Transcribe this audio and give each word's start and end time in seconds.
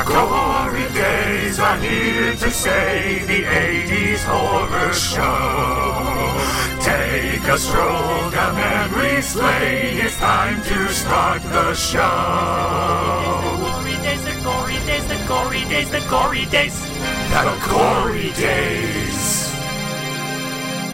The 0.00 0.06
glory 0.06 0.88
days 0.94 1.58
are 1.58 1.76
here 1.76 2.32
to 2.32 2.50
stay, 2.50 3.22
the 3.26 3.42
80s 3.42 4.24
horror 4.24 4.94
show. 4.94 6.40
Take 6.80 7.44
a 7.44 7.58
stroll 7.58 8.30
down 8.30 8.54
memory 8.54 9.20
lane, 9.36 9.98
it's 10.06 10.16
time 10.16 10.62
to 10.62 10.88
start 10.88 11.42
the 11.42 11.74
show. 11.74 12.00
Glory 13.58 13.96
days, 14.00 14.24
the 14.24 14.40
gory 14.42 14.78
days, 14.86 15.06
the 15.06 15.18
gory 15.28 15.64
days, 15.68 15.90
the 15.90 16.00
gory 16.08 16.46
days. 16.46 16.80
The 17.28 17.68
gory 17.68 18.32
days. 18.32 19.19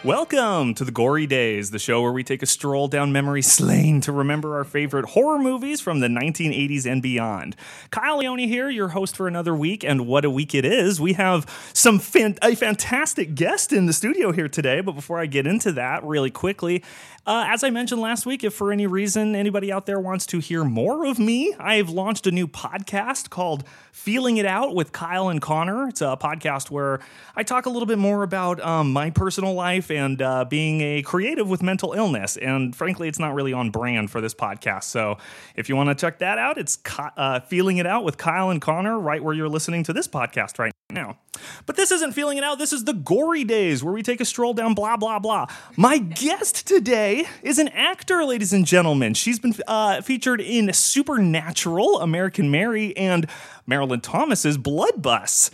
Welcome 0.07 0.75
to 0.75 0.85
the 0.85 0.93
Gory 0.93 1.27
Days, 1.27 1.73
the 1.73 1.81
show 1.81 2.01
where 2.01 2.13
we 2.13 2.23
take 2.23 2.41
a 2.41 2.47
stroll 2.47 2.87
down 2.87 3.11
memory 3.11 3.43
lane 3.59 4.01
to 4.03 4.13
remember 4.13 4.55
our 4.55 4.63
favorite 4.63 5.05
horror 5.07 5.37
movies 5.37 5.81
from 5.81 5.99
the 5.99 6.07
1980s 6.07 6.87
and 6.87 7.03
beyond. 7.03 7.57
Kyle 7.91 8.19
Leone 8.19 8.39
here, 8.39 8.71
your 8.71 8.91
host 8.91 9.17
for 9.17 9.27
another 9.27 9.53
week, 9.53 9.83
and 9.83 10.07
what 10.07 10.25
a 10.25 10.31
week 10.31 10.55
it 10.55 10.65
is. 10.65 11.01
We 11.01 11.15
have 11.15 11.45
some 11.73 11.99
fan- 11.99 12.39
a 12.41 12.55
fantastic 12.55 13.35
guest 13.35 13.73
in 13.73 13.87
the 13.87 13.93
studio 13.93 14.31
here 14.31 14.49
today, 14.49 14.81
but 14.81 14.93
before 14.93 15.19
I 15.19 15.27
get 15.27 15.45
into 15.45 15.73
that, 15.73 16.05
really 16.05 16.31
quickly, 16.31 16.85
uh, 17.27 17.45
as 17.49 17.65
I 17.65 17.71
mentioned 17.71 18.01
last 18.01 18.25
week, 18.25 18.45
if 18.45 18.55
for 18.55 18.71
any 18.71 18.87
reason 18.87 19.35
anybody 19.35 19.73
out 19.73 19.85
there 19.85 19.99
wants 19.99 20.27
to 20.27 20.39
hear 20.39 20.63
more 20.63 21.05
of 21.05 21.19
me, 21.19 21.53
I've 21.59 21.91
launched 21.91 22.29
a 22.29 22.31
new 22.31 22.47
podcast 22.47 23.31
called 23.31 23.65
Feeling 23.91 24.37
It 24.37 24.47
Out 24.47 24.77
with 24.77 24.93
Kyle 24.93 25.29
and 25.29 25.43
Connor. 25.43 25.89
It's 25.89 26.01
a 26.01 26.17
podcast 26.21 26.71
where 26.71 27.01
I 27.35 27.43
talk 27.43 27.67
a 27.67 27.71
little 27.71 27.87
bit 27.87 27.99
more 27.99 28.23
about 28.23 28.61
um, 28.61 28.93
my 28.93 29.11
personal 29.11 29.55
life 29.55 29.91
and 29.91 30.23
uh, 30.23 30.45
being 30.45 30.81
a 30.83 31.03
creative 31.03 31.49
with 31.49 31.65
mental 31.65 31.95
illness. 31.95 32.37
And 32.37 32.77
frankly, 32.77 33.09
it's 33.09 33.19
not 33.19 33.35
really 33.35 33.53
on 33.53 33.71
brand 33.71 34.09
for 34.13 34.21
this 34.21 34.35
podcast. 34.35 34.85
So 34.85 35.19
if 35.57 35.69
you 35.69 35.75
want 35.75 35.89
to 35.89 35.97
check 35.97 36.21
that 36.21 36.39
out, 36.39 36.59
it's 36.59 36.79
uh, 37.17 37.41
Feeling 37.41 37.79
It 37.79 37.87
Out 37.87 38.05
with 38.05 38.19
Kyle 38.19 38.51
and 38.51 38.63
Connor, 38.63 39.01
right 39.01 39.23
where 39.23 39.35
you're 39.35 39.49
listening 39.49 39.83
to 39.85 39.93
this 39.93 40.07
podcast 40.07 40.61
right 40.61 40.73
now. 40.73 40.86
But 41.67 41.77
this 41.77 41.91
isn't 41.91 42.13
Feeling 42.13 42.39
It 42.39 42.45
Out. 42.45 42.59
This 42.59 42.73
is 42.73 42.85
the 42.85 42.93
Gory 42.93 43.43
Days, 43.45 43.83
where 43.83 43.93
we 43.93 44.03
take 44.03 44.21
a 44.21 44.25
stroll 44.25 44.55
down 44.55 44.75
blah, 44.75 44.97
blah, 44.97 45.19
blah. 45.19 45.47
My 45.77 45.99
guest 45.99 46.67
today 46.67 47.27
is 47.43 47.59
an 47.59 47.69
actor, 47.69 48.25
ladies 48.25 48.53
and 48.53 48.65
gentlemen. 48.65 49.15
She's 49.15 49.41
been 49.41 49.55
uh, 49.67 50.01
featured 50.01 50.41
in 50.41 50.73
Supernatural, 50.73 52.01
American 52.01 52.51
Mary, 52.53 52.97
and 52.97 53.29
Marilyn 53.67 54.01
Thomas's 54.01 54.57
Blood 54.57 55.03
Bus. 55.03 55.51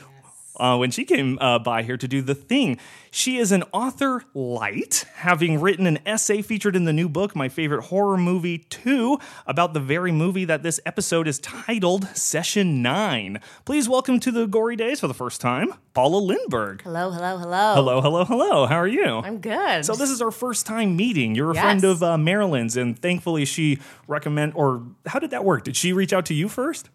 Uh, 0.56 0.77
when 0.77 0.91
she 0.91 1.05
came 1.05 1.39
uh, 1.41 1.58
by 1.58 1.83
here 1.83 1.96
to 1.96 2.06
do 2.06 2.20
the 2.20 2.34
thing. 2.34 2.78
She 3.14 3.36
is 3.36 3.52
an 3.52 3.62
author 3.72 4.24
light, 4.32 5.05
having 5.16 5.60
written 5.60 5.86
an 5.86 5.98
essay 6.06 6.41
featured 6.41 6.74
in 6.74 6.86
the 6.86 6.94
new 6.94 7.10
book, 7.10 7.36
My 7.36 7.50
Favorite 7.50 7.82
Horror 7.84 8.16
Movie 8.16 8.56
2, 8.56 9.18
about 9.46 9.74
the 9.74 9.80
very 9.80 10.10
movie 10.10 10.46
that 10.46 10.62
this 10.62 10.80
episode 10.86 11.28
is 11.28 11.38
titled 11.38 12.08
Session 12.16 12.80
9. 12.80 13.38
Please 13.66 13.86
welcome 13.86 14.18
to 14.20 14.30
the 14.33 14.46
Gory 14.46 14.77
Days 14.77 15.00
for 15.00 15.08
the 15.08 15.14
first 15.14 15.42
time, 15.42 15.74
Paula 15.92 16.22
Lindberg. 16.22 16.80
Hello, 16.80 17.10
hello, 17.10 17.36
hello. 17.36 17.74
Hello, 17.74 18.00
hello, 18.00 18.24
hello. 18.24 18.64
How 18.66 18.77
are 18.77 18.88
you? 18.88 19.05
I'm 19.18 19.40
good. 19.40 19.84
So 19.84 19.94
this 19.94 20.08
is 20.08 20.22
our 20.22 20.30
first 20.30 20.64
time 20.64 20.96
meeting. 20.96 21.34
You're 21.34 21.50
a 21.50 21.55
Yes. 21.55 21.62
friend 21.64 21.84
of 21.84 22.02
uh, 22.02 22.16
Marilyn's, 22.16 22.78
and 22.78 22.98
thankfully 22.98 23.44
she 23.44 23.78
recommend 24.08 24.55
or 24.55 24.84
how 25.05 25.18
did 25.18 25.33
that 25.33 25.44
work? 25.44 25.64
Did 25.64 25.77
she 25.77 25.92
reach 25.92 26.14
out 26.14 26.24
to 26.27 26.34
you 26.34 26.48
first? 26.48 26.88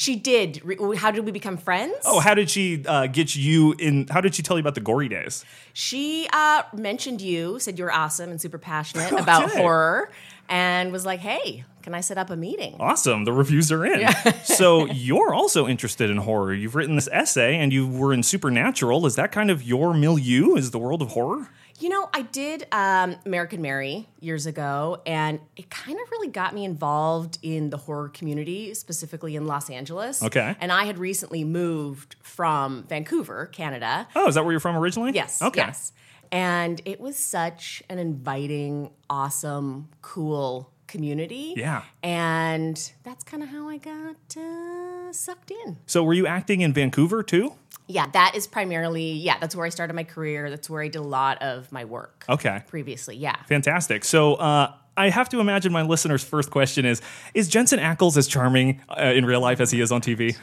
She 0.00 0.16
did. 0.16 0.62
Re- 0.64 0.96
How 0.96 1.10
did 1.10 1.26
we 1.26 1.30
become 1.30 1.58
friends? 1.58 1.94
Oh, 2.06 2.20
how 2.20 2.32
did 2.32 2.48
she 2.48 2.82
uh, 2.86 3.06
get 3.06 3.36
you 3.36 3.74
in? 3.78 4.06
How 4.08 4.22
did 4.22 4.34
she 4.34 4.42
tell 4.42 4.56
you 4.56 4.62
about 4.62 4.74
the 4.74 4.80
gory 4.80 5.10
days? 5.10 5.44
She 5.74 6.26
uh, 6.32 6.62
mentioned 6.74 7.20
you, 7.20 7.58
said 7.58 7.78
you 7.78 7.84
were 7.84 7.92
awesome 7.92 8.30
and 8.30 8.40
super 8.40 8.56
passionate 8.56 9.12
about 9.20 9.50
Okay. 9.50 9.60
horror, 9.60 10.10
and 10.48 10.90
was 10.90 11.04
like, 11.04 11.20
hey, 11.20 11.64
can 11.82 11.94
I 11.94 12.00
set 12.00 12.16
up 12.16 12.30
a 12.30 12.36
meeting? 12.36 12.76
Awesome, 12.80 13.24
the 13.24 13.32
reviews 13.32 13.70
are 13.70 13.84
in. 13.84 14.08
so 14.44 14.86
you're 14.86 15.34
also 15.34 15.68
interested 15.68 16.08
in 16.08 16.16
horror. 16.16 16.54
You've 16.54 16.74
written 16.76 16.94
this 16.94 17.08
essay, 17.12 17.56
and 17.58 17.70
you 17.70 17.86
were 17.86 18.14
in 18.14 18.22
Supernatural. 18.22 19.04
Is 19.04 19.16
that 19.16 19.32
kind 19.32 19.50
of 19.50 19.62
your 19.62 19.92
milieu? 19.92 20.54
Is 20.56 20.70
the 20.70 20.78
world 20.78 21.02
of 21.02 21.08
horror? 21.08 21.50
You 21.80 21.88
know, 21.88 22.10
I 22.12 22.22
did 22.22 22.66
um, 22.72 23.16
American 23.24 23.62
Mary 23.62 24.06
years 24.20 24.44
ago, 24.44 25.00
and 25.06 25.40
it 25.56 25.70
kind 25.70 25.98
of 25.98 26.10
really 26.10 26.28
got 26.28 26.54
me 26.54 26.66
involved 26.66 27.38
in 27.40 27.70
the 27.70 27.78
horror 27.78 28.10
community, 28.10 28.74
specifically 28.74 29.34
in 29.34 29.46
Los 29.46 29.70
Angeles. 29.70 30.22
Okay. 30.22 30.54
And 30.60 30.70
I 30.70 30.84
had 30.84 30.98
recently 30.98 31.42
moved 31.42 32.16
from 32.22 32.84
Vancouver, 32.86 33.46
Canada. 33.46 34.06
Oh, 34.14 34.28
is 34.28 34.34
that 34.34 34.44
where 34.44 34.52
you're 34.52 34.60
from 34.60 34.76
originally? 34.76 35.12
Yes. 35.12 35.40
Okay. 35.40 35.60
Yes. 35.60 35.94
And 36.30 36.82
it 36.84 37.00
was 37.00 37.16
such 37.16 37.82
an 37.88 37.98
inviting, 37.98 38.90
awesome, 39.08 39.88
cool 40.02 40.70
community. 40.86 41.54
Yeah. 41.56 41.82
And 42.02 42.92
that's 43.04 43.24
kind 43.24 43.42
of 43.42 43.48
how 43.48 43.68
I 43.68 43.78
got 43.78 44.36
uh, 44.36 45.12
sucked 45.12 45.50
in. 45.50 45.78
So 45.86 46.04
were 46.04 46.14
you 46.14 46.26
acting 46.26 46.60
in 46.60 46.74
Vancouver 46.74 47.22
too? 47.22 47.54
Yeah, 47.90 48.06
that 48.12 48.34
is 48.34 48.46
primarily, 48.46 49.12
yeah, 49.12 49.38
that's 49.38 49.54
where 49.56 49.66
I 49.66 49.70
started 49.70 49.94
my 49.94 50.04
career. 50.04 50.48
That's 50.50 50.70
where 50.70 50.82
I 50.82 50.88
did 50.88 50.98
a 50.98 51.02
lot 51.02 51.42
of 51.42 51.70
my 51.72 51.84
work 51.84 52.24
Okay. 52.28 52.62
previously. 52.68 53.16
Yeah. 53.16 53.36
Fantastic. 53.48 54.04
So 54.04 54.34
uh, 54.34 54.72
I 54.96 55.08
have 55.08 55.28
to 55.30 55.40
imagine 55.40 55.72
my 55.72 55.82
listener's 55.82 56.22
first 56.22 56.50
question 56.50 56.84
is: 56.84 57.00
Is 57.32 57.48
Jensen 57.48 57.78
Ackles 57.78 58.16
as 58.16 58.26
charming 58.28 58.82
uh, 58.88 59.02
in 59.04 59.24
real 59.24 59.40
life 59.40 59.60
as 59.60 59.70
he 59.70 59.80
is 59.80 59.90
on 59.92 60.00
TV? 60.02 60.36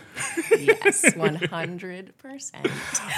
Yes, 0.57 1.01
100%. 1.15 2.65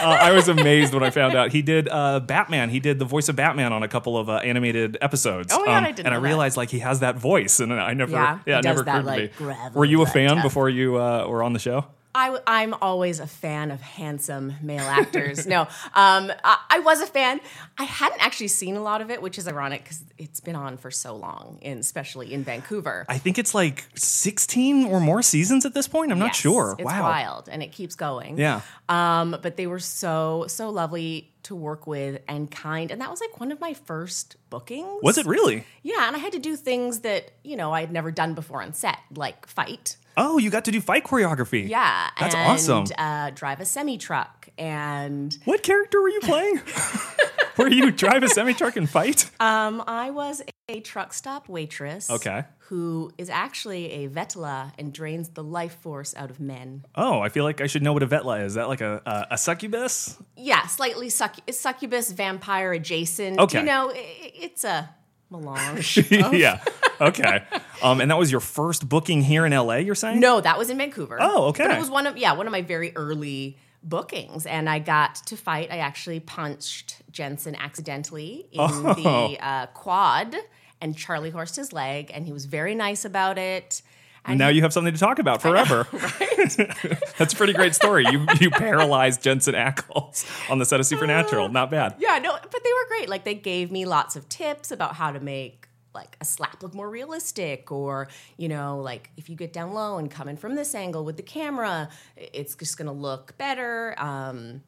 Uh, 0.01 0.03
I 0.05 0.31
was 0.33 0.47
amazed 0.47 0.93
when 0.93 1.03
I 1.03 1.09
found 1.11 1.35
out 1.35 1.51
he 1.51 1.61
did 1.61 1.87
uh, 1.89 2.19
Batman. 2.19 2.69
He 2.69 2.79
did 2.79 2.99
the 2.99 3.05
voice 3.05 3.29
of 3.29 3.35
Batman 3.35 3.71
on 3.73 3.83
a 3.83 3.87
couple 3.87 4.17
of 4.17 4.29
uh, 4.29 4.33
animated 4.37 4.97
episodes. 5.01 5.53
Um, 5.53 5.59
Oh 5.61 5.65
my 5.65 5.71
God, 5.73 5.83
I 5.83 5.91
didn't 5.91 5.99
and 6.07 6.07
I 6.13 6.17
know 6.17 6.21
that. 6.21 6.27
realized 6.27 6.57
like 6.57 6.69
he 6.69 6.79
has 6.79 6.99
that 7.01 7.15
voice, 7.17 7.59
and 7.59 7.73
I 7.73 7.93
never, 7.93 8.11
Yeah, 8.11 8.39
yeah, 8.45 8.59
it 8.59 8.63
never 8.63 8.83
that, 8.83 9.01
occurred 9.05 9.31
to 9.37 9.43
me. 9.45 9.69
Were 9.75 9.85
you 9.85 10.01
a 10.01 10.05
fan 10.05 10.41
before 10.41 10.69
you 10.69 10.97
uh, 10.97 11.25
were 11.27 11.43
on 11.43 11.53
the 11.53 11.59
show? 11.59 11.85
I, 12.15 12.39
I'm 12.47 12.73
always 12.81 13.19
a 13.19 13.27
fan 13.27 13.69
of 13.71 13.81
handsome 13.81 14.53
male 14.61 14.81
actors. 14.81 15.45
no, 15.45 15.61
um, 15.61 16.31
I, 16.43 16.57
I 16.69 16.79
was 16.79 17.01
a 17.01 17.05
fan. 17.05 17.39
I 17.77 17.83
hadn't 17.83 18.23
actually 18.25 18.47
seen 18.47 18.75
a 18.75 18.81
lot 18.81 19.01
of 19.01 19.11
it, 19.11 19.21
which 19.21 19.37
is 19.37 19.47
ironic 19.47 19.83
because 19.83 20.03
it's 20.17 20.39
been 20.39 20.55
on 20.55 20.77
for 20.77 20.89
so 20.89 21.15
long, 21.15 21.59
in, 21.61 21.77
especially 21.77 22.33
in 22.33 22.43
Vancouver. 22.43 23.05
I 23.07 23.19
think 23.19 23.37
it's 23.37 23.53
like 23.53 23.85
16 23.95 24.85
or 24.85 24.99
more 24.99 25.21
seasons 25.21 25.65
at 25.65 25.73
this 25.73 25.87
point. 25.87 26.11
I'm 26.11 26.19
not 26.19 26.29
Yes, 26.29 26.37
sure. 26.37 26.75
It's 26.79 26.85
wow. 26.85 27.03
wild 27.03 27.47
and 27.49 27.61
it 27.61 27.71
keeps 27.71 27.95
going. 27.95 28.37
Yeah. 28.37 28.61
Um, 28.87 29.37
but 29.41 29.55
they 29.55 29.67
were 29.67 29.79
so 29.79 30.45
so 30.47 30.69
lovely 30.69 31.31
to 31.43 31.55
work 31.55 31.87
with 31.87 32.21
and 32.27 32.49
kind, 32.49 32.91
and 32.91 32.99
that 33.01 33.09
was 33.09 33.21
like 33.21 33.39
one 33.39 33.51
of 33.51 33.61
my 33.61 33.73
first 33.73 34.35
bookings. 34.49 35.01
Was 35.03 35.17
it 35.17 35.25
really? 35.25 35.63
Yeah, 35.83 36.07
and 36.07 36.15
I 36.15 36.19
had 36.19 36.33
to 36.33 36.39
do 36.39 36.55
things 36.55 36.99
that 37.01 37.31
you 37.43 37.55
know 37.55 37.71
I 37.71 37.81
had 37.81 37.91
never 37.91 38.11
done 38.11 38.33
before 38.33 38.61
on 38.63 38.73
set, 38.73 38.97
like 39.15 39.47
fight. 39.47 39.95
Oh, 40.21 40.37
you 40.37 40.49
got 40.49 40.65
to 40.65 40.71
do 40.71 40.81
fight 40.81 41.05
choreography. 41.05 41.67
Yeah, 41.69 42.09
That's 42.19 42.35
and, 42.35 42.51
awesome. 42.51 42.85
Uh, 42.97 43.29
drive 43.31 43.59
a 43.61 43.65
semi 43.65 43.97
truck 43.97 44.49
and 44.57 45.35
What 45.45 45.63
character 45.63 46.01
were 46.01 46.09
you 46.09 46.19
playing? 46.19 46.59
were 47.57 47.69
you 47.69 47.89
drive 47.91 48.21
a 48.23 48.27
semi 48.27 48.53
truck 48.53 48.75
and 48.75 48.89
fight? 48.89 49.29
Um, 49.39 49.81
I 49.87 50.09
was 50.11 50.41
a 50.67 50.81
truck 50.81 51.13
stop 51.13 51.47
waitress. 51.47 52.09
Okay. 52.09 52.43
Who 52.69 53.11
is 53.17 53.29
actually 53.29 53.91
a 54.03 54.09
vetala 54.09 54.73
and 54.77 54.93
drains 54.93 55.29
the 55.29 55.43
life 55.43 55.75
force 55.81 56.13
out 56.15 56.29
of 56.29 56.39
men. 56.39 56.85
Oh, 56.93 57.19
I 57.21 57.29
feel 57.29 57.43
like 57.43 57.61
I 57.61 57.67
should 57.67 57.81
know 57.81 57.93
what 57.93 58.03
a 58.03 58.07
vetala 58.07 58.41
is. 58.41 58.51
Is 58.51 58.53
that 58.55 58.67
like 58.67 58.81
a, 58.81 59.01
a, 59.05 59.27
a 59.31 59.37
succubus? 59.37 60.17
Yeah, 60.35 60.67
slightly 60.67 61.07
succ- 61.07 61.51
succubus 61.51 62.11
vampire 62.11 62.73
adjacent. 62.73 63.39
Okay. 63.39 63.59
You 63.61 63.65
know, 63.65 63.89
i- 63.89 63.93
i- 63.93 64.31
it's 64.35 64.63
a 64.63 64.89
melange. 65.29 65.97
yeah. 66.11 66.59
Okay. 67.01 67.43
Um, 67.81 68.01
and 68.01 68.11
that 68.11 68.17
was 68.17 68.31
your 68.31 68.41
first 68.41 68.87
booking 68.89 69.21
here 69.21 69.45
in 69.45 69.53
LA, 69.53 69.75
you're 69.75 69.95
saying? 69.95 70.19
No, 70.19 70.41
that 70.41 70.57
was 70.57 70.69
in 70.69 70.77
Vancouver. 70.77 71.17
Oh, 71.21 71.45
okay. 71.47 71.67
But 71.67 71.77
it 71.77 71.79
was 71.79 71.89
one 71.89 72.07
of 72.07 72.17
yeah, 72.17 72.33
one 72.33 72.45
of 72.47 72.51
my 72.51 72.61
very 72.61 72.95
early 72.95 73.57
bookings, 73.83 74.45
and 74.45 74.69
I 74.69 74.79
got 74.79 75.15
to 75.27 75.37
fight. 75.37 75.71
I 75.71 75.77
actually 75.77 76.19
punched 76.19 77.01
Jensen 77.11 77.55
accidentally 77.55 78.47
in 78.51 78.59
Oh. 78.59 78.93
the 78.93 79.37
uh, 79.45 79.67
quad, 79.67 80.35
and 80.81 80.97
Charlie 80.97 81.29
horsed 81.29 81.55
his 81.55 81.71
leg, 81.71 82.11
and 82.13 82.25
he 82.25 82.33
was 82.33 82.45
very 82.45 82.75
nice 82.75 83.05
about 83.05 83.37
it. 83.37 83.81
And 84.25 84.37
now 84.37 84.49
you 84.49 84.61
have 84.61 84.73
something 84.73 84.93
to 84.93 84.99
talk 84.99 85.19
about 85.19 85.41
forever. 85.41 85.87
That's 87.17 87.33
a 87.33 87.35
pretty 87.35 87.53
great 87.53 87.75
story. 87.75 88.05
You 88.09 88.25
you 88.39 88.51
paralyzed 88.51 89.21
Jensen 89.21 89.55
Ackles 89.55 90.25
on 90.49 90.59
the 90.59 90.65
set 90.65 90.79
of 90.79 90.85
Supernatural. 90.85 91.49
Not 91.49 91.71
bad. 91.71 91.95
Yeah, 91.99 92.19
no, 92.19 92.33
but 92.33 92.63
they 92.63 92.73
were 92.73 92.87
great. 92.87 93.09
Like 93.09 93.23
they 93.23 93.35
gave 93.35 93.71
me 93.71 93.85
lots 93.85 94.15
of 94.15 94.29
tips 94.29 94.71
about 94.71 94.95
how 94.95 95.11
to 95.11 95.19
make 95.19 95.69
like 95.93 96.17
a 96.21 96.25
slap 96.25 96.61
look 96.61 96.73
more 96.73 96.89
realistic 96.89 97.71
or 97.71 98.07
you 98.37 98.47
know 98.47 98.79
like 98.79 99.09
if 99.17 99.29
you 99.29 99.35
get 99.35 99.51
down 99.51 99.73
low 99.73 99.97
and 99.97 100.11
come 100.11 100.27
in 100.29 100.37
from 100.37 100.55
this 100.55 100.75
angle 100.75 101.03
with 101.03 101.17
the 101.17 101.23
camera 101.23 101.89
it's 102.15 102.55
just 102.55 102.77
going 102.77 102.85
to 102.85 102.91
look 102.93 103.35
better 103.37 103.95
um, 103.97 104.61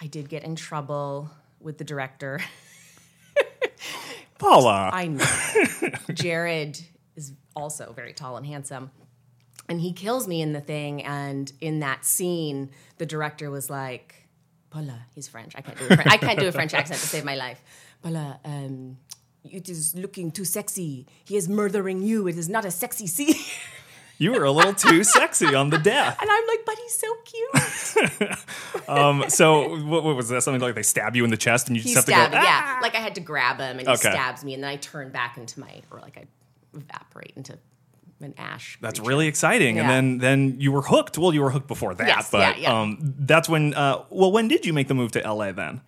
i 0.00 0.06
did 0.06 0.28
get 0.28 0.42
in 0.42 0.56
trouble 0.56 1.30
with 1.60 1.78
the 1.78 1.84
director 1.84 2.40
Paula. 4.38 4.90
i 4.92 5.06
know 5.06 5.24
jared 6.12 6.80
also 7.54 7.92
very 7.92 8.12
tall 8.12 8.36
and 8.36 8.46
handsome 8.46 8.90
and 9.68 9.80
he 9.80 9.92
kills 9.92 10.26
me 10.28 10.42
in 10.42 10.52
the 10.52 10.60
thing 10.60 11.02
and 11.02 11.52
in 11.60 11.80
that 11.80 12.04
scene 12.04 12.70
the 12.98 13.06
director 13.06 13.50
was 13.50 13.70
like 13.70 14.14
Paula, 14.70 15.06
he's 15.14 15.28
French. 15.28 15.52
I 15.54 15.60
can't 15.60 15.78
do 15.78 15.84
a 15.84 15.94
French, 15.94 16.10
I 16.12 16.16
can't 16.16 16.38
do 16.40 16.48
a 16.48 16.52
French 16.52 16.74
accent 16.80 16.98
to 17.00 17.06
save 17.06 17.24
my 17.24 17.36
life. 17.36 17.62
Paula, 18.02 18.40
um, 18.44 18.96
it 19.44 19.68
is 19.68 19.94
looking 19.94 20.32
too 20.32 20.44
sexy. 20.44 21.06
He 21.24 21.36
is 21.36 21.48
murdering 21.48 22.02
you. 22.02 22.26
It 22.26 22.36
is 22.36 22.48
not 22.48 22.64
a 22.64 22.70
sexy 22.72 23.06
scene. 23.06 23.36
You 24.16 24.30
were 24.30 24.44
a 24.44 24.50
little 24.52 24.74
too 24.74 25.02
sexy 25.02 25.56
on 25.56 25.70
the 25.70 25.78
death. 25.78 26.16
And 26.20 26.30
I'm 26.30 26.46
like, 26.46 26.60
but 26.64 26.76
he's 26.78 26.94
so 26.94 27.08
cute. 27.24 28.38
Um, 28.88 29.24
so 29.28 29.76
what, 29.84 30.04
what 30.04 30.14
was 30.14 30.28
that? 30.28 30.42
Something 30.42 30.60
like 30.60 30.74
they 30.76 30.82
stab 30.84 31.16
you 31.16 31.24
in 31.24 31.30
the 31.30 31.36
chest 31.36 31.66
and 31.68 31.76
you 31.76 31.82
He 31.82 31.92
just 31.94 31.96
have 31.96 32.04
to 32.06 32.10
stabbed 32.12 32.32
go. 32.32 32.38
"Ah!" 32.40 32.74
Yeah, 32.76 32.80
like 32.80 32.94
I 32.94 32.98
had 32.98 33.14
to 33.16 33.20
grab 33.20 33.58
him, 33.58 33.78
and 33.78 33.88
he 33.88 33.94
Okay. 33.94 34.10
stabs 34.10 34.44
me, 34.44 34.54
and 34.54 34.62
then 34.62 34.70
I 34.70 34.76
turn 34.76 35.10
back 35.10 35.36
into 35.36 35.58
my, 35.58 35.82
or 35.90 36.00
like 36.00 36.16
I 36.16 36.24
evaporate 36.74 37.32
into 37.36 37.58
an 38.20 38.34
ash. 38.38 38.78
That's 38.80 38.98
creature. 38.98 39.08
really 39.08 39.26
exciting. 39.26 39.78
And 39.78 39.88
then 39.90 40.18
then 40.18 40.60
you 40.60 40.72
were 40.72 40.82
hooked. 40.82 41.18
Well, 41.18 41.34
you 41.34 41.42
were 41.42 41.50
hooked 41.50 41.68
before 41.68 41.94
that, 41.94 42.06
Yes, 42.06 42.30
but 42.30 42.56
yeah, 42.58 42.62
yeah. 42.62 42.80
um 42.80 42.98
that's 43.18 43.48
when 43.48 43.74
uh 43.74 44.04
well 44.10 44.32
when 44.32 44.48
did 44.48 44.64
you 44.64 44.72
make 44.72 44.88
the 44.88 44.94
move 44.94 45.12
to 45.12 45.20
LA 45.20 45.52
then? 45.52 45.80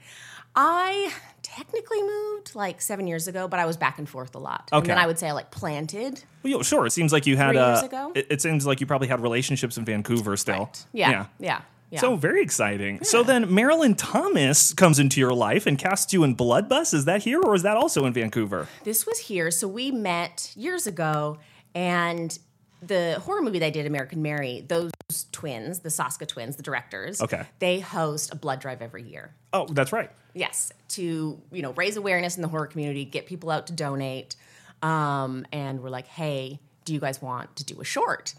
I 0.55 1.13
technically 1.43 2.03
moved 2.03 2.55
like 2.55 2.81
seven 2.81 3.07
years 3.07 3.29
ago, 3.29 3.47
but 3.49 3.61
I 3.61 3.67
was 3.67 3.77
back 3.77 3.99
and 3.99 4.09
forth 4.09 4.35
a 4.35 4.39
lot. 4.39 4.69
Okay. 4.73 4.79
And 4.79 4.87
then 4.91 4.99
I 4.99 5.07
would 5.07 5.19
say 5.19 5.29
I 5.29 5.33
like 5.33 5.51
planted. 5.51 6.23
Well, 6.43 6.53
yeah, 6.53 6.63
sure. 6.63 6.87
It 6.87 6.91
seems 6.91 7.13
like 7.13 7.27
you 7.27 7.37
had 7.37 7.51
Three 7.53 7.59
uh 7.59 7.69
years 7.75 7.83
ago? 7.85 8.13
It, 8.15 8.27
it 8.31 8.43
seems 8.43 8.67
like 8.67 8.81
you 8.81 8.87
probably 8.87 9.09
had 9.09 9.21
relationships 9.21 9.79
in 9.79 9.85
Vancouver 9.85 10.37
still. 10.37 10.71
Yeah, 10.93 11.27
yeah, 11.39 11.61
yeah. 11.97 12.01
So 12.01 12.17
very 12.17 12.43
exciting. 12.43 13.03
So 13.05 13.23
then 13.23 13.53
Marilyn 13.53 13.95
Thomas 13.95 14.73
comes 14.73 14.99
into 14.99 15.19
your 15.21 15.33
life 15.35 15.67
and 15.67 15.79
casts 15.79 16.13
you 16.13 16.23
in 16.25 16.35
Blood 16.35 16.69
Bus. 16.69 16.95
Is 16.95 17.05
that 17.07 17.23
here 17.25 17.41
or 17.43 17.55
is 17.55 17.63
that 17.63 17.77
also 17.77 18.05
in 18.07 18.13
Vancouver? 18.13 18.69
this 18.85 19.05
was 19.07 19.19
here. 19.19 19.51
So 19.51 19.67
we 19.69 19.91
met 19.91 20.53
years 20.57 20.87
ago, 20.87 21.39
and 21.75 22.39
the 22.83 23.19
horror 23.25 23.43
movie 23.43 23.59
they 23.59 23.71
did, 23.71 23.87
American 23.87 24.23
Mary, 24.23 24.65
those 24.69 24.93
twins, 25.33 25.81
the 25.81 25.89
Soska 25.89 26.27
twins, 26.29 26.57
the 26.57 26.63
directors, 26.63 27.21
Okay. 27.21 27.45
they 27.59 27.81
host 27.81 28.33
a 28.33 28.37
blood 28.37 28.61
drive 28.61 28.83
every 28.83 29.03
year. 29.03 29.35
Oh, 29.53 29.67
that's 29.67 29.93
right. 29.93 30.11
Yes, 30.35 30.73
to 30.91 31.41
you 31.51 31.63
know 31.63 31.73
raise 31.73 31.97
awareness 31.97 32.37
in 32.37 32.43
the 32.43 32.49
horror 32.49 32.67
community, 32.67 33.05
get 33.07 33.27
people 33.27 33.51
out 33.51 33.67
to 33.69 33.73
donate, 33.73 34.37
um, 34.83 35.47
and 35.53 35.83
we're 35.83 35.91
like, 35.91 36.07
hey, 36.07 36.61
do 36.85 36.93
you 36.93 37.01
guys 37.01 37.21
want 37.23 37.57
to 37.57 37.65
do 37.65 37.81
a 37.81 37.85
short? 37.85 38.35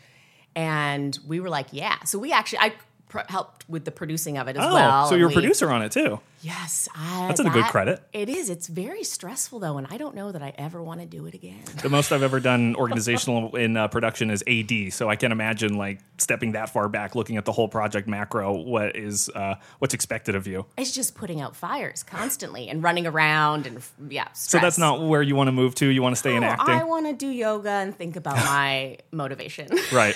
And 0.56 1.18
we 1.28 1.40
were 1.40 1.50
like, 1.50 1.68
yeah. 1.72 2.04
So 2.04 2.18
we 2.20 2.32
actually 2.32 2.60
I 2.60 2.74
pr- 3.10 3.20
helped 3.30 3.68
with 3.70 3.86
the 3.86 3.92
producing 3.92 4.38
of 4.38 4.48
it 4.48 4.58
as 4.58 4.66
Oh, 4.66 4.74
well. 4.74 5.08
so 5.08 5.16
you're 5.16 5.26
a 5.26 5.30
we- 5.30 5.34
producer 5.34 5.70
on 5.72 5.82
it 5.82 5.92
too. 5.92 6.20
Yes, 6.44 6.88
I, 6.96 7.26
That's 7.28 7.40
a 7.40 7.46
good 7.50 7.66
credit. 7.66 8.02
It 8.14 8.30
is. 8.30 8.52
It's 8.52 8.68
very 8.68 9.04
stressful 9.04 9.60
though, 9.60 9.78
and 9.80 9.88
I 9.90 9.98
don't 9.98 10.14
know 10.14 10.32
that 10.32 10.44
I 10.44 10.54
ever 10.58 10.82
want 10.84 11.00
to 11.02 11.08
do 11.08 11.26
it 11.26 11.34
again. 11.34 11.64
The 11.82 11.90
most 11.90 12.12
I've 12.12 12.22
ever 12.22 12.40
done 12.40 12.76
organizational 12.78 13.56
in 13.56 13.76
uh, 13.76 13.88
production 13.88 14.30
is 14.30 14.44
AD, 14.48 14.94
so 14.94 15.10
I 15.10 15.16
can 15.16 15.32
imagine 15.32 15.78
like 15.78 16.00
stepping 16.20 16.52
that 16.52 16.70
far 16.70 16.88
back, 16.90 17.16
looking 17.16 17.38
at 17.38 17.46
the 17.46 17.52
whole 17.52 17.68
project 17.68 18.08
macro. 18.08 18.54
What 18.54 18.96
is 18.96 19.30
uh, 19.34 19.56
what's 19.80 19.96
expected 19.96 20.36
of 20.36 20.46
you? 20.46 20.68
It's 20.78 20.92
just 20.92 21.16
putting 21.16 21.42
out 21.42 21.56
fires 21.56 22.04
constantly 22.04 22.70
and 22.70 22.84
running 22.84 23.08
around 23.08 23.66
and 23.66 23.82
yeah. 24.08 24.28
So 24.34 24.60
that's 24.60 24.78
not 24.78 25.02
where 25.02 25.24
you 25.24 25.36
want 25.36 25.48
to 25.48 25.52
move 25.54 25.74
to. 25.76 25.88
You 25.88 26.04
want 26.04 26.14
to 26.14 26.20
stay 26.20 26.36
in 26.36 26.44
Oh, 26.44 26.48
acting, 26.48 26.76
I 26.76 26.84
want 26.84 27.08
to 27.08 27.14
do 27.14 27.28
yoga 27.30 27.70
and 27.72 27.98
think 27.98 28.16
about 28.16 28.36
my 28.46 29.00
motivation. 29.12 29.70
right? 29.92 30.16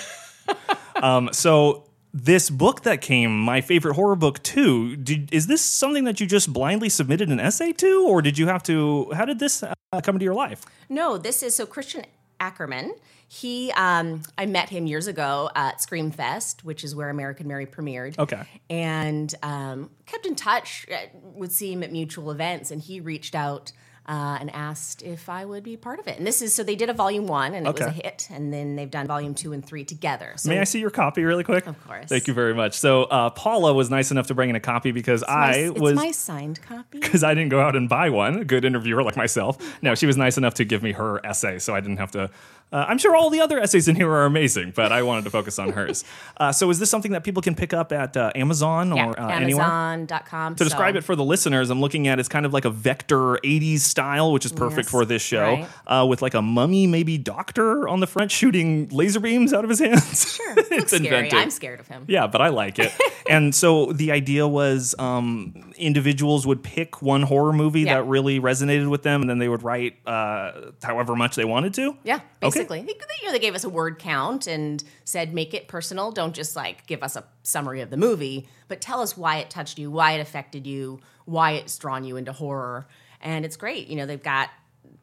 um, 0.96 1.30
so 1.32 1.84
this 2.14 2.50
book 2.50 2.82
that 2.82 3.00
came, 3.00 3.38
my 3.38 3.60
favorite 3.60 3.94
horror 3.94 4.16
book 4.16 4.42
too. 4.42 4.96
Did, 4.96 5.32
is 5.32 5.46
this 5.46 5.62
something 5.62 6.04
that 6.04 6.20
you 6.20 6.26
just 6.26 6.52
blindly 6.52 6.88
submitted 6.88 7.28
an 7.30 7.40
essay 7.40 7.72
to, 7.72 8.06
or 8.06 8.20
did 8.22 8.38
you 8.38 8.46
have 8.46 8.62
to? 8.64 9.10
How 9.12 9.24
did 9.24 9.38
this 9.38 9.62
uh, 9.62 9.74
come 10.02 10.16
into 10.16 10.24
your 10.24 10.34
life? 10.34 10.64
No, 10.88 11.16
this 11.18 11.42
is 11.42 11.54
so 11.56 11.64
Christian 11.66 12.04
Ackerman. 12.38 12.94
He, 13.28 13.72
um, 13.72 14.22
I 14.36 14.44
met 14.44 14.68
him 14.68 14.86
years 14.86 15.06
ago 15.06 15.48
at 15.54 15.80
Scream 15.80 16.10
Fest, 16.10 16.64
which 16.66 16.84
is 16.84 16.94
where 16.94 17.08
American 17.08 17.48
Mary 17.48 17.64
premiered. 17.64 18.18
Okay. 18.18 18.42
and 18.68 19.34
um, 19.42 19.88
kept 20.04 20.26
in 20.26 20.34
touch. 20.34 20.84
uh, 20.92 21.06
Would 21.14 21.50
see 21.50 21.72
him 21.72 21.82
at 21.82 21.90
mutual 21.90 22.30
events, 22.30 22.70
and 22.70 22.82
he 22.82 23.00
reached 23.00 23.34
out. 23.34 23.72
Uh, 24.04 24.36
and 24.40 24.50
asked 24.52 25.02
if 25.04 25.28
I 25.28 25.44
would 25.44 25.62
be 25.62 25.76
part 25.76 26.00
of 26.00 26.08
it. 26.08 26.18
And 26.18 26.26
this 26.26 26.42
is 26.42 26.52
so 26.52 26.64
they 26.64 26.74
did 26.74 26.90
a 26.90 26.92
volume 26.92 27.28
one 27.28 27.54
and 27.54 27.68
it 27.68 27.72
was 27.72 27.80
a 27.82 27.90
hit, 27.90 28.26
and 28.32 28.52
then 28.52 28.74
they've 28.74 28.90
done 28.90 29.06
volume 29.06 29.32
two 29.32 29.52
and 29.52 29.64
three 29.64 29.84
together. 29.84 30.32
So 30.38 30.48
May 30.48 30.58
I 30.58 30.64
see 30.64 30.80
your 30.80 30.90
copy 30.90 31.22
really 31.22 31.44
quick? 31.44 31.68
Of 31.68 31.80
course. 31.86 32.08
Thank 32.08 32.26
you 32.26 32.34
very 32.34 32.52
much. 32.52 32.76
So 32.76 33.04
uh, 33.04 33.30
Paula 33.30 33.72
was 33.72 33.90
nice 33.90 34.10
enough 34.10 34.26
to 34.26 34.34
bring 34.34 34.50
in 34.50 34.56
a 34.56 34.60
copy 34.60 34.90
because 34.90 35.22
my- 35.28 35.34
I 35.34 35.52
it's 35.52 35.80
was 35.80 35.94
my 35.94 36.10
signed 36.10 36.60
copy. 36.62 36.98
because 37.00 37.22
I 37.22 37.32
didn't 37.34 37.50
go 37.50 37.60
out 37.60 37.76
and 37.76 37.88
buy 37.88 38.10
one. 38.10 38.40
A 38.40 38.44
good 38.44 38.64
interviewer 38.64 39.04
like 39.04 39.16
myself. 39.16 39.56
No, 39.82 39.94
she 39.94 40.06
was 40.06 40.16
nice 40.16 40.36
enough 40.36 40.54
to 40.54 40.64
give 40.64 40.82
me 40.82 40.90
her 40.92 41.24
essay, 41.24 41.60
so 41.60 41.72
I 41.72 41.80
didn't 41.80 41.98
have 41.98 42.10
to. 42.12 42.28
Uh, 42.72 42.86
I'm 42.88 42.98
sure 42.98 43.14
all 43.14 43.28
the 43.30 43.40
other 43.40 43.58
essays 43.60 43.86
in 43.88 43.96
here 43.96 44.10
are 44.10 44.24
amazing, 44.24 44.72
but 44.74 44.92
I 44.92 45.02
wanted 45.02 45.24
to 45.24 45.30
focus 45.30 45.58
on 45.58 45.70
hers. 45.72 46.04
Uh, 46.38 46.50
so, 46.50 46.68
is 46.70 46.78
this 46.80 46.90
something 46.90 47.12
that 47.12 47.22
people 47.22 47.40
can 47.42 47.54
pick 47.54 47.72
up 47.72 47.92
at 47.92 48.16
uh, 48.16 48.32
Amazon 48.34 48.96
Yeah, 48.96 49.06
or 49.10 49.20
uh? 49.20 49.28
Amazon.com. 49.30 50.56
To 50.56 50.64
describe 50.64 50.96
it 50.96 51.02
for 51.02 51.14
the 51.14 51.22
listeners, 51.24 51.70
I'm 51.70 51.80
looking 51.80 52.08
at 52.08 52.18
it's 52.18 52.28
kind 52.28 52.46
of 52.46 52.52
like 52.52 52.64
a 52.64 52.70
vector 52.70 53.34
80s 53.44 53.80
style, 53.80 54.32
which 54.32 54.44
is 54.44 54.52
perfect 54.52 54.86
Yes, 54.86 54.90
for 54.90 55.04
this 55.04 55.22
show, 55.22 55.42
right. 55.44 55.68
uh, 55.86 56.06
with 56.06 56.22
like 56.22 56.34
a 56.34 56.42
mummy, 56.42 56.86
maybe 56.86 57.18
doctor 57.18 57.86
on 57.88 58.00
the 58.00 58.06
front 58.06 58.30
shooting 58.32 58.88
laser 58.88 59.20
beams 59.20 59.52
out 59.52 59.62
of 59.64 59.70
his 59.70 59.78
hands. 59.78 60.34
Sure, 60.34 60.54
it's 60.56 60.70
looks 60.70 60.90
scary. 60.96 61.32
I'm 61.32 61.50
scared 61.50 61.78
of 61.80 61.86
him. 61.86 62.04
Yeah, 62.08 62.26
but 62.26 62.40
I 62.40 62.48
like 62.48 62.78
it. 62.78 62.92
and 63.30 63.54
so 63.54 63.92
the 63.92 64.10
idea 64.10 64.48
was 64.48 64.94
um, 64.98 65.72
individuals 65.76 66.46
would 66.46 66.62
pick 66.64 67.02
one 67.02 67.22
horror 67.22 67.52
movie 67.52 67.82
Yeah. 67.82 67.94
that 67.96 68.04
really 68.04 68.40
resonated 68.40 68.88
with 68.88 69.02
them, 69.02 69.20
and 69.20 69.30
then 69.30 69.38
they 69.38 69.48
would 69.48 69.62
write 69.62 69.96
uh, 70.06 70.72
however 70.82 71.14
much 71.14 71.36
they 71.36 71.44
wanted 71.44 71.74
to. 71.74 71.96
Yeah, 72.04 72.20
Okay. 72.42 72.61
Basically. 72.68 72.82
They, 72.82 72.98
you 73.20 73.26
know, 73.26 73.32
they 73.32 73.38
gave 73.38 73.54
us 73.54 73.64
a 73.64 73.68
word 73.68 73.98
count 73.98 74.46
and 74.46 74.82
said, 75.04 75.32
make 75.34 75.54
it 75.54 75.68
personal. 75.68 76.10
Don't 76.12 76.34
just 76.34 76.56
like 76.56 76.86
give 76.86 77.02
us 77.02 77.16
a 77.16 77.24
summary 77.42 77.80
of 77.80 77.90
the 77.90 77.96
movie, 77.96 78.48
but 78.68 78.80
tell 78.80 79.00
us 79.00 79.16
why 79.16 79.36
it 79.38 79.50
touched 79.50 79.78
you, 79.78 79.90
why 79.90 80.12
it 80.12 80.20
affected 80.20 80.66
you, 80.66 81.00
why 81.24 81.52
it's 81.52 81.76
drawn 81.78 82.04
you 82.04 82.16
into 82.16 82.32
horror. 82.32 82.86
And 83.20 83.44
it's 83.44 83.56
great. 83.56 83.88
You 83.88 83.96
know, 83.96 84.06
they've 84.06 84.22
got 84.22 84.50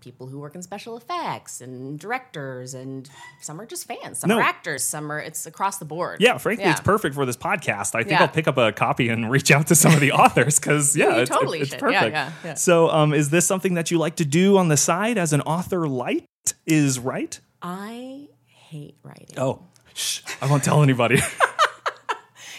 people 0.02 0.28
who 0.28 0.40
work 0.40 0.56
in 0.56 0.62
special 0.62 0.96
effects 0.96 1.60
and 1.60 2.00
directors, 2.00 2.74
and 2.74 3.10
some 3.42 3.60
are 3.60 3.66
just 3.66 3.86
fans, 3.86 4.20
some 4.20 4.30
No. 4.30 4.38
are 4.38 4.42
actors, 4.42 4.82
some 4.82 5.12
are, 5.12 5.20
it's 5.20 5.46
across 5.46 5.78
the 5.78 5.84
board. 5.84 6.22
Yeah, 6.22 6.38
frankly, 6.38 6.66
it's 6.66 6.80
perfect 6.80 7.16
for 7.16 7.26
this 7.26 7.36
podcast. 7.36 7.96
I 7.96 8.04
think 8.04 8.12
Yeah. 8.12 8.22
I'll 8.22 8.28
pick 8.30 8.48
up 8.48 8.58
a 8.58 8.72
copy 8.72 9.10
and 9.10 9.30
reach 9.32 9.52
out 9.52 9.68
to 9.68 9.76
some 9.76 9.94
of 9.94 10.00
the 10.00 10.12
authors 10.24 10.58
because 10.58 10.96
yeah, 10.96 11.18
it's, 11.18 11.30
totally 11.30 11.60
it's 11.60 11.72
should. 11.72 11.80
perfect. 11.80 12.14
Yeah, 12.14 12.28
yeah, 12.28 12.32
yeah. 12.46 12.54
So, 12.54 12.90
um, 12.90 13.14
is 13.14 13.30
this 13.30 13.46
something 13.46 13.74
that 13.74 13.92
you 13.92 13.98
like 13.98 14.16
to 14.18 14.26
do 14.26 14.58
on 14.58 14.70
the 14.70 14.78
side 14.78 15.18
as 15.18 15.34
an 15.34 15.42
author? 15.42 15.86
Light 15.88 16.26
is 16.66 16.98
right. 17.00 17.38
I 17.62 18.28
hate 18.46 18.96
writing. 19.04 19.38
Oh, 19.38 19.62
shh! 19.94 20.22
I 20.42 20.48
won't 20.50 20.64
tell 20.64 20.84
anybody. 20.84 21.20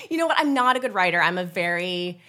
You 0.09 0.17
know 0.17 0.27
what? 0.27 0.39
I'm 0.41 0.55
not 0.55 0.75
a 0.77 0.81
good 0.81 0.93
writer. 0.93 1.23
I'm 1.23 1.39
a 1.39 1.45
very 1.45 2.21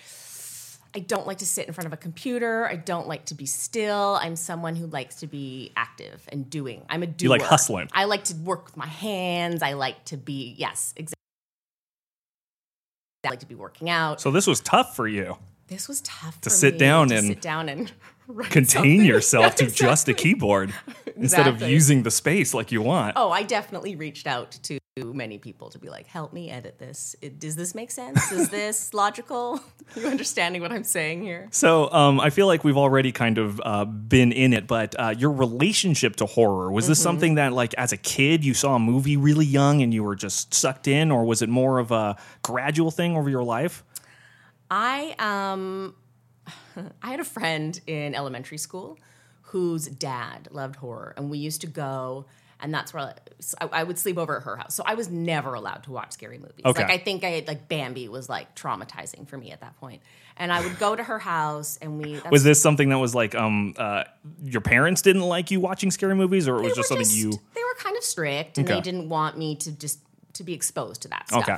I 0.93 0.99
don't 0.99 1.25
like 1.25 1.39
to 1.39 1.47
sit 1.47 1.65
in 1.67 1.73
front 1.73 1.87
of 1.87 1.93
a 1.93 1.97
computer. 1.97 2.67
I 2.67 2.75
don't 2.75 3.07
like 3.07 3.25
to 3.25 3.33
be 3.33 3.47
still. 3.47 4.19
I'm 4.21 4.35
someone 4.35 4.75
who 4.75 4.85
likes 4.85 5.15
to 5.21 5.27
be 5.27 5.71
active 5.75 6.21
and 6.27 6.47
doing. 6.47 6.85
I'm 6.89 7.01
a 7.01 7.07
doer. 7.07 7.25
You 7.25 7.29
like 7.29 7.41
hustling. 7.41 7.89
I 7.91 8.03
like 8.05 8.25
to 8.25 8.35
work 8.35 8.65
with 8.65 8.77
my 8.77 8.85
hands. 8.85 9.63
I 9.63 9.73
like 9.73 10.05
to 10.05 10.17
be 10.17 10.53
yes, 10.59 10.93
exactly. 10.95 11.15
I 13.25 13.29
like 13.29 13.39
to 13.39 13.47
be 13.47 13.55
working 13.55 13.89
out. 13.89 14.21
so 14.21 14.29
this 14.29 14.45
was 14.45 14.59
tough 14.59 14.95
for 14.95 15.07
you. 15.07 15.37
this 15.67 15.87
was 15.87 16.01
tough 16.01 16.39
To 16.41 16.49
for 16.51 16.55
sit 16.55 16.73
me 16.73 16.79
down 16.81 17.07
to 17.09 17.15
and 17.15 17.25
sit 17.27 17.41
down 17.41 17.67
and 17.67 17.91
write 18.31 18.49
Contain 18.51 18.67
something. 18.99 19.05
yourself 19.05 19.55
to 19.55 19.65
Yeah, 19.65 19.69
just 19.71 20.07
a 20.07 20.11
exactly. 20.11 20.13
keyboard 20.15 20.73
instead 21.15 21.47
of 21.47 21.61
using 21.61 22.03
the 22.03 22.11
space 22.11 22.53
like 22.53 22.71
you 22.71 22.81
want. 22.81 23.13
Oh, 23.15 23.31
I 23.31 23.43
definitely 23.43 23.95
reached 23.95 24.27
out 24.27 24.51
to 24.63 24.79
many 24.97 25.37
people 25.37 25.69
to 25.69 25.79
be 25.79 25.89
like, 25.89 26.05
help 26.05 26.33
me 26.33 26.49
edit 26.49 26.77
this. 26.77 27.15
It, 27.21 27.39
does 27.39 27.55
this 27.55 27.73
make 27.73 27.91
sense? 27.91 28.31
Is 28.31 28.49
this 28.59 28.93
logical? 28.93 29.61
you 29.95 30.05
understanding 30.05 30.61
what 30.61 30.71
I'm 30.71 30.83
saying 30.83 31.21
here? 31.21 31.47
So 31.51 31.89
um, 31.93 32.19
I 32.19 32.29
feel 32.29 32.45
like 32.45 32.63
we've 32.65 32.77
already 32.77 33.11
kind 33.13 33.37
of 33.37 33.61
uh, 33.63 33.85
been 33.85 34.31
in 34.33 34.51
it, 34.53 34.67
but 34.67 34.93
uh, 34.99 35.15
your 35.17 35.31
relationship 35.31 36.17
to 36.17 36.25
horror 36.25 36.71
was 36.71 36.87
this 36.87 36.99
Mm-hmm. 36.99 37.03
something 37.03 37.35
that, 37.35 37.53
like, 37.53 37.73
as 37.75 37.93
a 37.93 37.97
kid, 37.97 38.43
you 38.43 38.53
saw 38.53 38.75
a 38.75 38.79
movie 38.79 39.15
really 39.17 39.45
young 39.45 39.81
and 39.81 39.93
you 39.93 40.03
were 40.03 40.15
just 40.15 40.53
sucked 40.53 40.87
in, 40.89 41.09
or 41.09 41.23
was 41.23 41.41
it 41.41 41.49
more 41.49 41.79
of 41.79 41.91
a 41.91 42.17
gradual 42.43 42.91
thing 42.91 43.15
over 43.15 43.29
your 43.29 43.43
life? 43.43 43.83
I 44.69 45.15
um 45.19 45.95
I 47.03 47.11
had 47.11 47.19
a 47.19 47.25
friend 47.25 47.79
in 47.87 48.15
elementary 48.15 48.57
school 48.57 48.97
whose 49.43 49.85
dad 49.87 50.47
loved 50.51 50.77
horror, 50.77 51.13
and 51.17 51.29
we 51.29 51.37
used 51.37 51.61
to 51.61 51.67
go, 51.67 52.25
and 52.61 52.73
that's 52.73 52.93
where 52.93 53.13
I, 53.59 53.65
I 53.71 53.83
would 53.83 53.99
sleep 53.99 54.17
over 54.17 54.37
at 54.37 54.43
her 54.43 54.55
house. 54.55 54.75
So 54.75 54.83
I 54.85 54.93
was 54.93 55.09
never 55.09 55.53
allowed 55.55 55.83
to 55.83 55.91
watch 55.91 56.11
scary 56.13 56.37
movies. 56.37 56.61
Okay. 56.65 56.81
Like 56.83 56.91
I 56.91 56.97
think 56.97 57.23
I 57.23 57.43
like 57.47 57.67
Bambi 57.67 58.07
was 58.07 58.29
like 58.29 58.55
traumatizing 58.55 59.27
for 59.27 59.37
me 59.37 59.51
at 59.51 59.59
that 59.61 59.75
point. 59.79 60.01
and 60.37 60.51
I 60.53 60.61
would 60.61 60.79
go 60.79 60.95
to 60.95 61.03
her 61.03 61.19
house, 61.19 61.77
and 61.81 61.97
we 62.01 62.13
that's, 62.15 62.31
Was 62.31 62.43
this 62.43 62.61
something 62.61 62.89
that 62.89 62.97
was 62.99 63.13
like 63.13 63.35
um, 63.35 63.73
uh, 63.77 64.05
your 64.43 64.61
parents 64.61 65.01
didn't 65.01 65.23
like 65.23 65.51
you 65.51 65.59
watching 65.59 65.91
scary 65.91 66.15
movies, 66.15 66.47
or 66.47 66.57
it 66.59 66.63
was 66.63 66.75
just 66.75 66.87
something 66.89 67.05
just- 67.05 67.17
you? 67.17 67.31
they 67.31 67.61
were 67.63 67.75
kind 67.79 67.97
of 67.97 68.03
strict, 68.03 68.57
and 68.57 68.65
Okay. 68.67 68.75
they 68.75 68.81
didn't 68.81 69.09
want 69.09 69.37
me 69.37 69.55
to 69.57 69.71
just 69.71 69.99
to 70.33 70.43
be 70.43 70.53
exposed 70.53 71.01
to 71.01 71.09
that 71.09 71.27
stuff. 71.27 71.43
Okay. 71.43 71.57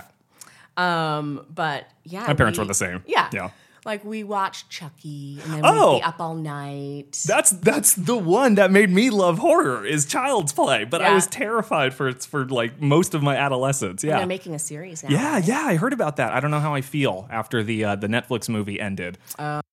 Um, 0.78 1.46
but 1.54 1.88
yeah, 2.04 2.26
My 2.26 2.34
parents 2.34 2.58
we- 2.58 2.64
were 2.64 2.68
the 2.68 2.74
same. 2.74 3.04
Yeah, 3.06 3.30
Yeah. 3.32 3.52
Like 3.86 4.06
we 4.06 4.24
watched 4.24 4.70
Chucky, 4.70 5.40
and 5.44 5.54
then 5.56 5.62
Oh. 5.66 5.94
we'd 5.94 6.00
be 6.00 6.04
up 6.04 6.20
all 6.20 6.36
night. 6.36 7.22
That's 7.28 7.50
that's 7.52 7.94
the 7.96 8.16
one 8.16 8.56
that 8.56 8.72
made 8.72 8.90
me 8.90 9.10
love 9.10 9.40
horror 9.40 9.86
is 9.86 10.06
Child's 10.06 10.54
Play, 10.54 10.86
but 10.86 11.02
I 11.02 11.14
was 11.14 11.28
terrified 11.28 11.94
for 11.94 12.14
for 12.14 12.46
like 12.46 12.82
most 12.82 13.14
of 13.14 13.22
my 13.22 13.36
adolescence. 13.36 14.04
Yeah. 14.04 14.18
They're 14.20 14.28
making 14.28 14.56
a 14.56 14.60
series 14.60 15.04
now. 15.04 15.10
Yeah, 15.10 15.38
yeah, 15.38 15.64
I 15.66 15.76
heard 15.76 15.92
about 15.94 16.16
that. 16.18 16.32
I 16.34 16.40
don't 16.40 16.52
know 16.52 16.60
how 16.62 16.74
I 16.74 16.82
feel 16.82 17.28
after 17.30 17.62
the 17.64 17.84
uh, 17.86 17.96
the 17.96 18.08
Netflix 18.08 18.48
movie 18.48 18.80
ended. 18.80 19.18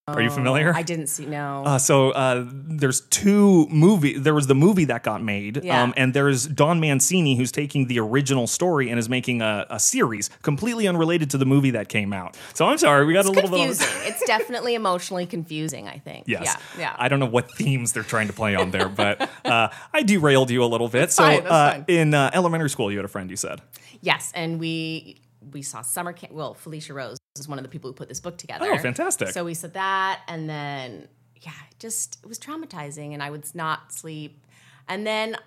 Are 0.07 0.21
you 0.21 0.29
familiar? 0.31 0.73
Oh, 0.75 0.77
I 0.77 0.81
didn't 0.81 1.07
see 1.07 1.25
no. 1.25 1.63
Uh, 1.65 1.77
so 1.77 2.09
uh, 2.11 2.45
there's 2.51 3.01
two 3.01 3.65
movie. 3.69 4.17
There 4.17 4.33
was 4.33 4.47
the 4.47 4.55
movie 4.55 4.83
that 4.85 5.03
got 5.03 5.23
made, 5.23 5.63
Yeah. 5.63 5.83
um, 5.83 5.93
and 5.95 6.13
there's 6.13 6.47
Don 6.47 6.81
Mancini 6.81 7.37
who's 7.37 7.51
taking 7.51 7.87
the 7.87 7.99
original 7.99 8.45
story 8.47 8.89
and 8.89 8.99
is 8.99 9.07
making 9.07 9.41
a, 9.41 9.65
a 9.69 9.79
series 9.79 10.29
completely 10.41 10.85
unrelated 10.87 11.29
to 11.29 11.37
the 11.37 11.45
movie 11.45 11.71
that 11.71 11.87
came 11.87 12.11
out. 12.11 12.35
So 12.53 12.65
I'm 12.65 12.77
sorry, 12.77 13.05
we 13.05 13.13
got 13.13 13.25
a 13.25 13.31
little 13.31 13.49
confusing. 13.49 13.87
bit. 13.87 14.00
It's 14.03 14.23
definitely 14.25 14.75
emotionally 14.75 15.25
confusing. 15.25 15.87
I 15.87 15.97
think. 15.97 16.25
Yes. 16.27 16.43
Yeah. 16.45 16.79
Yeah. 16.79 16.95
I 16.97 17.07
don't 17.07 17.19
know 17.19 17.25
what 17.25 17.51
themes 17.51 17.93
they're 17.93 18.03
trying 18.03 18.27
to 18.27 18.33
play 18.33 18.55
on 18.55 18.71
there, 18.71 18.89
but 18.89 19.29
uh, 19.45 19.69
I 19.93 20.03
derailed 20.03 20.49
you 20.49 20.63
a 20.63 20.65
little 20.65 20.87
bit. 20.87 21.11
so 21.11 21.23
fine, 21.23 21.43
that's 21.43 21.79
uh, 21.79 21.83
in 21.87 22.13
uh, 22.13 22.31
elementary 22.33 22.69
school, 22.69 22.91
you 22.91 22.97
had 22.97 23.05
a 23.05 23.09
friend. 23.09 23.29
You 23.29 23.37
said. 23.37 23.61
Yes, 24.01 24.31
and 24.35 24.59
we 24.59 25.21
we 25.51 25.61
saw 25.61 25.81
summer 25.81 26.13
camp. 26.13 26.33
Well, 26.33 26.55
Felissa 26.55 26.93
Rose 26.93 27.17
is 27.37 27.47
one 27.47 27.57
of 27.57 27.63
the 27.63 27.69
people 27.69 27.89
who 27.89 27.93
put 27.93 28.07
this 28.09 28.19
book 28.19 28.37
together. 28.37 28.67
Oh, 28.69 28.77
fantastic. 28.77 29.29
So 29.29 29.43
we 29.45 29.53
said 29.53 29.73
that, 29.73 30.21
and 30.27 30.49
then 30.49 31.07
yeah, 31.41 31.51
just 31.79 32.19
it 32.23 32.27
was 32.27 32.39
traumatizing, 32.39 33.13
and 33.13 33.21
I 33.23 33.29
would 33.29 33.45
not 33.55 33.91
sleep. 33.91 34.45
And 34.87 35.05
then 35.05 35.37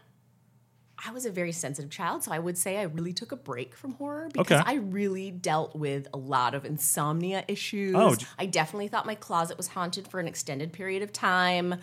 I 1.07 1.13
was 1.13 1.27
a 1.27 1.31
very 1.31 1.53
sensitive 1.53 1.91
child, 1.91 2.25
so 2.25 2.33
I 2.33 2.39
would 2.39 2.57
say 2.57 2.79
I 2.79 2.85
really 2.85 3.13
took 3.13 3.31
a 3.33 3.37
break 3.37 3.75
from 3.77 3.93
horror 3.93 4.29
because 4.33 4.61
Okay. 4.61 4.71
I 4.71 4.77
really 4.77 5.31
dealt 5.31 5.77
with 5.77 6.09
a 6.15 6.17
lot 6.17 6.55
of 6.55 6.65
insomnia 6.65 7.45
issues. 7.47 7.95
Oh, 7.95 8.17
I 8.39 8.47
definitely 8.47 8.89
thought 8.89 9.05
my 9.05 9.15
closet 9.15 9.57
was 9.59 9.69
haunted 9.69 10.09
for 10.09 10.19
an 10.19 10.27
extended 10.27 10.73
period 10.73 11.03
of 11.03 11.13
time. 11.13 11.75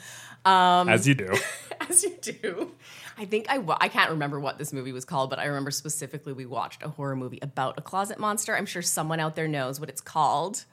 Um, 0.43 0.89
As 0.89 1.07
you 1.07 1.13
do. 1.13 1.31
as 1.89 2.03
you 2.03 2.15
do. 2.21 2.71
I 3.17 3.25
think 3.25 3.45
I 3.49 3.63
I 3.79 3.89
can't 3.89 4.09
remember 4.11 4.39
what 4.39 4.57
this 4.57 4.73
movie 4.73 4.91
was 4.91 5.05
called, 5.05 5.29
but 5.29 5.37
I 5.37 5.45
remember 5.45 5.69
specifically 5.71 6.33
we 6.33 6.45
watched 6.47 6.81
a 6.81 6.89
horror 6.89 7.15
movie 7.15 7.39
about 7.41 7.77
a 7.77 7.81
closet 7.81 8.17
monster. 8.17 8.55
I'm 8.57 8.65
sure 8.65 8.81
someone 8.81 9.19
out 9.19 9.35
there 9.35 9.47
knows 9.47 9.79
what 9.79 9.89
it's 9.89 10.01
called. 10.01 10.65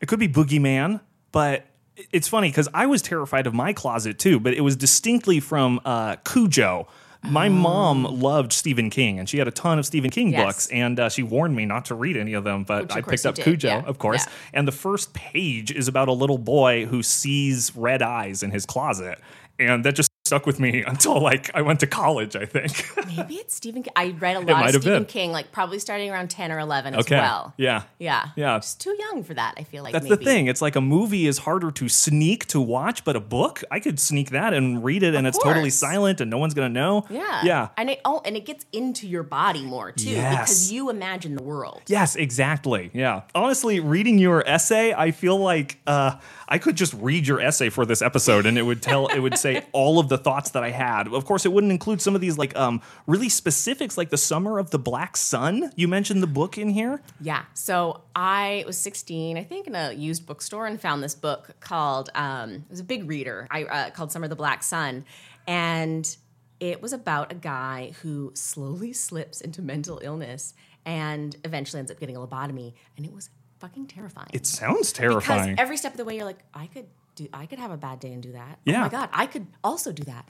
It 0.00 0.06
could 0.06 0.18
be 0.18 0.28
Boogeyman, 0.28 1.00
but 1.32 1.64
it's 2.12 2.28
funny 2.28 2.48
because 2.48 2.68
I 2.74 2.84
was 2.86 3.00
terrified 3.00 3.46
of 3.46 3.54
my 3.54 3.72
closet 3.72 4.18
too, 4.18 4.40
but 4.40 4.52
it 4.52 4.60
was 4.60 4.76
distinctly 4.76 5.40
from 5.40 5.80
uh, 5.84 6.16
Cujo. 6.16 6.86
My 7.26 7.48
mom 7.48 8.04
loved 8.04 8.52
Stephen 8.52 8.90
King, 8.90 9.18
and 9.18 9.28
she 9.28 9.38
had 9.38 9.48
a 9.48 9.50
ton 9.50 9.78
of 9.78 9.86
Stephen 9.86 10.10
King 10.10 10.30
Yes. 10.32 10.44
books, 10.44 10.66
and 10.68 11.00
uh, 11.00 11.08
she 11.08 11.22
warned 11.22 11.56
me 11.56 11.64
not 11.64 11.86
to 11.86 11.94
read 11.94 12.16
any 12.16 12.34
of 12.34 12.44
them. 12.44 12.64
But 12.64 12.82
Which 12.82 12.92
I 12.96 13.00
picked 13.00 13.26
up 13.26 13.34
did, 13.34 13.44
Cujo, 13.44 13.68
yeah, 13.68 13.82
of 13.86 13.98
course. 13.98 14.24
yeah. 14.26 14.32
And 14.52 14.68
the 14.68 14.72
first 14.72 15.14
page 15.14 15.70
is 15.70 15.88
about 15.88 16.08
a 16.08 16.12
little 16.12 16.38
boy 16.38 16.86
who 16.86 17.02
sees 17.02 17.74
red 17.74 18.02
eyes 18.02 18.42
in 18.42 18.50
his 18.50 18.66
closet, 18.66 19.18
and 19.58 19.84
that 19.84 19.94
just 19.94 20.10
stuck 20.26 20.46
with 20.46 20.58
me 20.58 20.82
until 20.86 21.20
like 21.20 21.50
I 21.54 21.60
went 21.60 21.80
to 21.80 21.86
college. 21.86 22.34
I 22.34 22.46
think. 22.46 22.90
Maybe 23.06 23.34
it's 23.34 23.54
Stephen 23.54 23.82
King. 23.82 23.92
I 23.94 24.14
read 24.18 24.36
a 24.36 24.40
lot 24.52 24.74
of 24.74 24.80
Stephen. 24.80 25.04
King, 25.04 25.32
like 25.32 25.52
probably 25.52 25.78
starting 25.78 26.10
around 26.10 26.30
10 26.30 26.50
or 26.50 26.58
11 26.58 26.94
as 26.94 27.00
okay. 27.00 27.16
well. 27.16 27.52
Yeah. 27.58 27.82
Yeah. 27.98 28.28
Yeah. 28.34 28.58
Just 28.58 28.80
too 28.80 28.96
young 28.98 29.22
for 29.22 29.34
that, 29.34 29.54
I 29.58 29.64
feel 29.64 29.82
like. 29.82 29.92
That's 29.92 30.04
maybe. 30.04 30.16
the 30.16 30.24
thing. 30.24 30.46
It's 30.46 30.62
like 30.62 30.76
a 30.76 30.80
movie 30.80 31.26
is 31.26 31.38
harder 31.38 31.70
to 31.72 31.88
sneak 31.90 32.46
to 32.46 32.60
watch, 32.60 33.04
but 33.04 33.16
a 33.16 33.20
book, 33.20 33.62
I 33.70 33.80
could 33.80 34.00
sneak 34.00 34.30
that 34.30 34.54
and 34.54 34.82
read 34.82 35.02
it, 35.02 35.14
and 35.14 35.26
it's 35.26 35.38
totally 35.38 35.70
silent, 35.70 36.22
and 36.22 36.30
no 36.30 36.38
one's 36.38 36.54
gonna 36.54 36.70
know. 36.70 37.04
Yeah. 37.10 37.42
Yeah. 37.44 37.68
And 37.76 37.90
it 37.90 38.00
oh 38.06 38.22
and 38.24 38.34
it 38.36 38.46
gets 38.46 38.64
into 38.72 39.06
your 39.06 39.24
body 39.24 39.64
more 39.64 39.92
too. 39.92 40.08
Yes. 40.08 40.40
Because 40.40 40.72
you 40.72 40.88
imagine 40.88 41.36
the 41.36 41.42
world. 41.42 41.82
Yes, 41.86 42.16
exactly. 42.16 42.90
Yeah. 42.94 43.22
Honestly, 43.34 43.80
reading 43.80 44.18
your 44.18 44.46
essay, 44.48 44.94
I 44.94 45.10
feel 45.10 45.36
like 45.36 45.78
uh, 45.86 46.16
I 46.48 46.58
could 46.58 46.76
just 46.76 46.94
read 46.94 47.26
your 47.26 47.40
essay 47.40 47.68
for 47.70 47.86
this 47.86 48.02
episode, 48.02 48.46
and 48.46 48.58
it 48.58 48.62
would 48.62 48.82
tell, 48.82 49.06
it 49.08 49.18
would 49.20 49.38
say 49.38 49.64
all 49.72 49.98
of 49.98 50.08
the 50.08 50.18
thoughts 50.18 50.50
that 50.50 50.62
I 50.62 50.70
had. 50.70 51.08
Of 51.08 51.24
course, 51.24 51.46
it 51.46 51.52
wouldn't 51.52 51.72
include 51.72 52.00
some 52.00 52.14
of 52.14 52.20
these 52.20 52.38
like 52.38 52.56
um, 52.56 52.82
really 53.06 53.28
specifics, 53.28 53.96
like 53.96 54.10
the 54.10 54.18
Summer 54.18 54.58
of 54.58 54.70
the 54.70 54.78
Black 54.78 55.16
Sun. 55.16 55.70
You 55.76 55.88
mentioned 55.88 56.22
the 56.22 56.28
book 56.28 56.58
in 56.58 56.68
here. 56.68 57.02
Yeah. 57.20 57.44
So 57.54 58.02
I 58.14 58.64
was 58.66 58.76
16, 58.78 59.36
I 59.36 59.44
think, 59.44 59.66
in 59.66 59.74
a 59.74 59.92
used 59.92 60.26
bookstore 60.26 60.66
and 60.66 60.80
found 60.80 61.02
this 61.02 61.14
book 61.14 61.50
called, 61.60 62.10
um, 62.14 62.52
it 62.52 62.70
was 62.70 62.80
a 62.80 62.84
big 62.84 63.08
reader, 63.08 63.46
I, 63.50 63.64
uh, 63.64 63.90
called 63.90 64.12
Summer 64.12 64.24
of 64.24 64.30
the 64.30 64.36
Black 64.36 64.62
Sun. 64.62 65.04
And 65.46 66.16
it 66.60 66.80
was 66.80 66.92
about 66.92 67.32
a 67.32 67.34
guy 67.34 67.92
who 68.02 68.32
slowly 68.34 68.92
slips 68.92 69.40
into 69.40 69.60
mental 69.60 70.00
illness 70.02 70.54
and 70.86 71.36
eventually 71.44 71.78
ends 71.78 71.90
up 71.90 71.98
getting 71.98 72.16
a 72.16 72.20
lobotomy. 72.20 72.74
And 72.96 73.04
it 73.04 73.12
was 73.12 73.30
fucking 73.64 73.86
terrifying. 73.86 74.28
It 74.32 74.46
sounds 74.46 74.92
terrifying. 74.92 75.50
because 75.50 75.62
every 75.62 75.76
step 75.76 75.92
of 75.92 75.96
the 75.96 76.04
way, 76.04 76.16
you're 76.16 76.24
like, 76.26 76.40
I 76.52 76.66
could 76.66 76.86
do, 77.14 77.28
I 77.32 77.46
could 77.46 77.58
have 77.58 77.70
a 77.70 77.76
bad 77.76 77.98
day 78.00 78.12
and 78.12 78.22
do 78.22 78.32
that. 78.32 78.58
Oh 78.58 78.70
Yeah. 78.70 78.80
my 78.82 78.88
God, 78.88 79.08
I 79.12 79.26
could 79.26 79.46
also 79.62 79.90
do 79.92 80.02
that. 80.04 80.28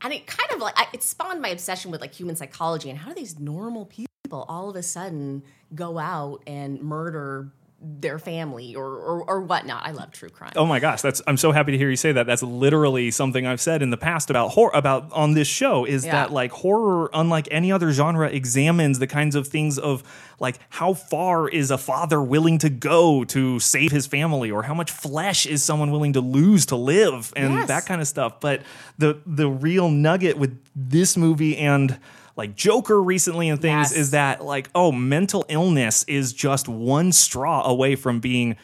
And 0.00 0.12
it 0.12 0.26
kind 0.26 0.50
of 0.52 0.58
like, 0.60 0.74
I, 0.76 0.86
it 0.92 1.02
spawned 1.02 1.40
my 1.42 1.48
obsession 1.50 1.90
with 1.90 2.00
like 2.00 2.14
human 2.14 2.34
psychology 2.34 2.88
and 2.90 2.98
how 2.98 3.08
do 3.08 3.14
these 3.14 3.38
normal 3.38 3.84
people 3.86 4.08
all 4.48 4.70
of 4.70 4.76
a 4.76 4.82
sudden 4.82 5.42
go 5.74 5.98
out 5.98 6.42
and 6.46 6.80
murder 6.80 7.50
their 7.84 8.18
family 8.18 8.76
or, 8.76 8.84
or, 8.86 9.24
or 9.28 9.40
whatnot. 9.40 9.84
I 9.84 9.90
love 9.90 10.12
true 10.12 10.28
crime. 10.28 10.52
Oh 10.54 10.66
my 10.66 10.78
gosh, 10.78 11.02
that's 11.02 11.20
I'm 11.26 11.36
so 11.36 11.50
happy 11.50 11.72
to 11.72 11.78
hear 11.78 11.90
you 11.90 11.96
say 11.96 12.12
that. 12.12 12.26
That's 12.26 12.42
literally 12.42 13.10
something 13.10 13.44
I've 13.46 13.60
said 13.60 13.82
in 13.82 13.90
the 13.90 13.96
past 13.96 14.30
about 14.30 14.50
horror 14.50 14.70
about 14.74 15.10
on 15.12 15.34
this 15.34 15.48
show 15.48 15.84
is 15.84 16.04
Yeah. 16.06 16.12
that 16.12 16.32
like 16.32 16.52
horror 16.52 17.10
unlike 17.12 17.48
any 17.50 17.72
other 17.72 17.90
genre 17.92 18.28
examines 18.28 18.98
the 19.00 19.06
kinds 19.08 19.34
of 19.34 19.48
things 19.48 19.78
of 19.78 20.04
like 20.38 20.58
how 20.70 20.94
far 20.94 21.48
is 21.48 21.70
a 21.72 21.78
father 21.78 22.22
willing 22.22 22.58
to 22.58 22.70
go 22.70 23.24
to 23.24 23.58
save 23.58 23.90
his 23.90 24.06
family 24.06 24.50
or 24.50 24.62
how 24.62 24.74
much 24.74 24.90
flesh 24.90 25.44
is 25.46 25.62
someone 25.64 25.90
willing 25.90 26.12
to 26.12 26.20
lose 26.20 26.66
to 26.66 26.76
live 26.76 27.32
and 27.36 27.54
Yes. 27.54 27.68
that 27.68 27.86
kind 27.86 28.00
of 28.00 28.06
stuff. 28.06 28.40
But 28.40 28.62
the 28.98 29.18
the 29.26 29.48
real 29.48 29.88
nugget 29.90 30.38
with 30.38 30.56
this 30.76 31.16
movie 31.16 31.56
and 31.58 31.98
like 32.36 32.54
Joker 32.56 33.02
recently 33.02 33.48
and 33.48 33.60
things 33.60 33.90
Yes. 33.90 33.92
is 33.92 34.10
that 34.12 34.44
like 34.44 34.68
oh 34.74 34.92
mental 34.92 35.44
illness 35.48 36.04
is 36.08 36.32
just 36.32 36.68
one 36.68 37.12
straw 37.12 37.62
away 37.66 37.94
from 37.96 38.20
being 38.20 38.56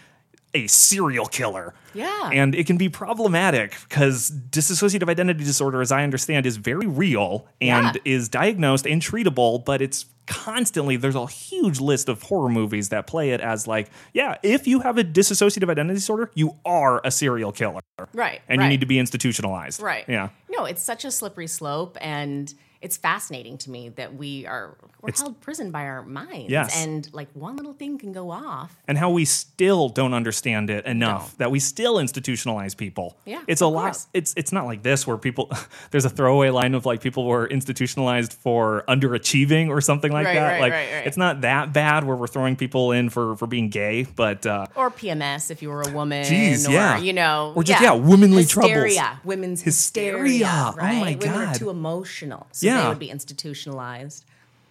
a 0.54 0.66
serial 0.66 1.26
killer. 1.26 1.74
Yeah. 1.92 2.30
And 2.32 2.54
it 2.54 2.66
can 2.66 2.78
be 2.78 2.88
problematic 2.88 3.76
because 3.86 4.30
dissociative 4.30 5.08
identity 5.10 5.44
disorder, 5.44 5.82
as 5.82 5.92
I 5.92 6.02
understand, 6.04 6.46
is 6.46 6.56
very 6.56 6.86
real 6.86 7.46
and 7.60 7.94
Yeah. 7.96 8.00
is 8.14 8.30
diagnosed 8.30 8.86
and 8.86 9.02
treatable, 9.02 9.62
but 9.62 9.82
it's 9.82 10.06
constantly, 10.26 10.96
there's 10.96 11.14
a 11.14 11.26
huge 11.26 11.80
list 11.80 12.08
of 12.08 12.22
horror 12.22 12.48
movies 12.48 12.88
that 12.88 13.06
play 13.06 13.30
it 13.30 13.42
as 13.42 13.66
like, 13.66 13.90
yeah, 14.14 14.36
if 14.42 14.66
you 14.66 14.80
have 14.80 14.96
a 14.96 15.04
dissociative 15.04 15.68
identity 15.70 15.94
disorder, 15.96 16.30
you 16.34 16.54
are 16.64 17.02
a 17.04 17.10
serial 17.10 17.52
killer. 17.52 17.80
right. 18.14 18.40
And 18.48 18.58
right. 18.58 18.64
you 18.64 18.70
need 18.70 18.80
to 18.80 18.86
be 18.86 18.98
institutionalized. 18.98 19.82
Right. 19.82 20.04
Yeah. 20.08 20.30
No, 20.48 20.64
it's 20.64 20.82
such 20.82 21.04
a 21.04 21.10
slippery 21.10 21.46
slope 21.46 21.98
and 22.00 22.52
it's 22.80 22.96
fascinating 22.96 23.58
to 23.58 23.70
me 23.70 23.88
that 23.90 24.14
we 24.14 24.46
are 24.46 24.76
we're 25.00 25.08
It's- 25.10 25.20
held 25.20 25.40
prison 25.40 25.70
by 25.70 25.82
our 25.84 26.02
minds. 26.04 26.50
Yes. 26.50 26.76
And 26.84 27.08
like 27.12 27.28
one 27.34 27.56
little 27.56 27.72
thing 27.72 27.98
can 27.98 28.12
go 28.12 28.30
off. 28.30 28.76
and 28.88 28.96
how 28.98 29.10
we 29.10 29.24
still 29.24 29.88
don't 29.88 30.14
understand 30.14 30.70
it 30.70 30.84
enough 30.86 31.36
that 31.38 31.50
we 31.50 31.60
still 31.60 31.96
institutionalize 31.96 32.76
people. 32.76 33.16
Yeah, 33.24 33.42
it's 33.46 33.60
a 33.60 33.66
lot. 33.66 33.82
course. 33.84 34.06
It's 34.14 34.34
it's 34.36 34.52
not 34.52 34.66
like 34.66 34.82
this 34.82 35.06
where 35.06 35.16
people. 35.16 35.50
there's 35.90 36.04
a 36.04 36.10
throwaway 36.10 36.50
line 36.50 36.74
of 36.74 36.84
like 36.86 37.00
people 37.00 37.24
were 37.26 37.46
institutionalized 37.46 38.32
for 38.32 38.84
underachieving 38.88 39.68
or 39.68 39.80
something 39.80 40.12
like 40.12 40.26
Right, 40.26 40.34
that. 40.34 40.48
right, 40.52 40.60
like 40.60 40.72
right, 40.72 40.92
right. 40.94 41.06
it's 41.06 41.16
not 41.16 41.42
that 41.42 41.72
bad 41.72 42.04
where 42.04 42.16
we're 42.16 42.26
throwing 42.26 42.56
people 42.56 42.92
in 42.92 43.08
for 43.10 43.36
for 43.36 43.46
being 43.46 43.68
gay, 43.70 44.04
but 44.16 44.44
uh, 44.46 44.66
Or 44.74 44.90
PMS 44.90 45.50
if 45.50 45.62
you 45.62 45.68
were 45.70 45.82
a 45.82 45.90
woman. 45.92 46.24
Jeez, 46.24 46.68
or, 46.68 46.72
yeah. 46.72 46.98
You 46.98 47.12
know. 47.12 47.52
Or 47.56 47.62
just, 47.64 47.80
yeah, 47.82 47.92
womanly 47.92 48.44
troubles. 48.44 48.72
hysteria, 48.72 49.20
Women's 49.24 49.62
Hysteria. 49.62 50.22
hysteria. 50.22 50.48
Oh 50.48 50.74
Right? 50.76 51.00
my 51.00 51.16
Women 51.18 51.18
God. 51.18 51.56
are 51.56 51.58
too 51.58 51.70
emotional. 51.70 52.46
So 52.52 52.66
Yeah. 52.68 52.82
they 52.82 52.88
would 52.88 52.98
be 52.98 53.10
institutionalized. 53.10 54.24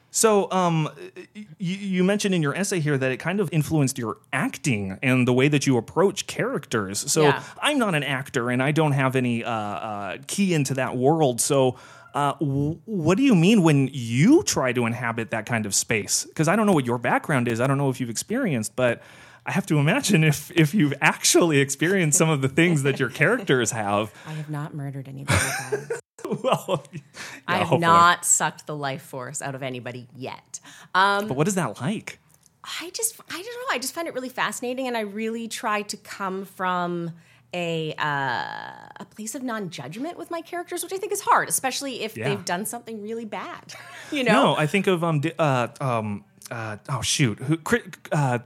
So, 0.09 0.49
um, 0.51 0.89
you, 1.59 1.75
you 1.75 2.03
mentioned 2.03 2.33
in 2.33 2.41
your 2.41 2.55
essay 2.55 2.79
here 2.79 2.97
that 2.97 3.11
it 3.11 3.17
kind 3.17 3.39
of 3.39 3.49
influenced 3.51 3.97
your 3.97 4.17
acting 4.31 4.97
and 5.03 5.27
the 5.27 5.33
way 5.33 5.47
that 5.49 5.67
you 5.67 5.77
approach 5.77 6.27
characters. 6.27 7.11
So, 7.11 7.23
Yeah. 7.23 7.43
I'm 7.61 7.77
not 7.77 7.93
an 7.93 8.03
actor 8.03 8.49
and 8.49 8.63
I 8.63 8.71
don't 8.71 8.93
have 8.93 9.15
any 9.15 9.43
uh, 9.43 9.51
uh, 9.51 10.17
key 10.27 10.53
into 10.53 10.73
that 10.75 10.95
world. 10.97 11.41
So, 11.41 11.75
uh, 12.15 12.33
w- 12.39 12.79
what 12.85 13.17
do 13.17 13.23
you 13.23 13.35
mean 13.35 13.61
when 13.61 13.89
you 13.91 14.41
try 14.43 14.71
to 14.73 14.85
inhabit 14.85 15.29
that 15.31 15.45
kind 15.45 15.65
of 15.65 15.75
space? 15.75 16.23
Because 16.25 16.47
I 16.47 16.55
don't 16.55 16.65
know 16.65 16.73
what 16.73 16.85
your 16.85 16.97
background 16.97 17.47
is. 17.47 17.59
I 17.61 17.67
don't 17.67 17.77
know 17.77 17.89
if 17.89 17.99
you've 17.99 18.09
experienced, 18.09 18.75
but 18.75 19.03
I 19.47 19.51
have 19.51 19.65
to 19.67 19.79
imagine 19.79 20.23
if 20.25 20.51
if 20.51 20.73
you've 20.73 20.93
actually 21.01 21.59
experienced 21.59 22.17
some 22.17 22.29
of 22.29 22.41
the 22.41 22.49
things 22.49 22.83
that 22.83 22.99
your 22.99 23.09
characters 23.09 23.71
have. 23.71 24.13
I 24.27 24.33
have 24.33 24.49
not 24.49 24.73
murdered 24.73 25.07
anybody. 25.07 25.39
well, 26.43 26.83
I 27.47 27.53
have 27.59 27.67
hopefully. 27.67 27.79
not 27.81 28.25
sucked 28.25 28.67
the 28.67 28.75
life 28.75 29.01
force 29.01 29.41
out 29.41 29.55
of 29.55 29.63
anybody 29.63 30.07
yet. 30.15 30.59
Um, 30.93 31.27
But 31.29 31.37
what 31.37 31.47
is 31.47 31.55
that 31.55 31.79
like? 31.81 32.19
I 32.81 32.89
just, 32.93 33.17
I 33.29 33.41
don't 33.41 33.45
know. 33.45 33.65
I 33.71 33.79
just 33.79 33.93
find 33.93 34.09
it 34.09 34.13
really 34.13 34.27
fascinating, 34.29 34.87
and 34.87 34.97
I 34.97 35.01
really 35.01 35.47
try 35.47 35.83
to 35.83 35.95
come 35.95 36.43
from 36.43 37.11
a 37.53 37.93
uh, 37.97 38.89
a 38.99 39.05
place 39.15 39.33
of 39.35 39.43
non 39.43 39.69
judgment 39.69 40.17
with 40.17 40.29
my 40.29 40.41
characters, 40.41 40.83
which 40.83 40.91
I 40.91 40.97
think 40.97 41.13
is 41.13 41.21
hard, 41.21 41.47
especially 41.47 42.01
if 42.03 42.17
Yeah. 42.17 42.27
they've 42.27 42.43
done 42.43 42.65
something 42.65 43.01
really 43.01 43.23
bad. 43.23 43.73
you 44.11 44.25
know? 44.25 44.33
No, 44.33 44.55
I 44.57 44.67
think 44.67 44.87
of 44.87 45.01
um, 45.05 45.21
di- 45.21 45.31
uh, 45.39 45.69
um, 45.79 46.25
uh, 46.51 46.75
oh 46.89 47.01
shoot, 47.01 47.39
who, 47.39 47.57
uh, 48.11 48.39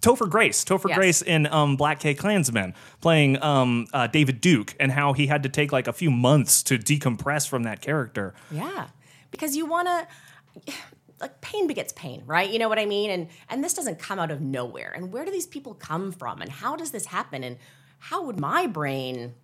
Topher 0.00 0.30
Grace, 0.30 0.64
Topher 0.64 0.88
Yes. 0.88 0.96
Grace 0.96 1.22
in 1.22 1.46
um, 1.48 1.76
Black 1.76 1.98
K 2.00 2.14
Klansman, 2.14 2.74
playing 3.00 3.42
um, 3.42 3.86
uh, 3.92 4.06
David 4.06 4.40
Duke, 4.40 4.74
and 4.78 4.92
how 4.92 5.12
he 5.12 5.26
had 5.26 5.42
to 5.42 5.48
take 5.48 5.72
like 5.72 5.88
a 5.88 5.92
few 5.92 6.10
months 6.10 6.62
to 6.64 6.78
decompress 6.78 7.48
from 7.48 7.64
that 7.64 7.80
character. 7.80 8.34
Yeah, 8.50 8.88
because 9.30 9.56
you 9.56 9.66
want 9.66 9.88
to 9.88 10.72
like 11.20 11.40
pain 11.40 11.66
begets 11.66 11.92
pain, 11.94 12.22
right? 12.26 12.48
You 12.48 12.58
know 12.58 12.68
what 12.68 12.78
I 12.78 12.86
mean? 12.86 13.10
And 13.10 13.28
and 13.48 13.64
this 13.64 13.74
doesn't 13.74 13.98
come 13.98 14.18
out 14.20 14.30
of 14.30 14.40
nowhere. 14.40 14.92
And 14.94 15.12
where 15.12 15.24
do 15.24 15.30
these 15.32 15.46
people 15.46 15.74
come 15.74 16.12
from? 16.12 16.40
And 16.42 16.50
how 16.50 16.76
does 16.76 16.92
this 16.92 17.06
happen? 17.06 17.42
And 17.42 17.56
how 17.98 18.24
would 18.24 18.38
my 18.38 18.66
brain 18.66 19.34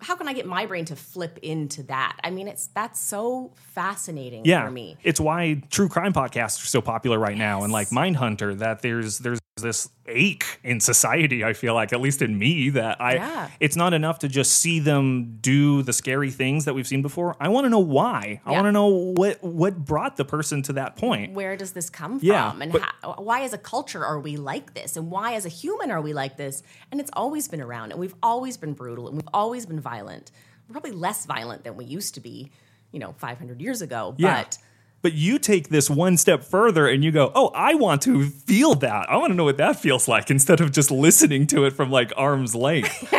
how 0.00 0.14
can 0.14 0.28
I 0.28 0.32
get 0.32 0.46
my 0.46 0.64
brain 0.64 0.84
to 0.86 0.94
flip 0.96 1.40
into 1.42 1.82
that? 1.84 2.16
I 2.22 2.30
mean, 2.30 2.46
it's 2.46 2.68
that's 2.68 3.00
so 3.00 3.52
fascinating 3.56 4.44
Yeah, 4.44 4.64
for 4.64 4.70
me. 4.70 4.96
it's 5.02 5.18
why 5.18 5.60
true 5.70 5.88
crime 5.88 6.12
podcasts 6.12 6.62
are 6.62 6.66
so 6.68 6.80
popular 6.80 7.18
right 7.18 7.36
now, 7.36 7.64
and 7.64 7.72
like 7.72 7.88
Mindhunter. 7.88 8.56
That 8.58 8.80
there's 8.80 9.18
there's 9.18 9.37
this 9.62 9.88
ache 10.06 10.58
in 10.64 10.80
society. 10.80 11.44
I 11.44 11.52
feel 11.52 11.74
like, 11.74 11.92
at 11.92 12.00
least 12.00 12.22
in 12.22 12.38
me, 12.38 12.70
that 12.70 13.00
I 13.00 13.14
Yeah. 13.16 13.48
it's 13.60 13.76
not 13.76 13.92
enough 13.92 14.18
to 14.20 14.28
just 14.28 14.52
see 14.52 14.80
them 14.80 15.38
do 15.42 15.82
the 15.82 15.92
scary 15.92 16.30
things 16.30 16.64
that 16.64 16.74
we've 16.74 16.86
seen 16.86 17.02
before. 17.02 17.36
I 17.40 17.48
want 17.48 17.66
to 17.66 17.68
know 17.68 17.78
why. 17.78 18.40
I 18.46 18.52
want 18.52 18.66
to 18.66 18.72
know 18.72 18.86
what 18.88 19.42
what 19.44 19.84
brought 19.84 20.16
the 20.16 20.24
person 20.24 20.62
to 20.62 20.72
that 20.74 20.96
point. 20.96 21.34
Where 21.34 21.56
does 21.56 21.72
this 21.72 21.90
come 21.90 22.18
Yeah, 22.22 22.50
from? 22.50 22.62
And 22.62 22.72
but- 22.72 22.82
how, 23.02 23.14
why, 23.18 23.42
as 23.42 23.52
a 23.52 23.58
culture, 23.58 24.04
are 24.04 24.18
we 24.18 24.36
like 24.36 24.74
this? 24.74 24.96
And 24.96 25.10
why, 25.10 25.34
as 25.34 25.44
a 25.44 25.50
human, 25.50 25.90
are 25.90 26.00
we 26.00 26.12
like 26.12 26.36
this? 26.36 26.62
And 26.90 27.00
it's 27.00 27.10
always 27.14 27.48
been 27.48 27.60
around, 27.60 27.90
and 27.92 28.00
we've 28.00 28.14
always 28.22 28.56
been 28.56 28.72
brutal, 28.72 29.06
and 29.08 29.16
we've 29.16 29.28
always 29.34 29.66
been 29.66 29.80
violent. 29.80 30.30
We're 30.68 30.72
probably 30.72 30.92
less 30.92 31.26
violent 31.26 31.64
than 31.64 31.76
we 31.76 31.84
used 31.84 32.14
to 32.14 32.20
be, 32.20 32.50
you 32.92 32.98
know, 32.98 33.14
500 33.18 33.60
years 33.60 33.82
ago. 33.82 34.14
Yeah. 34.18 34.42
But 34.42 34.58
But 35.00 35.12
you 35.12 35.38
take 35.38 35.68
this 35.68 35.88
one 35.88 36.16
step 36.16 36.42
further 36.42 36.88
and 36.88 37.04
you 37.04 37.12
go, 37.12 37.30
oh, 37.34 37.52
I 37.54 37.74
want 37.74 38.02
to 38.02 38.24
feel 38.28 38.74
that. 38.76 39.08
I 39.08 39.16
want 39.16 39.30
to 39.30 39.34
know 39.36 39.44
what 39.44 39.58
that 39.58 39.78
feels 39.78 40.08
like 40.08 40.30
instead 40.30 40.60
of 40.60 40.72
just 40.72 40.90
listening 40.90 41.46
to 41.48 41.64
it 41.64 41.72
from 41.72 41.90
like 41.90 42.12
arm's 42.16 42.54
length. 42.54 43.14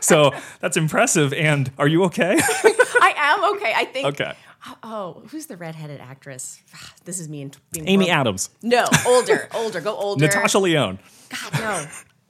so 0.00 0.32
that's 0.60 0.76
impressive. 0.78 1.34
And 1.34 1.70
are 1.78 1.88
you 1.88 2.04
okay? 2.04 2.38
I 2.40 3.14
am 3.16 3.56
okay. 3.56 3.72
I 3.76 3.84
think. 3.84 4.08
okay. 4.08 4.32
Oh, 4.66 4.76
oh 4.82 5.22
who's 5.28 5.46
the 5.46 5.56
redheaded 5.56 6.00
actress? 6.00 6.60
This 7.04 7.18
is 7.18 7.28
me 7.28 7.42
and 7.42 7.56
being 7.72 7.88
Amy. 7.88 8.10
Adams, 8.10 8.48
No, 8.62 8.86
older, 9.06 9.48
older. 9.54 9.80
Go 9.80 9.94
older. 9.96 10.24
Natasha 10.24 10.60
Lyonne. 10.60 11.00
God, 11.30 11.60
no, 11.60 11.86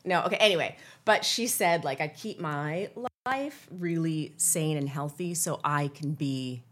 no. 0.06 0.24
Okay. 0.24 0.36
Anyway, 0.36 0.76
but 1.04 1.26
she 1.26 1.46
said 1.46 1.84
like 1.84 2.00
I 2.00 2.08
keep 2.08 2.40
my 2.40 2.88
life 3.26 3.68
really 3.70 4.32
sane 4.38 4.78
and 4.78 4.88
healthy, 4.88 5.34
so 5.34 5.60
I 5.62 5.88
can 5.88 6.12
be 6.12 6.62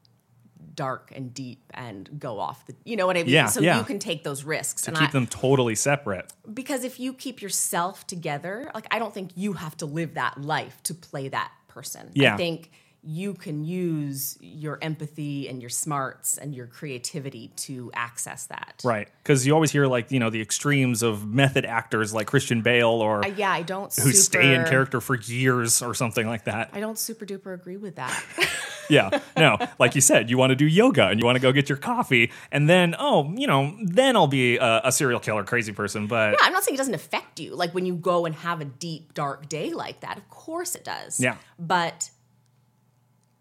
dark 0.81 1.13
and 1.15 1.35
deep 1.35 1.63
and 1.75 2.09
go 2.19 2.41
off 2.41 2.65
the. 2.65 2.75
You 2.85 2.97
know 2.97 3.07
what 3.07 3.19
I 3.19 3.23
mean? 3.23 3.35
Yeah, 3.35 3.49
so 3.49 3.61
yeah. 3.61 3.77
you 3.77 3.85
can 3.85 3.99
take 3.99 4.25
those 4.25 4.45
risks. 4.45 4.89
and 4.89 4.97
Keep 4.97 5.11
I, 5.11 5.13
them 5.13 5.27
totally 5.27 5.75
separate. 5.75 6.33
because 6.55 6.85
if 6.85 6.99
you 6.99 7.13
keep 7.13 7.43
yourself 7.43 8.07
together, 8.07 8.71
like 8.75 8.87
I 8.91 8.99
don't 8.99 9.13
think 9.13 9.33
you 9.35 9.53
have 9.53 9.77
to 9.77 9.87
live 9.87 10.15
that 10.15 10.41
life 10.41 10.83
to 10.85 10.95
play 10.95 11.29
that 11.29 11.53
person. 11.69 12.11
Yeah. 12.15 12.33
I 12.33 12.39
think 12.39 12.71
you 13.03 13.35
can 13.35 13.65
use 13.65 14.37
your 14.41 14.79
empathy 14.83 15.49
and 15.49 15.63
your 15.63 15.71
smarts 15.71 16.37
and 16.37 16.55
your 16.55 16.67
creativity 16.67 17.49
to 17.57 17.91
access 17.95 18.47
that. 18.47 18.81
Right. 18.85 19.09
Because 19.23 19.47
you 19.47 19.55
always 19.55 19.71
hear 19.71 19.87
like, 19.87 20.11
you 20.11 20.21
know, 20.21 20.31
the 20.31 20.41
extremes 20.41 21.03
of 21.03 21.27
method 21.27 21.65
actors 21.65 22.13
like 22.13 22.27
Christian 22.27 22.61
Bale 22.63 22.89
or 22.89 23.25
I, 23.25 23.29
yeah, 23.29 23.51
I 23.51 23.63
don't 23.63 23.85
who 23.95 24.13
super, 24.13 24.17
stay 24.17 24.55
in 24.55 24.65
character 24.67 25.01
for 25.01 25.17
years 25.17 25.81
or 25.83 25.95
something 25.95 26.27
like 26.27 26.45
that. 26.45 26.71
I 26.73 26.81
don't 26.81 26.99
super 26.99 27.25
duper 27.25 27.55
agree 27.55 27.77
with 27.79 27.97
that. 27.97 28.25
Yeah. 28.91 29.21
No, 29.37 29.57
like 29.79 29.95
you 29.95 30.01
said, 30.01 30.31
you 30.31 30.37
want 30.37 30.51
to 30.51 30.57
do 30.57 30.67
yoga 30.67 31.07
and 31.07 31.21
you 31.21 31.25
want 31.25 31.37
to 31.37 31.41
go 31.41 31.53
get 31.53 31.69
your 31.69 31.79
coffee. 31.79 32.33
And 32.51 32.69
then, 32.69 32.97
oh, 32.99 33.33
you 33.37 33.47
know, 33.47 33.77
then 33.85 34.17
I'll 34.17 34.27
be 34.27 34.57
a, 34.57 34.81
a 34.85 34.93
serial 34.93 35.21
killer, 35.21 35.45
crazy 35.45 35.73
person. 35.73 36.09
But 36.09 36.33
Yeah, 36.33 36.39
I'm 36.43 36.53
not 36.53 36.65
saying 36.65 36.75
it 36.75 36.79
doesn't 36.79 36.95
affect 36.95 37.39
you. 37.39 37.55
Like 37.55 37.73
when 37.73 37.87
you 37.87 37.95
go 37.95 38.27
and 38.27 38.35
have 38.35 38.61
a 38.61 38.65
deep, 38.65 39.15
dark 39.15 39.49
day 39.49 39.73
like 39.73 40.01
that, 40.01 40.19
of 40.19 40.29
course 40.29 40.75
it 40.75 40.85
does. 40.85 41.21
Yeah. 41.21 41.37
But 41.59 42.11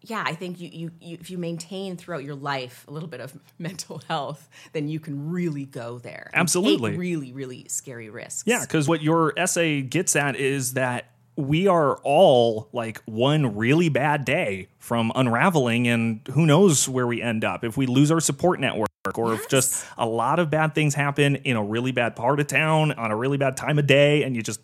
yeah, 0.01 0.24
I 0.25 0.34
think 0.34 0.60
you, 0.60 0.70
you, 0.72 0.91
you 1.01 1.18
if 1.20 1.29
you 1.29 1.38
maintain 1.38 1.98
throughout 1.98 2.24
your 2.24 2.36
life 2.36 2.86
a 2.88 2.91
little 2.91 3.10
bit 3.10 3.20
of 3.20 3.38
mental 3.60 4.01
health, 4.08 4.50
then 4.74 4.88
you 4.88 5.00
can 5.00 5.29
really 5.29 5.65
go 5.65 6.00
there. 6.00 6.29
Absolutely. 6.34 6.91
Take 6.91 7.00
really, 7.00 7.34
really 7.34 7.65
scary 7.68 8.10
risks. 8.10 8.44
Yeah, 8.46 8.62
because 8.62 8.88
what 8.88 9.01
your 9.01 9.34
essay 9.38 9.82
gets 9.82 10.15
at 10.15 10.36
is 10.36 10.74
that 10.74 11.12
we 11.36 11.68
are 11.68 11.98
all 12.03 12.68
like 12.74 13.01
one 13.06 13.56
really 13.56 13.88
bad 13.88 14.25
day 14.25 14.68
from 14.77 15.12
unraveling, 15.15 15.88
and 15.88 16.22
who 16.34 16.46
knows 16.46 16.88
where 16.88 17.08
we 17.08 17.22
end 17.22 17.44
up 17.44 17.63
if 17.63 17.77
we 17.77 17.86
lose 17.86 18.12
our 18.12 18.20
support 18.20 18.60
network 18.60 18.89
or 19.15 19.34
if 19.34 19.48
just 19.48 19.86
a 19.98 20.06
lot 20.06 20.39
of 20.39 20.50
bad 20.50 20.75
things 20.75 20.94
happen 20.94 21.38
in 21.38 21.56
a 21.56 21.63
really 21.63 21.91
bad 21.91 22.15
part 22.15 22.39
of 22.39 22.48
town 22.48 22.91
on 22.91 23.12
a 23.12 23.15
really 23.15 23.38
bad 23.38 23.56
time 23.58 23.80
of 23.80 23.88
day, 23.88 24.24
and 24.24 24.36
you 24.36 24.43
just, 24.43 24.60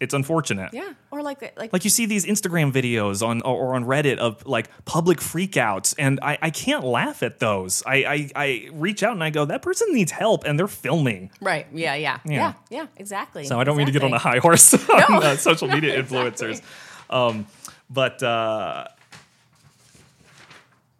it's 0.00 0.12
unfortunate. 0.14 0.70
Yeah. 0.72 0.92
Or 1.10 1.22
like 1.22 1.40
like, 1.56 1.72
Like 1.72 1.84
you 1.84 1.90
see 1.90 2.06
these 2.06 2.26
Instagram 2.26 2.72
videos 2.72 3.24
on 3.26 3.40
or 3.42 3.74
on 3.74 3.84
Reddit 3.84 4.18
of 4.18 4.44
like 4.46 4.68
public 4.84 5.18
freakouts, 5.18 5.94
and 5.98 6.18
I, 6.20 6.36
I 6.42 6.50
can't 6.50 6.82
laugh 6.84 7.22
at 7.22 7.38
those. 7.38 7.82
I, 7.86 7.94
I 8.04 8.30
I 8.34 8.68
reach 8.72 9.02
out 9.02 9.12
and 9.12 9.22
I 9.22 9.30
go, 9.30 9.44
that 9.44 9.62
person 9.62 9.92
needs 9.92 10.10
help, 10.10 10.44
and 10.44 10.58
they're 10.58 10.66
filming. 10.68 11.30
right. 11.40 11.66
Yeah, 11.72 11.94
yeah. 11.94 12.18
Yeah. 12.24 12.32
Yeah. 12.32 12.52
Yeah. 12.70 12.86
exactly. 12.96 13.44
So 13.44 13.60
I 13.60 13.64
don't 13.64 13.76
mean 13.76 13.86
to 13.86 13.92
get 13.92 14.02
on 14.02 14.12
a 14.12 14.18
high 14.18 14.38
horse 14.38 14.74
on 14.90 15.22
uh, 15.22 15.36
social 15.36 15.68
media 15.68 15.96
influencers. 16.02 16.60
Um, 17.10 17.46
but 17.90 18.22
uh, 18.22 18.88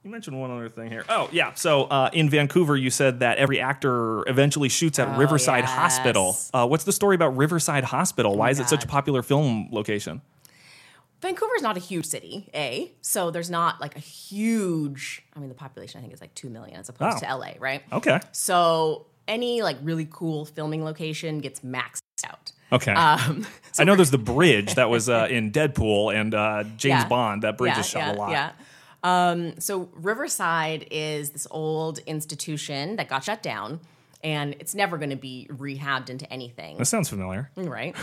you 0.05 0.11
mentioned 0.11 0.39
one 0.39 0.51
other 0.51 0.69
thing 0.69 0.91
here. 0.91 1.05
Oh, 1.09 1.29
yeah. 1.33 1.55
So 1.55 1.85
uh, 1.85 2.11
in 2.13 2.29
Vancouver, 2.31 2.77
you 2.77 2.91
said 2.91 3.21
that 3.21 3.39
every 3.39 3.59
actor 3.59 4.23
eventually 4.29 4.69
shoots 4.69 4.99
at 4.99 5.17
Riverside 5.19 5.65
Oh, 5.65 5.67
yes. 5.67 5.75
Hospital. 5.75 6.37
Uh, 6.53 6.67
what's 6.67 6.85
the 6.85 6.93
story 6.93 7.15
about 7.17 7.37
Riverside 7.37 7.85
Hospital? 7.85 8.37
Why 8.37 8.51
is 8.51 8.61
it 8.61 8.69
such 8.69 8.85
a 8.85 8.87
popular 8.87 9.23
film 9.23 9.69
location? 9.73 10.21
Vancouver's 11.23 11.63
not 11.63 11.79
a 11.79 11.81
huge 11.81 12.05
city, 12.05 12.51
A. 12.55 12.93
So 13.01 13.31
there's 13.31 13.49
not 13.49 13.81
like 13.81 13.97
a 13.97 14.01
huge 14.01 15.23
I 15.35 15.39
mean 15.41 15.49
the 15.49 15.55
population 15.55 15.99
I 15.99 16.03
think 16.03 16.13
is 16.13 16.21
like 16.21 16.35
two 16.35 16.51
million 16.51 16.77
as 16.79 16.91
opposed 16.91 17.17
Oh. 17.19 17.21
to 17.27 17.37
LA, 17.37 17.53
right? 17.59 17.83
Okay. 17.91 18.21
So 18.33 19.07
any 19.27 19.63
like 19.63 19.79
really 19.83 20.07
cool 20.11 20.45
filming 20.45 20.85
location 20.85 21.39
gets 21.39 21.61
maxed 21.61 22.03
out. 22.27 22.53
Okay. 22.73 22.93
Um, 22.93 23.47
I 23.79 23.85
know 23.85 23.97
there's 23.97 24.11
the 24.11 24.19
bridge 24.19 24.75
that 24.75 24.91
was 24.91 25.09
uh, 25.09 25.29
in 25.31 25.51
Deadpool 25.51 26.15
and 26.15 26.35
uh, 26.35 26.65
James 26.77 27.03
Yeah. 27.05 27.09
Bond. 27.09 27.43
That 27.43 27.57
bridge 27.57 27.73
yeah, 27.73 27.81
is 27.81 27.89
shot 27.89 27.99
yeah, 28.01 28.13
a 28.13 28.17
lot. 28.17 28.31
Yeah. 28.31 28.53
Um, 29.05 29.61
so 29.61 29.91
Riverside 29.93 30.87
is 30.91 31.31
this 31.31 31.47
old 31.51 31.99
institution 32.07 32.97
that 32.97 33.09
got 33.09 33.23
shut 33.23 33.43
down, 33.43 33.79
and 34.25 34.57
it's 34.59 34.75
never 34.75 34.97
going 34.99 35.11
to 35.11 35.17
be 35.17 35.47
rehabbed 35.53 36.09
into 36.11 36.31
anything, 36.33 36.79
That 36.79 36.87
sounds 36.87 37.09
familiar. 37.11 37.51
right? 37.57 37.95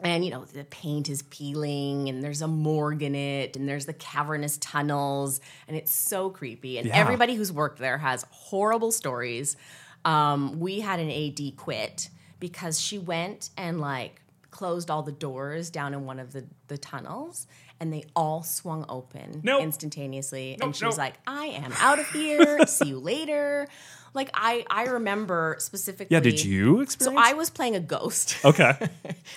And 0.00 0.24
you 0.24 0.30
know 0.30 0.44
the 0.44 0.62
paint 0.64 1.08
is 1.08 1.22
peeling, 1.22 2.08
and 2.08 2.22
there's 2.22 2.40
a 2.42 2.46
morgue 2.46 3.02
in 3.02 3.16
it, 3.16 3.56
and 3.56 3.68
there's 3.68 3.86
the 3.86 3.92
cavernous 3.94 4.56
tunnels, 4.58 5.40
and 5.66 5.76
it's 5.76 5.90
so 5.92 6.30
creepy. 6.30 6.78
And 6.78 6.86
Yeah. 6.86 6.96
everybody 6.96 7.34
who's 7.34 7.50
worked 7.50 7.78
there 7.80 7.98
has 7.98 8.24
horrible 8.30 8.92
stories. 8.92 9.56
Um, 10.04 10.60
we 10.60 10.78
had 10.80 11.00
an 11.00 11.10
AD 11.10 11.56
quit 11.56 12.10
because 12.38 12.78
she 12.80 12.96
went 12.98 13.50
and 13.56 13.80
like 13.80 14.20
closed 14.52 14.88
all 14.90 15.02
the 15.02 15.10
doors 15.12 15.68
down 15.70 15.94
in 15.94 16.04
one 16.06 16.20
of 16.20 16.32
the, 16.32 16.44
the 16.68 16.78
tunnels 16.78 17.46
and 17.80 17.92
they 17.92 18.04
all 18.16 18.42
swung 18.42 18.84
open 18.88 19.40
Nope. 19.44 19.62
instantaneously 19.62 20.56
Nope, 20.58 20.66
and 20.66 20.76
she 20.76 20.84
was 20.84 20.98
like 20.98 21.14
i 21.26 21.46
am 21.46 21.72
out 21.78 21.98
of 21.98 22.08
here 22.10 22.66
see 22.66 22.88
you 22.88 22.98
later 22.98 23.68
like 24.14 24.30
i 24.34 24.64
i 24.70 24.84
remember 24.86 25.56
specifically 25.58 26.14
Yeah, 26.14 26.20
did 26.20 26.44
you 26.44 26.80
experience? 26.80 27.16
so 27.18 27.30
i 27.30 27.34
was 27.34 27.50
playing 27.50 27.76
a 27.76 27.80
ghost 27.80 28.36
okay. 28.44 28.76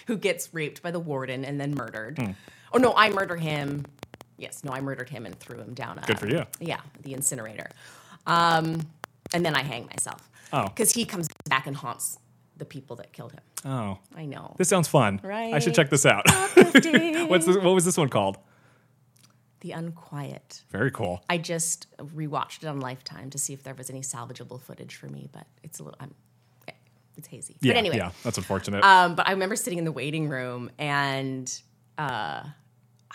who 0.07 0.17
gets 0.17 0.53
raped 0.53 0.81
by 0.81 0.91
the 0.91 0.99
warden 0.99 1.45
and 1.45 1.59
then 1.61 1.75
murdered 1.75 2.17
Hmm. 2.17 2.31
oh 2.73 2.77
no 2.77 2.93
i 2.95 3.09
murder 3.09 3.35
him 3.35 3.85
yes 4.37 4.63
no 4.63 4.71
i 4.71 4.81
murdered 4.81 5.09
him 5.09 5.25
and 5.25 5.39
threw 5.39 5.59
him 5.59 5.73
down 5.73 5.99
a, 5.99 6.01
Good 6.07 6.19
for 6.19 6.27
you. 6.27 6.45
yeah 6.59 6.79
the 7.03 7.13
incinerator 7.13 7.69
um 8.25 8.81
and 9.33 9.45
then 9.45 9.55
i 9.55 9.61
hang 9.61 9.85
myself 9.87 10.27
Oh. 10.53 10.65
because 10.67 10.91
he 10.91 11.05
comes 11.05 11.29
back 11.47 11.65
and 11.67 11.75
haunts 11.77 12.17
the 12.57 12.65
people 12.65 12.97
that 12.97 13.13
killed 13.13 13.31
him 13.31 13.39
Oh, 13.63 13.99
i 14.15 14.25
know 14.25 14.55
this 14.57 14.69
sounds 14.69 14.87
fun. 14.87 15.19
Right? 15.23 15.53
I 15.53 15.59
should 15.59 15.75
check 15.75 15.89
this 15.89 16.05
out. 16.05 16.25
What's 16.55 17.45
this, 17.45 17.57
what 17.57 17.73
was 17.75 17.85
this 17.85 17.97
one 17.97 18.09
called? 18.09 18.37
the 19.61 19.71
unquiet 19.73 20.63
Very 20.71 20.89
cool. 20.91 21.23
I 21.29 21.37
just 21.37 21.85
rewatched 21.97 22.63
it 22.63 22.65
on 22.65 22.79
Lifetime 22.79 23.29
to 23.29 23.37
see 23.37 23.53
if 23.53 23.61
there 23.63 23.75
was 23.75 23.89
any 23.91 24.01
salvageable 24.01 24.59
footage 24.59 24.95
for 24.95 25.07
me, 25.07 25.29
but 25.31 25.45
it's 25.63 25.79
a 25.79 25.83
little, 25.83 25.99
I'm, 25.99 26.13
it's 27.15 27.27
hazy. 27.27 27.55
Yeah, 27.61 27.73
but 27.73 27.77
anyway, 27.77 27.97
yeah, 27.97 28.11
that's 28.23 28.37
unfortunate. 28.37 28.83
um, 28.83 29.13
but 29.15 29.27
I 29.27 29.31
remember 29.31 29.55
sitting 29.55 29.77
in 29.77 29.85
the 29.85 29.91
waiting 29.91 30.27
room 30.29 30.71
and 30.79 31.61
uh, 31.97 32.43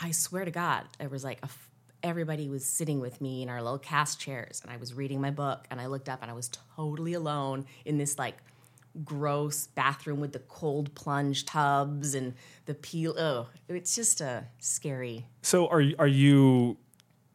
I 0.01 0.11
swear 0.13 0.45
to 0.45 0.51
God, 0.53 0.85
there 1.01 1.09
was 1.09 1.25
like 1.25 1.41
f- 1.43 1.69
everybody 2.05 2.49
was 2.49 2.65
sitting 2.65 3.01
with 3.01 3.21
me 3.21 3.43
in 3.43 3.49
our 3.49 3.61
little 3.61 3.79
cast 3.81 4.21
chairs 4.21 4.61
and 4.63 4.71
I 4.71 4.77
was 4.77 4.95
reading 4.95 5.21
my 5.21 5.31
book 5.33 5.67
and 5.71 5.81
I 5.81 5.87
looked 5.87 6.09
up 6.09 6.23
and 6.23 6.31
I 6.31 6.35
was 6.35 6.49
totally 6.77 7.15
alone 7.15 7.67
in 7.85 7.99
this 7.99 8.19
like 8.21 8.37
gross 9.05 9.67
bathroom 9.69 10.21
with 10.21 10.33
the 10.33 10.39
cold 10.41 10.95
plunge 10.95 11.45
tubs 11.45 12.15
and 12.15 12.35
the 12.67 12.75
peel. 12.75 13.15
Oh, 13.19 13.49
it's 13.69 13.95
just 13.95 14.21
a 14.21 14.45
scary. 14.59 15.27
So 15.43 15.69
are 15.69 15.81
you- 15.81 15.97
are 15.99 16.07
you 16.07 16.77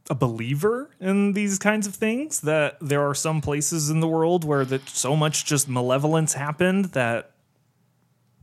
a 0.09 0.15
believer 0.15 0.89
in 0.99 1.33
these 1.33 1.57
kinds 1.59 1.87
of 1.87 1.95
things? 1.95 2.41
That 2.41 2.77
there 2.81 3.07
are 3.07 3.15
some 3.15 3.39
places 3.41 3.89
in 3.89 3.99
the 3.99 4.07
world 4.07 4.43
where 4.43 4.65
that 4.65 4.89
so 4.89 5.15
much 5.15 5.45
just 5.45 5.69
malevolence 5.69 6.33
happened 6.33 6.85
that 6.93 7.31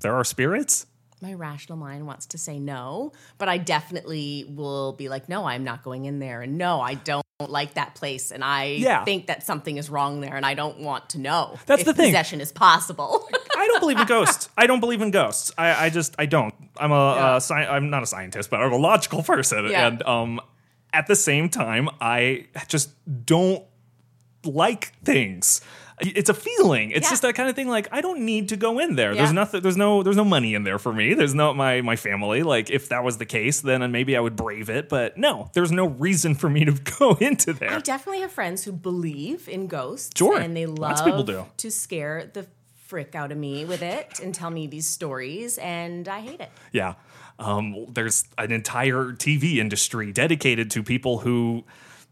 there 0.00 0.14
are 0.14 0.24
spirits? 0.24 0.86
My 1.20 1.34
rational 1.34 1.76
mind 1.76 2.06
wants 2.06 2.26
to 2.26 2.38
say 2.38 2.60
no, 2.60 3.12
but 3.38 3.48
I 3.48 3.58
definitely 3.58 4.44
will 4.48 4.92
be 4.92 5.08
like, 5.08 5.28
no, 5.28 5.46
I'm 5.46 5.64
not 5.64 5.82
going 5.82 6.04
in 6.04 6.20
there. 6.20 6.42
And 6.42 6.56
no, 6.56 6.80
I 6.80 6.94
don't 6.94 7.24
like 7.46 7.74
that 7.74 7.94
place. 7.94 8.32
And 8.32 8.42
I 8.42 8.64
Yeah. 8.64 9.04
think 9.04 9.28
that 9.28 9.44
something 9.44 9.76
is 9.76 9.88
wrong 9.88 10.20
there 10.20 10.34
and 10.34 10.44
I 10.44 10.54
don't 10.54 10.78
want 10.80 11.10
to 11.10 11.18
know 11.20 11.56
That's 11.66 11.82
if 11.82 11.86
the 11.86 11.94
thing. 11.94 12.06
possession 12.06 12.40
is 12.40 12.50
possible. 12.50 13.28
I 13.56 13.66
don't 13.68 13.78
believe 13.78 14.00
in 14.00 14.06
ghosts. 14.08 14.48
I 14.58 14.66
don't 14.66 14.80
believe 14.80 15.00
in 15.00 15.12
ghosts. 15.12 15.52
I, 15.56 15.86
I 15.86 15.90
just 15.90 16.16
I 16.18 16.26
don't. 16.26 16.52
I'm 16.78 16.90
a, 16.90 17.14
Yeah. 17.14 17.32
a 17.34 17.36
sci- 17.36 17.54
I'm 17.54 17.90
not 17.90 18.02
a 18.02 18.06
scientist, 18.06 18.50
but 18.50 18.60
I'm 18.60 18.72
a 18.72 18.76
logical 18.76 19.22
person, 19.22 19.66
Yeah. 19.70 19.86
and 19.86 20.02
um, 20.02 20.40
at 20.92 21.06
the 21.06 21.14
same 21.14 21.48
time, 21.48 21.88
I 22.00 22.46
just 22.66 22.90
don't 23.24 23.62
like 24.44 24.92
things. 25.04 25.60
It's 26.00 26.30
a 26.30 26.34
feeling. 26.34 26.90
It's 26.90 27.06
Yeah. 27.06 27.10
just 27.10 27.22
that 27.22 27.34
kind 27.34 27.48
of 27.48 27.56
thing. 27.56 27.68
Like 27.68 27.88
I 27.92 28.00
don't 28.00 28.20
need 28.20 28.48
to 28.50 28.56
go 28.56 28.78
in 28.78 28.94
there. 28.96 29.12
Yeah. 29.12 29.18
There's 29.22 29.32
nothing. 29.32 29.62
There's 29.62 29.76
no. 29.76 30.02
There's 30.02 30.16
no 30.16 30.24
money 30.24 30.54
in 30.54 30.64
there 30.64 30.78
for 30.78 30.92
me. 30.92 31.14
There's 31.14 31.34
no 31.34 31.52
my 31.54 31.80
my 31.80 31.96
family. 31.96 32.42
Like 32.42 32.70
if 32.70 32.88
that 32.90 33.02
was 33.04 33.18
the 33.18 33.26
case, 33.26 33.60
then 33.60 33.90
maybe 33.92 34.16
I 34.16 34.20
would 34.20 34.36
brave 34.36 34.70
it. 34.70 34.88
But 34.88 35.16
no, 35.18 35.50
there's 35.54 35.72
no 35.72 35.86
reason 35.86 36.34
for 36.34 36.48
me 36.48 36.64
to 36.64 36.72
go 36.98 37.14
into 37.14 37.52
there. 37.52 37.70
I 37.72 37.80
definitely 37.80 38.20
have 38.22 38.32
friends 38.32 38.64
who 38.64 38.72
believe 38.72 39.48
in 39.48 39.66
ghosts. 39.66 40.12
Sure. 40.16 40.38
And 40.38 40.56
they 40.56 40.66
love 40.66 41.04
people 41.04 41.22
do. 41.24 41.46
to 41.58 41.70
scare 41.70 42.30
the 42.32 42.46
frick 42.86 43.14
out 43.14 43.30
of 43.30 43.36
me 43.38 43.64
with 43.66 43.82
it 43.82 44.18
and 44.22 44.34
tell 44.34 44.48
me 44.50 44.66
these 44.66 44.86
stories. 44.86 45.58
And 45.58 46.08
I 46.08 46.20
hate 46.20 46.40
it. 46.40 46.50
Yeah. 46.72 46.94
Um, 47.38 47.86
there's 47.92 48.24
an 48.38 48.50
entire 48.50 49.12
TV 49.12 49.56
industry 49.58 50.10
dedicated 50.12 50.70
to 50.72 50.82
people 50.82 51.18
who 51.18 51.64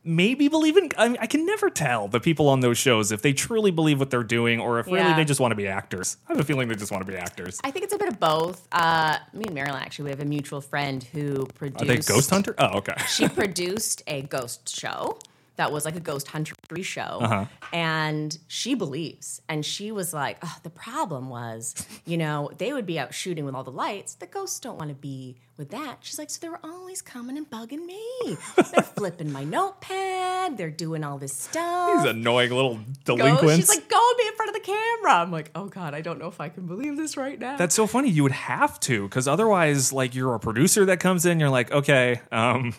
maybe 0.06 0.48
believe 0.48 0.76
in. 0.76 0.90
I, 0.96 1.08
mean, 1.08 1.18
I 1.20 1.26
can 1.26 1.44
never 1.44 1.68
tell 1.68 2.08
the 2.08 2.20
people 2.20 2.48
on 2.48 2.60
those 2.60 2.78
shows 2.78 3.12
if 3.12 3.20
they 3.22 3.32
truly 3.32 3.70
believe 3.70 3.98
what 3.98 4.10
they're 4.10 4.22
doing 4.22 4.60
or 4.60 4.78
if 4.78 4.86
really 4.86 5.12
they 5.14 5.24
just 5.24 5.40
want 5.40 5.52
to 5.52 5.56
be 5.56 5.66
actors. 5.66 6.16
I 6.28 6.32
have 6.32 6.40
a 6.40 6.44
feeling 6.44 6.68
they 6.68 6.76
just 6.76 6.92
want 6.92 7.04
to 7.04 7.10
be 7.10 7.18
actors. 7.18 7.60
I 7.64 7.70
think 7.70 7.84
it's 7.84 7.94
a 7.94 7.98
bit 7.98 8.08
of 8.08 8.18
both. 8.20 8.66
Uh, 8.72 9.18
me 9.32 9.44
and 9.46 9.54
Marilyn 9.54 9.82
actually, 9.82 10.04
we 10.04 10.10
have 10.10 10.20
a 10.20 10.24
mutual 10.24 10.60
friend 10.60 11.02
who 11.02 11.44
produced. 11.46 11.82
Are 11.82 11.86
they 11.86 11.96
Ghost 11.98 12.30
Hunter? 12.30 12.54
Oh, 12.58 12.78
okay. 12.78 12.94
she 13.08 13.28
produced 13.42 14.02
a 14.06 14.22
ghost 14.22 14.74
show 14.74 15.18
that 15.56 15.72
was 15.72 15.84
like 15.86 15.96
a 15.96 16.00
ghost 16.00 16.28
hunter 16.28 16.54
show 16.82 17.18
Uh-huh. 17.22 17.46
and 17.72 18.36
she 18.46 18.74
believes 18.74 19.40
and 19.48 19.64
she 19.64 19.90
was 19.90 20.12
like 20.12 20.36
oh, 20.42 20.56
the 20.62 20.68
problem 20.70 21.30
was 21.30 21.74
you 22.04 22.18
know 22.18 22.50
they 22.58 22.74
would 22.74 22.84
be 22.84 22.98
out 22.98 23.14
shooting 23.14 23.46
with 23.46 23.54
all 23.54 23.64
the 23.64 23.70
lights 23.70 24.14
the 24.16 24.26
ghosts 24.26 24.60
don't 24.60 24.78
want 24.78 24.90
to 24.90 24.94
be 24.94 25.34
with 25.56 25.70
that 25.70 25.98
she's 26.02 26.18
like 26.18 26.30
so 26.30 26.38
they 26.40 26.48
were 26.48 26.60
always 26.62 27.02
coming 27.02 27.36
and 27.36 27.48
bugging 27.50 27.84
me. 27.84 28.36
They're 28.56 28.82
flipping 28.82 29.32
my 29.32 29.44
notepad. 29.44 30.56
They're 30.58 30.70
doing 30.70 31.02
all 31.04 31.18
this 31.18 31.32
stuff. 31.32 32.02
These 32.02 32.10
annoying 32.10 32.50
little 32.50 32.76
Go- 33.04 33.16
delinquents. 33.16 33.56
she's 33.56 33.68
like 33.68 33.88
go 33.88 33.96
and 34.10 34.18
be 34.18 34.26
in 34.26 34.34
front 34.34 34.48
of 34.50 34.54
the 34.54 34.60
camera. 34.60 35.14
I'm 35.14 35.30
like 35.32 35.50
oh 35.54 35.66
god 35.66 35.94
i 35.94 36.00
don't 36.00 36.18
know 36.18 36.28
if 36.28 36.40
i 36.40 36.48
can 36.48 36.66
believe 36.66 36.96
this 36.96 37.16
right 37.16 37.38
now. 37.38 37.56
That's 37.56 37.74
so 37.74 37.86
funny. 37.86 38.08
You 38.10 38.22
would 38.22 38.32
have 38.32 38.78
to, 38.80 39.02
because 39.04 39.26
otherwise, 39.28 39.92
like, 39.92 40.14
you're 40.14 40.34
a 40.34 40.40
producer 40.40 40.84
that 40.86 41.00
comes 41.00 41.26
in, 41.26 41.40
you're 41.40 41.50
like, 41.50 41.70
okay, 41.72 42.20
um, 42.32 42.74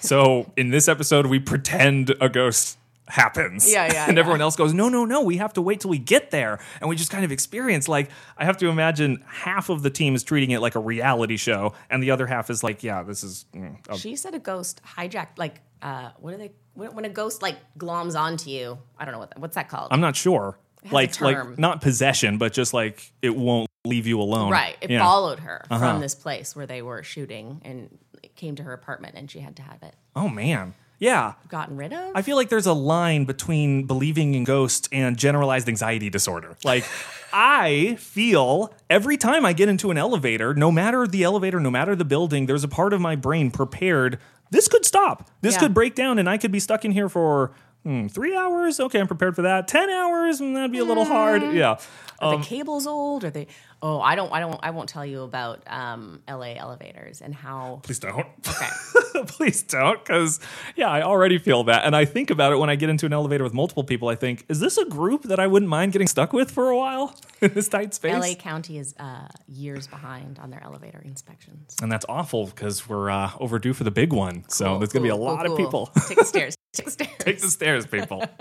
so 0.00 0.50
in 0.56 0.70
this 0.70 0.88
episode, 0.88 1.26
we 1.26 1.38
pretend 1.38 2.14
a 2.20 2.28
ghost 2.28 2.78
happens. 3.12 3.70
Yeah, 3.70 3.86
yeah, 3.92 4.04
And 4.08 4.16
yeah. 4.16 4.20
everyone 4.20 4.40
else 4.40 4.56
goes, 4.56 4.72
no, 4.72 4.88
no, 4.88 5.04
no, 5.04 5.22
we 5.22 5.36
have 5.36 5.52
to 5.54 5.62
wait 5.62 5.80
till 5.80 5.90
we 5.90 5.98
get 5.98 6.30
there. 6.30 6.58
And 6.80 6.88
we 6.90 6.96
just 6.96 7.10
kind 7.10 7.24
of 7.24 7.30
experience, 7.32 7.88
like, 7.88 8.10
I 8.36 8.44
have 8.44 8.56
to 8.58 8.68
imagine 8.68 9.22
half 9.26 9.68
of 9.68 9.82
the 9.82 9.90
team 9.90 10.14
is 10.14 10.22
treating 10.24 10.50
it 10.50 10.60
like 10.60 10.74
a 10.74 10.80
reality 10.80 11.36
show, 11.36 11.74
and 11.90 12.02
the 12.02 12.10
other 12.10 12.26
half 12.26 12.50
is 12.50 12.62
like, 12.64 12.82
yeah, 12.82 13.02
this 13.02 13.22
is. 13.22 13.44
mm, 13.54 13.76
a- 13.88 13.96
She 13.98 14.16
said 14.16 14.34
a 14.34 14.38
ghost 14.38 14.80
hijacked, 14.96 15.36
like, 15.38 15.60
uh, 15.82 16.10
what 16.18 16.32
are 16.34 16.38
they? 16.38 16.52
When, 16.74 16.94
when 16.94 17.04
a 17.04 17.08
ghost 17.10 17.42
like 17.42 17.56
gloms 17.78 18.18
onto 18.18 18.48
you, 18.50 18.78
I 18.98 19.04
don't 19.04 19.12
know 19.12 19.18
what 19.18 19.30
that, 19.30 19.38
what's 19.40 19.54
that 19.56 19.68
called. 19.68 19.88
I'm 19.90 20.00
not 20.00 20.16
sure. 20.16 20.58
Like, 20.90 21.20
like 21.20 21.58
not 21.58 21.80
possession, 21.80 22.38
but 22.38 22.52
just 22.52 22.72
like 22.74 23.12
it 23.22 23.36
won't 23.36 23.68
leave 23.84 24.06
you 24.06 24.20
alone. 24.20 24.50
right. 24.50 24.76
It 24.80 24.90
Yeah. 24.90 25.00
followed 25.00 25.38
her 25.40 25.64
Uh-huh. 25.70 25.92
from 25.92 26.00
this 26.00 26.14
place 26.14 26.56
where 26.56 26.66
they 26.66 26.82
were 26.82 27.02
shooting, 27.02 27.60
and 27.64 27.98
it 28.22 28.34
came 28.36 28.56
to 28.56 28.62
her 28.64 28.72
apartment, 28.72 29.14
and 29.16 29.30
she 29.30 29.40
had 29.40 29.54
to 29.56 29.62
have 29.62 29.82
it 29.82 29.94
Oh 30.16 30.28
man, 30.28 30.74
yeah. 31.02 31.34
gotten 31.48 31.76
rid 31.76 31.92
of. 31.92 32.12
I 32.14 32.22
feel 32.22 32.36
like 32.36 32.48
there's 32.48 32.66
a 32.66 32.72
line 32.72 33.24
between 33.24 33.86
believing 33.86 34.34
in 34.34 34.44
ghosts 34.44 34.88
and 34.92 35.16
generalized 35.18 35.68
anxiety 35.68 36.08
disorder. 36.10 36.56
Like, 36.64 36.84
I 37.32 37.96
feel 37.98 38.72
every 38.88 39.16
time 39.16 39.44
I 39.44 39.52
get 39.52 39.68
into 39.68 39.90
an 39.90 39.98
elevator, 39.98 40.54
no 40.54 40.70
matter 40.70 41.06
the 41.06 41.22
elevator, 41.24 41.58
no 41.60 41.70
matter 41.70 41.96
the 41.96 42.04
building, 42.04 42.46
there's 42.46 42.64
a 42.64 42.68
part 42.68 42.92
of 42.92 43.00
my 43.00 43.16
brain 43.16 43.50
prepared. 43.50 44.18
This 44.50 44.68
could 44.68 44.84
stop. 44.84 45.28
This 45.40 45.54
Yeah. 45.54 45.60
could 45.60 45.74
break 45.74 45.94
down, 45.94 46.18
and 46.18 46.28
I 46.28 46.38
could 46.38 46.52
be 46.52 46.60
stuck 46.60 46.84
in 46.84 46.92
here 46.92 47.08
for 47.08 47.52
hmm, 47.84 48.06
three 48.06 48.36
hours. 48.36 48.78
Okay, 48.78 49.00
I'm 49.00 49.08
prepared 49.08 49.34
for 49.34 49.42
that. 49.42 49.66
Ten 49.66 49.90
hours, 49.90 50.40
and 50.40 50.54
that'd 50.54 50.70
be 50.70 50.78
a 50.78 50.84
little 50.84 51.04
hard. 51.06 51.42
Yeah. 51.54 51.78
Are 52.20 52.34
Um, 52.34 52.40
the 52.42 52.46
cables 52.46 52.86
old? 52.86 53.24
Are 53.24 53.30
they? 53.30 53.48
Oh, 53.80 54.00
I 54.00 54.14
don't. 54.14 54.30
I 54.32 54.38
don't. 54.38 54.60
I 54.62 54.70
won't 54.70 54.88
tell 54.88 55.04
you 55.04 55.22
about 55.22 55.62
um, 55.66 56.22
L.A. 56.28 56.56
elevators 56.56 57.20
and 57.20 57.34
how. 57.34 57.80
please 57.82 57.98
don't. 57.98 58.26
Okay. 58.46 58.68
please 59.26 59.62
don't 59.62 60.04
because 60.04 60.40
yeah 60.76 60.88
i 60.88 61.02
already 61.02 61.38
feel 61.38 61.64
that 61.64 61.84
and 61.84 61.94
i 61.96 62.04
think 62.04 62.30
about 62.30 62.52
it 62.52 62.56
when 62.56 62.68
i 62.70 62.76
get 62.76 62.88
into 62.88 63.06
an 63.06 63.12
elevator 63.12 63.44
with 63.44 63.54
multiple 63.54 63.84
people 63.84 64.08
i 64.08 64.14
think 64.14 64.44
is 64.48 64.60
this 64.60 64.76
a 64.78 64.84
group 64.86 65.22
that 65.24 65.38
i 65.40 65.46
wouldn't 65.46 65.70
mind 65.70 65.92
getting 65.92 66.08
stuck 66.08 66.32
with 66.32 66.50
for 66.50 66.70
a 66.70 66.76
while 66.76 67.14
in 67.40 67.52
this 67.54 67.68
tight 67.68 67.94
space 67.94 68.12
L.A. 68.14 68.34
County 68.34 68.78
is 68.78 68.94
uh, 68.98 69.28
years 69.48 69.86
behind 69.86 70.38
on 70.38 70.50
their 70.50 70.62
elevator 70.62 71.00
inspections. 71.04 71.76
and 71.82 71.90
that's 71.90 72.06
awful 72.08 72.46
because 72.46 72.88
we're 72.88 73.10
uh, 73.10 73.30
overdue 73.40 73.72
for 73.72 73.84
the 73.84 73.90
big 73.90 74.12
one 74.12 74.44
so 74.48 74.64
Cool, 74.66 74.78
there's 74.78 74.92
gonna 74.92 75.02
be 75.02 75.08
a 75.08 75.16
lot 75.16 75.44
cool, 75.46 75.52
of 75.54 75.58
people 75.58 75.90
Take 76.08 76.18
the 76.18 76.24
stairs. 76.24 76.54
Take 76.72 76.86
the 76.86 76.90
stairs. 76.90 77.10
take 77.18 77.40
the 77.40 77.50
stairs 77.50 77.86
people 77.86 78.24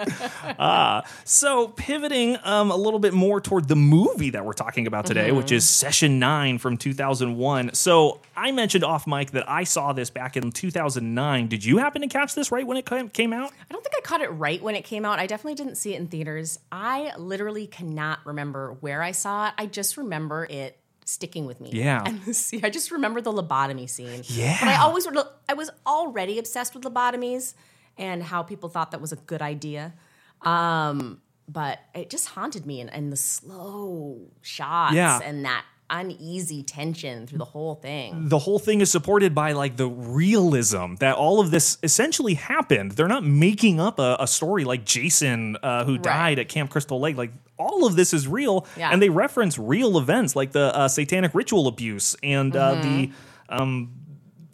ah 0.58 1.04
so 1.26 1.68
pivoting 1.68 2.38
um, 2.46 2.72
a 2.72 2.76
little 2.78 3.00
bit 3.00 3.14
more 3.14 3.42
toward 3.42 3.68
the 3.68 3.76
movie 3.76 4.30
that 4.30 4.46
we're 4.46 4.54
talking 4.54 4.88
about 4.88 5.06
today 5.06 5.34
which 5.34 5.52
is 5.52 5.68
session 5.68 6.18
9 6.18 6.58
from 6.58 6.78
2001 6.78 7.74
so 7.74 8.22
i 8.38 8.52
mentioned 8.54 8.86
off 8.86 9.06
mic 9.06 9.32
that 9.32 9.50
i 9.50 9.66
saw 9.66 9.92
this 9.92 10.10
back 10.10 10.38
in 10.38 10.50
2009 10.50 11.48
did 11.48 11.66
you 11.66 11.80
happen 11.80 12.02
to 12.02 12.08
catch 12.08 12.34
this 12.34 12.54
right 12.54 12.66
when 12.66 12.78
it 12.78 12.86
came- 12.86 13.10
came 13.10 13.34
out 13.34 13.52
I 13.70 13.74
don't 13.74 13.84
think 13.84 13.96
I 13.98 14.02
caught 14.02 14.22
it 14.22 14.30
right 14.30 14.62
when 14.62 14.76
it 14.76 14.84
came 14.84 15.06
out. 15.06 15.20
I 15.20 15.28
definitely 15.28 15.56
didn't 15.56 15.76
see 15.76 15.94
it 15.94 16.00
in 16.00 16.08
theaters. 16.08 16.60
I 16.72 17.14
literally 17.18 17.68
cannot 17.68 18.20
remember 18.26 18.76
where 18.80 19.02
I 19.02 19.12
saw 19.12 19.48
it. 19.48 19.54
I 19.58 19.66
just 19.66 19.96
remember 19.98 20.46
it 20.50 20.78
sticking 21.06 21.46
with 21.46 21.62
me. 21.62 21.70
Yeah. 21.74 22.04
And 22.06 22.22
the 22.24 22.34
scene, 22.34 22.62
I 22.66 22.70
just 22.70 22.92
remember 22.92 23.22
the 23.22 23.32
lobotomy 23.32 23.90
scene. 23.90 24.24
Yeah. 24.26 24.58
But 24.60 24.70
I 24.70 24.78
always 24.78 25.08
I 25.48 25.54
was 25.54 25.70
already 25.86 26.40
obsessed 26.40 26.74
with 26.74 26.84
lobotomies 26.84 27.54
and 28.02 28.22
how 28.24 28.44
people 28.44 28.68
thought 28.70 28.92
that 28.92 29.00
was 29.02 29.12
a 29.12 29.16
good 29.16 29.42
idea. 29.42 29.94
Um, 30.42 31.22
but 31.48 31.80
it 31.94 32.10
just 32.10 32.28
haunted 32.30 32.66
me 32.66 32.82
and, 32.82 32.92
and 32.94 33.12
the 33.12 33.18
slow 33.18 34.20
shots 34.42 34.96
Yeah. 34.96 35.20
and 35.24 35.46
that 35.46 35.66
uneasy 35.94 36.64
tension 36.64 37.28
through 37.28 37.38
the 37.38 37.44
whole 37.44 37.76
thing. 37.76 38.30
the 38.30 38.40
whole 38.40 38.60
thing 38.60 38.80
is 38.80 38.90
supported 38.90 39.36
by 39.36 39.52
like 39.52 39.76
the 39.76 39.88
realism 39.90 40.96
that 41.00 41.16
all 41.16 41.42
of 41.42 41.52
this 41.52 41.78
essentially 41.84 42.36
happened. 42.36 42.92
They're 42.94 43.10
not 43.10 43.26
making 43.26 43.82
up 43.82 44.00
a, 44.00 44.16
a 44.20 44.26
story 44.28 44.64
like 44.64 44.86
Jason 44.86 45.58
uh, 45.62 45.84
who 45.84 45.98
died 45.98 46.40
at 46.40 46.48
Camp 46.48 46.70
Crystal 46.72 46.98
Lake. 47.00 47.18
Like 47.18 47.34
all 47.58 47.86
of 47.86 47.98
this 47.98 48.14
is 48.14 48.26
real, 48.26 48.66
Yeah. 48.78 48.90
and 48.92 49.02
they 49.02 49.10
reference 49.10 49.60
real 49.60 49.98
events 49.98 50.34
like 50.34 50.54
the 50.54 50.74
uh, 50.76 50.88
satanic 50.88 51.36
ritual 51.36 51.68
abuse 51.68 52.16
and 52.24 52.56
uh, 52.56 52.76
the. 52.76 52.88
Mm-hmm. 53.08 53.14
Um, 53.62 53.92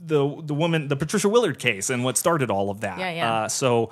the 0.08 0.42
the 0.44 0.54
woman 0.54 0.88
the 0.88 0.96
Patricia 0.96 1.30
Willard 1.30 1.60
case 1.60 1.90
and 1.90 2.04
what 2.04 2.18
started 2.18 2.50
all 2.50 2.70
of 2.70 2.82
that. 2.82 3.00
Yeah, 3.00 3.12
yeah. 3.12 3.34
Uh, 3.34 3.48
so 3.50 3.92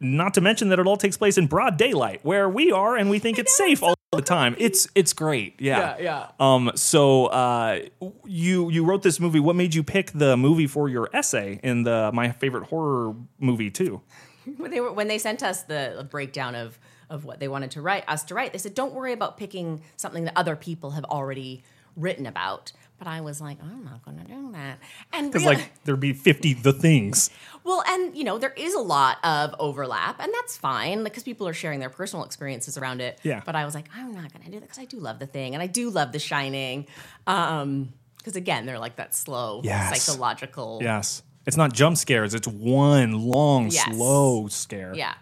not 0.00 0.34
to 0.34 0.40
mention 0.40 0.68
that 0.68 0.78
it 0.78 0.86
all 0.86 0.96
takes 0.96 1.16
place 1.16 1.36
in 1.38 1.46
broad 1.46 1.76
daylight 1.76 2.20
where 2.22 2.48
we 2.48 2.70
are 2.70 2.96
and 2.96 3.10
we 3.10 3.18
think 3.18 3.38
it's 3.38 3.56
safe 3.56 3.82
all 3.82 3.94
the 4.12 4.22
time. 4.22 4.54
It's 4.58 4.88
it's 4.94 5.12
great. 5.12 5.60
Yeah. 5.60 5.96
Yeah, 5.98 6.28
Um 6.38 6.70
so 6.74 7.26
uh 7.26 7.80
you 8.24 8.70
you 8.70 8.84
wrote 8.84 9.02
this 9.02 9.18
movie. 9.18 9.40
What 9.40 9.56
made 9.56 9.74
you 9.74 9.82
pick 9.82 10.12
the 10.12 10.36
movie 10.36 10.66
for 10.66 10.88
your 10.88 11.10
essay 11.12 11.60
in 11.62 11.82
the 11.82 12.10
my 12.14 12.30
favorite 12.30 12.64
horror 12.64 13.14
movie 13.38 13.70
too? 13.70 14.00
when 14.56 14.70
they 14.70 14.80
were 14.80 14.92
when 14.92 15.08
they 15.08 15.18
sent 15.18 15.42
us 15.42 15.62
the 15.62 16.06
breakdown 16.10 16.54
of 16.54 16.78
of 17.10 17.24
what 17.24 17.40
they 17.40 17.48
wanted 17.48 17.70
to 17.72 17.82
write 17.82 18.04
us 18.06 18.22
to 18.24 18.34
write 18.34 18.52
they 18.52 18.58
said 18.58 18.74
don't 18.74 18.94
worry 18.94 19.12
about 19.12 19.36
picking 19.36 19.82
something 19.96 20.24
that 20.24 20.36
other 20.36 20.56
people 20.56 20.90
have 20.92 21.04
already 21.06 21.62
written 21.96 22.26
about 22.26 22.72
but 22.98 23.06
i 23.08 23.20
was 23.20 23.40
like 23.40 23.58
i'm 23.62 23.84
not 23.84 24.04
going 24.04 24.18
to 24.18 24.24
do 24.24 24.52
that 24.52 24.78
and 25.12 25.32
really- 25.34 25.46
like 25.46 25.72
there'd 25.84 26.00
be 26.00 26.12
50 26.12 26.54
the 26.54 26.72
things. 26.72 27.30
well 27.64 27.82
and 27.86 28.16
you 28.16 28.24
know 28.24 28.38
there 28.38 28.52
is 28.56 28.74
a 28.74 28.80
lot 28.80 29.18
of 29.24 29.54
overlap 29.58 30.20
and 30.20 30.32
that's 30.34 30.56
fine 30.56 31.04
because 31.04 31.22
people 31.22 31.46
are 31.48 31.52
sharing 31.54 31.80
their 31.80 31.90
personal 31.90 32.24
experiences 32.24 32.76
around 32.78 33.00
it 33.00 33.18
Yeah. 33.22 33.42
but 33.46 33.54
i 33.56 33.64
was 33.64 33.74
like 33.74 33.86
i'm 33.94 34.12
not 34.14 34.32
going 34.32 34.44
to 34.44 34.50
do 34.50 34.58
that 34.60 34.62
because 34.66 34.78
i 34.78 34.84
do 34.84 34.98
love 34.98 35.18
the 35.18 35.26
thing 35.26 35.54
and 35.54 35.62
i 35.62 35.66
do 35.66 35.90
love 35.90 36.12
the 36.12 36.18
shining 36.18 36.86
um 37.26 37.92
because 38.18 38.36
again 38.36 38.66
they're 38.66 38.78
like 38.78 38.96
that 38.96 39.14
slow 39.14 39.60
Yes. 39.64 40.02
psychological 40.04 40.80
Yes. 40.82 41.22
It's 41.46 41.56
not 41.56 41.72
jump 41.72 41.96
scares, 41.96 42.34
it's 42.34 42.46
one 42.46 43.12
long 43.22 43.70
Yes. 43.70 43.84
slow 43.94 44.48
scare. 44.48 44.92
yeah 44.94 45.14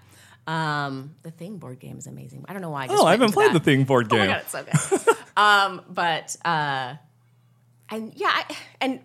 um 0.48 1.14
the 1.22 1.30
thing 1.30 1.58
board 1.58 1.78
game 1.80 1.98
is 1.98 2.06
amazing 2.06 2.44
i 2.48 2.52
don't 2.52 2.62
know 2.62 2.70
why 2.70 2.84
I 2.84 2.88
Oh, 2.90 3.04
I 3.04 3.12
haven't 3.12 3.32
played 3.32 3.50
that. 3.50 3.54
the 3.54 3.60
thing 3.64 3.84
board 3.84 4.08
game. 4.08 4.20
Oh 4.20 4.26
my 4.26 4.32
god, 4.32 4.42
it's 4.42 4.52
so 4.52 4.96
good. 5.06 5.16
um, 5.36 5.82
but 5.88 6.36
uh, 6.44 6.94
and 7.90 8.12
yeah, 8.14 8.30
I, 8.32 8.56
and 8.80 9.00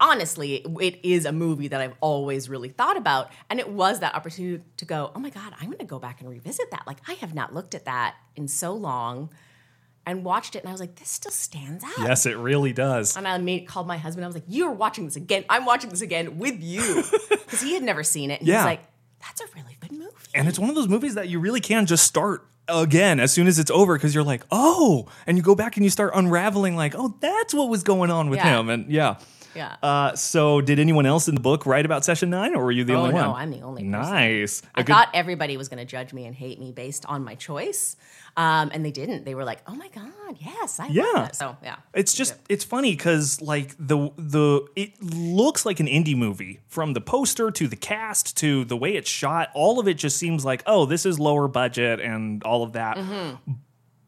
honestly, 0.00 0.56
it 0.80 1.00
is 1.02 1.24
a 1.24 1.32
movie 1.32 1.68
that 1.68 1.80
I've 1.80 1.94
always 2.00 2.48
really 2.48 2.68
thought 2.68 2.96
about, 2.96 3.30
and 3.50 3.58
it 3.60 3.68
was 3.68 4.00
that 4.00 4.14
opportunity 4.14 4.62
to 4.76 4.84
go. 4.84 5.10
Oh 5.14 5.18
my 5.20 5.30
god, 5.30 5.54
I'm 5.60 5.66
going 5.66 5.78
to 5.78 5.84
go 5.84 5.98
back 5.98 6.20
and 6.20 6.28
revisit 6.28 6.70
that. 6.70 6.84
Like 6.86 6.98
I 7.08 7.14
have 7.14 7.34
not 7.34 7.54
looked 7.54 7.74
at 7.74 7.84
that 7.86 8.16
in 8.34 8.48
so 8.48 8.72
long, 8.74 9.30
and 10.04 10.24
watched 10.24 10.54
it, 10.54 10.60
and 10.60 10.68
I 10.68 10.72
was 10.72 10.80
like, 10.80 10.96
this 10.96 11.08
still 11.08 11.32
stands 11.32 11.82
out. 11.82 11.98
Yes, 11.98 12.26
it 12.26 12.36
really 12.36 12.72
does. 12.72 13.16
And 13.16 13.26
I 13.26 13.38
made, 13.38 13.66
called 13.66 13.86
my 13.86 13.96
husband. 13.98 14.24
I 14.24 14.28
was 14.28 14.36
like, 14.36 14.44
"You're 14.48 14.70
watching 14.72 15.04
this 15.04 15.16
again. 15.16 15.44
I'm 15.48 15.64
watching 15.64 15.90
this 15.90 16.02
again 16.02 16.38
with 16.38 16.62
you," 16.62 17.02
because 17.30 17.60
he 17.60 17.74
had 17.74 17.82
never 17.82 18.02
seen 18.04 18.30
it. 18.30 18.40
And 18.40 18.48
Yeah. 18.48 18.58
He's 18.58 18.64
like, 18.64 18.82
"That's 19.20 19.40
a 19.40 19.44
really 19.54 19.76
good 19.80 19.92
movie." 19.92 20.12
And 20.34 20.48
it's 20.48 20.58
one 20.58 20.68
of 20.68 20.76
those 20.76 20.88
movies 20.88 21.14
that 21.14 21.28
you 21.28 21.40
really 21.40 21.60
can 21.60 21.86
just 21.86 22.04
start 22.04 22.46
again 22.68 23.20
as 23.20 23.32
soon 23.32 23.46
as 23.46 23.58
it's 23.58 23.70
over 23.70 23.96
because 23.96 24.14
you're 24.14 24.24
like, 24.24 24.42
oh, 24.50 25.06
and 25.26 25.36
you 25.36 25.42
go 25.42 25.54
back 25.54 25.76
and 25.76 25.84
you 25.84 25.90
start 25.90 26.12
unraveling, 26.14 26.76
like, 26.76 26.94
oh, 26.96 27.14
that's 27.20 27.54
what 27.54 27.68
was 27.68 27.82
going 27.82 28.10
on 28.10 28.28
with 28.30 28.38
Yeah. 28.38 28.58
him. 28.58 28.68
And 28.68 28.90
yeah. 28.90 29.16
Yeah. 29.56 29.76
Uh, 29.82 30.14
so, 30.14 30.60
did 30.60 30.78
anyone 30.78 31.06
else 31.06 31.28
in 31.28 31.34
the 31.34 31.40
book 31.40 31.66
write 31.66 31.84
about 31.86 32.04
Session 32.04 32.30
Nine, 32.30 32.54
or 32.54 32.64
were 32.64 32.72
you 32.72 32.84
the 32.84 32.94
Oh, 32.94 32.98
only 33.02 33.14
no, 33.14 33.16
one? 33.16 33.24
No, 33.30 33.34
I'm 33.36 33.50
the 33.50 33.62
only 33.62 33.82
person. 33.82 33.90
Nice. 33.90 34.62
A 34.62 34.66
I 34.74 34.82
good- 34.82 34.92
thought 34.92 35.08
everybody 35.14 35.56
was 35.56 35.68
going 35.68 35.78
to 35.78 35.84
judge 35.84 36.12
me 36.12 36.26
and 36.26 36.34
hate 36.34 36.60
me 36.60 36.72
based 36.72 37.06
on 37.06 37.24
my 37.24 37.34
choice, 37.34 37.96
um, 38.36 38.70
and 38.74 38.84
they 38.84 38.90
didn't. 38.90 39.24
They 39.24 39.34
were 39.34 39.44
like, 39.44 39.60
"Oh 39.66 39.74
my 39.74 39.88
god, 39.88 40.36
yes, 40.38 40.78
I 40.78 40.88
Yeah. 40.88 41.02
that." 41.14 41.36
So 41.36 41.56
yeah, 41.62 41.76
It's 41.94 42.12
just 42.12 42.34
it's 42.48 42.64
funny 42.64 42.92
because 42.92 43.40
like 43.40 43.74
the 43.78 44.10
the 44.16 44.66
it 44.76 44.92
looks 45.02 45.64
like 45.64 45.80
an 45.80 45.86
indie 45.86 46.16
movie 46.16 46.60
from 46.68 46.92
the 46.92 47.00
poster 47.00 47.50
to 47.50 47.66
the 47.66 47.76
cast 47.76 48.36
to 48.38 48.64
the 48.66 48.76
way 48.76 48.94
it's 48.94 49.08
shot. 49.08 49.48
All 49.54 49.80
of 49.80 49.88
it 49.88 49.94
just 49.94 50.18
seems 50.18 50.44
like 50.44 50.62
oh 50.66 50.84
this 50.84 51.06
is 51.06 51.18
lower 51.18 51.48
budget 51.48 52.00
and 52.00 52.42
all 52.44 52.62
of 52.62 52.72
that. 52.74 52.98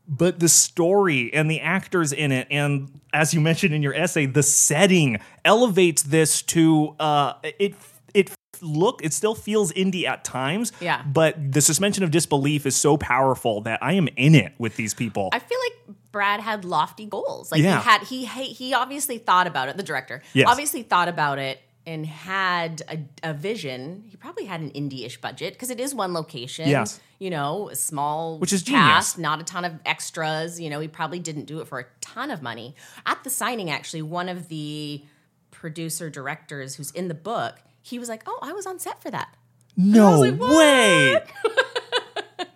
But 0.08 0.40
the 0.40 0.48
story 0.48 1.32
and 1.34 1.50
the 1.50 1.60
actors 1.60 2.12
in 2.12 2.32
it, 2.32 2.46
and 2.50 3.00
as 3.12 3.34
you 3.34 3.40
mentioned 3.40 3.74
in 3.74 3.82
your 3.82 3.92
essay, 3.94 4.24
the 4.26 4.42
setting 4.42 5.18
elevates 5.44 6.02
this 6.02 6.42
to 6.42 6.94
uh, 6.98 7.34
it. 7.42 7.74
It 8.14 8.30
look 8.62 9.04
it 9.04 9.12
still 9.12 9.34
feels 9.34 9.70
indie 9.72 10.04
at 10.04 10.24
times. 10.24 10.72
Yeah. 10.80 11.02
But 11.02 11.52
the 11.52 11.60
suspension 11.60 12.02
of 12.04 12.10
disbelief 12.10 12.66
is 12.66 12.74
so 12.74 12.96
powerful 12.96 13.60
that 13.62 13.80
I 13.82 13.92
am 13.92 14.08
in 14.16 14.34
it 14.34 14.54
with 14.58 14.76
these 14.76 14.94
people. 14.94 15.28
I 15.32 15.38
feel 15.38 15.58
like 15.64 15.96
Brad 16.10 16.40
had 16.40 16.64
lofty 16.64 17.06
goals. 17.06 17.52
Like 17.52 17.60
Yeah. 17.62 17.78
he 17.78 17.84
had 17.88 18.02
he 18.04 18.24
he 18.24 18.44
he 18.54 18.74
obviously 18.74 19.18
thought 19.18 19.46
about 19.46 19.68
it. 19.68 19.76
The 19.76 19.82
director 19.82 20.22
Yes. 20.32 20.48
obviously 20.48 20.82
thought 20.82 21.08
about 21.08 21.38
it 21.38 21.60
and 21.88 22.04
had 22.04 22.82
a, 22.86 23.30
a 23.30 23.32
vision. 23.32 24.04
He 24.06 24.16
probably 24.18 24.44
had 24.44 24.60
an 24.60 24.70
indie-ish 24.72 25.22
budget 25.22 25.54
because 25.54 25.70
it 25.70 25.80
is 25.80 25.94
one 25.94 26.12
location. 26.12 26.68
Yes. 26.68 27.00
you 27.18 27.30
know, 27.30 27.70
a 27.70 27.76
small 27.76 28.38
Which 28.38 28.52
is 28.52 28.62
cast, 28.62 29.16
genius. 29.16 29.22
not 29.22 29.40
a 29.40 29.44
ton 29.44 29.64
of 29.64 29.72
extras. 29.86 30.60
You 30.60 30.68
know, 30.68 30.80
he 30.80 30.88
probably 30.88 31.18
didn't 31.18 31.46
do 31.46 31.60
it 31.60 31.66
for 31.66 31.80
a 31.80 31.86
ton 32.02 32.30
of 32.30 32.42
money. 32.42 32.74
At 33.06 33.24
the 33.24 33.30
signing, 33.30 33.70
actually, 33.70 34.02
one 34.02 34.28
of 34.28 34.48
the 34.48 35.02
producer 35.50 36.10
directors 36.10 36.74
who's 36.74 36.90
in 36.90 37.08
the 37.08 37.14
book, 37.14 37.56
he 37.80 37.98
was 37.98 38.10
like, 38.10 38.22
"Oh, 38.26 38.38
I 38.42 38.52
was 38.52 38.66
on 38.66 38.78
set 38.78 39.02
for 39.02 39.10
that." 39.10 39.34
No 39.74 40.20
like, 40.20 40.38
way. 40.38 41.20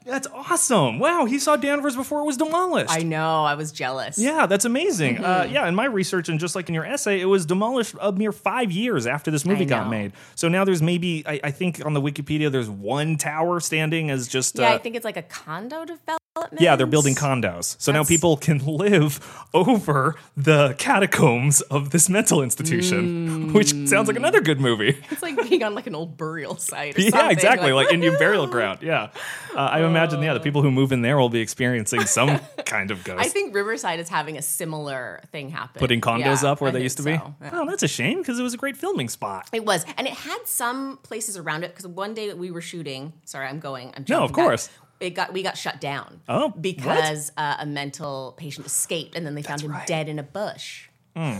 That's 0.04 0.26
awesome. 0.32 0.98
Wow, 0.98 1.24
he 1.26 1.38
saw 1.38 1.56
Danvers 1.56 1.94
before 1.96 2.20
it 2.20 2.24
was 2.24 2.36
demolished. 2.36 2.90
I 2.92 3.02
know. 3.02 3.44
I 3.44 3.54
was 3.54 3.72
jealous. 3.72 4.18
yeah, 4.18 4.46
that's 4.46 4.64
amazing. 4.64 5.18
Uh, 5.24 5.42
Mm-hmm. 5.42 5.54
yeah, 5.54 5.68
in 5.68 5.74
my 5.74 5.86
research, 5.86 6.28
and 6.28 6.38
just 6.40 6.54
like 6.54 6.68
in 6.68 6.74
your 6.74 6.84
essay, 6.84 7.20
it 7.20 7.24
was 7.26 7.46
demolished 7.46 7.94
a 8.00 8.12
mere 8.12 8.32
five 8.32 8.70
years 8.70 9.06
after 9.06 9.30
this 9.30 9.44
movie 9.44 9.64
got 9.64 9.88
made. 9.88 10.12
So 10.34 10.48
now 10.48 10.64
there's 10.64 10.82
maybe, 10.82 11.22
I, 11.26 11.40
I 11.44 11.50
think 11.50 11.84
on 11.84 11.94
the 11.94 12.00
Wikipedia, 12.02 12.50
there's 12.50 12.68
one 12.70 13.16
tower 13.16 13.60
standing 13.60 14.10
as 14.10 14.28
just. 14.28 14.58
Yeah, 14.58 14.70
uh, 14.70 14.74
I 14.74 14.78
think 14.78 14.96
it's 14.96 15.04
like 15.04 15.16
a 15.16 15.22
condo 15.22 15.84
development. 15.84 16.18
Yeah, 16.58 16.76
they're 16.76 16.86
building 16.86 17.14
condos. 17.14 17.76
So 17.78 17.92
now 17.92 18.04
people 18.04 18.36
can 18.36 18.58
live 18.66 19.20
over 19.52 20.16
the 20.36 20.74
catacombs 20.78 21.60
of 21.62 21.90
this 21.90 22.08
mental 22.08 22.42
institution, 22.42 23.52
which 23.52 23.68
sounds 23.86 24.08
like 24.08 24.16
another 24.16 24.40
good 24.40 24.60
movie. 24.60 24.98
It's 25.10 25.22
like 25.22 25.36
being 25.48 25.62
on 25.62 25.74
like 25.74 25.86
an 25.86 25.94
old 25.94 26.16
burial 26.16 26.56
site. 26.56 26.96
Or 26.98 27.02
Yeah, 27.02 27.10
something. 27.10 27.30
exactly. 27.30 27.72
Like, 27.72 27.92
Indian 27.92 28.16
burial 28.18 28.46
ground. 28.46 28.78
Yeah. 28.82 29.10
Uh, 29.54 29.58
I 29.58 29.84
imagine, 29.84 30.22
yeah, 30.22 30.32
the 30.32 30.40
people 30.40 30.62
who 30.62 30.70
move 30.70 30.92
in 30.92 31.02
there 31.02 31.18
will 31.18 31.28
be 31.28 31.40
experiencing 31.40 32.06
some 32.06 32.38
kind 32.64 32.90
of 32.90 33.04
ghost. 33.04 33.22
I 33.24 33.28
think 33.28 33.54
Riverside 33.54 34.00
is 34.00 34.08
having 34.08 34.38
a 34.38 34.42
similar 34.42 35.20
thing 35.32 35.50
happen. 35.50 35.78
Putting 35.80 36.00
condos 36.00 36.42
Yeah, 36.42 36.50
up 36.52 36.60
where 36.62 36.68
I 36.68 36.72
they 36.72 36.78
think 36.78 36.84
used 36.84 36.96
to 36.98 37.02
be. 37.02 37.16
so, 37.16 37.34
yeah. 37.42 37.50
Oh, 37.52 37.66
that's 37.66 37.82
a 37.82 37.88
shame 37.88 38.18
because 38.18 38.38
it 38.38 38.42
was 38.42 38.54
a 38.54 38.58
great 38.58 38.76
filming 38.78 39.10
spot. 39.10 39.48
It 39.52 39.64
was, 39.66 39.84
and 39.98 40.06
it 40.06 40.14
had 40.14 40.38
some 40.46 40.96
places 41.02 41.36
around 41.36 41.64
it 41.64 41.68
because 41.72 41.86
one 41.86 42.14
day 42.14 42.28
that 42.28 42.38
we 42.38 42.50
were 42.50 42.62
shooting. 42.62 43.12
Sorry, 43.26 43.46
I'm 43.46 43.60
going. 43.60 43.92
I'm 43.94 44.04
No, 44.08 44.24
of 44.24 44.30
back, 44.32 44.34
course. 44.46 44.70
It 45.02 45.10
got 45.10 45.32
we 45.32 45.42
got 45.42 45.56
shut 45.58 45.80
down. 45.80 46.20
Oh, 46.28 46.50
because 46.50 47.32
uh, 47.36 47.56
a 47.58 47.66
mental 47.66 48.34
patient 48.36 48.66
escaped, 48.66 49.16
and 49.16 49.26
then 49.26 49.34
they 49.34 49.42
found 49.42 49.60
him 49.60 49.72
right. 49.72 49.86
dead 49.86 50.08
in 50.08 50.18
a 50.18 50.22
bush. 50.22 50.88
Hmm. 51.16 51.38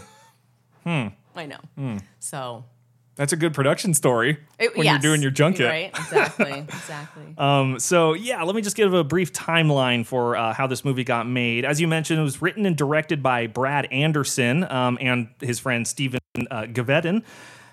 I 0.84 1.46
know. 1.46 1.98
So 2.18 2.64
That's 3.14 3.32
a 3.32 3.36
good 3.36 3.54
production 3.54 3.94
story 3.94 4.38
it- 4.58 4.76
when 4.76 4.84
yes, 4.84 4.94
you're 4.94 5.10
doing 5.12 5.22
your 5.22 5.30
junket. 5.30 5.66
right? 5.68 5.90
Exactly, 5.96 6.58
exactly. 6.58 7.22
Um, 7.38 7.78
so 7.78 8.12
yeah, 8.12 8.42
let 8.42 8.54
me 8.54 8.62
just 8.62 8.76
give 8.76 8.92
a 8.92 9.04
brief 9.04 9.32
timeline 9.32 10.04
for 10.04 10.36
uh, 10.36 10.52
how 10.52 10.66
this 10.66 10.84
movie 10.84 11.04
got 11.04 11.26
made. 11.26 11.64
As 11.64 11.80
you 11.80 11.88
mentioned, 11.88 12.20
it 12.20 12.22
was 12.24 12.42
written 12.42 12.66
and 12.66 12.76
directed 12.76 13.22
by 13.22 13.46
Brad 13.46 13.86
Anderson 13.92 14.64
um, 14.70 14.98
and 15.00 15.28
his 15.40 15.58
friend 15.60 15.86
Stephen 15.86 16.20
uh, 16.50 16.62
Gevedon. 16.64 17.22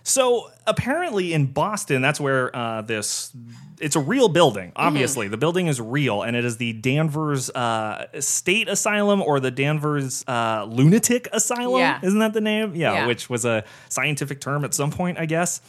So 0.09 0.49
apparently 0.65 1.33
in 1.33 1.45
Boston, 1.47 2.01
that's 2.01 2.19
where 2.19 2.55
uh, 2.55 2.81
this. 2.81 3.31
It's 3.79 3.95
a 3.95 3.99
real 3.99 4.27
building. 4.27 4.69
Mm-hmm. 4.69 4.81
Obviously, 4.87 5.27
the 5.29 5.37
building 5.37 5.67
is 5.67 5.79
real, 5.79 6.23
and 6.23 6.35
it 6.35 6.43
is 6.43 6.57
the 6.57 6.73
Danvers 6.73 7.49
uh, 7.51 8.07
State 8.19 8.67
Asylum 8.67 9.21
or 9.21 9.39
the 9.39 9.51
Danvers 9.51 10.25
uh, 10.27 10.65
Lunatic 10.67 11.29
Asylum. 11.31 11.79
Yeah. 11.79 11.99
Isn't 12.03 12.19
that 12.19 12.33
the 12.33 12.41
name? 12.41 12.75
Yeah, 12.75 12.93
Yeah. 12.93 13.07
which 13.07 13.29
was 13.29 13.45
a 13.45 13.63
scientific 13.87 14.41
term 14.41 14.65
at 14.65 14.73
some 14.73 14.91
point, 14.91 15.17
I 15.17 15.25
guess 15.25 15.61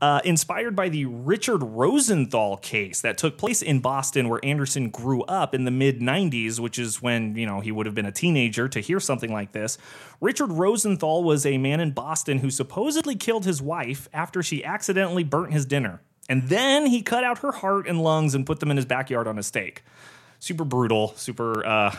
uh, 0.00 0.20
inspired 0.24 0.74
by 0.74 0.88
the 0.88 1.04
Richard 1.04 1.62
Rosenthal 1.62 2.56
case 2.56 3.02
that 3.02 3.18
took 3.18 3.36
place 3.36 3.60
in 3.60 3.80
Boston, 3.80 4.28
where 4.28 4.40
Anderson 4.42 4.88
grew 4.88 5.22
up 5.24 5.54
in 5.54 5.64
the 5.64 5.70
mid 5.70 6.00
90s, 6.00 6.58
which 6.58 6.78
is 6.78 7.02
when, 7.02 7.36
you 7.36 7.46
know, 7.46 7.60
he 7.60 7.70
would 7.70 7.86
have 7.86 7.94
been 7.94 8.06
a 8.06 8.12
teenager 8.12 8.68
to 8.68 8.80
hear 8.80 8.98
something 8.98 9.32
like 9.32 9.52
this. 9.52 9.76
Richard 10.20 10.52
Rosenthal 10.52 11.22
was 11.22 11.44
a 11.44 11.58
man 11.58 11.80
in 11.80 11.90
Boston 11.90 12.38
who 12.38 12.50
supposedly 12.50 13.14
killed 13.14 13.44
his 13.44 13.60
wife 13.60 14.08
after 14.12 14.42
she 14.42 14.64
accidentally 14.64 15.24
burnt 15.24 15.52
his 15.52 15.66
dinner. 15.66 16.00
And 16.28 16.48
then 16.48 16.86
he 16.86 17.02
cut 17.02 17.24
out 17.24 17.38
her 17.38 17.52
heart 17.52 17.86
and 17.86 18.02
lungs 18.02 18.34
and 18.34 18.46
put 18.46 18.60
them 18.60 18.70
in 18.70 18.76
his 18.76 18.86
backyard 18.86 19.26
on 19.26 19.38
a 19.38 19.42
stake. 19.42 19.82
Super 20.38 20.64
brutal, 20.64 21.12
super 21.16 21.66
uh, 21.66 21.94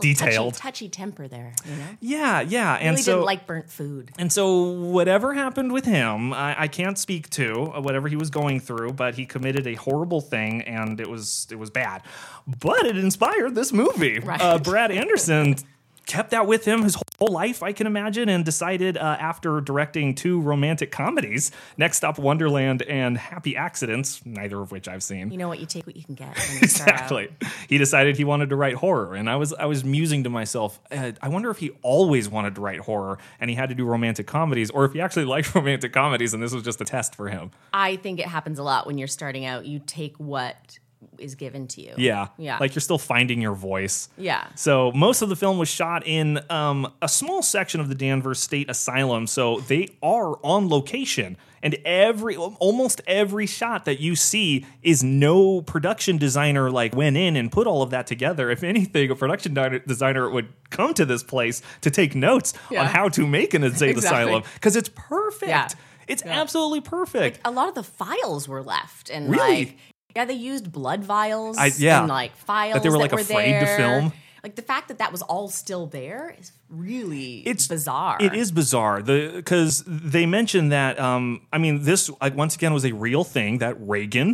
detailed. 0.00 0.54
touchy, 0.54 0.62
touchy 0.62 0.88
temper 0.88 1.28
there. 1.28 1.54
You 1.64 1.76
know, 1.76 1.86
Yeah, 2.00 2.40
yeah. 2.40 2.74
And 2.74 2.90
really 2.92 3.02
so 3.02 3.12
didn't 3.14 3.26
like 3.26 3.46
burnt 3.46 3.70
food. 3.70 4.12
and 4.18 4.32
so, 4.32 4.72
whatever 4.72 5.34
happened 5.34 5.72
with 5.72 5.84
him, 5.84 6.32
I, 6.32 6.62
I 6.62 6.68
can't 6.68 6.98
speak 6.98 7.30
to 7.30 7.72
uh, 7.74 7.80
whatever 7.80 8.08
he 8.08 8.16
was 8.16 8.30
going 8.30 8.60
through, 8.60 8.92
but 8.92 9.14
he 9.14 9.26
committed 9.26 9.66
a 9.66 9.74
horrible 9.74 10.20
thing, 10.20 10.62
and 10.62 11.00
it 11.00 11.08
was 11.08 11.46
it 11.50 11.58
was 11.58 11.70
bad. 11.70 12.02
But 12.46 12.86
it 12.86 12.96
inspired 12.96 13.54
this 13.54 13.72
movie. 13.72 14.18
Right. 14.20 14.40
Uh, 14.40 14.58
Brad 14.58 14.90
Anderson 14.90 15.56
kept 16.06 16.30
that 16.30 16.46
with 16.46 16.64
him 16.64 16.82
his 16.82 16.96
whole 17.18 17.32
life, 17.32 17.62
I 17.62 17.72
can 17.72 17.86
imagine, 17.86 18.28
and 18.28 18.44
decided 18.44 18.96
uh, 18.96 19.16
after 19.18 19.60
directing 19.60 20.14
two 20.14 20.40
romantic 20.40 20.90
comedies, 20.90 21.50
Next 21.76 21.98
Stop 21.98 22.18
Wonderland 22.18 22.82
and 22.82 23.18
Happy 23.18 23.56
Accidents, 23.56 24.24
neither 24.24 24.60
of 24.60 24.72
which 24.72 24.88
I've 24.88 25.02
seen. 25.02 25.30
You 25.30 25.38
know 25.38 25.48
what? 25.48 25.58
You 25.58 25.66
take 25.66 25.86
what 25.86 25.96
you 25.96 26.04
can 26.04 26.14
get. 26.14 26.36
Exactly. 26.76 27.28
He 27.68 27.78
decided 27.78 28.16
he 28.16 28.24
wanted 28.24 28.50
to 28.50 28.56
write 28.56 28.74
horror, 28.74 29.14
and 29.14 29.28
I 29.28 29.36
was 29.36 29.52
I 29.52 29.66
was 29.66 29.84
musing 29.84 30.24
to 30.24 30.30
myself, 30.30 30.80
uh, 30.90 31.12
I 31.20 31.28
wonder 31.28 31.50
if 31.50 31.58
he 31.58 31.70
always 31.82 32.28
wanted 32.28 32.54
to 32.56 32.60
write 32.60 32.80
horror, 32.80 33.18
and 33.40 33.50
he 33.50 33.56
had 33.56 33.68
to 33.68 33.74
do 33.74 33.84
romantic 33.84 34.26
comedies, 34.26 34.70
or 34.70 34.84
if 34.84 34.92
he 34.92 35.00
actually 35.00 35.24
liked 35.36 35.54
romantic 35.54 35.92
comedies, 35.92 36.34
and 36.34 36.42
this 36.42 36.52
was 36.52 36.62
just 36.62 36.80
a 36.80 36.84
test 36.84 37.14
for 37.14 37.28
him. 37.28 37.50
I 37.72 37.96
think 37.96 38.20
it 38.20 38.26
happens 38.26 38.58
a 38.58 38.62
lot 38.62 38.86
when 38.86 38.98
you're 38.98 39.08
starting 39.08 39.44
out. 39.44 39.66
You 39.66 39.80
take 39.80 40.16
what 40.18 40.78
is 41.20 41.34
given 41.34 41.66
to 41.68 41.80
you. 41.82 41.94
Yeah, 41.96 42.28
Yeah. 42.38 42.58
Like 42.58 42.74
you're 42.74 42.80
still 42.80 42.98
finding 42.98 43.40
your 43.40 43.54
voice. 43.54 44.08
Yeah. 44.18 44.46
So 44.54 44.92
most 44.92 45.22
of 45.22 45.28
the 45.28 45.36
film 45.36 45.58
was 45.58 45.68
shot 45.68 46.06
in 46.06 46.40
um, 46.50 46.92
a 47.02 47.08
small 47.08 47.42
section 47.42 47.80
of 47.80 47.88
the 47.88 47.94
Danvers 47.94 48.38
State 48.40 48.68
Asylum, 48.70 49.26
so 49.26 49.60
they 49.60 49.88
are 50.02 50.38
on 50.44 50.68
location. 50.68 51.36
And 51.62 51.74
every, 51.84 52.36
almost 52.36 53.00
every 53.08 53.46
shot 53.46 53.86
that 53.86 53.98
you 53.98 54.14
see 54.14 54.64
is 54.82 55.02
no 55.02 55.62
production 55.62 56.16
designer 56.16 56.70
like 56.70 56.94
went 56.94 57.16
in 57.16 57.34
and 57.34 57.50
put 57.50 57.66
all 57.66 57.82
of 57.82 57.90
that 57.90 58.06
together. 58.06 58.50
If 58.50 58.62
anything, 58.62 59.10
a 59.10 59.16
production 59.16 59.54
designer 59.86 60.30
would 60.30 60.48
come 60.70 60.94
to 60.94 61.04
this 61.04 61.24
place 61.24 61.62
to 61.80 61.90
take 61.90 62.14
notes 62.14 62.52
Yeah. 62.70 62.82
on 62.82 62.86
how 62.86 63.08
to 63.08 63.26
make 63.26 63.52
an 63.54 63.64
insane 63.64 63.88
Exactly. 63.90 64.22
asylum 64.22 64.42
because 64.54 64.76
it's 64.76 64.90
perfect. 64.94 65.48
Yeah. 65.48 65.68
It's 66.06 66.22
Yeah. 66.24 66.40
absolutely 66.40 66.82
perfect. 66.82 67.40
a 67.44 67.50
lot 67.50 67.68
of 67.68 67.74
the 67.74 67.82
files 67.82 68.46
were 68.46 68.62
left 68.62 69.10
and 69.10 69.28
Really? 69.28 69.64
like 69.64 69.76
yeah 70.16 70.24
they 70.30 70.40
used 70.52 70.64
blood 70.78 71.02
vials 71.04 71.56
I- 71.58 71.70
yeah. 71.78 72.00
and 72.00 72.08
like 72.08 72.32
files 72.50 72.74
That 72.74 72.82
they 72.82 72.90
were, 72.94 72.98
like, 73.04 73.12
were 73.12 73.20
afraid 73.20 73.60
to 73.60 73.66
film. 73.82 74.04
like 74.46 74.54
the 74.56 74.66
fact 74.72 74.86
that 74.90 74.98
that 75.02 75.10
was 75.16 75.22
all 75.32 75.48
still 75.62 75.86
there 76.00 76.22
is 76.40 76.48
really 76.68 77.30
it's 77.50 77.66
bizarre 77.76 78.16
It 78.28 78.34
is 78.42 78.48
bizarre 78.60 78.96
The 79.10 79.18
because 79.36 79.72
they 79.86 80.26
mentioned 80.38 80.68
that. 80.78 80.92
Um, 81.08 81.24
I 81.52 81.58
mean, 81.64 81.74
this 81.90 82.02
uh, 82.20 82.30
once 82.44 82.54
again 82.58 82.72
was 82.78 82.84
a 82.84 82.94
real 83.06 83.24
thing 83.36 83.58
that 83.64 83.74
Reagan 83.94 84.30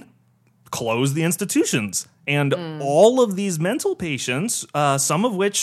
closed 0.71 1.14
the 1.14 1.23
institutions, 1.31 1.95
and 2.27 2.53
Mm. 2.53 2.81
all 2.81 3.14
of 3.25 3.37
these 3.40 3.59
mental 3.71 3.95
patients, 4.09 4.64
uh, 4.75 4.97
some 5.11 5.23
of 5.29 5.33
which 5.42 5.59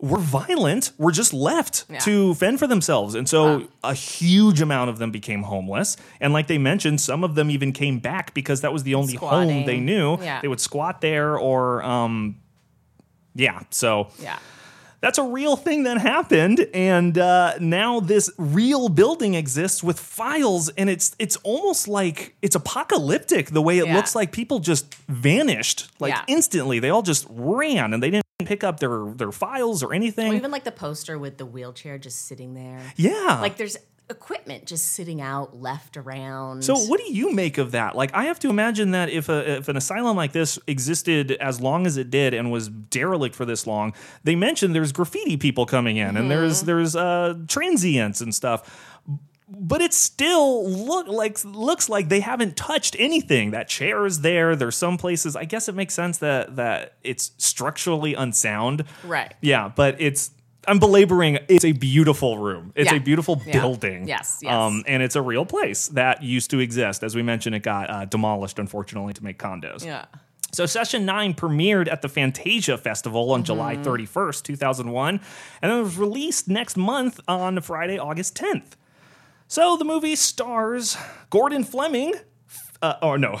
were 0.00 0.18
violent, 0.18 0.92
were 0.96 1.10
just 1.10 1.32
left 1.34 1.84
Yeah. 1.90 1.98
to 2.00 2.34
fend 2.34 2.58
for 2.60 2.66
themselves, 2.68 3.14
and 3.16 3.28
so 3.28 3.58
Wow. 3.58 3.64
a 3.84 3.94
huge 3.94 4.60
amount 4.60 4.90
of 4.90 4.98
them 4.98 5.10
became 5.10 5.42
homeless. 5.42 5.96
And 6.20 6.32
like 6.32 6.46
they 6.46 6.58
mentioned, 6.58 7.00
some 7.00 7.24
of 7.24 7.34
them 7.34 7.50
even 7.50 7.72
came 7.72 7.98
back 7.98 8.32
because 8.32 8.60
that 8.60 8.72
was 8.72 8.84
the 8.84 8.94
only 8.94 9.14
home 9.16 9.64
they 9.66 9.80
knew. 9.80 10.16
Yeah. 10.22 10.40
They 10.40 10.48
would 10.48 10.60
squat 10.60 11.00
there 11.00 11.36
or. 11.36 11.82
Um, 11.82 12.36
yeah, 13.34 13.60
so 13.70 14.08
yeah 14.20 14.38
That's 15.00 15.16
a 15.18 15.22
real 15.22 15.54
thing 15.56 15.84
that 15.84 15.98
happened, 15.98 16.66
and 16.74 17.16
uh, 17.16 17.54
now 17.60 18.00
this 18.00 18.28
real 18.36 18.88
building 18.88 19.34
exists 19.34 19.80
with 19.80 19.96
files, 20.00 20.70
and 20.70 20.90
it's 20.90 21.14
it's 21.20 21.36
almost 21.44 21.86
like 21.86 22.34
it's 22.42 22.56
apocalyptic 22.56 23.50
the 23.50 23.62
way 23.62 23.78
it 23.78 23.86
Yeah. 23.86 23.94
looks 23.94 24.16
like 24.16 24.32
people 24.32 24.58
just 24.58 24.92
vanished 25.06 25.86
like 26.00 26.14
Yeah. 26.14 26.22
instantly. 26.26 26.80
They 26.80 26.90
all 26.90 27.02
just 27.02 27.26
ran, 27.30 27.92
and 27.94 28.02
they 28.02 28.10
didn't 28.10 28.24
pick 28.44 28.62
up 28.62 28.78
their 28.78 29.06
their 29.16 29.32
files 29.32 29.82
or 29.82 29.92
anything. 29.92 30.30
Or 30.30 30.34
even 30.36 30.52
like 30.52 30.62
the 30.62 30.70
poster 30.70 31.18
with 31.18 31.38
the 31.38 31.46
wheelchair 31.46 31.98
just 31.98 32.26
sitting 32.26 32.54
there. 32.54 32.80
yeah, 32.96 33.38
Like 33.40 33.56
there's 33.56 33.76
equipment 34.10 34.64
just 34.64 34.92
sitting 34.92 35.20
out 35.20 35.60
left 35.60 35.96
around. 35.96 36.64
So, 36.64 36.76
what 36.76 37.00
do 37.00 37.12
you 37.12 37.34
make 37.34 37.58
of 37.58 37.72
that? 37.72 37.96
Like, 37.96 38.14
I 38.14 38.24
have 38.24 38.38
to 38.40 38.48
imagine 38.48 38.92
that 38.92 39.10
if 39.10 39.28
a 39.28 39.56
if 39.56 39.68
an 39.68 39.76
asylum 39.76 40.16
like 40.16 40.30
this 40.32 40.56
existed 40.68 41.32
as 41.32 41.60
long 41.60 41.84
as 41.84 41.96
it 41.96 42.10
did 42.10 42.32
and 42.32 42.52
was 42.52 42.68
derelict 42.68 43.34
for 43.34 43.44
this 43.44 43.66
long, 43.66 43.92
they 44.22 44.36
mentioned 44.36 44.72
there's 44.74 44.92
graffiti 44.92 45.36
people 45.36 45.66
coming 45.66 45.96
in 45.96 46.16
and 46.16 46.30
there's 46.30 46.62
there's 46.62 46.94
uh, 46.94 47.34
transients 47.48 48.20
and 48.20 48.32
stuff. 48.34 48.94
But 49.50 49.80
it 49.80 49.94
still 49.94 50.68
look 50.68 51.06
like 51.08 51.42
looks 51.44 51.88
like 51.88 52.08
they 52.10 52.20
haven't 52.20 52.56
touched 52.56 52.94
anything. 52.98 53.52
That 53.52 53.68
chair 53.68 54.04
is 54.04 54.20
there. 54.20 54.54
There's 54.54 54.76
some 54.76 54.98
places. 54.98 55.36
I 55.36 55.44
guess 55.44 55.68
it 55.68 55.74
makes 55.74 55.94
sense 55.94 56.18
that 56.18 56.56
that 56.56 56.94
it's 57.02 57.32
structurally 57.38 58.14
unsound. 58.14 58.84
Right. 59.04 59.32
Yeah, 59.40 59.70
but 59.74 59.96
it's. 60.00 60.30
I'm 60.66 60.78
belaboring. 60.78 61.38
It's 61.48 61.64
a 61.64 61.72
beautiful 61.72 62.36
room. 62.36 62.72
It's 62.74 62.90
Yeah. 62.92 62.98
a 62.98 63.00
beautiful 63.00 63.40
Yeah. 63.46 63.52
building. 63.58 64.06
Yes, 64.06 64.40
yes. 64.42 64.52
Um, 64.52 64.84
and 64.86 65.02
it's 65.02 65.16
a 65.16 65.22
real 65.22 65.46
place 65.46 65.88
that 65.88 66.22
used 66.22 66.50
to 66.50 66.58
exist. 66.58 67.02
As 67.02 67.14
we 67.16 67.22
mentioned, 67.22 67.54
it 67.54 67.62
got 67.62 67.88
uh, 67.88 68.04
demolished, 68.04 68.58
unfortunately, 68.58 69.14
to 69.14 69.24
make 69.24 69.38
condos. 69.38 69.82
Yeah. 69.82 70.04
So 70.52 70.66
Session 70.66 71.06
9 71.06 71.32
premiered 71.34 71.90
at 71.90 72.02
the 72.02 72.08
Fantasia 72.08 72.76
Festival 72.76 73.32
on 73.32 73.44
July 73.44 73.76
Mm-hmm. 73.76 73.88
31st, 73.88 74.42
2001, 74.44 75.20
and 75.62 75.72
it 75.72 75.82
was 75.82 75.96
released 75.96 76.48
next 76.48 76.76
month 76.76 77.20
on 77.28 77.60
Friday, 77.62 77.98
August 77.98 78.34
10th. 78.36 78.76
So 79.50 79.78
the 79.78 79.84
movie 79.86 80.14
stars 80.14 80.98
Gordon 81.30 81.64
Fleming. 81.64 82.12
Uh, 82.82 82.94
oh, 83.00 83.16
no. 83.16 83.40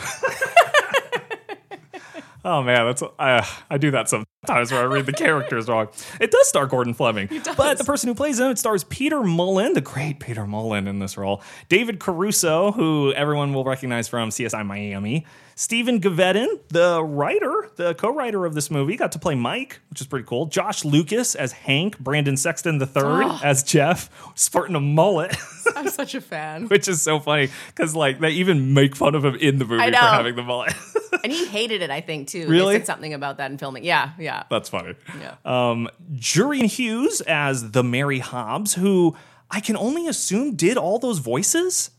oh, 2.44 2.62
man, 2.62 2.86
that's 2.86 3.02
uh, 3.02 3.46
I 3.68 3.76
do 3.76 3.90
that 3.90 4.08
sometimes 4.08 4.26
where 4.46 4.80
I 4.80 4.84
read 4.84 5.06
the 5.06 5.12
characters 5.12 5.68
wrong. 5.68 5.88
It 6.20 6.30
does 6.30 6.48
star 6.48 6.66
Gordon 6.66 6.94
Fleming. 6.94 7.28
But 7.56 7.78
the 7.78 7.84
person 7.84 8.08
who 8.08 8.14
plays 8.14 8.38
him, 8.38 8.50
it 8.50 8.58
stars 8.58 8.84
Peter 8.84 9.18
Mullan, 9.18 9.74
the 9.74 9.80
great 9.80 10.20
Peter 10.20 10.42
Mullan 10.42 10.88
in 10.88 11.00
this 11.00 11.16
role. 11.16 11.42
David 11.68 11.98
Caruso, 11.98 12.72
who 12.72 13.12
everyone 13.14 13.52
will 13.52 13.64
recognize 13.64 14.06
from 14.06 14.30
CSI 14.30 14.64
Miami. 14.64 15.26
Stephen 15.56 16.00
Gevedon, 16.00 16.60
the 16.68 17.02
writer, 17.02 17.68
the 17.74 17.92
co-writer 17.94 18.46
of 18.46 18.54
this 18.54 18.70
movie, 18.70 18.94
got 18.96 19.10
to 19.10 19.18
play 19.18 19.34
Mike, 19.34 19.80
which 19.90 20.00
is 20.00 20.06
pretty 20.06 20.24
cool. 20.24 20.46
Josh 20.46 20.84
Lucas 20.84 21.34
as 21.34 21.50
Hank, 21.50 21.98
Brendan 21.98 22.36
Sexton 22.36 22.78
the 22.78 22.86
III 22.86 23.26
oh. 23.26 23.40
as 23.42 23.64
Jeff, 23.64 24.08
sporting 24.36 24.76
a 24.76 24.80
mullet, 24.80 25.36
I'm 25.76 25.88
such 25.88 26.14
a 26.14 26.20
fan. 26.20 26.66
which 26.68 26.86
is 26.86 27.02
so 27.02 27.18
funny 27.18 27.48
because 27.66 27.96
like 27.96 28.20
they 28.20 28.30
even 28.30 28.72
make 28.72 28.94
fun 28.94 29.16
of 29.16 29.24
him 29.24 29.34
in 29.34 29.58
the 29.58 29.64
movie 29.64 29.90
for 29.90 29.96
having 29.96 30.36
the 30.36 30.44
mullet. 30.44 30.74
And 31.24 31.32
he 31.32 31.46
hated 31.46 31.82
it, 31.82 31.90
I 31.90 32.00
think, 32.00 32.28
too. 32.28 32.46
Really? 32.46 32.74
They 32.74 32.80
said 32.80 32.86
something 32.86 33.12
about 33.12 33.38
that 33.38 33.50
in 33.50 33.58
filming. 33.58 33.82
Yeah, 33.82 34.10
yeah. 34.18 34.27
That's 34.50 34.68
funny. 34.68 34.94
Yeah. 35.20 35.36
Um, 35.44 35.88
Jurian 36.14 36.66
Hughes 36.66 37.20
as 37.22 37.72
the 37.72 37.82
Mary 37.82 38.18
Hobbs, 38.18 38.74
who 38.74 39.16
I 39.50 39.60
can 39.60 39.76
only 39.76 40.06
assume 40.06 40.54
did 40.54 40.76
all 40.76 40.98
those 40.98 41.18
voices, 41.18 41.90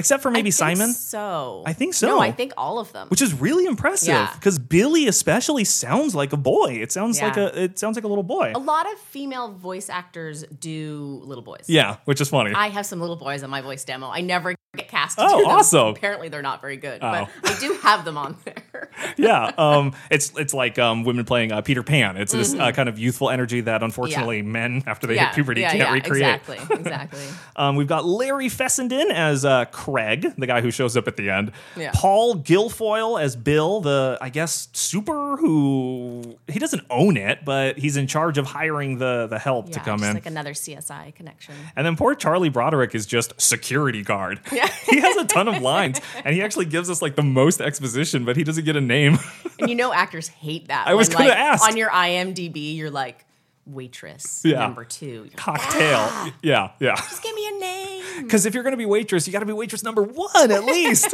except 0.00 0.22
for 0.22 0.30
maybe 0.30 0.48
I 0.48 0.50
think 0.50 0.54
Simon, 0.78 0.92
So 0.92 1.62
I 1.66 1.72
think 1.72 1.94
so. 1.94 2.08
No, 2.08 2.20
I 2.20 2.32
think 2.32 2.52
all 2.56 2.78
of 2.80 2.92
them. 2.92 3.06
which 3.08 3.22
is 3.22 3.32
really 3.34 3.66
impressive 3.66 4.08
Yeah. 4.08 4.32
because 4.34 4.58
Billy 4.58 5.06
especially 5.06 5.64
sounds 5.64 6.14
like 6.14 6.32
a 6.32 6.36
boy. 6.36 6.78
It 6.82 6.90
sounds 6.90 7.18
Yeah. 7.18 7.26
like 7.28 7.36
a 7.36 7.62
it 7.62 7.78
sounds 7.78 7.96
like 7.96 8.04
a 8.04 8.08
little 8.08 8.24
boy. 8.24 8.52
a 8.54 8.58
lot 8.58 8.90
of 8.92 8.98
female 8.98 9.52
voice 9.52 9.88
actors 9.88 10.42
do 10.58 11.20
little 11.24 11.44
boys. 11.44 11.64
Yeah, 11.68 11.96
which 12.06 12.20
is 12.20 12.28
funny. 12.28 12.52
I 12.54 12.68
have 12.68 12.86
some 12.86 13.00
little 13.00 13.16
boys 13.16 13.42
on 13.44 13.50
my 13.50 13.60
voice 13.60 13.84
demo. 13.84 14.08
I 14.08 14.20
never 14.22 14.54
get 14.76 14.88
cast. 14.88 15.18
Oh, 15.20 15.46
awesome. 15.46 15.88
Apparently, 15.88 16.28
they're 16.28 16.42
not 16.42 16.60
very 16.60 16.76
good, 16.76 16.98
Oh. 17.02 17.28
but 17.42 17.50
I 17.50 17.58
do 17.60 17.74
have 17.82 18.04
them 18.04 18.16
on 18.16 18.36
there. 18.44 18.88
yeah, 19.16 19.50
um, 19.58 19.92
it's 20.10 20.32
it's 20.36 20.54
like 20.54 20.78
um, 20.78 21.04
women 21.04 21.24
playing 21.24 21.52
uh, 21.52 21.60
Peter 21.60 21.82
Pan. 21.82 22.16
It's 22.16 22.32
this 22.32 22.54
uh, 22.54 22.72
kind 22.72 22.88
of 22.88 22.98
youthful 22.98 23.30
energy 23.30 23.60
that 23.62 23.82
unfortunately 23.82 24.42
men 24.42 24.82
after 24.86 25.06
they 25.06 25.10
Mm-hmm. 25.10 25.18
yeah, 25.22 25.26
hit 25.26 25.34
puberty 25.34 25.60
yeah, 25.60 25.68
can't 25.70 25.80
yeah, 25.80 25.92
recreate. 25.92 26.40
Exactly, 26.48 26.76
exactly. 26.76 27.20
Um, 27.56 27.76
we've 27.76 27.88
got 27.88 28.06
Larry 28.06 28.48
Fessenden 28.48 29.10
as 29.10 29.44
uh, 29.44 29.66
Craig, 29.90 30.34
the 30.38 30.46
guy 30.46 30.60
who 30.60 30.70
shows 30.70 30.96
up 30.96 31.08
at 31.08 31.16
the 31.16 31.30
end. 31.30 31.52
Yeah. 31.76 31.90
Paul 31.94 32.36
Guilfoyle 32.36 33.20
as 33.20 33.36
Bill, 33.36 33.80
the 33.80 34.18
I 34.20 34.28
guess 34.28 34.68
super 34.72 35.36
who 35.36 36.36
he 36.48 36.58
doesn't 36.58 36.84
own 36.90 37.16
it, 37.16 37.44
but 37.44 37.78
he's 37.78 37.96
in 37.96 38.06
charge 38.06 38.38
of 38.38 38.46
hiring 38.46 38.98
the 38.98 39.26
the 39.26 39.38
help 39.38 39.68
Yeah, 39.68 39.74
to 39.74 39.80
come 39.80 40.02
in. 40.04 40.14
like 40.14 40.26
another 40.26 40.52
CSI 40.52 41.14
connection. 41.14 41.54
and 41.76 41.86
then 41.86 41.96
poor 41.96 42.14
Charley 42.14 42.48
Broderick 42.48 42.94
is 42.94 43.06
just 43.06 43.38
security 43.40 44.02
guard. 44.02 44.40
Yeah. 44.52 44.68
he 44.90 45.00
has 45.00 45.16
a 45.16 45.24
ton 45.24 45.48
of 45.48 45.62
lines, 45.62 46.00
and 46.24 46.34
he 46.34 46.42
actually 46.42 46.66
gives 46.66 46.90
us 46.90 47.00
like 47.00 47.16
the 47.16 47.22
most 47.22 47.60
exposition, 47.60 48.24
but 48.24 48.36
he 48.36 48.44
doesn't 48.44 48.64
get 48.64 48.76
a 48.76 48.80
name. 48.80 49.18
And 49.58 49.68
you 49.70 49.74
know, 49.76 49.92
actors 49.92 50.28
hate 50.28 50.68
that. 50.68 50.86
I 50.88 50.94
was 50.94 51.08
when, 51.08 51.18
gonna 51.28 51.30
ask. 51.38 51.66
on 51.66 51.76
your 51.76 51.88
IMDb, 51.90 52.76
you're 52.76 52.90
like 52.90 53.24
waitress 53.66 54.42
Yeah. 54.44 54.58
number 54.60 54.84
two. 54.84 55.24
Like, 55.24 55.36
Cocktail. 55.36 56.32
Yeah, 56.42 56.70
yeah. 56.80 56.96
Just 56.96 57.22
give 57.22 57.34
me 57.34 57.48
a 57.48 57.60
name. 57.60 57.86
Because 58.20 58.44
if 58.44 58.54
you're 58.54 58.64
going 58.64 58.72
to 58.72 58.76
be 58.78 58.86
waitress, 58.86 59.26
you 59.26 59.32
got 59.32 59.38
to 59.40 59.46
be 59.46 59.52
waitress 59.52 59.82
number 59.82 60.02
one 60.02 60.50
at 60.50 60.64
least. 60.64 61.08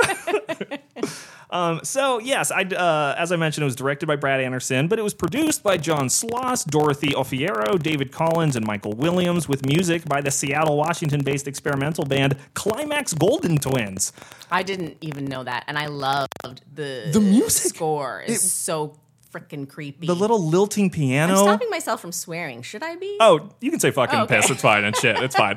um, 1.50 1.80
so 1.84 2.18
yes, 2.18 2.50
I 2.50 2.62
uh, 2.62 3.14
as 3.16 3.30
I 3.32 3.36
mentioned, 3.36 3.62
it 3.62 3.66
was 3.66 3.76
directed 3.76 4.06
by 4.06 4.16
Brad 4.16 4.40
Anderson, 4.40 4.88
but 4.88 4.98
it 4.98 5.02
was 5.02 5.14
produced 5.14 5.62
by 5.62 5.76
John 5.76 6.06
Sloss, 6.08 6.64
Dorothy 6.66 7.08
Aufiero, 7.10 7.80
David 7.80 8.10
Collins, 8.12 8.56
and 8.56 8.66
Michael 8.66 8.92
Williams, 8.94 9.48
with 9.48 9.64
music 9.66 10.04
by 10.06 10.20
the 10.20 10.30
Seattle, 10.30 10.76
Washington-based 10.76 11.46
experimental 11.46 12.04
band 12.04 12.36
Climax 12.54 13.14
Golden 13.14 13.58
Twins. 13.58 14.12
I 14.50 14.62
didn't 14.62 14.96
even 15.00 15.26
know 15.26 15.44
that, 15.44 15.64
and 15.68 15.78
I 15.78 15.86
loved 15.86 16.32
the 16.74 17.10
The 17.12 17.20
music. 17.20 17.74
score. 17.76 18.22
is 18.26 18.50
so 18.52 18.98
freaking 19.36 19.68
creepy. 19.68 20.06
The 20.06 20.14
little 20.14 20.42
lilting 20.42 20.90
piano. 20.90 21.32
I'm 21.34 21.38
stopping 21.38 21.70
myself 21.70 22.00
from 22.00 22.12
swearing. 22.12 22.62
Should 22.62 22.82
I 22.82 22.96
be? 22.96 23.16
Oh, 23.20 23.50
you 23.60 23.70
can 23.70 23.80
say 23.80 23.90
fucking 23.90 24.18
Oh, 24.18 24.22
okay. 24.24 24.36
piss. 24.40 24.50
It's 24.50 24.62
fine 24.62 24.84
and 24.84 24.96
shit. 24.96 25.16
It's 25.18 25.36
fine. 25.36 25.56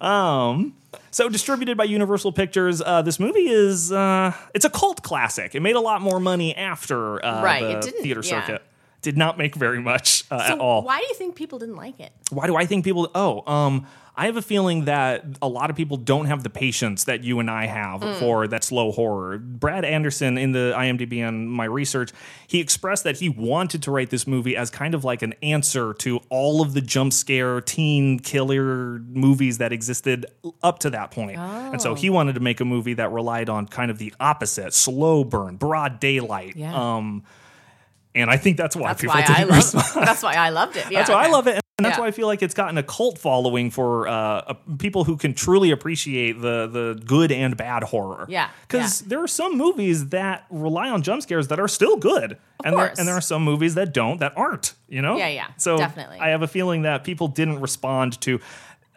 um, 0.00 0.74
so 1.10 1.28
distributed 1.28 1.76
by 1.76 1.84
Universal 1.84 2.32
Pictures, 2.32 2.80
uh, 2.80 3.02
this 3.02 3.18
movie 3.20 3.48
is 3.48 3.92
uh, 3.92 4.32
it's 4.54 4.64
a 4.64 4.70
cult 4.70 5.02
classic. 5.02 5.54
It 5.54 5.60
made 5.60 5.76
a 5.76 5.80
lot 5.80 6.00
more 6.02 6.20
money 6.20 6.56
after 6.56 7.24
uh, 7.24 7.42
Right, 7.42 7.60
the 7.62 7.70
it 7.78 7.82
didn't- 7.82 8.02
theater 8.02 8.20
yeah. 8.24 8.40
circuit. 8.40 8.62
Did 9.02 9.16
not 9.16 9.36
make 9.36 9.56
very 9.56 9.80
much 9.80 10.22
uh, 10.30 10.46
So 10.46 10.52
at 10.52 10.58
all. 10.60 10.82
Why 10.84 11.00
do 11.00 11.06
you 11.08 11.14
think 11.14 11.34
people 11.34 11.58
didn't 11.58 11.74
like 11.74 11.98
it? 11.98 12.12
Why 12.30 12.46
do 12.46 12.54
I 12.54 12.66
think 12.66 12.84
people? 12.84 13.10
Oh, 13.16 13.42
um, 13.52 13.84
I 14.14 14.26
have 14.26 14.36
a 14.36 14.42
feeling 14.42 14.84
that 14.84 15.24
a 15.40 15.48
lot 15.48 15.70
of 15.70 15.76
people 15.76 15.96
don't 15.96 16.26
have 16.26 16.42
the 16.42 16.50
patience 16.50 17.04
that 17.04 17.24
you 17.24 17.40
and 17.40 17.50
I 17.50 17.64
have 17.66 18.02
Mm. 18.02 18.18
for 18.18 18.46
that 18.46 18.62
slow 18.62 18.92
horror. 18.92 19.38
Brad 19.38 19.86
Anderson 19.86 20.36
in 20.36 20.52
the 20.52 20.74
IMDb 20.76 21.26
on 21.26 21.46
my 21.48 21.64
research, 21.64 22.10
he 22.46 22.60
expressed 22.60 23.04
that 23.04 23.16
he 23.20 23.30
wanted 23.30 23.82
to 23.84 23.90
write 23.90 24.10
this 24.10 24.26
movie 24.26 24.54
as 24.54 24.68
kind 24.68 24.94
of 24.94 25.02
like 25.02 25.22
an 25.22 25.32
answer 25.42 25.94
to 26.00 26.20
all 26.28 26.60
of 26.60 26.74
the 26.74 26.82
jump 26.82 27.14
scare 27.14 27.62
teen 27.62 28.18
killer 28.18 28.98
movies 28.98 29.56
that 29.58 29.72
existed 29.72 30.26
up 30.62 30.78
to 30.80 30.90
that 30.90 31.10
point. 31.10 31.38
And 31.38 31.76
Oh. 31.76 31.78
so 31.78 31.94
he 31.94 32.10
wanted 32.10 32.34
to 32.34 32.40
make 32.40 32.60
a 32.60 32.66
movie 32.66 32.92
that 32.94 33.10
relied 33.12 33.48
on 33.48 33.66
kind 33.66 33.90
of 33.90 33.96
the 33.96 34.12
opposite, 34.20 34.74
slow 34.74 35.24
burn, 35.24 35.56
broad 35.56 36.00
daylight. 36.00 36.54
Yeah. 36.54 36.74
Um, 36.74 37.22
and 38.14 38.30
I 38.30 38.36
think 38.36 38.58
that's 38.58 38.76
why 38.76 38.88
That's 38.88 39.00
people 39.00 39.14
why 39.14 39.22
didn't 39.22 39.38
I 39.38 39.44
love. 39.44 39.56
respond. 39.74 40.06
That's 40.06 40.22
why 40.22 40.34
I 40.34 40.50
loved 40.50 40.76
it. 40.76 40.84
Yeah, 40.90 40.98
That's 40.98 41.10
why 41.10 41.24
I 41.24 41.28
love 41.30 41.46
it. 41.46 41.60
And 41.78 41.86
that's 41.86 41.96
Yeah. 41.96 42.02
why 42.02 42.08
I 42.08 42.10
feel 42.10 42.26
like 42.26 42.42
it's 42.42 42.52
gotten 42.54 42.76
a 42.76 42.82
cult 42.82 43.18
following 43.18 43.70
for 43.70 44.06
uh, 44.06 44.12
uh, 44.12 44.54
people 44.78 45.04
who 45.04 45.16
can 45.16 45.32
truly 45.32 45.70
appreciate 45.70 46.32
the 46.40 46.66
the 46.66 47.02
good 47.06 47.32
and 47.32 47.56
bad 47.56 47.82
horror. 47.82 48.26
Yeah, 48.28 48.50
because 48.68 49.00
yeah. 49.02 49.08
there 49.08 49.22
are 49.22 49.26
some 49.28 49.56
movies 49.56 50.08
that 50.10 50.44
rely 50.50 50.90
on 50.90 51.02
jump 51.02 51.22
scares 51.22 51.48
that 51.48 51.58
are 51.58 51.68
still 51.68 51.96
good, 51.96 52.36
and 52.62 52.76
there, 52.76 52.92
and 52.98 53.08
there 53.08 53.16
are 53.16 53.22
some 53.22 53.42
movies 53.42 53.74
that 53.76 53.94
don't 53.94 54.18
that 54.20 54.36
aren't. 54.36 54.74
You 54.88 55.00
know. 55.00 55.16
Yeah, 55.16 55.28
yeah, 55.28 55.46
So 55.56 55.78
definitely. 55.78 56.18
I 56.20 56.28
have 56.28 56.42
a 56.42 56.46
feeling 56.46 56.82
that 56.82 57.04
people 57.04 57.26
didn't 57.28 57.60
respond 57.60 58.20
to. 58.20 58.38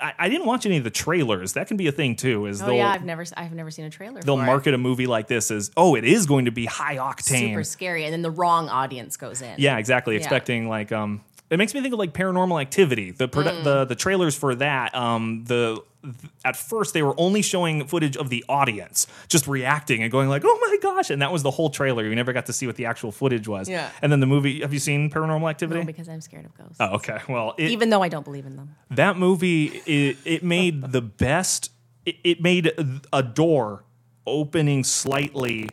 I, 0.01 0.13
I 0.19 0.29
didn't 0.29 0.45
watch 0.45 0.65
any 0.65 0.75
of 0.75 0.83
the 0.83 0.89
trailers. 0.89 1.53
That 1.53 1.67
can 1.69 1.77
be 1.77 1.87
a 1.87 1.91
thing 1.93 2.17
too. 2.17 2.45
Is 2.47 2.61
Oh 2.61 2.69
yeah, 2.71 2.91
I've 2.91 3.05
never, 3.05 3.23
I've 3.37 3.53
never 3.53 3.71
seen 3.71 3.85
a 3.85 3.89
trailer. 3.89 4.21
they'll 4.21 4.35
for 4.35 4.43
it. 4.43 4.45
market 4.47 4.73
a 4.73 4.77
movie 4.77 5.07
like 5.07 5.27
this 5.29 5.49
as 5.49 5.71
oh 5.77 5.95
it 5.95 6.03
is 6.03 6.25
going 6.25 6.43
to 6.45 6.51
be 6.51 6.65
high 6.65 6.97
octane. 6.97 7.39
super 7.39 7.63
scary, 7.63 8.03
and 8.03 8.11
then 8.11 8.21
the 8.21 8.29
wrong 8.31 8.67
audience 8.67 9.15
goes 9.15 9.41
in. 9.41 9.55
Yeah, 9.57 9.77
exactly. 9.77 10.17
Expecting 10.17 10.67
like 10.67 10.91
um 10.91 11.21
it 11.49 11.57
makes 11.57 11.73
me 11.73 11.81
think 11.81 11.93
of 11.93 11.99
like 11.99 12.13
paranormal 12.13 12.59
activity. 12.61 13.11
The 13.11 13.27
produ- 13.27 13.59
Mm. 13.61 13.63
the 13.63 13.85
the 13.85 13.95
trailers 13.95 14.35
for 14.35 14.55
that 14.55 14.95
um 14.95 15.43
the 15.45 15.81
th- 16.03 16.15
at 16.43 16.55
first 16.55 16.93
they 16.93 17.03
were 17.03 17.13
only 17.19 17.41
showing 17.41 17.85
footage 17.87 18.17
of 18.17 18.29
the 18.29 18.43
audience 18.49 19.07
just 19.27 19.47
reacting 19.47 20.01
and 20.03 20.11
going 20.11 20.27
like, 20.29 20.43
"Oh 20.45 20.57
my 20.61 20.77
gosh." 20.81 21.09
And 21.09 21.21
that 21.21 21.31
was 21.31 21.43
the 21.43 21.51
whole 21.51 21.69
trailer. 21.69 22.03
You 22.07 22.15
never 22.15 22.33
got 22.33 22.45
to 22.47 22.53
see 22.53 22.65
what 22.67 22.75
the 22.77 22.85
actual 22.85 23.11
footage 23.11 23.47
was. 23.47 23.69
Yeah. 23.69 23.89
And 24.01 24.11
then 24.11 24.19
the 24.19 24.25
movie, 24.27 24.61
have 24.61 24.73
you 24.73 24.79
seen 24.79 25.09
Paranormal 25.09 25.49
Activity? 25.49 25.79
No, 25.81 25.85
because 25.85 26.09
I'm 26.09 26.21
scared 26.21 26.45
of 26.45 26.57
ghosts. 26.57 26.77
oh, 26.79 26.95
okay. 26.95 27.19
Well, 27.29 27.53
it, 27.57 27.69
Even 27.71 27.89
though 27.91 28.01
I 28.03 28.09
don't 28.09 28.23
believe 28.25 28.45
in 28.45 28.55
them. 28.55 28.75
that 28.91 29.17
movie 29.17 29.65
it, 29.85 30.17
it 30.25 30.43
made 30.43 30.91
the 30.91 31.01
best 31.01 31.71
it, 32.05 32.15
it 32.23 32.41
made 32.41 32.71
a 33.13 33.23
door 33.23 33.83
opening 34.27 34.83
slightly 34.83 35.69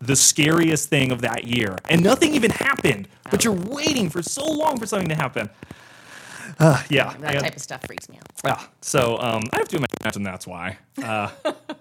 the 0.00 0.16
scariest 0.16 0.88
thing 0.88 1.10
of 1.10 1.22
that 1.22 1.46
year. 1.46 1.76
And 1.88 2.02
nothing 2.02 2.34
even 2.34 2.50
happened, 2.50 3.08
but 3.30 3.44
you're 3.44 3.52
waiting 3.52 4.10
for 4.10 4.22
so 4.22 4.44
long 4.44 4.78
for 4.78 4.86
something 4.86 5.08
to 5.08 5.14
happen. 5.14 5.50
Uh, 6.58 6.82
yeah. 6.88 7.14
That 7.18 7.40
type 7.40 7.56
of 7.56 7.62
stuff 7.62 7.82
freaks 7.86 8.08
me 8.08 8.18
out. 8.18 8.26
yeah. 8.44 8.66
So 8.80 9.18
um, 9.18 9.42
I 9.52 9.58
have 9.58 9.68
to 9.68 9.84
imagine 10.02 10.22
that's 10.22 10.46
why. 10.46 10.78
Uh, 11.02 11.30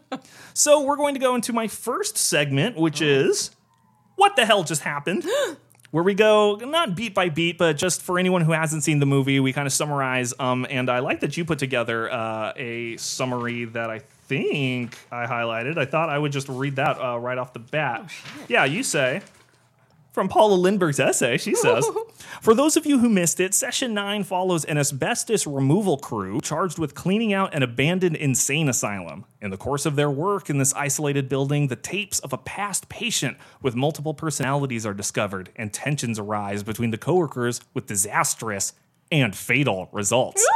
so 0.54 0.84
we're 0.84 0.98
going 0.98 1.14
to 1.14 1.20
go 1.20 1.36
into 1.36 1.54
my 1.54 1.68
first 1.68 2.18
segment, 2.18 2.78
which 2.78 3.02
is 3.02 3.52
what 4.16 4.36
the 4.36 4.46
hell 4.46 4.64
just 4.64 4.82
happened. 4.82 5.26
Where 5.92 6.04
we 6.04 6.14
go 6.14 6.56
not 6.58 6.94
beat 6.94 7.14
by 7.14 7.30
beat, 7.30 7.58
but 7.58 7.78
just 7.78 8.02
for 8.02 8.20
anyone 8.20 8.42
who 8.42 8.52
hasn't 8.52 8.84
seen 8.84 9.00
the 9.00 9.06
movie, 9.06 9.40
we 9.40 9.54
kind 9.54 9.66
of 9.66 9.72
summarize. 9.72 10.34
Um, 10.38 10.68
and 10.70 10.90
I 10.90 11.00
like 11.00 11.22
that 11.22 11.38
you 11.38 11.46
put 11.46 11.58
together 11.58 12.12
uh, 12.12 12.52
a 12.58 12.98
summary 12.98 13.64
that 13.64 13.90
I 13.90 14.02
think 14.28 14.98
I 15.12 15.26
highlighted. 15.26 15.78
I 15.78 15.86
thought 15.86 16.10
I 16.10 16.18
would 16.18 16.32
just 16.32 16.50
read 16.50 16.78
that 16.78 17.00
uh, 17.00 17.18
right 17.18 17.38
off 17.38 17.54
the 17.54 17.60
bat. 17.60 18.12
yeah, 18.48 18.66
you 18.66 18.84
say. 18.84 19.22
From 20.16 20.30
Paula 20.30 20.56
Lindberg's 20.56 21.02
essay, 21.02 21.36
she 21.36 21.56
says 21.56 21.86
For 22.42 22.54
those 22.54 22.78
of 22.78 22.86
you 22.86 23.00
who 23.00 23.10
missed 23.10 23.42
it, 23.42 23.54
Session 23.54 23.94
9 23.94 24.24
follows 24.24 24.64
an 24.64 24.78
asbestos 24.78 25.46
removal 25.46 25.98
crew 25.98 26.40
charged 26.40 26.80
with 26.80 26.96
cleaning 26.96 27.34
out 27.34 27.54
an 27.54 27.64
abandoned 27.64 28.16
insane 28.16 28.70
asylum. 28.70 29.26
In 29.42 29.52
the 29.52 29.58
course 29.58 29.86
of 29.86 29.98
their 29.98 30.10
work 30.10 30.50
in 30.50 30.58
this 30.58 30.74
isolated 30.74 31.28
building, 31.28 31.68
the 31.68 31.76
tapes 31.76 32.20
of 32.20 32.32
a 32.32 32.38
past 32.38 32.88
patient 32.88 33.36
with 33.62 33.76
multiple 33.76 34.14
personalities 34.14 34.86
are 34.86 34.94
discovered, 34.94 35.50
and 35.58 35.74
tensions 35.74 36.18
arise 36.18 36.64
between 36.64 36.92
the 36.92 36.98
coworkers 36.98 37.60
with 37.74 37.86
disastrous 37.86 38.72
and 39.12 39.36
fatal 39.36 39.90
results. 39.92 40.48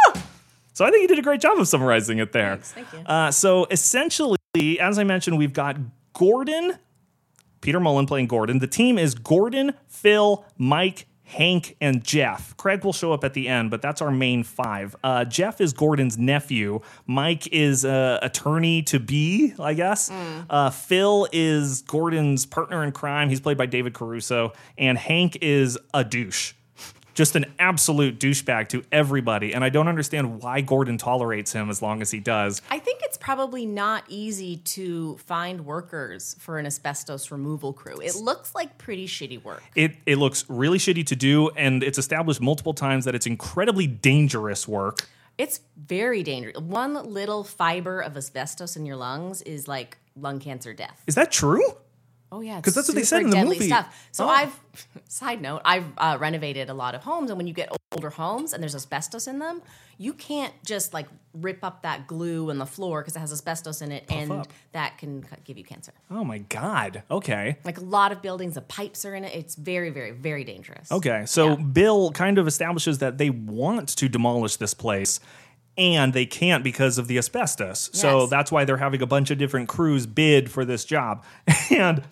So 0.74 0.86
I 0.86 0.91
think 0.91 1.01
you 1.01 1.07
did 1.07 1.20
a 1.20 1.24
great 1.24 1.41
job 1.41 1.57
of 1.57 1.67
summarizing 1.67 2.20
it 2.20 2.32
there. 2.32 2.57
Thanks, 2.57 2.72
thank 2.72 2.93
you. 2.93 2.99
Uh, 2.99 3.32
so 3.32 3.65
essentially, 3.70 4.38
as 4.80 4.97
I 4.97 5.03
mentioned, 5.03 5.38
we've 5.38 5.53
got 5.53 5.78
Gordon, 6.13 6.78
Peter 7.61 7.80
Mullan 7.80 8.07
playing 8.07 8.28
Gordon. 8.28 8.59
The 8.59 8.67
team 8.67 8.97
is 8.97 9.13
Gordon, 9.15 9.74
Phil, 9.88 10.45
Mike, 10.57 11.05
Hank, 11.24 11.76
and 11.80 12.03
Jeff. 12.03 12.57
Craig 12.57 12.84
will 12.84 12.93
show 12.93 13.13
up 13.13 13.24
at 13.24 13.34
the 13.34 13.47
end, 13.47 13.70
but 13.70 13.84
that's 13.84 14.01
our 14.01 14.09
main 14.09 14.43
five. 14.43 14.95
Uh, 15.03 15.26
Jeff 15.26 15.61
is 15.61 15.74
Gordon's 15.74 16.17
nephew. 16.17 16.80
Mike 17.05 17.45
is 17.51 17.86
uh, 17.86 18.17
attorney 18.24 18.82
to 18.84 18.99
be, 18.99 19.53
I 19.59 19.76
guess. 19.76 20.09
Uh, 20.49 20.72
Phil 20.72 21.28
is 21.32 21.84
Gordon's 21.84 22.47
partner 22.47 22.84
in 22.84 22.91
crime. 22.91 23.30
He's 23.30 23.41
played 23.41 23.57
by 23.59 23.67
David 23.67 23.93
Caruso. 23.93 24.53
And 24.78 24.97
Hank 24.97 25.38
is 25.41 25.78
a 25.93 26.03
douche 26.03 26.53
just 27.20 27.36
an 27.36 27.53
absolute 27.59 28.17
douchebag 28.17 28.70
to 28.70 28.82
everybody. 28.93 29.53
And 29.53 29.61
I 29.61 29.67
don't 29.67 29.89
understand 29.89 30.41
why 30.41 30.61
Gordon 30.61 30.97
tolerates 30.97 31.51
him 31.51 31.70
as 31.70 31.82
long 31.82 32.01
as 32.01 32.11
he 32.11 32.22
does. 32.22 32.61
I 32.72 32.80
think 32.80 33.01
it's 33.03 33.17
probably 33.17 33.65
not 33.65 34.05
easy 34.07 34.55
to 34.55 35.17
find 35.17 35.65
workers 35.65 36.38
for 36.39 36.59
an 36.59 36.65
asbestos 36.65 37.30
removal 37.30 37.74
crew. 37.74 37.99
It 37.99 38.15
looks 38.15 38.55
like 38.55 38.78
pretty 38.78 39.05
shitty 39.05 39.43
work. 39.43 39.61
It, 39.76 39.97
it 40.05 40.15
looks 40.15 40.45
really 40.47 40.78
shitty 40.78 41.05
to 41.07 41.15
do, 41.17 41.49
and 41.49 41.84
it's 41.84 41.97
established 41.97 42.39
multiple 42.39 42.74
times 42.74 43.03
that 43.03 43.15
it's 43.15 43.28
incredibly 43.28 43.86
dangerous 43.86 44.65
work. 44.65 45.05
It's 45.38 45.59
very 45.76 46.24
dangerous. 46.24 46.57
One 46.57 46.93
little 46.93 47.43
fiber 47.43 47.99
of 47.99 48.15
asbestos 48.15 48.78
in 48.78 48.86
your 48.86 48.95
lungs 48.95 49.41
is 49.41 49.67
like 49.67 49.97
lung 50.15 50.39
cancer 50.39 50.74
death. 50.74 51.03
Is 51.05 51.15
that 51.15 51.34
true? 51.34 51.63
Oh 52.32 52.41
yeah, 52.41 52.57
because 52.57 52.75
that's 52.75 52.88
what 52.88 52.95
they 52.95 53.03
said 53.03 53.23
in 53.23 53.30
the 53.32 53.43
movie. 53.43 53.67
Stuff. 53.67 54.07
So 54.11 54.25
Oh. 54.25 54.30
I've 54.30 54.59
side 55.07 55.41
note, 55.41 55.61
I've 55.65 55.86
uh, 55.97 56.17
renovated 56.19 56.69
a 56.69 56.73
lot 56.73 56.93
of 56.95 57.01
homes, 57.03 57.30
and 57.32 57.38
when 57.38 57.47
you 57.47 57.53
get 57.53 57.69
older 57.91 58.09
homes 58.11 58.53
and 58.53 58.61
there's 58.61 58.75
asbestos 58.75 59.25
in 59.27 59.39
them, 59.39 59.61
you 59.97 60.13
can't 60.13 60.53
just 60.63 60.93
like 60.93 61.07
rip 61.34 61.63
up 61.63 61.82
that 61.82 62.05
glue 62.07 62.49
in 62.51 62.59
the 62.59 62.65
floor 62.65 63.01
because 63.01 63.15
it 63.15 63.19
has 63.19 63.32
asbestos 63.32 63.82
in 63.82 63.91
it, 63.91 64.05
and 64.09 64.32
up. 64.32 64.47
that 64.73 64.97
can 64.99 65.25
give 65.43 65.57
you 65.57 65.63
cancer. 65.63 65.91
Oh 66.11 66.23
my 66.23 66.38
God. 66.38 67.01
Okay. 67.09 67.57
Like 67.63 67.80
a 67.80 67.84
lot 67.84 68.11
of 68.11 68.21
buildings, 68.21 68.53
the 68.53 68.61
pipes 68.61 69.05
are 69.05 69.15
in 69.15 69.23
it. 69.25 69.34
It's 69.36 69.55
very, 69.55 69.89
very, 69.89 70.11
very 70.11 70.43
dangerous. 70.43 70.91
Okay. 70.91 71.23
So 71.25 71.49
Yeah. 71.49 71.55
Bill 71.55 72.11
kind 72.11 72.38
of 72.38 72.47
establishes 72.47 72.99
that 72.99 73.17
they 73.17 73.30
want 73.32 73.89
to 73.97 74.07
demolish 74.07 74.57
this 74.57 74.73
place. 74.75 75.19
And 75.77 76.11
they 76.11 76.25
can't 76.25 76.61
because 76.61 76.97
of 76.97 77.07
the 77.07 77.17
asbestos. 77.17 77.89
So 77.93 78.25
that's 78.27 78.51
why 78.51 78.65
they're 78.65 78.75
having 78.75 79.01
a 79.01 79.05
bunch 79.05 79.32
of 79.32 79.38
different 79.38 79.69
crews 79.69 80.05
bid 80.05 80.51
for 80.51 80.65
this 80.65 80.84
job. 80.86 81.23
And 81.71 82.03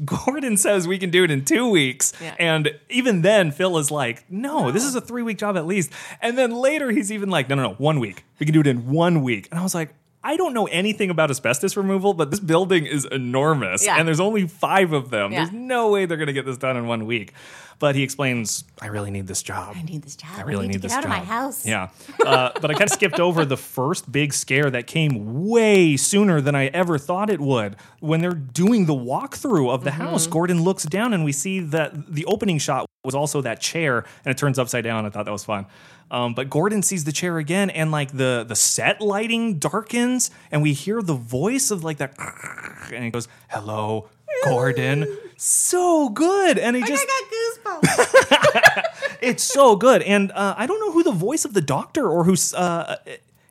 Gordon 0.04 0.56
says 0.56 0.86
we 0.86 0.98
can 0.98 1.10
do 1.10 1.24
it 1.24 1.30
in 1.30 1.44
two 1.44 1.68
weeks. 1.68 2.12
Yeah. 2.20 2.34
And 2.38 2.78
even 2.88 3.22
then, 3.22 3.50
Phil 3.52 3.78
is 3.78 3.90
like, 3.90 4.30
no, 4.30 4.70
this 4.70 4.84
is 4.84 4.94
a 4.94 5.00
three 5.00 5.22
week 5.22 5.38
job 5.38 5.56
at 5.56 5.66
least. 5.66 5.92
And 6.20 6.36
then 6.36 6.52
later, 6.52 6.90
he's 6.90 7.12
even 7.12 7.30
like, 7.30 7.48
no, 7.48 7.54
no, 7.54 7.62
no, 7.62 7.74
one 7.74 8.00
week. 8.00 8.24
We 8.38 8.46
can 8.46 8.52
do 8.52 8.60
it 8.60 8.66
in 8.66 8.90
one 8.90 9.22
week. 9.22 9.48
And 9.50 9.60
I 9.60 9.62
was 9.62 9.74
like, 9.74 9.94
I 10.22 10.36
don't 10.36 10.52
know 10.52 10.66
anything 10.66 11.08
about 11.08 11.30
asbestos 11.30 11.76
removal, 11.76 12.12
but 12.12 12.30
this 12.30 12.40
building 12.40 12.84
is 12.86 13.06
enormous. 13.06 13.84
Yeah. 13.84 13.96
And 13.98 14.06
there's 14.06 14.20
only 14.20 14.46
five 14.46 14.92
of 14.92 15.10
them. 15.10 15.32
Yeah. 15.32 15.40
There's 15.44 15.52
no 15.52 15.90
way 15.90 16.04
they're 16.06 16.18
going 16.18 16.26
to 16.26 16.32
get 16.34 16.44
this 16.44 16.58
done 16.58 16.76
in 16.76 16.86
one 16.86 17.06
week. 17.06 17.32
But 17.78 17.94
he 17.96 18.02
explains, 18.02 18.64
I 18.82 18.88
really 18.88 19.10
need 19.10 19.26
this 19.26 19.42
job. 19.42 19.74
I 19.74 19.80
need 19.80 20.02
this 20.02 20.14
job. 20.14 20.28
I 20.36 20.42
really 20.42 20.66
need, 20.66 20.74
need, 20.74 20.82
to 20.82 20.88
this 20.88 20.92
get 20.92 20.98
out 20.98 21.02
job. 21.04 21.12
of 21.12 21.18
my 21.20 21.24
house. 21.24 21.66
Yeah, 21.66 21.88
uh, 22.26 22.50
but 22.60 22.70
I 22.70 22.74
kind 22.74 22.82
of 22.82 22.90
skipped 22.90 23.18
over 23.18 23.46
the 23.46 23.56
first 23.56 24.12
big 24.12 24.34
scare 24.34 24.68
that 24.70 24.86
came 24.86 25.48
way 25.48 25.96
sooner 25.96 26.42
than 26.42 26.54
I 26.54 26.66
ever 26.66 26.98
thought 26.98 27.30
it 27.30 27.40
would. 27.40 27.76
When 28.00 28.20
they're 28.20 28.32
doing 28.34 28.84
the 28.84 28.92
walkthrough 28.94 29.72
of 29.72 29.84
the 29.84 29.90
Mm-hmm. 29.92 30.02
house, 30.02 30.26
Gordon 30.26 30.62
looks 30.62 30.84
down 30.84 31.14
and 31.14 31.24
we 31.24 31.32
see 31.32 31.60
that 31.60 32.12
the 32.14 32.26
opening 32.26 32.58
shot 32.58 32.84
was 33.02 33.14
also 33.14 33.40
that 33.40 33.62
chair, 33.62 34.04
and 34.26 34.30
it 34.30 34.36
turns 34.36 34.58
upside 34.58 34.84
down. 34.84 35.06
I 35.06 35.08
thought 35.08 35.24
that 35.24 35.32
was 35.32 35.44
fun. 35.44 35.64
Um, 36.10 36.34
but 36.34 36.50
Gordon 36.50 36.82
sees 36.82 37.04
the 37.04 37.12
chair 37.12 37.38
again, 37.38 37.70
and 37.70 37.90
like 37.90 38.12
the 38.12 38.44
the 38.46 38.56
set 38.56 39.00
lighting 39.00 39.58
darkens, 39.58 40.30
and 40.50 40.62
we 40.62 40.72
hear 40.72 41.02
the 41.02 41.14
voice 41.14 41.70
of 41.70 41.84
like 41.84 41.98
that, 41.98 42.14
and 42.92 43.04
he 43.04 43.10
goes, 43.10 43.28
"Hello, 43.48 44.08
Gordon." 44.44 45.16
So 45.36 46.08
good, 46.08 46.58
and 46.58 46.76
he 46.76 46.82
just 46.82 47.06
I 47.08 47.80
got 47.80 47.82
goosebumps. 47.82 48.84
it's 49.22 49.42
so 49.42 49.76
good. 49.76 50.02
And 50.02 50.32
uh, 50.32 50.54
I 50.56 50.66
don't 50.66 50.80
know 50.80 50.92
who 50.92 51.02
the 51.02 51.12
voice 51.12 51.44
of 51.44 51.54
the 51.54 51.62
doctor 51.62 52.08
or 52.08 52.24
who's. 52.24 52.52
Uh, 52.52 52.96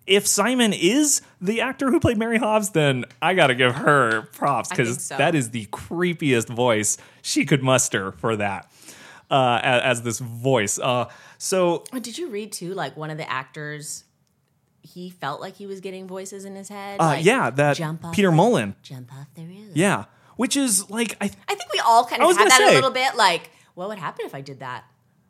if 0.05 0.25
Simon 0.25 0.73
is 0.73 1.21
the 1.39 1.61
actor 1.61 1.91
who 1.91 1.99
played 1.99 2.17
Mary 2.17 2.39
Hobbs, 2.39 2.71
then 2.71 3.05
I 3.21 3.35
got 3.35 3.47
to 3.47 3.55
give 3.55 3.75
her 3.75 4.23
props 4.33 4.69
because 4.69 5.03
so. 5.03 5.17
that 5.17 5.35
is 5.35 5.51
the 5.51 5.67
creepiest 5.67 6.47
voice 6.47 6.97
she 7.21 7.45
could 7.45 7.61
muster 7.61 8.11
for 8.13 8.35
that 8.35 8.71
uh, 9.29 9.59
as, 9.63 9.81
as 9.83 10.01
this 10.03 10.19
voice. 10.19 10.79
Uh, 10.79 11.09
so 11.37 11.83
Did 12.01 12.17
you 12.17 12.29
read 12.29 12.51
too? 12.51 12.73
Like 12.73 12.97
one 12.97 13.09
of 13.09 13.17
the 13.17 13.29
actors, 13.29 14.03
he 14.81 15.09
felt 15.09 15.41
like 15.41 15.55
he 15.55 15.65
was 15.67 15.79
getting 15.81 16.07
voices 16.07 16.45
in 16.45 16.55
his 16.55 16.69
head. 16.69 16.99
uh, 16.99 17.05
like, 17.05 17.25
yeah, 17.25 17.49
that 17.51 17.77
jump 17.77 18.03
off 18.05 18.13
Peter 18.15 18.29
the- 18.31 18.37
Mullan. 18.37 18.75
Jump 18.81 19.13
off 19.13 19.27
the 19.35 19.43
roof. 19.43 19.71
Yeah, 19.75 20.05
which 20.35 20.55
is 20.57 20.89
like 20.89 21.15
I. 21.21 21.25
I 21.25 21.55
think 21.55 21.71
we 21.73 21.79
all 21.79 22.05
kind 22.05 22.21
of 22.21 22.35
had 22.37 22.49
that 22.49 22.57
say. 22.57 22.71
a 22.71 22.73
little 22.75 22.91
bit. 22.91 23.15
Like, 23.15 23.51
what 23.75 23.89
would 23.89 23.97
happen 23.99 24.25
if 24.25 24.33
I 24.33 24.41
did 24.41 24.59
that? 24.61 24.83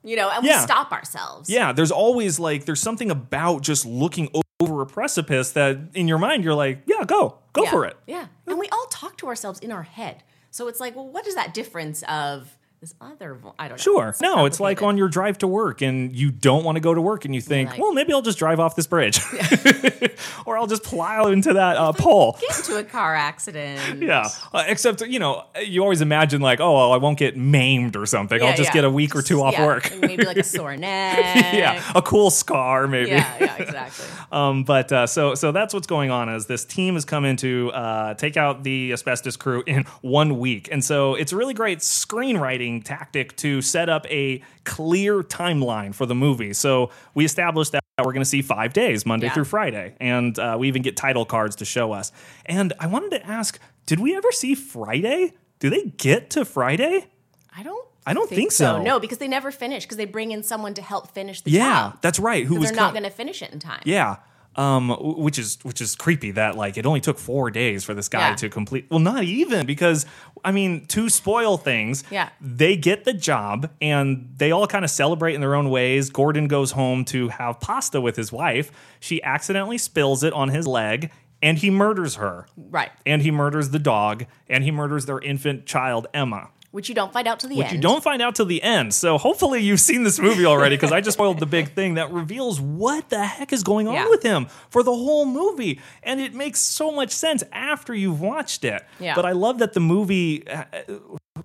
You 0.04 0.16
know, 0.16 0.30
and 0.30 0.46
Yeah. 0.46 0.60
we 0.62 0.64
stop 0.64 0.92
ourselves. 0.94 1.50
Yeah, 1.50 1.74
there's 1.74 1.92
always 1.92 2.40
like 2.40 2.64
there's 2.66 2.80
something 2.80 3.12
about 3.12 3.62
just 3.64 3.86
looking 3.86 4.30
over 4.62 4.82
a 4.82 4.86
precipice 4.86 5.52
that 5.54 5.78
in 5.94 6.08
your 6.08 6.18
mind 6.18 6.44
you're 6.44 6.54
like, 6.54 6.84
yeah, 6.86 7.04
go, 7.06 7.40
go 7.54 7.64
Yeah. 7.64 7.70
for 7.72 7.86
it. 7.86 7.98
Yeah. 8.08 8.28
And 8.48 8.58
we 8.58 8.68
all 8.70 8.86
talk 8.90 9.18
to 9.18 9.28
ourselves 9.28 9.60
in 9.60 9.72
our 9.74 9.84
head. 9.84 10.24
So 10.52 10.68
it's 10.70 10.80
like, 10.80 10.96
well, 10.96 11.08
what 11.08 11.28
is 11.28 11.36
that 11.36 11.54
difference 11.54 12.02
of 12.04 12.58
this 12.82 12.94
other 13.02 13.34
vo- 13.34 13.54
I 13.60 13.68
don't 13.68 13.78
know. 13.78 13.82
Sure. 13.82 14.16
No, 14.22 14.46
it's 14.46 14.62
like 14.62 14.82
on 14.82 14.98
your 14.98 15.10
drive 15.10 15.38
to 15.40 15.48
work 15.48 15.82
and 15.82 16.16
you 16.16 16.32
don't 16.32 16.64
want 16.64 16.78
to 16.78 16.80
go 16.80 16.94
to 16.94 17.02
work 17.02 17.26
and 17.26 17.36
you 17.36 17.42
think, 17.42 17.72
like- 17.72 17.80
well, 17.80 17.92
maybe 17.94 18.14
I'll 18.14 18.22
just 18.22 18.40
drive 18.40 18.60
off 18.60 18.76
this 18.78 18.88
bridge. 18.88 19.20
or 20.46 20.58
I'll 20.58 20.68
just 20.68 20.84
plow 20.84 21.28
into 21.28 21.54
that 21.54 21.76
uh, 21.76 21.92
pole. 21.92 22.38
get 22.40 22.58
into 22.60 22.78
a 22.78 22.84
car 22.84 23.16
accident. 23.16 24.00
Yeah. 24.10 24.30
Uh, 24.54 24.64
except, 24.68 25.02
you 25.02 25.20
know, 25.20 25.44
you 25.62 25.82
always 25.84 26.00
imagine 26.02 26.42
like, 26.42 26.60
oh, 26.62 26.74
well, 26.74 26.94
I 26.94 26.98
won't 26.98 27.20
get 27.20 27.36
maimed 27.36 27.96
or 27.98 28.06
something. 28.06 28.42
I'll 28.42 28.56
just 28.56 28.70
yeah. 28.70 28.74
get 28.76 28.84
a 28.86 28.90
week 28.90 29.14
or 29.16 29.22
two 29.22 29.42
off 29.42 29.54
Yeah, 29.54 29.66
work. 29.66 29.94
Maybe 30.00 30.24
like 30.24 30.38
a 30.38 30.44
sore 30.44 30.78
neck. 30.78 31.54
yeah. 31.54 31.84
A 31.94 32.02
cool 32.02 32.30
scar, 32.30 32.88
maybe. 32.88 33.10
Yeah, 33.10 33.36
yeah, 33.40 33.56
exactly. 33.58 34.06
Um, 34.32 34.64
but 34.64 34.92
uh, 34.92 35.06
so 35.06 35.36
so 35.36 35.52
that's 35.52 35.74
what's 35.74 35.86
going 35.88 36.12
on 36.12 36.30
is 36.30 36.46
this 36.46 36.64
team 36.66 36.94
has 36.94 37.04
come 37.04 37.26
in 37.26 37.36
to 37.38 37.72
uh, 37.74 38.14
take 38.14 38.38
out 38.38 38.64
the 38.64 38.94
asbestos 38.94 39.36
crew 39.36 39.64
in 39.68 39.84
one 40.02 40.40
week, 40.40 40.70
and 40.72 40.84
so 40.84 41.16
it's 41.16 41.34
really 41.34 41.54
great 41.54 41.80
screenwriting 41.80 42.69
tactic 42.84 43.36
to 43.38 43.62
set 43.62 43.90
up 43.90 44.06
a 44.10 44.42
clear 44.64 45.24
timeline 45.24 45.94
for 45.94 46.06
the 46.06 46.16
movie. 46.16 46.54
So 46.54 46.92
we 47.16 47.26
established 47.26 47.72
that 47.74 47.84
we're 47.98 48.14
going 48.14 48.22
to 48.22 48.30
see 48.30 48.42
five 48.42 48.72
days, 48.74 49.06
Monday 49.06 49.26
Yeah. 49.28 49.34
through 49.34 49.44
Friday, 49.46 49.96
and 50.00 50.38
uh, 50.40 50.56
we 50.60 50.68
even 50.70 50.82
get 50.82 50.96
title 50.96 51.26
cards 51.26 51.56
to 51.58 51.66
show 51.66 51.92
us. 51.92 52.12
And 52.46 52.72
I 52.80 52.88
wanted 52.88 53.10
to 53.12 53.26
ask, 53.28 53.60
did 53.86 54.00
we 54.00 54.16
ever 54.16 54.32
see 54.32 54.56
Friday? 54.56 55.34
Do 55.60 55.70
they 55.70 55.86
get 55.98 56.30
to 56.32 56.46
Friday? 56.46 57.08
I 57.56 57.64
don't. 57.64 57.86
I 58.06 58.14
don't 58.14 58.30
think 58.30 58.52
so. 58.52 58.82
No, 58.82 59.00
because 59.00 59.18
they 59.18 59.28
never 59.28 59.52
finish 59.52 59.84
because 59.84 59.98
they 59.98 60.06
bring 60.06 60.32
in 60.32 60.42
someone 60.44 60.74
to 60.76 60.82
help 60.82 61.12
finish 61.12 61.42
the 61.42 61.52
Yeah, 61.52 61.90
job. 61.92 62.02
that's 62.02 62.20
right. 62.20 62.46
Who 62.46 62.56
was 62.60 62.70
they're 62.70 62.76
not 62.78 62.94
co- 62.94 63.00
going 63.00 63.04
to 63.04 63.16
finish 63.16 63.42
it 63.42 63.52
in 63.52 63.60
time. 63.60 63.82
Yeah. 63.84 64.18
Um, 64.60 64.90
which 65.00 65.40
is 65.40 65.58
which 65.64 65.80
is 65.80 65.96
creepy 65.96 66.32
that 66.32 66.58
like 66.58 66.76
it 66.78 66.86
only 66.86 67.00
took 67.00 67.18
four 67.18 67.50
days 67.50 67.86
for 67.86 67.94
this 67.94 68.10
guy 68.10 68.30
Yeah. 68.30 68.36
to 68.36 68.50
complete. 68.50 68.88
Well, 68.90 69.00
not 69.00 69.24
even 69.24 69.66
because 69.66 70.06
I 70.44 70.52
mean 70.52 70.86
to 70.88 71.08
spoil 71.10 71.56
things. 71.58 72.04
Yeah. 72.12 72.28
they 72.42 72.76
get 72.76 73.06
the 73.06 73.14
job 73.14 73.70
and 73.82 74.34
they 74.36 74.52
all 74.52 74.68
kind 74.68 74.84
of 74.84 74.92
celebrate 74.92 75.34
in 75.36 75.40
their 75.42 75.56
own 75.56 75.70
ways. 75.70 76.10
Gordon 76.10 76.48
goes 76.50 76.72
home 76.72 77.06
to 77.06 77.30
have 77.30 77.62
pasta 77.62 78.02
with 78.02 78.18
his 78.18 78.34
wife. 78.34 78.70
She 79.00 79.24
accidentally 79.24 79.78
spills 79.78 80.24
it 80.24 80.34
on 80.34 80.50
his 80.50 80.68
leg. 80.68 81.10
and 81.42 81.58
he 81.60 81.70
murders 81.70 82.16
her. 82.16 82.46
Right. 82.58 82.92
And 83.06 83.22
he 83.22 83.32
murders 83.32 83.70
the 83.70 83.80
dog, 83.80 84.26
and 84.50 84.62
he 84.66 84.72
murders 84.72 85.06
their 85.06 85.20
infant 85.22 85.66
child, 85.66 86.06
Emma. 86.14 86.50
Which 86.72 86.88
you 86.88 86.94
don't 86.94 87.12
find 87.12 87.28
out 87.28 87.40
to 87.40 87.48
the 87.48 87.56
Which 87.56 87.66
end. 87.68 87.76
you 87.76 87.82
don't 87.82 88.04
find 88.04 88.22
out 88.22 88.36
till 88.36 88.46
the 88.46 88.62
end. 88.62 88.94
So 88.94 89.18
hopefully 89.18 89.60
you've 89.62 89.80
seen 89.80 90.04
this 90.04 90.20
movie 90.20 90.46
already 90.46 90.76
because 90.76 90.92
I 90.92 91.02
just 91.02 91.16
spoiled 91.18 91.40
the 91.40 91.48
big 91.48 91.70
thing 91.74 91.96
that 91.96 92.12
reveals 92.12 92.62
what 92.62 93.10
the 93.10 93.26
heck 93.26 93.52
is 93.52 93.64
going 93.64 93.88
on 93.88 93.96
Yeah. 93.96 94.08
with 94.10 94.22
him 94.22 94.46
for 94.70 94.84
the 94.84 94.94
whole 94.94 95.26
movie. 95.26 95.80
And 96.04 96.22
it 96.22 96.36
makes 96.36 96.60
so 96.60 96.92
much 96.92 97.10
sense 97.10 97.44
after 97.52 97.96
you've 97.96 98.22
watched 98.22 98.64
it. 98.64 98.86
Yeah. 99.00 99.16
But 99.16 99.26
I 99.26 99.32
love 99.32 99.58
that 99.60 99.74
the 99.74 99.80
movie 99.80 100.48
uh, 100.48 100.66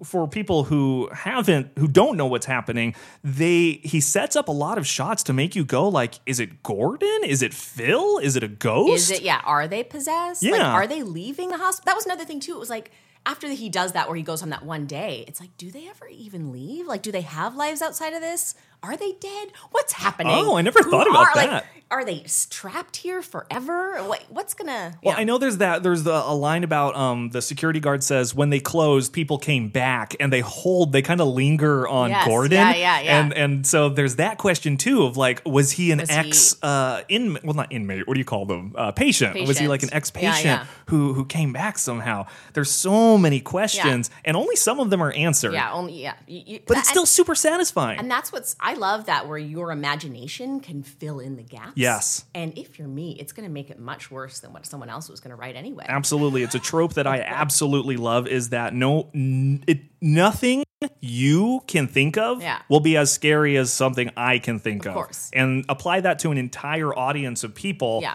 for 0.02 0.28
people 0.28 0.64
who 0.64 1.08
haven't 1.14 1.70
who 1.78 1.88
don't 1.88 2.16
know 2.18 2.26
what's 2.26 2.44
happening, 2.46 2.94
they 3.22 3.80
he 3.82 4.00
sets 4.00 4.36
up 4.36 4.48
a 4.48 4.52
lot 4.52 4.76
of 4.76 4.86
shots 4.86 5.22
to 5.22 5.32
make 5.32 5.56
you 5.56 5.64
go 5.64 5.88
like 5.88 6.16
is 6.26 6.38
it 6.38 6.62
Gordon? 6.62 7.20
Is 7.24 7.40
it 7.42 7.54
Phil? 7.54 8.18
Is 8.18 8.36
it 8.36 8.42
a 8.42 8.48
ghost? 8.48 9.10
Is 9.10 9.10
it? 9.12 9.22
Yeah. 9.22 9.40
Are 9.44 9.66
they 9.68 9.82
possessed? 9.84 10.42
Like, 10.42 10.52
Yeah. 10.54 10.72
are 10.72 10.86
they 10.86 11.02
leaving 11.02 11.48
the 11.48 11.56
hospital? 11.56 11.84
That 11.86 11.96
was 11.96 12.04
another 12.04 12.24
thing 12.26 12.40
too. 12.40 12.52
It 12.52 12.58
was 12.60 12.68
like 12.70 12.90
after 13.26 13.48
he 13.48 13.68
does 13.68 13.92
that, 13.92 14.06
where 14.06 14.16
he 14.16 14.22
goes 14.22 14.42
on 14.42 14.50
that 14.50 14.64
one 14.64 14.86
day. 14.86 15.24
It's 15.26 15.40
like, 15.40 15.56
do 15.56 15.70
they 15.70 15.88
ever 15.88 16.06
even 16.08 16.52
leave? 16.52 16.86
Like, 16.86 17.02
do 17.02 17.10
they 17.12 17.22
have 17.22 17.56
lives 17.56 17.82
outside 17.82 18.12
of 18.12 18.20
this? 18.20 18.54
Are 18.84 18.96
they 18.96 19.12
dead? 19.12 19.48
What's 19.70 19.94
happening? 19.94 20.32
Oh, 20.34 20.56
I 20.56 20.62
never 20.62 20.80
Who 20.82 20.90
thought 20.90 21.08
about 21.08 21.28
are, 21.28 21.32
like, 21.36 21.48
that. 21.50 21.66
are 21.90 22.04
they 22.04 22.24
trapped 22.50 22.96
here 22.96 23.22
forever? 23.22 23.96
What, 24.04 24.22
what's 24.28 24.52
gonna? 24.52 24.98
Well, 25.02 25.14
yeah. 25.14 25.20
I 25.20 25.24
know 25.24 25.38
there's 25.38 25.56
that. 25.58 25.82
There's 25.82 26.02
the, 26.02 26.12
a 26.12 26.34
line 26.34 26.64
about 26.64 26.94
um, 26.96 27.30
the 27.30 27.40
security 27.40 27.80
guard 27.80 28.04
says 28.04 28.34
when 28.34 28.50
they 28.50 28.60
closed, 28.60 29.12
people 29.14 29.38
came 29.38 29.68
back 29.68 30.14
and 30.20 30.30
they 30.32 30.40
hold. 30.40 30.92
They 30.92 31.00
kind 31.02 31.20
of 31.22 31.28
linger 31.28 31.88
on 31.88 32.10
Yes, 32.10 32.26
Gordon. 32.26 32.52
yeah, 32.58 32.74
yeah, 32.74 33.00
yeah. 33.00 33.20
And 33.20 33.32
and 33.32 33.66
so 33.66 33.88
there's 33.88 34.16
that 34.16 34.36
question 34.38 34.76
too 34.76 35.04
of 35.04 35.16
like, 35.16 35.40
was 35.46 35.72
he 35.72 35.90
an 35.92 36.00
Was 36.00 36.10
he- 36.10 36.14
ex 36.16 36.62
uh, 36.62 37.00
inmate? 37.08 37.42
Well, 37.44 37.54
not 37.54 37.72
inmate. 37.72 38.06
What 38.06 38.14
do 38.14 38.20
you 38.20 38.24
call 38.26 38.44
them? 38.44 38.74
Uh, 38.76 38.92
patient. 38.92 39.46
Was 39.48 39.58
he 39.58 39.66
like 39.66 39.82
an 39.82 39.92
ex 39.94 40.10
patient 40.10 40.44
Yeah, 40.44 40.58
yeah. 40.60 40.66
who 40.86 41.14
who 41.14 41.24
came 41.24 41.52
back 41.54 41.78
somehow? 41.78 42.26
There's 42.52 42.70
so 42.70 43.16
many 43.16 43.40
questions, 43.40 44.10
and 44.26 44.36
only 44.36 44.56
some 44.56 44.78
of 44.78 44.90
them 44.90 45.02
are 45.02 45.12
answered. 45.12 45.54
Yeah. 45.54 45.72
Only. 45.72 46.02
Yeah. 46.02 46.14
You- 46.26 46.42
you- 46.46 46.60
But 46.66 46.74
that- 46.74 46.80
it's 46.80 46.88
still 46.90 47.06
super 47.06 47.34
satisfying. 47.34 47.98
And 47.98 48.10
that's 48.10 48.30
what's 48.32 48.56
I 48.60 48.73
love 48.74 49.06
that 49.06 49.28
where 49.28 49.38
your 49.38 49.72
imagination 49.72 50.60
can 50.60 50.82
fill 50.82 51.18
in 51.20 51.36
the 51.36 51.42
gaps. 51.42 51.72
Yes. 51.74 52.24
And 52.34 52.56
if 52.58 52.78
you're 52.78 52.88
me, 52.88 53.16
it's 53.18 53.32
going 53.32 53.48
to 53.48 53.52
make 53.52 53.70
it 53.70 53.78
much 53.78 54.10
worse 54.10 54.40
than 54.40 54.52
what 54.52 54.66
someone 54.66 54.88
else 54.88 55.08
was 55.08 55.20
going 55.20 55.30
to 55.30 55.36
write 55.36 55.56
anyway. 55.56 55.86
Absolutely, 55.88 56.42
it's 56.42 56.54
a 56.54 56.58
trope 56.60 56.94
that 56.94 57.06
I 57.06 57.20
absolutely 57.26 57.96
love. 57.96 58.26
Is 58.28 58.50
that 58.50 58.74
no, 58.74 59.10
n- 59.14 59.64
it 59.66 59.80
nothing 60.00 60.62
you 61.00 61.62
can 61.66 61.86
think 61.86 62.18
of 62.18 62.42
Yeah. 62.42 62.60
will 62.68 62.80
be 62.80 62.96
as 62.96 63.10
scary 63.10 63.56
as 63.56 63.72
something 63.72 64.10
I 64.16 64.38
can 64.38 64.58
think 64.58 64.84
of. 64.84 64.92
course. 64.94 65.30
and 65.32 65.64
apply 65.68 66.00
that 66.02 66.18
to 66.20 66.30
an 66.30 66.36
entire 66.38 66.94
audience 66.94 67.42
of 67.44 67.54
people. 67.54 68.00
Yeah. 68.02 68.14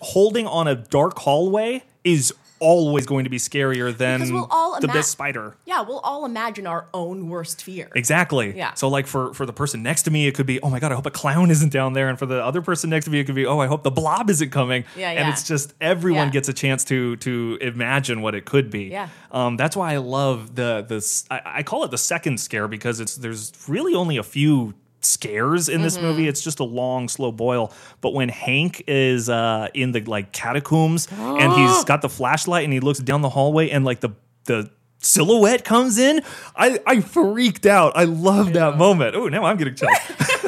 holding 0.00 0.46
on 0.46 0.66
a 0.68 0.74
dark 0.74 1.18
hallway 1.18 1.82
is 2.02 2.32
always 2.62 3.04
going 3.06 3.24
to 3.24 3.30
be 3.30 3.38
scarier 3.38 3.94
than 3.96 4.32
we'll 4.32 4.46
all 4.50 4.78
the 4.80 4.84
ima- 4.86 4.92
best 4.94 5.10
spider. 5.10 5.56
Yeah, 5.66 5.80
we'll 5.82 5.98
all 6.00 6.24
imagine 6.24 6.66
our 6.66 6.86
own 6.94 7.28
worst 7.28 7.62
fear. 7.62 7.88
Exactly. 7.96 8.56
Yeah. 8.56 8.74
So 8.74 8.88
like 8.88 9.06
for 9.06 9.34
for 9.34 9.44
the 9.46 9.52
person 9.52 9.82
next 9.82 10.02
to 10.04 10.10
me, 10.10 10.26
it 10.28 10.34
could 10.34 10.46
be, 10.46 10.60
oh 10.62 10.70
my 10.70 10.78
god, 10.80 10.92
I 10.92 10.94
hope 10.94 11.06
a 11.06 11.10
clown 11.10 11.50
isn't 11.50 11.72
down 11.72 11.92
there, 11.92 12.08
and 12.08 12.18
for 12.18 12.26
the 12.26 12.42
other 12.44 12.62
person 12.62 12.88
next 12.90 13.06
to 13.06 13.10
me, 13.10 13.18
it 13.20 13.24
could 13.24 13.34
be, 13.34 13.44
oh, 13.46 13.58
I 13.58 13.66
hope 13.66 13.82
the 13.82 13.90
blob 13.90 14.30
isn't 14.30 14.50
coming. 14.50 14.84
Yeah, 14.96 15.12
yeah. 15.12 15.20
And 15.20 15.28
it's 15.32 15.42
just 15.46 15.74
everyone 15.80 16.28
Yeah. 16.28 16.32
gets 16.32 16.48
a 16.48 16.52
chance 16.52 16.84
to 16.84 17.16
to 17.16 17.58
imagine 17.60 18.22
what 18.22 18.34
it 18.34 18.44
could 18.44 18.70
be. 18.70 18.84
Yeah. 18.84 19.08
Um, 19.32 19.56
that's 19.56 19.76
why 19.76 19.92
I 19.94 19.96
love 19.98 20.54
the 20.54 20.84
this. 20.88 21.24
I, 21.30 21.40
I 21.58 21.62
call 21.62 21.84
it 21.84 21.90
the 21.90 21.98
second 21.98 22.38
scare 22.38 22.68
because 22.68 23.00
it's 23.00 23.16
there's 23.16 23.52
really 23.68 23.94
only 23.94 24.16
a 24.16 24.22
few 24.22 24.74
scares 25.04 25.68
in 25.68 25.82
this 25.82 25.96
Mm-hmm. 25.96 26.06
movie 26.06 26.28
it's 26.28 26.42
just 26.42 26.60
a 26.60 26.64
long 26.64 27.08
slow 27.08 27.32
boil. 27.32 27.72
But 28.00 28.14
when 28.14 28.28
hank 28.28 28.84
is 28.86 29.28
uh 29.28 29.68
in 29.74 29.92
the 29.92 30.00
like 30.02 30.32
catacombs 30.32 31.08
and 31.12 31.52
he's 31.52 31.84
got 31.92 32.02
the 32.02 32.08
flashlight 32.08 32.64
and 32.64 32.72
he 32.72 32.80
looks 32.80 32.98
down 32.98 33.20
the 33.22 33.28
hallway 33.30 33.70
and 33.70 33.84
like 33.84 34.00
the 34.00 34.10
the 34.44 34.70
silhouette 35.00 35.64
comes 35.64 35.98
in 35.98 36.22
i 36.56 36.78
i 36.86 37.00
freaked 37.00 37.66
out. 37.66 37.92
I 37.96 38.04
love 38.04 38.52
that 38.52 38.76
moment. 38.78 39.14
Oh 39.16 39.28
now 39.28 39.44
i'm 39.44 39.56
getting 39.56 39.74
chills. 39.74 39.90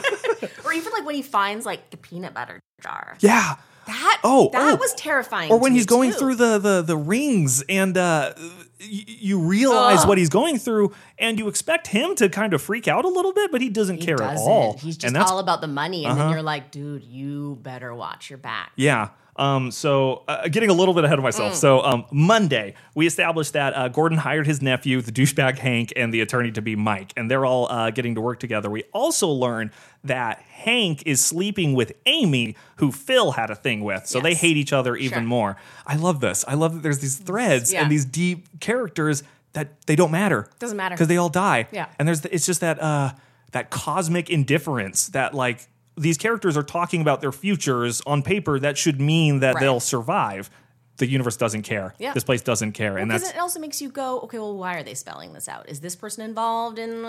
Or 0.64 0.72
even 0.72 0.92
like 0.92 1.04
when 1.06 1.14
he 1.14 1.22
finds 1.22 1.64
like 1.66 1.90
the 1.90 1.96
peanut 1.96 2.34
butter 2.34 2.60
jar. 2.82 3.16
yeah 3.20 3.54
That 3.86 4.20
Oh, 4.24 4.50
that 4.52 4.72
oh. 4.74 4.76
was 4.76 4.94
terrifying. 4.94 5.50
or 5.50 5.58
to 5.58 5.62
when 5.62 5.72
me, 5.72 5.78
he's 5.78 5.86
going 5.86 6.12
too. 6.12 6.18
through 6.18 6.34
the 6.36 6.58
the 6.58 6.82
the 6.82 6.96
rings 6.96 7.62
and 7.68 7.96
uh 7.96 8.32
y- 8.36 8.44
you 8.80 9.38
realize 9.40 10.00
Ugh. 10.02 10.08
what 10.08 10.18
he's 10.18 10.28
going 10.28 10.58
through 10.58 10.92
and 11.18 11.38
you 11.38 11.48
expect 11.48 11.88
him 11.88 12.14
to 12.16 12.28
kind 12.28 12.54
of 12.54 12.62
freak 12.62 12.88
out 12.88 13.04
a 13.04 13.08
little 13.08 13.32
bit 13.32 13.50
but 13.52 13.60
he 13.60 13.68
doesn't 13.68 13.98
He 14.00 14.06
care 14.06 14.20
at 14.22 14.34
doesn't. 14.34 14.50
all 14.50 14.72
He's 14.78 14.94
and 14.94 15.00
just 15.02 15.14
that's 15.14 15.30
all 15.30 15.38
about 15.38 15.60
the 15.60 15.66
money, 15.68 16.04
and 16.04 16.12
Uh-huh. 16.12 16.22
then 16.24 16.32
you're 16.32 16.42
like, 16.42 16.70
dude, 16.70 17.02
you 17.04 17.58
better 17.62 17.94
watch 17.94 18.30
your 18.30 18.38
back. 18.38 18.72
Yeah. 18.76 19.08
Um, 19.36 19.70
so, 19.72 20.22
uh, 20.28 20.46
getting 20.48 20.70
a 20.70 20.72
little 20.72 20.94
bit 20.94 21.04
ahead 21.04 21.18
of 21.18 21.24
myself. 21.24 21.54
So, 21.56 21.80
um, 21.82 22.04
Monday, 22.12 22.74
we 22.94 23.06
established 23.06 23.54
that 23.54 23.74
uh, 23.74 23.88
Gordon 23.88 24.18
hired 24.18 24.46
his 24.46 24.62
nephew, 24.62 25.00
the 25.00 25.10
douchebag 25.10 25.58
Hank, 25.58 25.92
and 25.96 26.14
the 26.14 26.20
attorney 26.20 26.52
to 26.52 26.62
be 26.62 26.76
Mike, 26.76 27.12
and 27.16 27.28
they're 27.30 27.44
all 27.44 27.70
uh, 27.70 27.90
getting 27.90 28.14
to 28.14 28.20
work 28.20 28.38
together. 28.38 28.70
We 28.70 28.84
also 28.92 29.28
learn 29.28 29.72
that 30.04 30.38
Hank 30.38 31.02
is 31.04 31.24
sleeping 31.24 31.74
with 31.74 31.92
Amy, 32.06 32.54
who 32.76 32.92
Phil 32.92 33.32
had 33.32 33.50
a 33.50 33.56
thing 33.56 33.82
with. 33.82 34.06
So, 34.06 34.20
they 34.20 34.34
hate 34.34 34.56
each 34.56 34.72
other 34.72 34.94
even 34.96 35.20
Sure. 35.20 35.28
more. 35.28 35.56
I 35.86 35.96
love 35.96 36.20
this. 36.20 36.44
I 36.46 36.54
love 36.54 36.74
that 36.74 36.82
there's 36.82 37.00
these 37.00 37.16
threads 37.18 37.72
Yeah. 37.72 37.82
and 37.82 37.90
these 37.90 38.04
deep 38.04 38.60
characters 38.60 39.24
that 39.54 39.80
they 39.86 39.96
don't 39.96 40.10
matter. 40.12 40.48
Doesn't 40.60 40.76
matter. 40.76 40.94
Because 40.94 41.08
they 41.08 41.16
all 41.16 41.28
die. 41.28 41.66
Yeah. 41.72 41.86
And 41.98 42.06
there's 42.08 42.20
the, 42.22 42.32
it's 42.34 42.46
just 42.46 42.60
that 42.60 42.80
uh 42.82 43.12
that 43.52 43.70
cosmic 43.70 44.28
indifference 44.30 45.06
that 45.08 45.32
like 45.32 45.68
these 45.96 46.18
characters 46.18 46.56
are 46.56 46.62
talking 46.62 47.00
about 47.00 47.20
their 47.20 47.32
futures 47.32 48.02
on 48.06 48.22
paper 48.22 48.58
that 48.58 48.76
should 48.78 49.00
mean 49.00 49.40
that 49.40 49.54
Right. 49.54 49.60
they'll 49.60 49.80
survive. 49.80 50.50
The 50.96 51.06
universe 51.08 51.36
doesn't 51.36 51.62
care. 51.62 51.92
Yeah. 51.98 52.12
This 52.12 52.22
place 52.22 52.40
doesn't 52.40 52.72
care. 52.72 52.98
and 52.98 53.10
that's 53.10 53.28
it 53.30 53.36
also 53.38 53.58
makes 53.58 53.82
you 53.82 53.88
go, 53.88 54.20
okay, 54.20 54.38
well, 54.38 54.56
why 54.56 54.76
are 54.76 54.82
they 54.84 54.94
spelling 54.94 55.32
this 55.32 55.48
out? 55.48 55.68
Is 55.68 55.80
this 55.80 55.96
person 55.96 56.24
involved 56.24 56.78
in? 56.78 57.02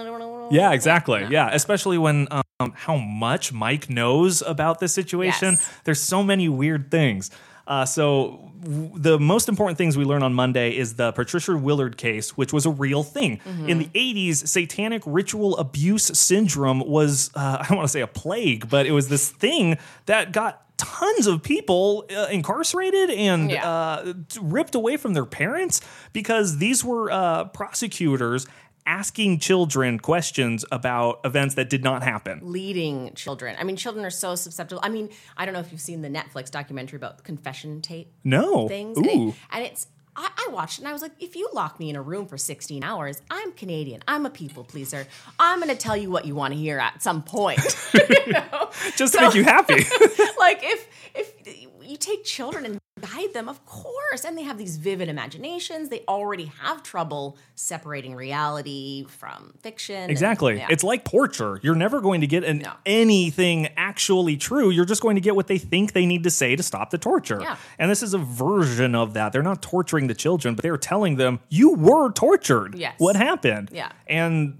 Yeah, 0.52 0.72
exactly. 0.72 1.26
Yeah, 1.30 1.50
especially 1.54 2.00
when 2.00 2.28
um, 2.32 2.72
how 2.74 2.96
much 2.98 3.54
Mike 3.54 3.88
knows 3.90 4.42
about 4.42 4.80
this 4.80 4.92
situation. 4.94 5.54
Yes. 5.54 5.72
There's 5.84 6.02
so 6.02 6.24
many 6.24 6.50
weird 6.50 6.90
things. 6.90 7.30
Uh, 7.68 7.84
so 7.86 8.52
w- 8.62 8.92
the 8.96 9.18
most 9.20 9.50
important 9.50 9.78
things 9.78 9.98
we 9.98 10.06
learn 10.06 10.22
on 10.24 10.34
Monday 10.34 10.76
is 10.78 10.96
the 10.96 11.12
Patricia 11.14 11.56
Willard 11.58 11.98
case, 11.98 12.38
which 12.38 12.54
was 12.54 12.66
a 12.66 12.70
real 12.70 13.04
thing 13.04 13.38
Mm-hmm. 13.40 13.70
in 13.70 13.78
the 13.80 13.86
80s. 13.88 14.48
Satanic 14.48 15.02
ritual 15.06 15.58
abuse 15.58 16.06
syndrome 16.06 16.80
was 16.80 17.32
uh, 17.36 17.58
I 17.62 17.66
don't 17.68 17.78
want 17.78 17.88
to 17.88 17.92
say 17.92 18.02
a 18.02 18.08
plague, 18.08 18.70
but 18.70 18.86
it 18.86 18.92
was 18.92 19.08
this 19.10 19.30
thing 19.30 19.78
that 20.06 20.32
got 20.32 20.62
tons 20.78 21.26
of 21.26 21.42
people 21.42 22.04
uh, 22.16 22.28
incarcerated 22.30 23.10
and 23.10 23.50
Yeah. 23.50 23.66
uh, 23.70 24.14
ripped 24.42 24.76
away 24.76 24.98
from 24.98 25.14
their 25.14 25.26
parents 25.26 25.80
because 26.12 26.58
these 26.58 26.84
were 26.84 27.10
uh, 27.10 27.46
prosecutors 27.46 28.46
asking 28.86 29.40
children 29.40 30.00
questions 30.00 30.64
about 30.72 31.20
events 31.26 31.56
that 31.56 31.70
did 31.70 31.84
not 31.84 32.04
happen. 32.04 32.40
leading 32.44 33.12
children. 33.16 33.56
I 33.60 33.64
mean, 33.64 33.76
children 33.76 34.06
are 34.06 34.10
so 34.12 34.36
susceptible. 34.36 34.80
I 34.84 34.90
mean, 34.90 35.10
I 35.38 35.46
don't 35.46 35.54
know 35.54 35.60
if 35.60 35.72
you've 35.72 35.82
seen 35.82 36.02
the 36.02 36.10
Netflix 36.10 36.52
documentary 36.52 36.98
about 36.98 37.18
the 37.18 37.24
confession 37.24 37.82
tape 37.82 38.12
No. 38.24 38.68
things. 38.68 38.98
And, 38.98 39.06
it- 39.08 39.34
and 39.52 39.64
it's, 39.66 39.88
I, 40.18 40.30
I 40.48 40.52
watched 40.54 40.78
it 40.78 40.84
and 40.84 40.88
I 40.88 40.94
was 40.94 41.02
like, 41.02 41.12
if 41.20 41.36
you 41.36 41.50
lock 41.52 41.78
me 41.78 41.90
in 41.90 41.96
a 41.98 42.02
room 42.02 42.26
for 42.28 42.38
16 42.38 42.84
hours, 42.86 43.22
I'm 43.30 43.52
Canadian. 43.52 44.02
I'm 44.08 44.26
a 44.26 44.30
people 44.30 44.64
pleaser. 44.64 45.06
I'm 45.40 45.60
going 45.60 45.70
to 45.70 45.76
tell 45.76 45.98
you 45.98 46.10
what 46.10 46.24
you 46.26 46.36
want 46.36 46.54
to 46.54 46.58
hear 46.60 46.80
at 46.80 47.02
some 47.04 47.22
point. 47.22 47.60
you 47.94 48.32
know? 48.32 48.70
Just 48.96 49.14
to 49.16 49.22
make 49.22 49.34
you 49.34 49.44
happy. 49.44 49.74
like 50.40 50.60
if 50.64 50.88
if 51.16 51.74
you 51.90 51.98
take 51.98 52.24
children 52.24 52.66
and 52.66 52.80
guide 53.02 53.34
them, 53.34 53.50
of 53.50 53.66
course, 53.66 54.24
and 54.26 54.38
they 54.38 54.44
have 54.44 54.58
these 54.58 54.78
vivid 54.78 55.10
imaginations, 55.10 55.90
they 55.90 56.04
already 56.08 56.46
have 56.62 56.82
trouble 56.82 57.38
separating 57.54 58.16
reality 58.16 59.06
from 59.10 59.54
fiction. 59.62 59.96
and- 59.96 60.12
exactly. 60.12 60.58
yeah. 60.58 60.68
It's 60.70 60.84
like 60.84 61.04
torture. 61.04 61.60
You're 61.62 61.76
never 61.76 62.00
going 62.00 62.22
to 62.22 62.28
get 62.28 62.44
an, 62.46 62.60
No. 62.60 62.72
anything 62.86 63.68
actually 63.76 64.38
true. 64.38 64.70
You're 64.70 64.86
just 64.86 65.02
going 65.02 65.16
to 65.16 65.22
get 65.22 65.36
what 65.36 65.48
they 65.48 65.58
think 65.58 65.92
they 65.94 66.06
need 66.06 66.24
to 66.24 66.30
say 66.32 66.56
to 66.56 66.64
stop 66.64 66.90
the 66.90 66.98
torture. 66.98 67.40
Yeah. 67.42 67.58
And 67.78 67.92
this 67.92 68.02
is 68.02 68.14
a 68.14 68.18
version 68.18 68.96
of 68.96 69.14
that. 69.14 69.34
They're 69.34 69.44
not 69.44 69.62
torturing 69.62 70.08
the 70.08 70.14
children, 70.16 70.56
but 70.56 70.64
they're 70.64 70.78
telling 70.78 71.18
them, 71.18 71.40
you 71.50 71.74
were 71.74 72.12
tortured. 72.14 72.76
Yes. 72.76 72.96
What 72.98 73.16
happened? 73.18 73.70
Yeah. 73.74 73.92
And 74.08 74.56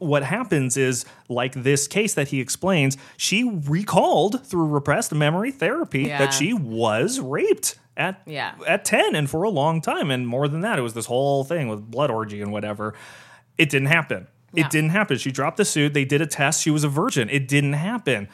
what 0.00 0.24
happens 0.24 0.76
is, 0.76 1.04
like 1.28 1.52
this 1.54 1.86
case 1.88 2.14
that 2.14 2.28
he 2.28 2.40
explains, 2.40 2.96
she 3.16 3.44
recalled 3.68 4.44
through 4.46 4.66
repressed 4.66 5.14
memory 5.14 5.50
therapy 5.52 6.02
Yeah. 6.02 6.18
that 6.18 6.32
she 6.34 6.52
was 6.66 7.20
raped 7.20 7.78
at 7.96 8.20
Yeah. 8.26 8.52
at 8.66 8.84
10 8.84 9.14
and 9.14 9.28
for 9.30 9.42
a 9.42 9.48
long 9.50 9.80
time. 9.80 10.10
And 10.10 10.26
more 10.26 10.48
than 10.48 10.60
that 10.60 10.78
it 10.78 10.82
was 10.82 10.94
this 10.94 11.06
whole 11.06 11.44
thing 11.44 11.68
with 11.68 11.90
blood 11.90 12.10
orgy 12.10 12.40
and 12.42 12.52
whatever. 12.52 12.94
It 13.58 13.70
didn't 13.70 13.88
happen. 13.88 14.26
Yeah. 14.52 14.66
it 14.66 14.70
didn't 14.70 14.90
happen. 14.90 15.18
She 15.18 15.30
dropped 15.30 15.56
the 15.56 15.64
suit. 15.64 15.92
They 15.94 16.04
did 16.04 16.20
a 16.22 16.26
test. 16.26 16.62
She 16.62 16.70
was 16.70 16.84
a 16.84 16.88
virgin. 16.88 17.28
It 17.30 17.46
didn't 17.48 17.74
happen. 17.74 18.28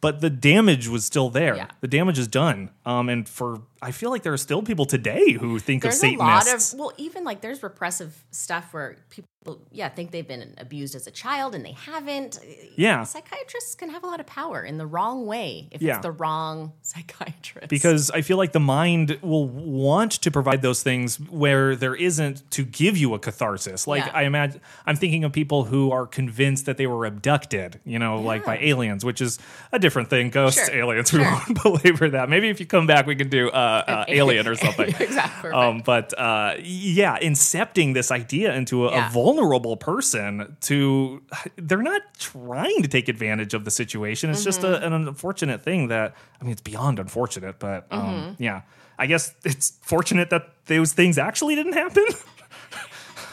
But 0.00 0.20
the 0.20 0.30
damage 0.30 0.88
was 0.88 1.04
still 1.04 1.30
there. 1.30 1.56
Yeah. 1.56 1.68
the 1.80 1.88
damage 1.88 2.18
is 2.18 2.26
done. 2.28 2.70
Um, 2.84 3.08
and 3.08 3.28
for 3.28 3.62
I 3.82 3.90
feel 3.90 4.10
like 4.10 4.22
there 4.22 4.32
are 4.32 4.36
still 4.38 4.62
people 4.62 4.84
today 4.86 5.32
who 5.32 5.58
think 5.58 5.82
there's 5.82 6.02
of 6.02 6.10
a 6.10 6.16
lot 6.16 6.46
of 6.52 6.62
well 6.78 6.92
even 6.96 7.24
like 7.24 7.40
there's 7.40 7.62
repressive 7.62 8.24
stuff 8.30 8.72
where 8.72 8.96
people 9.10 9.26
yeah 9.72 9.88
think 9.88 10.12
they've 10.12 10.28
been 10.28 10.54
abused 10.58 10.94
as 10.94 11.08
a 11.08 11.10
child 11.10 11.52
and 11.56 11.64
they 11.64 11.72
haven't 11.72 12.38
Yeah. 12.76 13.02
psychiatrists 13.02 13.74
can 13.74 13.90
have 13.90 14.04
a 14.04 14.06
lot 14.06 14.20
of 14.20 14.26
power 14.26 14.62
in 14.62 14.78
the 14.78 14.86
wrong 14.86 15.26
way 15.26 15.66
if 15.72 15.82
Yeah. 15.82 15.96
it's 15.96 16.02
the 16.04 16.12
wrong 16.12 16.72
psychiatrist 16.82 17.68
because 17.68 18.08
I 18.12 18.20
feel 18.22 18.36
like 18.36 18.52
the 18.52 18.60
mind 18.60 19.18
will 19.20 19.48
want 19.48 20.12
to 20.12 20.30
provide 20.30 20.62
those 20.62 20.84
things 20.84 21.18
where 21.18 21.74
there 21.74 21.96
isn't 21.96 22.48
to 22.52 22.64
give 22.64 22.96
you 22.96 23.14
a 23.14 23.18
catharsis. 23.18 23.88
Like 23.88 24.04
Yeah. 24.06 24.12
I 24.14 24.22
imagine, 24.22 24.60
I'm 24.86 24.94
thinking 24.96 25.24
of 25.24 25.32
people 25.32 25.64
who 25.64 25.90
are 25.90 26.06
convinced 26.06 26.66
that 26.66 26.76
they 26.76 26.86
were 26.86 27.04
abducted, 27.04 27.80
you 27.84 27.98
know, 27.98 28.20
like 28.20 28.44
by 28.44 28.58
aliens, 28.58 29.04
which 29.04 29.20
is 29.20 29.40
a 29.72 29.78
different 29.80 30.08
thing. 30.08 30.30
Ghosts, 30.30 30.66
Sure. 30.66 30.76
aliens, 30.82 31.12
we 31.12 31.20
won't 31.20 31.60
belabor 31.64 32.08
that. 32.10 32.28
Maybe 32.28 32.48
if 32.48 32.60
you 32.60 32.66
come 32.66 32.86
back, 32.86 33.06
we 33.06 33.16
can 33.16 33.28
do 33.28 33.48
uh, 33.50 33.71
uh, 33.72 34.04
Alien 34.08 34.46
or 34.48 34.54
something. 34.54 34.88
exactly. 35.00 35.50
Um, 35.50 35.80
but 35.84 36.16
uh, 36.18 36.54
yeah, 36.62 37.18
incepting 37.18 37.94
this 37.94 38.10
idea 38.10 38.54
into 38.54 38.86
a, 38.88 38.90
Yeah. 38.92 39.08
a 39.08 39.10
vulnerable 39.10 39.76
person 39.76 40.56
to 40.62 41.22
they're 41.56 41.82
not 41.82 42.02
trying 42.18 42.82
to 42.82 42.88
take 42.88 43.08
advantage 43.08 43.54
of 43.54 43.64
the 43.64 43.70
situation. 43.70 44.30
It's 44.30 44.44
just 44.44 44.60
Mm-hmm. 44.62 44.82
a, 44.82 44.86
an 44.86 44.92
unfortunate 44.92 45.62
thing 45.62 45.88
that 45.88 46.14
I 46.40 46.44
mean, 46.44 46.52
it's 46.52 46.60
beyond 46.62 46.98
unfortunate, 46.98 47.58
but 47.58 47.86
um, 47.90 48.00
Mm-hmm. 48.02 48.42
yeah, 48.42 48.62
I 48.98 49.06
guess 49.06 49.34
it's 49.44 49.78
fortunate 49.82 50.30
that 50.30 50.48
those 50.66 50.92
things 50.92 51.18
actually 51.18 51.54
didn't 51.54 51.72
happen. 51.74 52.04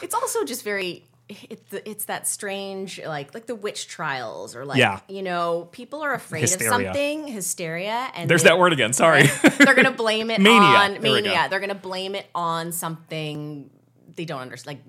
it's 0.02 0.14
also 0.14 0.44
just 0.44 0.64
very 0.64 1.04
it's, 1.48 1.72
it's 1.86 2.04
that 2.06 2.26
strange 2.26 3.00
like 3.04 3.32
like 3.34 3.46
the 3.46 3.54
witch 3.54 3.88
trials 3.88 4.54
or 4.56 4.64
like 4.64 4.78
Yeah. 4.78 5.00
you 5.08 5.22
know 5.22 5.68
people 5.72 6.02
are 6.02 6.14
afraid 6.14 6.40
Hysteria. 6.42 6.70
of 6.72 6.86
something 6.86 7.26
hysteria 7.28 8.10
and 8.14 8.28
There's 8.28 8.42
they- 8.42 8.48
that 8.50 8.58
word 8.58 8.72
again. 8.72 8.92
Sorry. 8.92 9.22
they're 9.58 9.74
gonna 9.74 9.90
blame 9.90 10.30
it 10.30 10.40
Mania. 10.48 10.60
on 10.60 10.92
There 10.92 11.00
mania 11.00 11.46
they're 11.48 11.60
gonna 11.60 11.74
blame 11.74 12.14
it 12.14 12.26
on 12.34 12.72
something 12.72 13.70
they 14.16 14.24
don't 14.24 14.40
understand 14.40 14.78
like 14.78 14.84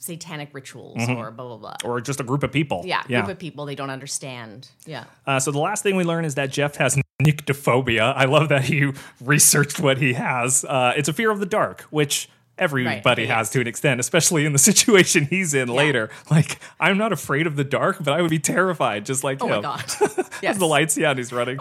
satanic 0.00 0.50
rituals 0.52 0.96
or 1.08 1.30
blah 1.30 1.46
blah 1.46 1.56
blah 1.56 1.70
Mm-hmm. 1.78 1.88
or 1.88 2.00
just 2.00 2.20
a 2.20 2.24
group 2.24 2.42
of 2.42 2.52
people. 2.52 2.82
yeah, 2.86 3.02
group 3.06 3.28
of 3.28 3.38
people 3.38 3.64
they 3.66 3.74
don't 3.74 3.90
understand 3.90 4.68
yeah 4.86 5.04
Uh, 5.26 5.40
so 5.40 5.50
the 5.50 5.58
last 5.58 5.82
thing 5.82 5.96
we 5.96 6.04
learn 6.04 6.24
is 6.24 6.34
that 6.36 6.50
Jeff 6.50 6.76
has 6.76 6.96
nyctophobia. 7.22 8.14
I 8.16 8.24
love 8.26 8.48
that 8.48 8.64
he 8.64 8.92
researched 9.20 9.80
what 9.80 9.98
he 9.98 10.12
has. 10.14 10.64
Uh, 10.64 10.92
it's 10.96 11.08
a 11.08 11.12
fear 11.12 11.30
of 11.32 11.40
the 11.40 11.46
dark, 11.46 11.82
which 11.90 12.28
everybody 12.58 13.22
Right, 13.22 13.30
has 13.30 13.50
to 13.50 13.60
an 13.60 13.66
extent, 13.66 14.00
especially 14.00 14.44
in 14.44 14.52
the 14.52 14.58
situation 14.70 15.24
he's 15.24 15.54
in 15.54 15.68
later. 15.68 16.10
Like, 16.30 16.58
I'm 16.80 16.98
not 16.98 17.12
afraid 17.12 17.46
of 17.46 17.56
the 17.56 17.64
dark, 17.64 17.98
but 18.02 18.12
I 18.12 18.20
would 18.22 18.30
be 18.30 18.38
terrified, 18.38 19.06
just 19.06 19.24
like 19.24 19.42
oh 19.42 19.46
him. 19.46 19.62
my 19.62 19.62
god 19.62 19.84
yes. 20.42 20.58
the 20.58 20.66
lights, 20.66 20.96
yeah, 20.98 21.10
and 21.10 21.18
he's 21.18 21.32
running. 21.32 21.58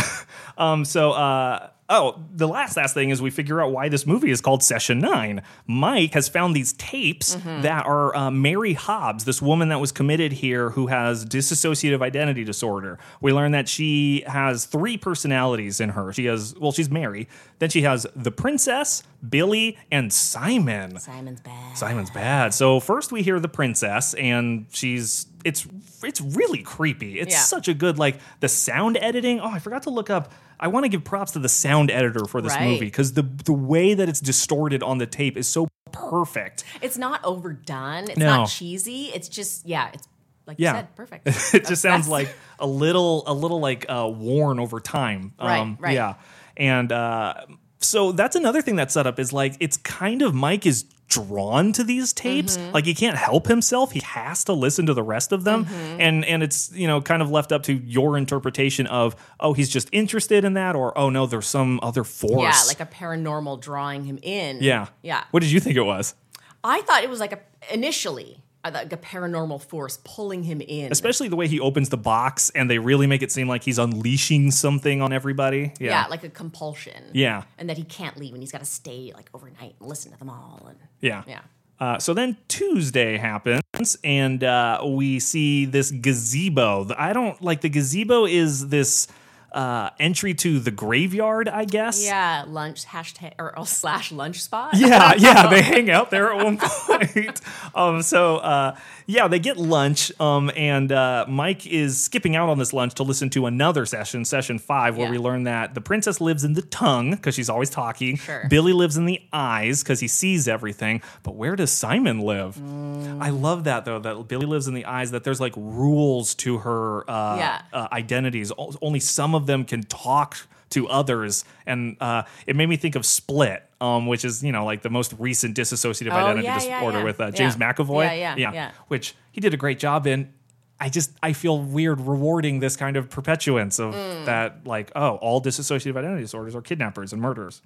um. 0.58 0.84
So, 0.84 1.12
uh, 1.12 1.68
oh, 1.90 2.22
the 2.34 2.46
last 2.46 2.76
last 2.76 2.94
thing 2.94 3.10
is 3.10 3.22
we 3.22 3.30
figure 3.30 3.60
out 3.62 3.72
why 3.72 3.88
this 3.88 4.06
movie 4.06 4.30
is 4.30 4.40
called 4.40 4.62
Session 4.62 4.98
Nine. 4.98 5.42
Mike 5.66 6.14
has 6.14 6.28
found 6.28 6.54
these 6.54 6.72
tapes 6.74 7.36
Mm-hmm. 7.36 7.62
that 7.62 7.86
are 7.86 8.14
uh, 8.16 8.30
Mary 8.30 8.72
Hobbs, 8.74 9.24
this 9.24 9.40
woman 9.40 9.68
that 9.68 9.80
was 9.80 9.92
committed 9.92 10.32
here 10.32 10.70
who 10.70 10.88
has 10.88 11.24
dissociative 11.24 12.02
identity 12.02 12.44
disorder. 12.44 12.98
We 13.20 13.32
learn 13.32 13.52
that 13.52 13.68
she 13.68 14.24
has 14.26 14.64
three 14.64 14.96
personalities 14.96 15.80
in 15.80 15.90
her. 15.90 16.12
She 16.12 16.24
has, 16.26 16.54
well, 16.58 16.72
she's 16.72 16.90
Mary. 16.90 17.28
Then 17.58 17.70
she 17.70 17.82
has 17.82 18.06
the 18.16 18.30
princess, 18.30 19.02
Billy, 19.28 19.78
and 19.90 20.12
Simon. 20.12 20.98
simon's 20.98 21.40
bad 21.40 21.76
Simon's 21.76 22.10
bad. 22.10 22.54
So 22.54 22.80
first 22.80 23.12
we 23.12 23.22
hear 23.22 23.38
the 23.40 23.48
princess, 23.48 24.14
and 24.14 24.66
she's 24.70 25.26
it's 25.44 25.66
it's 26.02 26.20
really 26.20 26.62
creepy. 26.62 27.18
It's 27.20 27.32
Yeah. 27.34 27.40
such 27.40 27.68
a 27.68 27.74
good 27.74 27.98
like 27.98 28.18
the 28.40 28.48
sound 28.48 28.96
editing. 29.00 29.40
Oh, 29.40 29.48
I 29.50 29.58
forgot 29.58 29.84
to 29.84 29.90
look 29.90 30.10
up. 30.10 30.32
I 30.60 30.68
want 30.68 30.84
to 30.84 30.88
give 30.88 31.04
props 31.04 31.32
to 31.32 31.38
the 31.38 31.48
sound 31.48 31.90
editor 31.90 32.24
for 32.26 32.40
this 32.40 32.52
Right. 32.54 32.68
movie 32.68 32.86
because 32.86 33.12
the 33.14 33.22
the 33.22 33.52
way 33.52 33.94
that 33.94 34.08
it's 34.08 34.20
distorted 34.20 34.82
on 34.82 34.98
the 34.98 35.06
tape 35.06 35.36
is 35.36 35.46
so 35.48 35.68
perfect. 35.92 36.64
it's 36.82 36.96
not 36.98 37.24
overdone 37.24 38.04
it's 38.04 38.16
No. 38.18 38.26
not 38.38 38.48
cheesy 38.48 39.06
it's 39.14 39.28
just 39.28 39.66
yeah 39.66 39.90
it's 39.92 40.06
like 40.46 40.56
Yeah. 40.58 40.72
you 40.72 40.78
said 40.78 40.96
perfect 40.96 41.26
it 41.26 41.34
That's- 41.34 41.68
just 41.68 41.82
sounds 41.82 42.08
like 42.08 42.28
a 42.58 42.66
little 42.66 43.22
a 43.26 43.32
little 43.34 43.60
like 43.60 43.86
uh, 43.88 44.08
worn 44.12 44.58
over 44.60 44.80
time. 44.80 45.32
Um, 45.38 45.48
Right, 45.48 45.76
right. 45.80 45.94
Yeah, 45.94 46.14
and 46.56 46.90
uh, 46.92 47.34
so 47.80 48.12
that's 48.12 48.34
another 48.36 48.60
thing 48.62 48.74
that's 48.76 48.94
set 48.94 49.06
up 49.06 49.18
is 49.18 49.32
like 49.32 49.54
it's 49.60 49.76
kind 49.76 50.22
of 50.22 50.34
Mike 50.34 50.66
is 50.66 50.84
drawn 51.08 51.72
to 51.72 51.82
these 51.84 52.12
tapes. 52.12 52.56
Mm-hmm. 52.56 52.72
Like 52.72 52.84
he 52.84 52.94
can't 52.94 53.16
help 53.16 53.46
himself; 53.46 53.92
he 53.92 54.00
has 54.00 54.44
to 54.44 54.52
listen 54.52 54.86
to 54.86 54.94
the 54.94 55.02
rest 55.02 55.32
of 55.32 55.44
them, 55.44 55.64
Mm-hmm. 55.64 56.00
and 56.00 56.24
and 56.24 56.42
it's 56.42 56.70
you 56.72 56.86
know 56.86 57.00
kind 57.00 57.22
of 57.22 57.30
left 57.30 57.50
up 57.52 57.62
to 57.64 57.72
your 57.72 58.16
interpretation 58.16 58.86
of 58.86 59.16
oh 59.40 59.52
he's 59.54 59.68
just 59.68 59.88
interested 59.92 60.44
in 60.44 60.54
that 60.54 60.76
or 60.76 60.96
oh 60.96 61.10
no 61.10 61.26
there's 61.26 61.46
some 61.46 61.80
other 61.82 62.04
force. 62.04 62.42
yeah 62.42 62.62
like 62.68 62.80
a 62.80 62.86
paranormal 62.86 63.60
drawing 63.60 64.04
him 64.04 64.18
in 64.22 64.58
yeah 64.60 64.86
yeah 65.02 65.24
What 65.30 65.40
did 65.42 65.50
you 65.50 65.60
think 65.60 65.76
it 65.76 65.82
was? 65.82 66.14
I 66.62 66.80
thought 66.82 67.02
it 67.04 67.10
was 67.10 67.20
like 67.20 67.32
a 67.32 67.40
initially 67.72 68.42
like 68.64 68.92
a 68.92 68.96
paranormal 68.96 69.62
force 69.62 69.98
pulling 70.04 70.42
him 70.42 70.60
in. 70.60 70.90
Especially 70.92 71.28
the 71.28 71.36
way 71.36 71.48
he 71.48 71.60
opens 71.60 71.88
the 71.88 71.96
box 71.96 72.50
and 72.50 72.68
they 72.70 72.78
really 72.78 73.06
make 73.06 73.22
it 73.22 73.30
seem 73.32 73.48
like 73.48 73.62
he's 73.62 73.78
unleashing 73.78 74.50
something 74.50 75.00
on 75.00 75.12
everybody. 75.12 75.72
yeah. 75.78 76.06
like 76.10 76.24
a 76.24 76.28
compulsion. 76.28 77.04
Yeah. 77.12 77.44
and 77.58 77.68
that 77.70 77.76
he 77.76 77.84
can't 77.84 78.16
leave 78.18 78.34
and 78.34 78.42
he's 78.42 78.52
got 78.52 78.58
to 78.58 78.64
stay 78.66 79.12
like 79.14 79.30
overnight 79.32 79.74
and 79.80 79.88
listen 79.88 80.12
to 80.12 80.18
them 80.18 80.28
all. 80.28 80.66
And 80.68 80.78
Yeah. 81.00 81.22
yeah, 81.26 81.40
Uh, 81.80 81.98
so 81.98 82.12
then 82.14 82.36
Tuesday 82.48 83.16
happens, 83.16 83.96
and 84.02 84.42
uh, 84.42 84.82
we 84.84 85.20
see 85.20 85.64
this 85.64 85.92
gazebo. 85.92 86.88
I 86.98 87.12
don't 87.12 87.40
like 87.40 87.60
the 87.60 87.68
gazebo 87.68 88.26
is 88.26 88.68
this 88.68 89.06
uh, 89.52 89.90
entry 89.98 90.34
to 90.34 90.58
the 90.60 90.70
graveyard, 90.70 91.48
I 91.48 91.64
guess. 91.64 92.04
yeah, 92.04 92.44
lunch 92.46 92.84
hashtag 92.86 93.32
or, 93.38 93.58
or 93.58 93.66
slash 93.66 94.12
lunch 94.12 94.42
spot. 94.42 94.70
Yeah, 94.76 95.14
yeah, 95.18 95.48
they 95.48 95.62
hang 95.62 95.90
out 95.90 96.10
there 96.10 96.32
at 96.32 96.44
one 96.44 96.58
point. 96.58 97.40
um, 97.74 98.02
so 98.02 98.36
uh, 98.36 98.76
yeah, 99.06 99.26
they 99.28 99.38
get 99.38 99.56
lunch, 99.56 100.12
um, 100.20 100.50
and 100.56 100.92
uh, 100.92 101.24
Mike 101.28 101.66
is 101.66 101.98
skipping 102.02 102.36
out 102.36 102.48
on 102.48 102.58
this 102.58 102.72
lunch 102.72 102.94
to 102.94 103.02
listen 103.02 103.30
to 103.30 103.46
another 103.46 103.86
session, 103.86 104.24
session 104.24 104.58
five, 104.58 104.96
where 104.96 105.06
Yeah. 105.06 105.12
we 105.12 105.18
learn 105.18 105.44
that 105.44 105.74
the 105.74 105.80
princess 105.80 106.20
lives 106.20 106.44
in 106.44 106.52
the 106.52 106.62
tongue 106.62 107.12
because 107.12 107.34
she's 107.34 107.48
always 107.48 107.70
talking. 107.70 108.16
Sure. 108.16 108.46
Billy 108.50 108.72
lives 108.74 108.96
in 108.98 109.06
the 109.06 109.20
eyes 109.32 109.82
because 109.82 110.00
he 110.00 110.08
sees 110.08 110.46
everything. 110.46 111.00
But 111.22 111.36
where 111.36 111.56
does 111.56 111.70
Simon 111.70 112.20
live? 112.20 112.56
Mm. 112.56 113.22
I 113.22 113.30
love 113.30 113.64
that 113.64 113.84
though. 113.86 113.98
That 113.98 114.28
Billy 114.28 114.46
lives 114.46 114.68
in 114.68 114.74
the 114.74 114.84
eyes. 114.84 115.10
That 115.12 115.24
there's 115.24 115.40
like 115.40 115.54
rules 115.56 116.34
to 116.36 116.58
her 116.58 117.08
uh, 117.10 117.36
Yeah. 117.38 117.62
uh, 117.72 117.88
identities. 117.92 118.52
Only 118.82 119.00
some 119.00 119.34
of 119.34 119.37
them 119.46 119.64
can 119.64 119.82
talk 119.82 120.36
to 120.70 120.86
others, 120.88 121.44
and 121.66 121.96
uh, 122.00 122.22
it 122.46 122.54
made 122.56 122.68
me 122.68 122.76
think 122.76 122.94
of 122.94 123.06
Split, 123.06 123.62
um, 123.80 124.06
which 124.06 124.24
is 124.24 124.42
you 124.44 124.52
know 124.52 124.64
like 124.66 124.82
the 124.82 124.90
most 124.90 125.14
recent 125.18 125.56
dissociative 125.56 126.12
Oh, 126.12 126.16
identity 126.16 126.44
yeah, 126.44 126.62
yeah, 126.62 126.74
disorder 126.80 126.98
yeah. 126.98 127.04
with 127.04 127.20
uh, 127.20 127.30
James 127.30 127.56
Yeah. 127.58 127.72
McAvoy. 127.72 128.04
Yeah, 128.18 128.34
yeah, 128.36 128.52
yeah. 128.52 128.70
which 128.88 129.14
he 129.32 129.40
did 129.40 129.54
a 129.54 129.56
great 129.56 129.78
job 129.78 130.06
in. 130.06 130.32
I 130.80 130.88
just 130.90 131.10
I 131.22 131.32
feel 131.32 131.58
weird 131.60 132.00
rewarding 132.00 132.60
this 132.60 132.76
kind 132.76 132.96
of 132.96 133.08
perpetuance 133.10 133.78
of 133.80 133.94
Mm. 133.94 134.26
that 134.26 134.66
like 134.66 134.92
oh 134.94 135.16
all 135.16 135.40
dissociative 135.42 135.96
identity 135.96 136.20
disorders 136.22 136.54
are 136.54 136.60
kidnappers 136.62 137.12
and 137.12 137.20
murderers. 137.22 137.62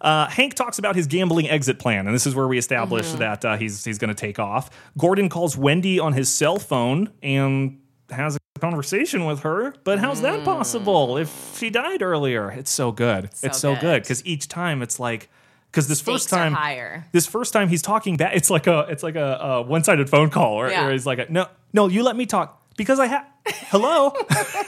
Uh, 0.00 0.28
Hank 0.28 0.54
talks 0.54 0.78
about 0.78 0.94
his 0.94 1.06
gambling 1.08 1.48
exit 1.50 1.78
plan, 1.80 2.06
and 2.06 2.14
this 2.14 2.26
is 2.26 2.34
where 2.34 2.46
we 2.46 2.56
establish 2.56 3.06
Mm-hmm. 3.08 3.18
that 3.18 3.44
uh, 3.44 3.56
he's 3.56 3.84
he's 3.84 3.98
going 3.98 4.08
to 4.08 4.14
take 4.14 4.38
off. 4.38 4.70
Gordon 4.96 5.28
calls 5.28 5.56
Wendy 5.56 5.98
on 6.00 6.12
his 6.12 6.32
cell 6.32 6.58
phone 6.58 7.10
and 7.22 7.80
has 8.10 8.36
a 8.36 8.38
conversation 8.58 9.24
with 9.24 9.40
her. 9.40 9.74
But 9.84 9.98
how's 9.98 10.20
that 10.22 10.40
mm. 10.40 10.44
possible 10.44 11.16
if 11.16 11.56
she 11.58 11.70
died 11.70 12.02
earlier? 12.02 12.50
It's 12.50 12.70
so 12.70 12.92
good. 12.92 13.30
it's 13.42 13.58
so 13.58 13.74
good 13.74 13.80
good. 13.80 14.02
because 14.02 14.24
each 14.26 14.48
time 14.48 14.82
it's 14.82 14.98
like 15.00 15.28
because 15.70 15.88
this 15.88 16.00
first 16.00 16.24
Stakes 16.24 16.32
are 16.32 16.36
time 16.44 16.52
higher. 16.54 17.06
this 17.12 17.26
first 17.26 17.52
time 17.52 17.68
he's 17.68 17.82
talking 17.82 18.16
back. 18.16 18.34
It's 18.34 18.50
like 18.50 18.66
a 18.66 18.86
it's 18.88 19.02
like 19.02 19.16
a, 19.16 19.38
a 19.40 19.62
one 19.62 19.84
sided 19.84 20.08
phone 20.10 20.30
call, 20.30 20.54
or, 20.54 20.70
Yeah. 20.70 20.86
or 20.86 20.92
he's 20.92 21.06
like, 21.06 21.30
no, 21.30 21.46
no, 21.72 21.88
you 21.88 22.02
let 22.02 22.16
me 22.16 22.26
talk 22.26 22.62
because 22.76 22.98
I 22.98 23.06
have 23.06 23.26
hello, 23.70 24.12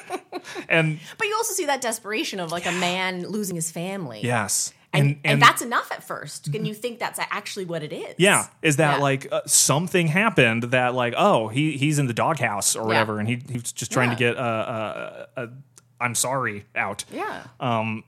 and 0.69 0.99
But 1.19 1.27
you 1.27 1.35
also 1.37 1.55
see 1.55 1.67
that 1.67 1.81
desperation 1.81 2.41
of 2.41 2.53
like 2.53 2.67
a 2.67 2.73
man 2.73 3.27
losing 3.27 3.57
his 3.57 3.71
family. 3.71 4.21
yes, 4.23 4.73
And, 4.93 5.21
and, 5.25 5.41
that's 5.41 5.63
enough 5.63 5.93
at 5.93 6.03
first. 6.03 6.49
And 6.49 6.67
you 6.67 6.75
think 6.75 6.99
that's 6.99 7.21
actually 7.21 7.65
what 7.65 7.83
it 7.85 7.93
is. 7.93 8.15
Yeah, 8.19 8.47
is 8.61 8.77
that 8.77 8.97
Yeah. 8.97 9.03
like 9.03 9.29
uh, 9.33 9.43
something 9.47 10.09
happened 10.09 10.65
that 10.65 10.95
like 10.95 11.15
oh 11.17 11.47
he 11.49 11.77
he's 11.77 12.01
in 12.01 12.07
the 12.09 12.13
doghouse 12.13 12.75
or 12.75 12.85
whatever 12.87 13.21
and 13.21 13.29
he 13.29 13.41
he's 13.49 13.71
just 13.73 13.93
trying 13.93 14.09
to 14.17 14.25
Yeah. 14.25 14.33
get 14.33 14.37
a, 14.37 14.43
a, 14.43 15.27
a, 15.37 15.45
a 15.45 15.49
I'm 16.01 16.15
sorry 16.17 16.65
out. 16.75 17.05
Yeah. 17.13 17.45
Um. 17.61 18.03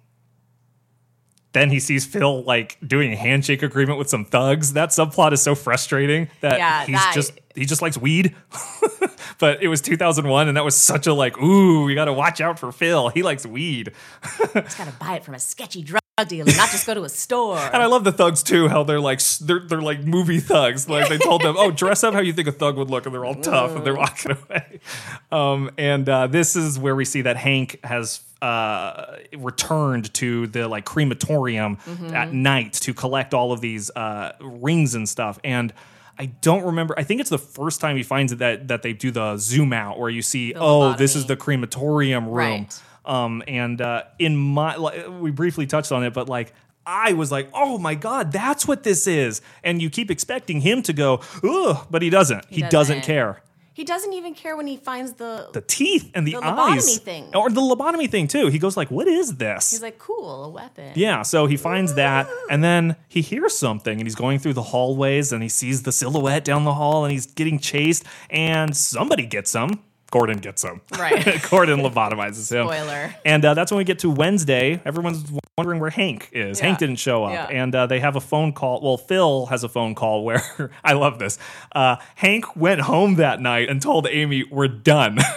Then 1.52 1.68
he 1.70 1.80
sees 1.80 2.06
Phil 2.06 2.42
like 2.44 2.78
doing 2.84 3.12
a 3.12 3.16
handshake 3.16 3.62
agreement 3.62 3.98
with 3.98 4.08
some 4.08 4.24
thugs. 4.24 4.72
That 4.72 4.88
subplot 4.88 5.32
is 5.32 5.42
so 5.42 5.54
frustrating 5.54 6.30
that 6.40 6.58
Yeah, 6.58 6.84
he's 6.86 6.94
that- 6.96 7.12
just 7.14 7.32
he 7.54 7.64
just 7.66 7.82
likes 7.82 7.96
weed. 7.98 8.34
but 9.38 9.62
it 9.62 9.68
was 9.68 9.80
2001 9.82 10.48
and 10.48 10.56
that 10.56 10.64
was 10.64 10.74
such 10.74 11.06
a 11.06 11.12
like 11.14 11.38
ooh 11.40 11.84
we 11.84 11.94
got 11.94 12.06
to 12.06 12.12
watch 12.12 12.40
out 12.40 12.58
for 12.58 12.72
Phil. 12.72 13.08
He 13.10 13.22
likes 13.22 13.44
weed. 13.46 13.92
Just 14.54 14.78
got 14.78 14.86
to 14.88 14.94
buy 14.98 15.16
it 15.16 15.24
from 15.24 15.34
a 15.34 15.38
sketchy 15.38 15.82
drug 15.82 16.01
dealer, 16.24 16.52
not 16.56 16.70
just 16.70 16.86
go 16.86 16.94
to 16.94 17.04
a 17.04 17.08
store. 17.08 17.58
And 17.58 17.82
I 17.82 17.86
love 17.86 18.04
the 18.04 18.12
thugs 18.12 18.42
too. 18.42 18.68
How 18.68 18.82
they're 18.84 19.00
like 19.00 19.20
they're 19.40 19.60
they're 19.60 19.82
like 19.82 20.00
movie 20.04 20.40
thugs. 20.40 20.88
Like 20.88 21.08
they 21.08 21.18
told 21.18 21.42
them, 21.42 21.54
"Oh, 21.58 21.70
dress 21.70 22.02
up 22.04 22.14
how 22.14 22.20
you 22.20 22.32
think 22.32 22.48
a 22.48 22.52
thug 22.52 22.76
would 22.76 22.90
look," 22.90 23.06
and 23.06 23.14
they're 23.14 23.24
all 23.24 23.34
tough 23.34 23.76
and 23.76 23.84
they're 23.86 23.94
walking 23.96 24.32
away. 24.32 24.80
Um, 25.30 25.70
and 25.78 26.08
uh, 26.08 26.26
this 26.26 26.56
is 26.56 26.78
where 26.78 26.94
we 26.96 27.04
see 27.04 27.22
that 27.22 27.36
Hank 27.36 27.78
has 27.84 28.20
uh, 28.40 29.16
returned 29.36 30.12
to 30.14 30.46
the 30.48 30.68
like 30.68 30.84
crematorium 30.84 31.76
Mm-hmm. 31.76 32.14
at 32.14 32.32
night 32.32 32.72
to 32.74 32.92
collect 32.94 33.34
all 33.34 33.52
of 33.52 33.60
these 33.60 33.90
uh, 33.90 34.32
rings 34.40 34.94
and 34.94 35.08
stuff. 35.08 35.38
And 35.44 35.72
I 36.18 36.26
don't 36.26 36.64
remember. 36.64 36.94
I 36.98 37.02
think 37.04 37.20
it's 37.20 37.30
the 37.30 37.38
first 37.38 37.80
time 37.80 37.96
he 37.96 38.02
finds 38.02 38.32
it 38.32 38.38
that 38.40 38.68
that 38.68 38.82
they 38.82 38.92
do 38.92 39.10
the 39.10 39.36
zoom 39.38 39.72
out 39.72 39.98
where 39.98 40.10
you 40.10 40.22
see, 40.22 40.52
oh, 40.54 40.94
this 40.94 41.16
is 41.16 41.26
the 41.26 41.36
crematorium 41.36 42.26
room. 42.26 42.34
Right. 42.34 42.80
Um, 43.04 43.42
and 43.48 43.80
uh, 43.80 44.04
in 44.18 44.36
my, 44.36 44.76
like, 44.76 45.06
we 45.20 45.30
briefly 45.30 45.66
touched 45.66 45.92
on 45.92 46.04
it, 46.04 46.12
but 46.12 46.28
like. 46.28 46.54
I 46.84 47.12
was 47.12 47.30
like, 47.30 47.48
"Oh 47.54 47.78
my 47.78 47.94
god, 47.94 48.32
that's 48.32 48.66
what 48.66 48.82
this 48.82 49.06
is!" 49.06 49.40
And 49.62 49.80
you 49.80 49.88
keep 49.88 50.10
expecting 50.10 50.62
him 50.62 50.82
to 50.82 50.92
go, 50.92 51.20
"Ugh," 51.44 51.86
but 51.88 52.02
he 52.02 52.10
doesn't. 52.10 52.44
He, 52.46 52.62
doesn't. 52.62 52.70
doesn't. 52.72 53.00
care. 53.02 53.40
He 53.72 53.84
doesn't 53.84 54.12
even 54.12 54.34
care 54.34 54.56
when 54.56 54.66
he 54.66 54.76
finds 54.78 55.12
the. 55.12 55.48
The 55.52 55.60
teeth 55.60 56.10
and 56.12 56.26
the, 56.26 56.32
The 56.32 56.44
eyes, 56.44 56.98
lobotomy 56.98 57.02
thing. 57.02 57.36
or 57.36 57.50
the 57.50 57.60
lobotomy 57.60 58.10
thing 58.10 58.26
too. 58.26 58.48
He 58.48 58.58
goes 58.58 58.76
like, 58.76 58.90
"What 58.90 59.06
is 59.06 59.36
this?" 59.36 59.70
he's 59.70 59.80
like, 59.80 59.98
cool, 59.98 60.46
a 60.46 60.48
weapon. 60.48 60.90
Yeah, 60.96 61.22
so 61.22 61.46
he 61.46 61.56
finds 61.56 61.94
that, 61.94 62.26
and 62.50 62.64
then 62.64 62.96
he 63.08 63.20
hears 63.20 63.56
something, 63.56 63.92
and 64.00 64.02
he's 64.02 64.16
going 64.16 64.40
through 64.40 64.54
the 64.54 64.62
hallways, 64.62 65.32
and 65.32 65.40
he 65.40 65.48
sees 65.48 65.84
the 65.84 65.92
silhouette 65.92 66.44
down 66.44 66.64
the 66.64 66.74
hall, 66.74 67.04
and 67.04 67.12
he's 67.12 67.26
getting 67.26 67.60
chased, 67.60 68.02
and 68.28 68.76
somebody 68.76 69.24
gets 69.24 69.52
him. 69.52 69.78
Gordon 70.12 70.38
gets 70.38 70.62
him. 70.62 70.80
Right. 70.96 71.42
Gordon 71.50 71.80
lobotomizes 71.80 72.52
him. 72.52 72.68
Spoiler. 72.68 73.12
And 73.24 73.44
uh, 73.44 73.54
that's 73.54 73.72
when 73.72 73.78
we 73.78 73.84
get 73.84 73.98
to 74.00 74.10
Wednesday. 74.10 74.80
Everyone's 74.84 75.24
wondering 75.58 75.80
where 75.80 75.90
Hank 75.90 76.28
is. 76.32 76.60
Yeah. 76.60 76.66
Hank 76.66 76.78
didn't 76.78 76.96
show 76.96 77.24
up, 77.24 77.32
Yeah. 77.32 77.46
and 77.46 77.74
uh, 77.74 77.86
they 77.86 77.98
have 77.98 78.14
a 78.14 78.20
phone 78.20 78.52
call. 78.52 78.80
Well, 78.82 78.98
Phil 78.98 79.46
has 79.46 79.64
a 79.64 79.68
phone 79.68 79.94
call 79.96 80.22
where 80.24 80.70
I 80.84 80.92
love 80.92 81.18
this. 81.18 81.38
Uh, 81.74 81.96
Hank 82.14 82.54
went 82.54 82.82
home 82.82 83.16
that 83.16 83.40
night 83.40 83.68
and 83.68 83.80
told 83.82 84.06
Amy, 84.06 84.44
"We're 84.50 84.68
done." 84.68 85.18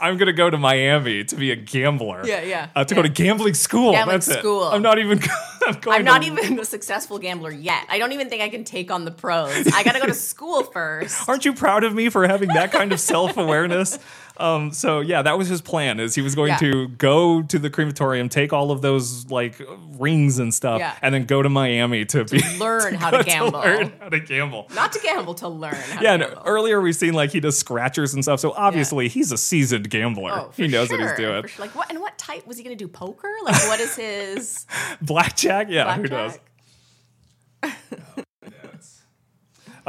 I'm 0.00 0.16
gonna 0.16 0.32
go 0.32 0.50
to 0.50 0.58
Miami 0.58 1.24
to 1.24 1.36
be 1.36 1.50
a 1.50 1.56
gambler. 1.56 2.22
Yeah, 2.26 2.42
yeah, 2.42 2.68
Uh, 2.76 2.84
to 2.84 2.94
go 2.94 3.02
to 3.02 3.08
gambling 3.08 3.54
school. 3.54 3.92
Gambling 3.92 4.14
That's 4.16 4.28
it. 4.28 4.38
school. 4.38 4.64
I'm 4.64 4.82
not 4.82 4.98
even. 4.98 5.20
I'm, 5.66 5.74
going 5.80 5.98
I'm 5.98 6.04
not 6.04 6.22
to- 6.22 6.28
even 6.32 6.58
a 6.58 6.64
successful 6.64 7.18
gambler 7.18 7.50
yet. 7.52 7.84
I 7.88 7.98
don't 7.98 8.12
even 8.12 8.28
think 8.30 8.42
I 8.42 8.48
can 8.48 8.64
take 8.64 8.90
on 8.90 9.04
the 9.04 9.10
pros. 9.10 9.66
I 9.68 9.82
got 9.82 9.92
to 9.92 10.00
go 10.00 10.06
to 10.06 10.14
school 10.30 10.62
first. 10.64 11.28
Aren't 11.28 11.44
you 11.44 11.52
proud 11.52 11.84
of 11.84 11.94
me 11.94 12.08
for 12.08 12.26
having 12.26 12.48
that 12.50 12.72
kind 12.72 12.92
of 12.92 13.00
self 13.12 13.36
awareness? 13.36 13.98
Um, 14.40 14.72
so 14.72 15.00
yeah, 15.00 15.22
that 15.22 15.36
was 15.38 15.48
his 15.48 15.60
plan. 15.60 16.00
Is 16.00 16.14
he 16.14 16.22
was 16.22 16.34
going 16.34 16.48
Yeah. 16.48 16.56
to 16.58 16.88
go 16.88 17.42
to 17.42 17.58
the 17.58 17.68
crematorium, 17.70 18.28
take 18.28 18.52
all 18.52 18.70
of 18.70 18.80
those 18.82 19.30
like 19.30 19.60
rings 19.98 20.38
and 20.38 20.52
stuff, 20.54 20.78
Yeah. 20.80 20.94
and 21.02 21.14
then 21.14 21.26
go 21.26 21.42
to 21.42 21.48
Miami 21.48 22.04
to, 22.06 22.24
be 22.24 22.40
Learn 22.58 22.94
how 22.94 23.10
to 23.16 23.22
gamble. 23.22 23.60
learn 23.60 23.92
how 24.00 24.08
to 24.08 24.18
gamble. 24.20 24.66
Not 24.74 24.92
to 24.94 25.00
gamble, 25.00 25.34
to 25.34 25.48
learn. 25.48 25.74
How 25.74 26.00
Yeah, 26.02 26.16
to 26.16 26.42
earlier 26.44 26.80
we've 26.80 26.96
seen 26.96 27.12
like 27.14 27.30
he 27.30 27.40
does 27.40 27.58
scratchers 27.58 28.14
and 28.14 28.24
stuff. 28.24 28.40
So 28.40 28.52
obviously 28.56 29.08
he's 29.08 29.30
a 29.30 29.36
seasoned 29.38 29.90
gambler. 29.90 30.32
Oh, 30.32 30.52
he 30.56 30.66
knows 30.68 30.90
what 30.90 31.00
he's 31.00 31.10
sure, 31.10 31.16
doing. 31.16 31.46
sure. 31.48 31.64
Like 31.66 31.74
what? 31.74 31.90
And 31.90 32.00
what 32.00 32.16
type 32.18 32.46
was 32.46 32.56
he 32.56 32.64
going 32.64 32.76
to 32.76 32.82
do? 32.84 32.88
Poker? 32.88 33.28
Like 33.44 33.56
what 33.68 33.78
is 33.80 33.94
his 33.96 34.66
Blackjack, 35.02 35.66
yeah, 35.70 35.94
who 35.96 36.04
does? 36.08 36.38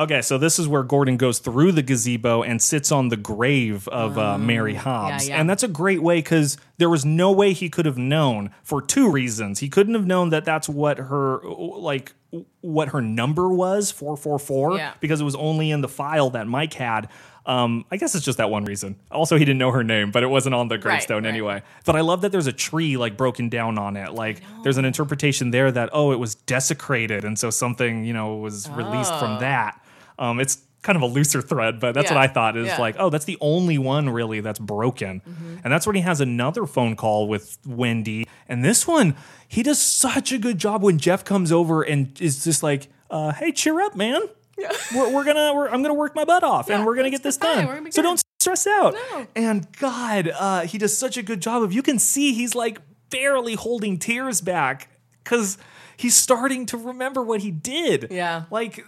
Okay, 0.01 0.23
so 0.23 0.39
this 0.39 0.57
is 0.57 0.67
where 0.67 0.81
Gordon 0.81 1.15
goes 1.15 1.37
through 1.37 1.73
the 1.73 1.83
gazebo 1.83 2.41
and 2.41 2.59
sits 2.59 2.91
on 2.91 3.09
the 3.09 3.17
grave 3.17 3.87
of 3.89 4.17
uh, 4.17 4.35
Mary 4.39 4.73
Hobbs. 4.73 5.25
Oh, 5.25 5.29
yeah. 5.29 5.39
And 5.39 5.47
that's 5.47 5.61
a 5.61 5.67
great 5.67 6.01
way 6.01 6.17
because 6.17 6.57
there 6.77 6.89
was 6.89 7.05
no 7.05 7.31
way 7.31 7.53
he 7.53 7.69
could 7.69 7.85
have 7.85 7.99
known 7.99 8.49
for 8.63 8.81
two 8.81 9.11
reasons. 9.11 9.59
He 9.59 9.69
couldn't 9.69 9.93
have 9.93 10.07
known 10.07 10.29
that 10.31 10.43
that's 10.43 10.67
what 10.67 10.97
her, 10.97 11.41
like, 11.43 12.13
what 12.61 12.89
her 12.89 13.01
number 13.01 13.47
was, 13.49 13.91
444, 13.91 14.77
Yeah. 14.77 14.93
because 15.01 15.21
it 15.21 15.23
was 15.23 15.35
only 15.35 15.69
in 15.69 15.81
the 15.81 15.87
file 15.87 16.31
that 16.31 16.47
Mike 16.47 16.73
had. 16.73 17.07
Um, 17.45 17.85
I 17.91 17.97
guess 17.97 18.13
it's 18.15 18.23
just 18.25 18.37
that 18.37 18.49
one 18.51 18.65
reason. 18.65 18.95
Also, 19.11 19.35
he 19.35 19.43
didn't 19.45 19.57
know 19.59 19.71
her 19.71 19.83
name, 19.83 20.11
but 20.11 20.21
it 20.23 20.27
wasn't 20.27 20.53
on 20.55 20.67
the 20.67 20.77
gravestone 20.77 21.23
right. 21.23 21.29
anyway. 21.29 21.63
But 21.85 21.95
I 21.95 22.01
love 22.01 22.21
that 22.21 22.31
there's 22.31 22.45
a 22.47 22.53
tree 22.53 22.97
like 22.97 23.17
broken 23.17 23.49
down 23.49 23.79
on 23.79 23.97
it. 23.97 24.13
Like 24.13 24.41
there's 24.63 24.77
an 24.77 24.85
interpretation 24.85 25.49
there 25.49 25.71
that 25.71 25.89
oh, 25.91 26.11
it 26.11 26.19
was 26.19 26.35
desecrated, 26.35 27.25
and 27.25 27.37
so 27.39 27.49
something 27.49 28.05
you 28.05 28.13
know 28.13 28.35
was 28.35 28.69
released 28.69 29.13
from 29.17 29.37
Oh. 29.37 29.39
that. 29.39 29.80
Um, 30.21 30.39
it's 30.39 30.59
kind 30.83 30.95
of 30.95 31.01
a 31.01 31.05
looser 31.05 31.41
thread, 31.41 31.79
but 31.79 31.93
that's 31.93 32.09
Yeah. 32.09 32.15
what 32.15 32.23
I 32.23 32.27
thought 32.27 32.57
is 32.57 32.65
Yeah. 32.67 32.73
Mm-hmm. 32.73 32.81
like 32.81 32.95
oh, 32.99 33.09
that's 33.09 33.25
the 33.25 33.37
only 33.41 33.77
one 33.77 34.09
really 34.09 34.39
that's 34.41 34.59
broken. 34.59 35.21
And 35.63 35.71
that's 35.71 35.85
when 35.85 35.95
he 35.95 36.01
has 36.03 36.21
another 36.21 36.65
phone 36.65 36.95
call 36.95 37.27
with 37.27 37.57
Wendy, 37.65 38.27
and 38.49 38.63
this 38.63 38.87
one 38.87 39.15
he 39.47 39.63
does 39.63 39.79
such 39.81 40.31
a 40.31 40.37
good 40.37 40.57
job 40.57 40.81
when 40.81 40.97
Jeff 40.97 41.25
comes 41.25 41.51
over 41.51 41.81
and 41.83 42.19
is 42.21 42.43
just 42.43 42.63
like, 42.63 42.87
uh, 43.09 43.31
"Hey, 43.33 43.51
cheer 43.51 43.81
up, 43.81 43.95
man." 43.95 44.21
We're, 44.95 45.09
we're 45.11 45.23
gonna 45.23 45.53
we're, 45.55 45.69
I'm 45.69 45.81
gonna 45.81 45.93
work 45.95 46.15
my 46.15 46.23
butt 46.25 46.43
off 46.43 46.69
and 46.69 46.85
we're 46.85 46.95
gonna 46.95 47.09
get 47.09 47.23
this 47.23 47.37
done. 47.37 47.65
Gonna 47.65 47.91
So 47.91 48.01
good. 48.01 48.07
don't 48.07 48.23
stress 48.39 48.67
out. 48.67 48.93
No. 48.93 49.25
And 49.35 49.67
God, 49.77 50.27
uh, 50.37 50.61
he 50.61 50.77
does 50.77 50.95
such 50.95 51.17
a 51.17 51.23
good 51.23 51.41
job 51.41 51.63
of 51.63 51.73
you 51.73 51.81
can 51.81 51.97
see 51.97 52.33
he's 52.33 52.53
like 52.53 52.79
barely 53.09 53.55
holding 53.55 53.97
tears 53.97 54.39
back 54.41 54.89
because 55.23 55.57
he's 55.97 56.15
starting 56.15 56.65
to 56.67 56.77
remember 56.77 57.23
what 57.23 57.41
he 57.41 57.49
did. 57.49 58.07
Yeah. 58.11 58.43
Like 58.51 58.85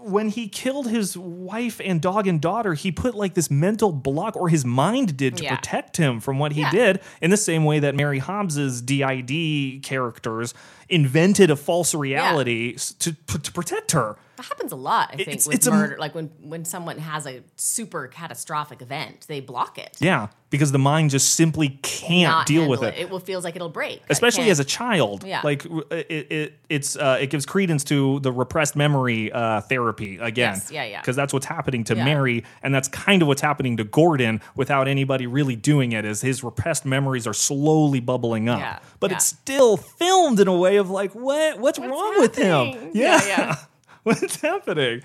when 0.00 0.28
he 0.28 0.48
killed 0.48 0.88
his 0.88 1.16
wife 1.16 1.80
and 1.84 2.00
dog 2.00 2.26
and 2.26 2.40
daughter, 2.40 2.74
he 2.74 2.92
put 2.92 3.14
like 3.14 3.34
this 3.34 3.50
mental 3.50 3.92
block, 3.92 4.36
or 4.36 4.48
his 4.48 4.64
mind 4.64 5.16
did, 5.16 5.36
to 5.38 5.44
Yeah. 5.44 5.56
protect 5.56 5.96
him 5.96 6.20
from 6.20 6.38
what 6.38 6.52
he 6.52 6.60
Yeah. 6.62 6.70
did. 6.70 7.00
In 7.20 7.30
the 7.30 7.36
same 7.36 7.64
way 7.64 7.78
that 7.80 7.94
Mary 7.94 8.18
Hobbs's 8.18 8.80
DID 8.82 9.80
characters 9.82 10.54
invented 10.88 11.50
a 11.50 11.56
false 11.56 11.94
reality 11.94 12.74
s- 12.74 12.92
to, 13.00 13.12
to 13.26 13.52
protect 13.52 13.92
her. 13.92 14.16
That 14.36 14.46
happens 14.46 14.70
a 14.70 14.76
lot, 14.76 15.08
I 15.12 15.16
think, 15.16 15.28
It's- 15.28 15.46
with 15.46 15.56
it's 15.56 15.66
a- 15.66 15.70
murder. 15.70 15.96
like 15.98 16.14
when 16.14 16.30
when 16.42 16.64
someone 16.64 16.98
has 16.98 17.26
a 17.26 17.42
super 17.56 18.06
catastrophic 18.06 18.82
event, 18.82 19.24
they 19.28 19.40
block 19.40 19.78
it. 19.78 19.96
Yeah, 19.98 20.28
because 20.56 20.72
the 20.72 20.78
mind 20.78 21.10
just 21.10 21.34
simply 21.34 21.78
can't 21.82 22.30
Not 22.30 22.46
deal 22.46 22.66
with 22.66 22.82
it. 22.82 22.94
It 22.96 23.10
will 23.10 23.20
feels 23.20 23.44
like 23.44 23.56
it'll 23.56 23.68
break. 23.68 24.02
Especially 24.08 24.48
as 24.48 24.58
a 24.58 24.64
child. 24.64 25.22
Yeah. 25.22 25.42
Like 25.44 25.66
it, 25.90 26.32
it 26.32 26.52
it's 26.70 26.96
uh, 26.96 27.18
it 27.20 27.28
gives 27.28 27.44
credence 27.44 27.84
to 27.84 28.20
the 28.20 28.32
repressed 28.32 28.74
memory 28.74 29.30
uh, 29.30 29.60
therapy 29.60 30.16
again. 30.16 30.54
Yes, 30.54 30.70
yeah, 30.70 30.84
yeah. 30.84 31.00
Because 31.00 31.14
that's 31.14 31.32
what's 31.32 31.46
happening 31.46 31.84
to 31.84 31.96
Yeah. 31.96 32.04
Mary, 32.04 32.44
and 32.62 32.74
that's 32.74 32.88
kind 32.88 33.20
of 33.20 33.28
what's 33.28 33.42
happening 33.42 33.76
to 33.76 33.84
Gordon 33.84 34.40
without 34.54 34.88
anybody 34.88 35.26
really 35.26 35.56
doing 35.56 35.92
it. 35.92 36.04
Is 36.04 36.22
his 36.22 36.42
repressed 36.42 36.86
memories 36.86 37.26
are 37.26 37.34
slowly 37.34 38.00
bubbling 38.00 38.48
up, 38.48 38.58
Yeah, 38.60 38.78
but 38.98 39.10
yeah. 39.10 39.16
it's 39.16 39.26
still 39.26 39.76
filmed 39.76 40.40
in 40.40 40.48
a 40.48 40.56
way 40.56 40.76
of 40.76 40.88
like, 40.88 41.12
what 41.14 41.58
what's, 41.60 41.78
wrong 41.78 42.18
with 42.20 42.36
him? 42.36 42.66
happening? 42.68 42.90
Yeah, 42.94 43.26
yeah. 43.26 43.56
what's 44.04 44.40
happening? 44.40 45.02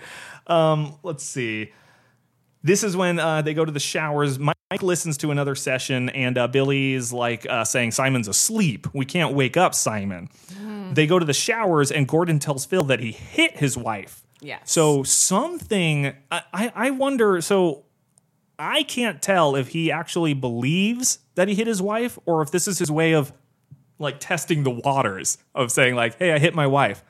Um, 0.47 0.95
let's 1.03 1.23
see. 1.23 1.71
This 2.63 2.83
is 2.83 2.95
when 2.95 3.19
uh, 3.19 3.41
they 3.41 3.53
go 3.53 3.65
to 3.65 3.71
the 3.71 3.79
showers. 3.79 4.37
Mike 4.37 4.55
listens 4.81 5.17
to 5.17 5.31
another 5.31 5.55
session, 5.55 6.09
and 6.09 6.37
uh, 6.37 6.47
Billy 6.47 6.93
is 6.93 7.11
like 7.11 7.45
uh, 7.49 7.63
saying, 7.63 7.91
Simon's 7.91 8.27
asleep. 8.27 8.87
We 8.93 9.05
can't 9.05 9.33
wake 9.33 9.57
up 9.57 9.73
Simon. 9.73 10.29
Mm. 10.53 10.95
They 10.95 11.07
go 11.07 11.19
to 11.19 11.25
the 11.25 11.33
showers, 11.33 11.91
and 11.91 12.07
Gordon 12.07 12.39
tells 12.39 12.65
Phil 12.65 12.83
that 12.83 12.99
he 12.99 13.11
hit 13.11 13.57
his 13.57 13.77
wife. 13.77 14.23
Yes. 14.41 14.71
So 14.71 15.03
something, 15.03 16.13
I, 16.31 16.41
I, 16.53 16.71
I 16.75 16.91
wonder, 16.91 17.41
so 17.41 17.85
I 18.57 18.83
can't 18.83 19.21
tell 19.21 19.55
if 19.55 19.69
he 19.69 19.91
actually 19.91 20.33
believes 20.33 21.19
that 21.35 21.47
he 21.47 21.55
hit 21.55 21.67
his 21.67 21.81
wife 21.81 22.17
or 22.25 22.41
if 22.41 22.51
this 22.51 22.67
is 22.67 22.79
his 22.79 22.91
way 22.91 23.13
of 23.13 23.33
like 23.99 24.19
testing 24.19 24.63
the 24.63 24.71
waters 24.71 25.37
of 25.53 25.71
saying, 25.71 25.95
like, 25.95 26.17
hey, 26.17 26.31
I 26.33 26.39
hit 26.39 26.55
my 26.55 26.67
wife. 26.67 27.03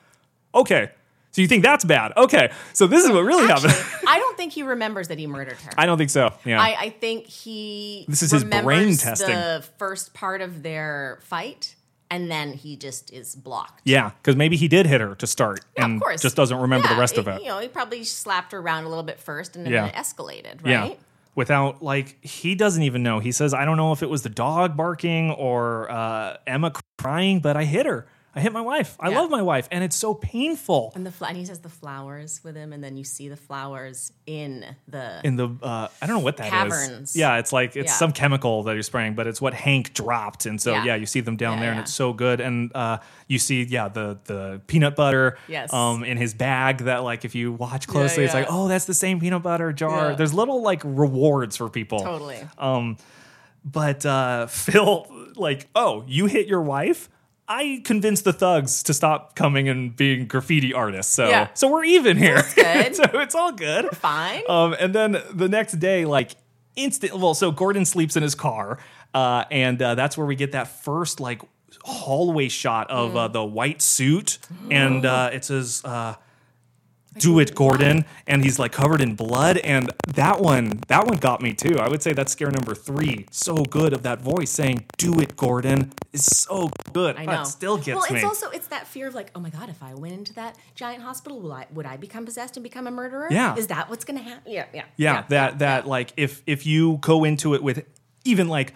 Okay. 0.54 0.91
So 1.32 1.42
you 1.42 1.48
think 1.48 1.64
that's 1.64 1.86
bad? 1.86 2.12
Okay. 2.18 2.52
So 2.74 2.88
this 2.88 3.04
is 3.04 3.10
what 3.10 3.22
really 3.22 3.50
Actually, 3.50 3.72
happened. 3.72 4.00
I 4.08 4.20
don't 4.20 4.36
think 4.38 4.52
he 4.54 4.64
remembers 4.64 5.08
that 5.08 5.18
he 5.18 5.28
murdered 5.28 5.58
her. 5.62 5.72
I 5.78 5.86
don't 5.86 5.98
think 5.98 6.10
so. 6.10 6.34
Yeah. 6.46 6.62
I, 6.62 6.76
I 6.80 6.90
think 6.90 7.26
he 7.26 8.06
This 8.10 8.22
is 8.22 8.32
his 8.32 8.44
brain 8.44 8.96
testing. 8.98 9.30
the 9.36 9.64
first 9.78 10.14
part 10.14 10.42
of 10.42 10.62
their 10.62 11.20
fight, 11.24 11.76
and 12.10 12.30
then 12.30 12.52
he 12.54 12.76
just 12.76 13.14
is 13.14 13.34
blocked. 13.36 13.82
yeah, 13.86 14.12
because 14.22 14.36
maybe 14.36 14.58
he 14.58 14.68
did 14.68 14.86
hit 14.86 15.00
her 15.00 15.16
to 15.16 15.26
start 15.28 15.62
Yeah, 15.78 15.86
and 15.86 15.96
of 15.96 16.02
course. 16.02 16.22
just 16.22 16.36
doesn't 16.36 16.58
remember 16.60 16.88
Yeah, 16.90 16.96
the 16.96 17.00
rest 17.00 17.18
of 17.18 17.28
it. 17.30 17.42
You 17.42 17.48
know, 17.48 17.60
he 17.60 17.70
probably 17.70 18.04
slapped 18.04 18.52
her 18.52 18.60
around 18.60 18.84
a 18.84 18.90
little 18.90 19.04
bit 19.04 19.18
first, 19.20 19.56
and 19.56 19.66
then 19.66 19.72
Yeah. 19.72 19.86
it 19.86 19.96
escalated, 19.96 20.66
Yeah. 20.66 20.82
right? 20.82 21.00
Without 21.34 21.82
like 21.82 22.22
he 22.22 22.56
doesn't 22.56 22.84
even 22.84 23.04
know. 23.04 23.20
He 23.20 23.32
says, 23.32 23.54
I 23.54 23.64
don't 23.64 23.78
know 23.78 23.94
if 23.94 24.04
it 24.04 24.10
was 24.10 24.24
the 24.24 24.30
dog 24.30 24.76
barking 24.76 25.32
or 25.32 25.90
uh, 25.90 26.36
Emma 26.46 26.74
crying, 26.98 27.40
but 27.40 27.56
I 27.56 27.64
hit 27.64 27.86
her. 27.86 28.06
I 28.34 28.40
hit 28.40 28.54
my 28.54 28.62
wife. 28.62 28.96
I 28.98 29.10
Yeah. 29.10 29.20
love 29.20 29.30
my 29.30 29.42
wife, 29.42 29.68
and 29.72 29.84
it's 29.84 29.96
so 29.98 30.14
painful. 30.14 30.94
And 30.96 31.06
the 31.06 31.12
fl- 31.12 31.26
and 31.26 31.36
he 31.36 31.44
says 31.44 31.60
the 31.60 31.68
flowers 31.70 32.40
with 32.46 32.56
him, 32.56 32.72
and 32.72 32.82
then 32.82 32.96
you 32.96 33.04
see 33.04 33.28
the 33.28 33.36
flowers 33.36 34.14
in 34.26 34.64
the 34.88 35.20
in 35.26 35.36
the 35.36 35.50
uh, 35.62 35.90
I 36.02 36.06
don't 36.08 36.16
know 36.16 36.24
what 36.24 36.38
that 36.38 36.46
is. 36.46 36.52
Caverns. 36.52 37.16
Yeah, 37.16 37.40
it's 37.40 37.52
like 37.52 37.76
it's 37.76 37.92
Yeah. 37.92 37.96
some 37.98 38.14
chemical 38.14 38.64
that 38.64 38.74
you're 38.74 38.84
spraying, 38.84 39.16
but 39.16 39.28
it's 39.28 39.42
what 39.42 39.54
Hank 39.54 39.94
dropped, 39.94 40.46
and 40.46 40.62
so 40.62 40.72
yeah, 40.72 40.86
Yeah. 40.86 40.96
you 40.96 41.06
see 41.06 41.20
them 41.20 41.36
down 41.36 41.56
Yeah, 41.56 41.60
there, 41.62 41.70
and 41.72 41.78
yeah. 41.80 41.82
it's 41.84 41.94
so 41.94 42.14
good. 42.14 42.40
And 42.40 42.74
uh, 42.74 43.00
you 43.28 43.38
see, 43.38 43.64
yeah, 43.64 43.90
the 43.90 44.18
the 44.24 44.62
peanut 44.68 44.96
butter, 44.96 45.38
Yes. 45.50 45.74
um, 45.74 46.06
in 46.06 46.16
his 46.18 46.34
bag. 46.34 46.80
That 46.80 47.04
like 47.04 47.26
if 47.26 47.36
you 47.36 47.52
watch 47.52 47.86
closely, 47.88 48.24
it's 48.24 48.34
yeah. 48.34 48.42
like 48.42 48.48
oh, 48.50 48.70
that's 48.70 48.86
the 48.86 48.94
same 48.94 49.20
peanut 49.20 49.44
butter 49.44 49.74
jar. 49.74 50.12
Yeah. 50.12 50.16
There's 50.16 50.34
little 50.34 50.62
like 50.62 50.82
rewards 50.86 51.58
for 51.58 51.68
people. 51.70 52.00
totally. 52.00 52.38
Um, 52.58 52.96
But 53.66 54.06
uh, 54.06 54.48
Phil, 54.48 55.06
like, 55.36 55.68
oh, 55.76 56.04
you 56.08 56.26
hit 56.28 56.48
your 56.48 56.62
wife. 56.62 57.10
I 57.54 57.82
convinced 57.84 58.24
the 58.24 58.32
thugs 58.34 58.82
to 58.84 58.93
stop 58.93 59.36
coming 59.36 59.68
and 59.68 59.93
being 59.95 60.26
graffiti 60.28 60.74
artists. 60.74 61.14
So, 61.14 61.28
Yeah. 61.28 61.49
so 61.54 61.70
we're 61.70 61.84
even 61.84 62.16
here. 62.18 62.41
good. 62.56 62.95
so 62.99 63.04
it's 63.16 63.36
all 63.36 63.52
good. 63.52 63.89
Fine. 63.97 64.43
Um, 64.47 64.74
and 64.80 64.95
then 64.95 65.22
the 65.34 65.49
next 65.49 65.74
day, 65.74 66.06
like 66.06 66.32
instant. 66.78 67.14
Well, 67.14 67.34
so 67.34 67.52
Gordon 67.52 67.84
sleeps 67.86 68.16
in 68.16 68.24
his 68.24 68.36
car, 68.36 68.78
uh, 69.14 69.43
and 69.52 69.82
uh, 69.82 69.95
that's 69.95 70.18
where 70.18 70.26
we 70.26 70.36
get 70.36 70.54
that 70.54 70.68
first 70.84 71.20
like 71.20 71.41
hallway 71.84 72.47
shot 72.47 72.89
of 72.89 73.16
uh, 73.18 73.28
the 73.28 73.43
white 73.43 73.82
suit, 73.82 74.38
and 74.70 75.06
uh, 75.06 75.30
it 75.34 75.43
says. 75.45 75.82
Do 77.18 77.39
it, 77.39 77.55
Gordon. 77.55 78.05
And 78.26 78.43
he's 78.43 78.57
like 78.57 78.72
covered 78.72 79.01
in 79.01 79.16
blood. 79.16 79.57
And 79.57 79.91
that 80.07 80.39
one, 80.39 80.80
that 80.88 81.05
one 81.05 81.18
got 81.18 81.41
me 81.41 81.53
too. 81.53 81.78
I 81.78 81.89
would 81.89 82.01
say 82.01 82.14
that's 82.14 82.32
scare 82.32 82.51
number 82.51 82.74
three. 82.74 83.26
So 83.32 83.64
good 83.64 83.93
of 83.93 84.03
that 84.03 84.22
voice 84.22 84.49
saying, 84.49 84.86
Do 84.97 85.20
it, 85.20 85.36
Gordon. 85.36 85.91
is 86.14 86.26
so 86.26 86.70
good. 86.93 87.18
I 87.18 87.26
know. 87.26 87.41
It 87.41 87.45
still 87.47 87.78
gets 87.78 87.99
well, 87.99 88.12
me. 88.12 88.18
it's 88.18 88.26
also 88.26 88.49
it's 88.49 88.68
that 88.68 88.88
fear 88.88 89.07
of 89.07 89.16
like, 89.16 89.32
oh 89.36 89.39
my 89.39 89.49
god, 89.49 89.70
if 89.70 89.84
I 89.84 89.93
went 89.93 90.14
into 90.14 90.34
that 90.34 90.57
giant 90.76 91.03
hospital, 91.03 91.41
will 91.41 91.53
I 91.53 91.68
would 91.74 91.86
I 91.86 91.97
become 91.97 92.26
possessed 92.26 92.55
and 92.57 92.64
become 92.64 92.88
a 92.88 92.91
murderer? 92.91 93.28
Yeah. 93.30 93.55
Is 93.55 93.68
that 93.68 93.89
what's 93.89 94.05
gonna 94.05 94.22
happen? 94.22 94.51
Yeah, 94.51 94.66
yeah. 94.74 94.86
yeah, 94.97 95.24
that 95.30 95.59
that 95.59 95.88
like 95.88 96.14
if 96.18 96.41
if 96.47 96.66
you 96.66 96.97
go 97.01 97.24
into 97.24 97.53
it 97.55 97.64
with 97.64 97.86
even 98.24 98.47
like 98.47 98.74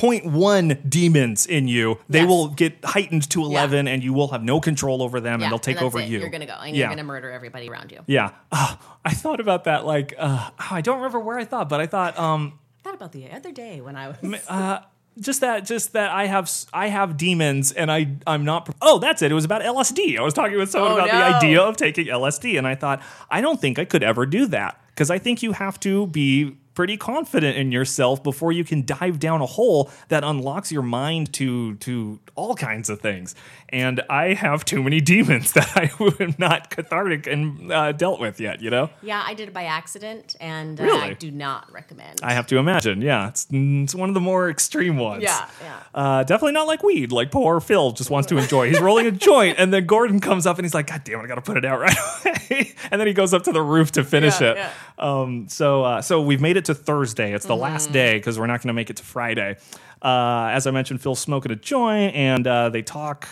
0.1 0.00 0.88
demons 0.88 1.46
in 1.46 1.68
you, 1.68 1.98
they 2.08 2.20
Yes. 2.20 2.28
will 2.28 2.48
get 2.48 2.84
heightened 2.84 3.28
to 3.30 3.42
11 3.42 3.88
and 3.88 4.02
you 4.04 4.12
will 4.12 4.28
have 4.28 4.42
no 4.42 4.60
control 4.60 5.02
over 5.02 5.20
them 5.20 5.40
Yeah, 5.40 5.46
and 5.46 5.52
they'll 5.52 5.58
take 5.58 5.76
that's 5.76 5.84
over 5.86 5.98
it. 6.00 6.08
you. 6.08 6.20
You're 6.20 6.28
gonna 6.28 6.46
go 6.46 6.54
and 6.54 6.74
Yeah. 6.74 6.84
you're 6.86 6.88
gonna 6.90 7.04
murder 7.04 7.30
everybody 7.30 7.68
around 7.68 7.92
you. 7.92 8.00
Yeah. 8.06 8.30
Ah, 8.52 8.78
I 9.04 9.12
thought 9.12 9.40
about 9.40 9.64
that 9.64 9.84
like 9.86 10.14
uh, 10.18 10.50
I 10.70 10.80
don't 10.80 10.96
remember 10.96 11.20
where 11.20 11.38
I 11.38 11.44
thought, 11.44 11.68
but 11.68 11.80
I 11.80 11.86
thought 11.86 12.18
um 12.18 12.58
I 12.80 12.84
thought 12.84 12.94
about 12.94 13.12
the 13.12 13.30
other 13.30 13.52
day 13.52 13.80
when 13.80 13.96
I 13.96 14.08
was 14.08 14.40
uh, 14.48 14.78
just 15.20 15.40
that 15.40 15.64
just 15.64 15.92
that 15.94 16.10
I 16.10 16.26
have 16.26 16.50
i 16.74 16.88
have 16.88 17.16
demons 17.16 17.72
and 17.72 17.90
I 17.90 18.08
I'm 18.26 18.44
not 18.44 18.68
oh 18.82 18.98
that's 18.98 19.22
it 19.22 19.32
it 19.32 19.34
was 19.34 19.44
about 19.46 19.62
LSD 19.62 20.18
I 20.18 20.22
was 20.22 20.34
talking 20.34 20.58
with 20.58 20.70
someone 20.70 20.92
Oh, 20.92 20.96
about 20.96 21.08
the 21.10 21.36
idea 21.36 21.60
of 21.62 21.76
taking 21.76 22.06
LSD 22.06 22.58
and 22.58 22.66
I 22.66 22.74
thought 22.74 23.02
I 23.30 23.40
don't 23.40 23.60
think 23.60 23.78
I 23.78 23.84
could 23.86 24.02
ever 24.02 24.26
do 24.26 24.46
that 24.48 24.78
because 24.88 25.10
I 25.10 25.18
think 25.18 25.42
you 25.42 25.52
have 25.52 25.80
to 25.80 26.06
be 26.08 26.56
pretty 26.76 26.96
confident 26.96 27.56
in 27.56 27.72
yourself 27.72 28.22
before 28.22 28.52
you 28.52 28.62
can 28.62 28.84
dive 28.86 29.18
down 29.18 29.40
a 29.40 29.46
hole 29.46 29.90
that 30.08 30.22
unlocks 30.22 30.70
your 30.70 30.82
mind 30.82 31.32
to 31.32 31.74
to 31.76 32.20
all 32.36 32.54
kinds 32.54 32.88
of 32.88 33.00
things 33.00 33.34
and 33.70 34.00
I 34.08 34.34
have 34.34 34.64
too 34.64 34.82
many 34.82 35.00
demons 35.00 35.52
that 35.54 35.68
I 35.74 35.90
am 36.22 36.34
not 36.38 36.70
cathartic 36.70 37.26
and 37.26 37.72
uh, 37.72 37.90
dealt 37.92 38.20
with 38.20 38.38
yet 38.40 38.60
you 38.62 38.70
know 38.70 38.90
Yeah, 39.02 39.24
I 39.26 39.34
did 39.34 39.48
it 39.48 39.54
by 39.54 39.64
accident 39.64 40.36
and 40.38 40.78
uh, 40.80 40.84
Really? 40.84 41.00
I 41.00 41.12
do 41.14 41.30
not 41.32 41.72
recommend. 41.72 42.20
I 42.22 42.34
have 42.34 42.46
to 42.48 42.58
imagine 42.58 43.00
yeah 43.00 43.28
it's, 43.28 43.46
it's 43.50 43.94
one 43.94 44.08
of 44.10 44.14
the 44.14 44.20
more 44.20 44.48
extreme 44.50 44.98
ones 44.98 45.22
yeah, 45.24 45.48
yeah. 45.62 45.80
Uh, 45.94 46.22
definitely 46.24 46.52
not 46.52 46.66
like 46.66 46.82
weed. 46.82 47.10
Like 47.10 47.30
poor 47.30 47.58
Phil 47.58 47.92
just 47.92 48.10
wants 48.10 48.28
to 48.28 48.36
enjoy. 48.36 48.68
He's 48.68 48.80
rolling 48.80 49.06
a 49.06 49.10
joint, 49.10 49.58
and 49.58 49.72
then 49.72 49.86
Gordon 49.86 50.20
comes 50.20 50.44
up 50.46 50.58
and 50.58 50.64
he's 50.66 50.74
like, 50.74 50.88
"God 50.88 51.02
damn 51.04 51.20
it, 51.20 51.24
I 51.24 51.26
got 51.26 51.36
to 51.36 51.40
put 51.40 51.56
it 51.56 51.64
out 51.64 51.80
right 51.80 51.96
away." 52.26 52.74
and 52.90 53.00
then 53.00 53.06
he 53.08 53.14
goes 53.14 53.32
up 53.32 53.44
to 53.44 53.52
the 53.52 53.62
roof 53.62 53.92
to 53.92 54.04
finish 54.04 54.38
Yeah, 54.42 54.50
it. 54.50 54.56
yeah. 54.58 54.70
Um, 54.98 55.48
so, 55.48 55.84
uh, 55.84 56.02
so 56.02 56.20
we've 56.20 56.40
made 56.42 56.58
it 56.58 56.65
to 56.66 56.74
Thursday. 56.74 57.32
It's 57.34 57.46
the 57.46 57.54
Mm-hmm. 57.54 57.62
last 57.62 57.92
day 57.92 58.14
because 58.18 58.38
we're 58.38 58.46
not 58.46 58.60
going 58.62 58.68
to 58.68 58.74
make 58.74 58.90
it 58.90 58.96
to 58.98 59.02
Friday. 59.04 59.56
Uh, 60.02 60.48
as 60.52 60.66
I 60.66 60.70
mentioned, 60.70 61.00
Phil's 61.00 61.18
smoking 61.20 61.50
a 61.52 61.56
joint, 61.56 62.14
and 62.14 62.46
uh, 62.46 62.68
they 62.68 62.82
talk. 62.82 63.26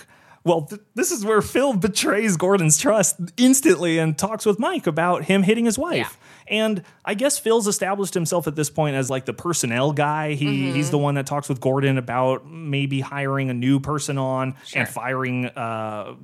Well, 0.44 0.62
th- 0.66 0.80
this 0.94 1.10
is 1.10 1.24
where 1.24 1.40
Phil 1.40 1.72
betrays 1.74 2.36
Gordon's 2.36 2.76
trust 2.78 3.16
instantly 3.38 3.98
and 3.98 4.16
talks 4.18 4.44
with 4.44 4.58
Mike 4.58 4.86
about 4.86 5.24
him 5.24 5.42
hitting 5.42 5.64
his 5.64 5.78
wife. 5.78 6.18
And 6.48 6.82
I 7.02 7.14
guess 7.14 7.38
Phil's 7.38 7.66
established 7.66 8.12
himself 8.12 8.46
at 8.46 8.54
this 8.54 8.68
point 8.68 8.94
as 8.94 9.08
like 9.08 9.24
the 9.24 9.32
personnel 9.32 9.92
guy. 9.92 10.34
He 10.34 10.44
Mm-hmm. 10.46 10.74
he's 10.74 10.90
the 10.90 10.98
one 10.98 11.14
that 11.14 11.24
talks 11.26 11.48
with 11.48 11.60
Gordon 11.60 11.96
about 11.96 12.46
maybe 12.46 13.00
hiring 13.00 13.48
a 13.48 13.54
new 13.54 13.80
person 13.80 14.18
on 14.18 14.54
Sure. 14.66 14.80
and 14.80 14.88
firing 14.88 15.46
uh, 15.46 16.14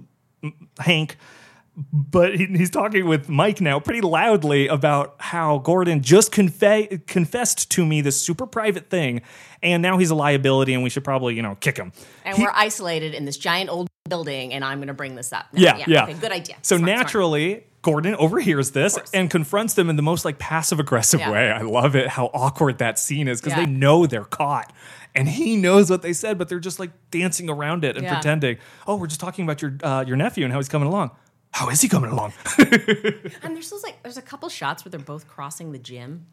Hank. 0.79 1.17
But 1.77 2.37
he, 2.37 2.47
he's 2.47 2.69
talking 2.71 3.07
with 3.07 3.29
Mike 3.29 3.61
now 3.61 3.81
pretty 3.81 4.01
loudly 4.01 4.67
about 4.67 5.15
how 5.19 5.59
Gordon 5.59 6.03
just 6.03 6.33
confe- 6.33 7.07
confessed 7.07 7.71
to 7.73 7.87
me 7.87 8.01
this 8.01 8.21
super 8.21 8.47
private 8.47 8.91
thing, 8.91 9.23
and 9.63 9.81
now 9.83 9.97
he's 9.97 10.11
a 10.11 10.15
liability, 10.15 10.75
and 10.75 10.83
we 10.83 10.91
should 10.91 11.05
probably 11.05 11.35
you 11.37 11.43
know 11.43 11.55
kick 11.61 11.77
him. 11.79 11.93
And 12.25 12.37
He- 12.37 12.43
we're 12.43 12.53
isolated 12.55 13.15
in 13.15 13.25
this 13.25 13.37
giant 13.39 13.71
old 13.71 13.89
building, 14.09 14.53
and 14.53 14.65
I'm 14.65 14.79
going 14.79 14.89
to 14.89 14.95
bring 14.95 15.15
this 15.15 15.33
up. 15.33 15.47
No, 15.53 15.61
Yeah, 15.63 15.85
yeah. 15.87 16.03
Okay, 16.05 16.15
good 16.15 16.33
idea. 16.33 16.57
So 16.63 16.77
Smart, 16.77 16.89
smart. 16.89 16.99
naturally, 17.07 17.65
Gordon 17.83 18.15
overhears 18.17 18.73
this 18.73 18.99
and 19.15 19.31
confronts 19.31 19.75
them 19.75 19.89
in 19.89 19.97
the 19.97 20.03
most 20.03 20.25
like 20.25 20.39
passive 20.39 20.81
aggressive 20.81 21.21
Yeah. 21.21 21.31
way. 21.31 21.51
I 21.51 21.63
love 21.63 21.95
it 21.97 22.09
how 22.09 22.27
awkward 22.35 22.79
that 22.79 22.99
scene 22.99 23.29
is 23.29 23.41
because 23.41 23.57
Yeah. 23.57 23.65
they 23.65 23.71
know 23.71 24.07
they're 24.07 24.25
caught. 24.25 24.73
And 25.15 25.29
he 25.29 25.57
knows 25.57 25.91
what 25.91 26.03
they 26.03 26.13
said, 26.13 26.37
but 26.39 26.49
they're 26.49 26.61
just 26.61 26.79
like 26.79 26.91
dancing 27.11 27.49
around 27.51 27.85
it 27.85 27.97
and 27.97 28.05
Yeah. 28.05 28.15
pretending. 28.15 28.59
Oh, 28.87 28.97
we're 28.97 29.07
just 29.07 29.21
talking 29.21 29.45
about 29.45 29.63
your 29.63 29.77
uh, 29.83 30.05
your 30.07 30.17
nephew 30.17 30.45
and 30.45 30.53
how 30.53 30.59
he's 30.59 30.69
coming 30.69 30.89
along. 30.89 31.11
How 31.53 31.69
is 31.69 31.81
he 31.81 31.89
coming 31.89 32.11
along? 32.11 32.33
And 33.43 33.55
there's 33.57 33.71
those 33.71 33.83
like 33.83 34.03
there's 34.03 34.17
a 34.17 34.23
couple 34.23 34.49
shots 34.49 34.85
where 34.85 34.91
they're 34.91 35.01
both 35.01 35.27
crossing 35.29 35.73
the 35.73 35.79
gym. 35.79 36.27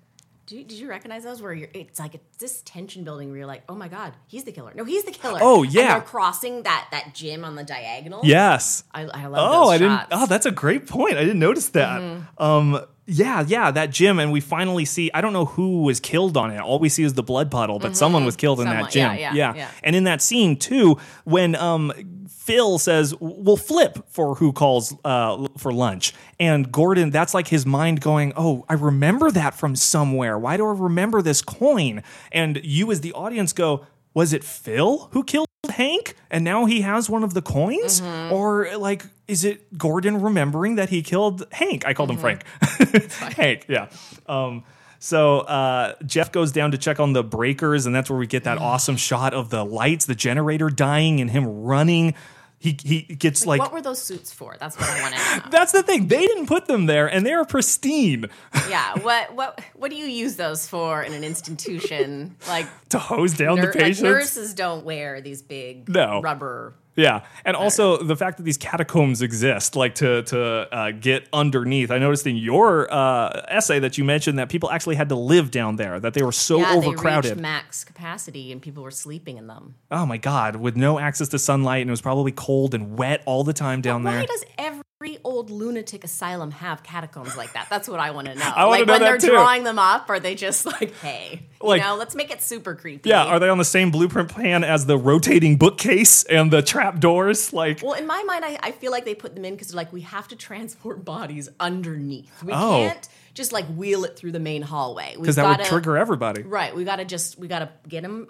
Did 0.46 0.56
you, 0.60 0.64
did 0.64 0.80
you 0.80 0.88
recognize 0.90 1.24
those? 1.26 1.42
Where 1.42 1.54
you're, 1.54 1.68
it's 1.74 2.00
like 2.00 2.16
it's 2.16 2.38
this 2.38 2.62
tension 2.62 3.04
building 3.04 3.30
where 3.30 3.40
you're 3.40 3.48
like, 3.48 3.64
oh 3.68 3.76
my 3.76 3.90
god, 3.90 4.14
he's 4.28 4.46
the 4.46 4.52
killer. 4.54 4.72
No, 4.76 4.86
he's 4.86 5.04
the 5.04 5.12
killer. 5.12 5.40
Oh, 5.42 5.64
And 5.64 5.74
yeah. 5.74 5.94
they're 5.94 6.02
crossing 6.08 6.64
that 6.64 6.88
that 6.92 7.14
gym 7.14 7.44
on 7.44 7.56
the 7.56 7.64
diagonal. 7.66 8.22
yes. 8.24 8.84
I, 8.94 9.02
I 9.04 9.26
love 9.26 9.52
Oh, 9.52 9.66
those 9.66 9.70
I 9.72 9.78
didn't. 9.80 9.98
Mm-hmm. 9.98 10.14
Oh, 10.24 10.26
that's 10.26 10.46
a 10.46 10.52
great 10.52 10.88
point. 10.88 11.18
I 11.18 11.22
didn't 11.22 11.40
notice 11.40 11.70
that. 11.70 12.02
Um, 12.38 12.80
yeah, 13.08 13.44
yeah, 13.48 13.72
that 13.72 13.90
gym, 13.90 14.20
and 14.20 14.32
we 14.32 14.40
finally 14.42 14.86
see. 14.86 15.10
I 15.14 15.22
don't 15.22 15.34
know 15.34 15.46
who 15.46 15.82
was 15.84 16.00
killed 16.00 16.38
on 16.38 16.52
it. 16.52 16.60
All 16.60 16.78
we 16.78 16.90
see 16.90 17.04
is 17.04 17.14
the 17.16 17.24
blood 17.24 17.50
puddle, 17.50 17.80
but 17.80 17.96
someone 17.98 18.26
was 18.26 18.36
killed 18.36 18.60
in 18.60 18.66
that 18.66 18.86
Mm-hmm. 18.86 18.92
Someone- 18.92 19.16
gym. 19.18 19.20
yeah, 19.22 19.34
yeah, 19.34 19.54
yeah. 19.56 19.70
and 19.84 19.96
in 19.96 20.04
that 20.04 20.22
scene 20.22 20.56
too, 20.58 20.98
when 21.24 21.56
um 21.56 21.92
Phil 22.30 22.80
says, 22.80 23.14
"We'll 23.20 23.58
flip 23.58 24.06
for 24.10 24.36
who 24.36 24.54
calls 24.54 24.96
uh, 25.04 25.48
for 25.58 25.74
lunch," 25.74 26.14
and 26.40 26.72
Gordon, 26.72 27.10
that's 27.10 27.34
like 27.34 27.48
his 27.50 27.66
mind 27.66 28.00
going, 28.00 28.32
"Oh, 28.38 28.66
I 28.70 28.74
remember 28.76 29.32
that 29.32 29.54
from 29.54 29.76
somewhere. 29.76 30.38
Why 30.40 30.56
do 30.56 30.66
I 30.66 30.72
remember 30.72 31.22
this 31.22 31.42
coin?" 31.42 32.04
And 32.32 32.62
you, 32.64 32.90
as 32.92 33.02
the 33.02 33.12
audience, 33.14 33.52
go, 33.52 33.86
"Was 34.14 34.32
it 34.32 34.44
Phil 34.46 35.10
who 35.12 35.24
killed?" 35.26 35.47
Hank 35.70 36.16
and 36.32 36.44
now 36.44 36.66
he 36.66 36.82
has 36.82 37.10
one 37.10 37.24
of 37.24 37.34
the 37.34 37.42
coins 37.42 38.02
Mm-hmm. 38.02 38.34
or 38.34 38.78
like 38.78 39.04
is 39.28 39.44
it 39.44 39.78
Gordon 39.78 40.22
remembering 40.22 40.76
that 40.76 40.90
he 40.90 41.02
killed 41.02 41.46
Hank 41.52 41.86
I 41.86 41.94
called 41.94 42.10
him 42.12 42.18
Frank 42.18 42.44
Mm-hmm. 42.62 43.32
Hank 43.42 43.66
yeah 43.68 43.90
um 44.28 44.64
so 45.00 45.42
uh, 45.42 45.94
Jeff 46.08 46.32
goes 46.32 46.52
down 46.52 46.72
to 46.72 46.78
check 46.80 47.00
on 47.00 47.14
the 47.14 47.24
breakers, 47.24 47.86
and 47.86 47.94
that's 47.94 48.10
where 48.10 48.18
we 48.18 48.26
get 48.26 48.46
that 48.46 48.58
awesome 48.58 48.98
shot 48.98 49.32
of 49.32 49.52
the 49.52 49.64
lights, 49.64 50.08
the 50.08 50.16
generator 50.16 50.72
dying, 50.72 51.22
and 51.22 51.30
him 51.30 51.46
running. 51.62 52.16
He 52.60 52.76
he 52.84 53.02
gets 53.04 53.46
like, 53.46 53.60
what 53.60 53.72
were 53.72 53.82
those 53.84 54.02
suits 54.02 54.34
for? 54.34 54.56
That's 54.60 54.76
what 54.80 54.90
I 54.90 55.02
want 55.02 55.14
to 55.16 55.20
know. 55.46 55.52
that's 55.52 55.72
the 55.74 55.84
thing. 55.84 56.08
They 56.08 56.26
didn't 56.26 56.48
put 56.48 56.66
them 56.66 56.88
there, 56.88 57.06
and 57.06 57.24
they're 57.26 57.46
pristine 57.46 58.26
yeah. 58.70 58.98
What 59.00 59.36
what 59.36 59.60
what 59.76 59.92
do 59.92 59.98
you 59.98 60.08
use 60.08 60.38
those 60.38 60.68
for 60.68 61.04
in 61.04 61.14
an 61.14 61.24
institution? 61.24 62.36
Like, 62.48 62.66
to 62.90 62.98
hose 63.00 63.34
down 63.34 63.58
nur- 63.58 63.72
the 63.72 63.78
like 63.78 63.78
patients. 63.80 64.02
nurses 64.02 64.54
don't 64.56 64.84
wear 64.86 65.22
these 65.22 65.42
big 65.44 65.88
No. 65.88 66.20
rubber. 66.22 66.74
Yeah, 66.98 67.26
and 67.46 67.56
also 67.56 67.98
the 67.98 68.16
fact 68.16 68.38
that 68.38 68.44
these 68.44 68.58
catacombs 68.58 69.22
exist, 69.22 69.76
like 69.76 69.94
to 69.96 70.24
to 70.24 70.42
uh, 70.74 70.92
get 70.92 71.30
underneath. 71.32 71.92
I 71.92 72.00
noticed 72.00 72.26
in 72.26 72.36
your 72.36 72.92
uh, 72.92 73.46
essay 73.48 73.78
that 73.80 74.00
you 74.00 74.04
mentioned 74.04 74.40
that 74.40 74.50
people 74.50 74.72
actually 74.72 74.96
had 74.96 75.10
to 75.10 75.16
live 75.16 75.52
down 75.52 75.76
there, 75.76 76.00
that 76.00 76.16
they 76.16 76.24
were 76.24 76.32
so 76.32 76.58
yeah, 76.58 76.72
they 76.72 76.88
overcrowded. 76.88 77.32
reached 77.32 77.42
max 77.42 77.84
capacity, 77.84 78.52
and 78.52 78.64
people 78.64 78.82
were 78.82 78.90
sleeping 78.90 79.38
in 79.38 79.46
them. 79.46 79.76
oh 79.92 80.08
my 80.08 80.18
god, 80.18 80.56
with 80.56 80.76
no 80.76 80.98
access 80.98 81.28
to 81.30 81.40
sunlight, 81.40 81.82
and 81.82 81.90
it 81.90 81.92
was 81.92 82.02
probably 82.02 82.32
cold 82.32 82.74
and 82.74 82.98
wet 82.98 83.22
all 83.28 83.44
the 83.44 83.54
time 83.54 83.80
down 83.82 84.04
Why 84.04 84.12
there. 84.12 84.20
Why 84.22 84.26
does 84.26 84.44
every 84.58 84.84
old 85.24 85.50
lunatic 85.52 86.04
asylum 86.04 86.52
have 86.52 86.82
catacombs 86.84 87.38
like 87.38 87.54
that? 87.54 87.68
That's 87.70 87.88
what 87.88 88.00
I 88.00 88.12
want 88.12 88.28
to 88.28 88.36
know. 88.40 88.42
I 88.56 88.64
like 88.66 88.88
know 88.88 88.94
when 88.94 89.02
that 89.02 89.08
they're 89.08 89.18
too. 89.18 89.28
drawing 89.30 89.64
them 89.64 89.78
up, 89.80 90.10
are 90.10 90.20
they 90.20 90.34
just 90.36 90.66
like, 90.66 90.96
hey, 91.02 91.44
Like- 91.62 91.82
you 91.82 91.88
know, 91.88 91.96
let's 91.96 92.16
make 92.16 92.32
it 92.32 92.42
super 92.42 92.74
creepy? 92.76 93.10
Yeah, 93.10 93.26
are 93.26 93.40
they 93.40 93.50
on 93.50 93.58
the 93.60 93.66
same 93.66 93.92
blueprint 93.92 94.30
plan 94.30 94.64
as 94.64 94.86
the 94.88 94.98
rotating 94.98 95.58
bookcase 95.58 96.24
and 96.24 96.52
the 96.52 96.62
trap 96.62 97.00
doors? 97.00 97.54
Like, 97.54 97.82
Well, 97.84 97.94
in 97.94 98.08
my 98.08 98.24
mind, 98.24 98.44
I, 98.44 98.58
I 98.62 98.72
feel 98.72 98.92
like 98.92 99.06
they 99.06 99.16
put 99.16 99.36
them 99.36 99.46
in 99.46 99.54
because 99.54 99.68
they're 99.70 99.76
like 99.78 99.94
we 99.94 100.02
have 100.02 100.28
to 100.30 100.36
transport 100.36 101.06
bodies 101.06 101.48
underneath. 101.60 102.44
We 102.44 102.54
Oh. 102.54 102.88
can't 102.88 103.08
just 103.36 103.52
like 103.54 103.68
wheel 103.68 104.04
it 104.04 104.18
through 104.18 104.32
the 104.32 104.40
main 104.40 104.64
hallway 104.64 105.16
because 105.16 105.36
that 105.36 105.60
would 105.60 105.68
trigger 105.68 105.96
everybody. 105.96 106.42
Right, 106.42 106.76
we 106.76 106.84
gotta 106.86 107.06
just 107.06 107.38
we 107.38 107.48
gotta 107.48 107.70
get 107.88 108.02
them. 108.02 108.28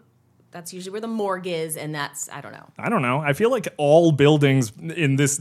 That's 0.51 0.73
usually 0.73 0.91
where 0.93 1.01
the 1.01 1.07
morgue 1.07 1.45
is, 1.45 1.75
and 1.77 1.93
that's 1.93 2.29
I 2.31 2.39
don't 2.41 2.53
know. 2.53 2.67
I 2.79 2.89
don't 2.89 3.01
know. 3.01 3.19
I 3.19 3.33
feel 3.33 3.51
like 3.51 3.67
all 3.77 4.11
buildings 4.13 4.71
in 4.79 5.17
this, 5.17 5.39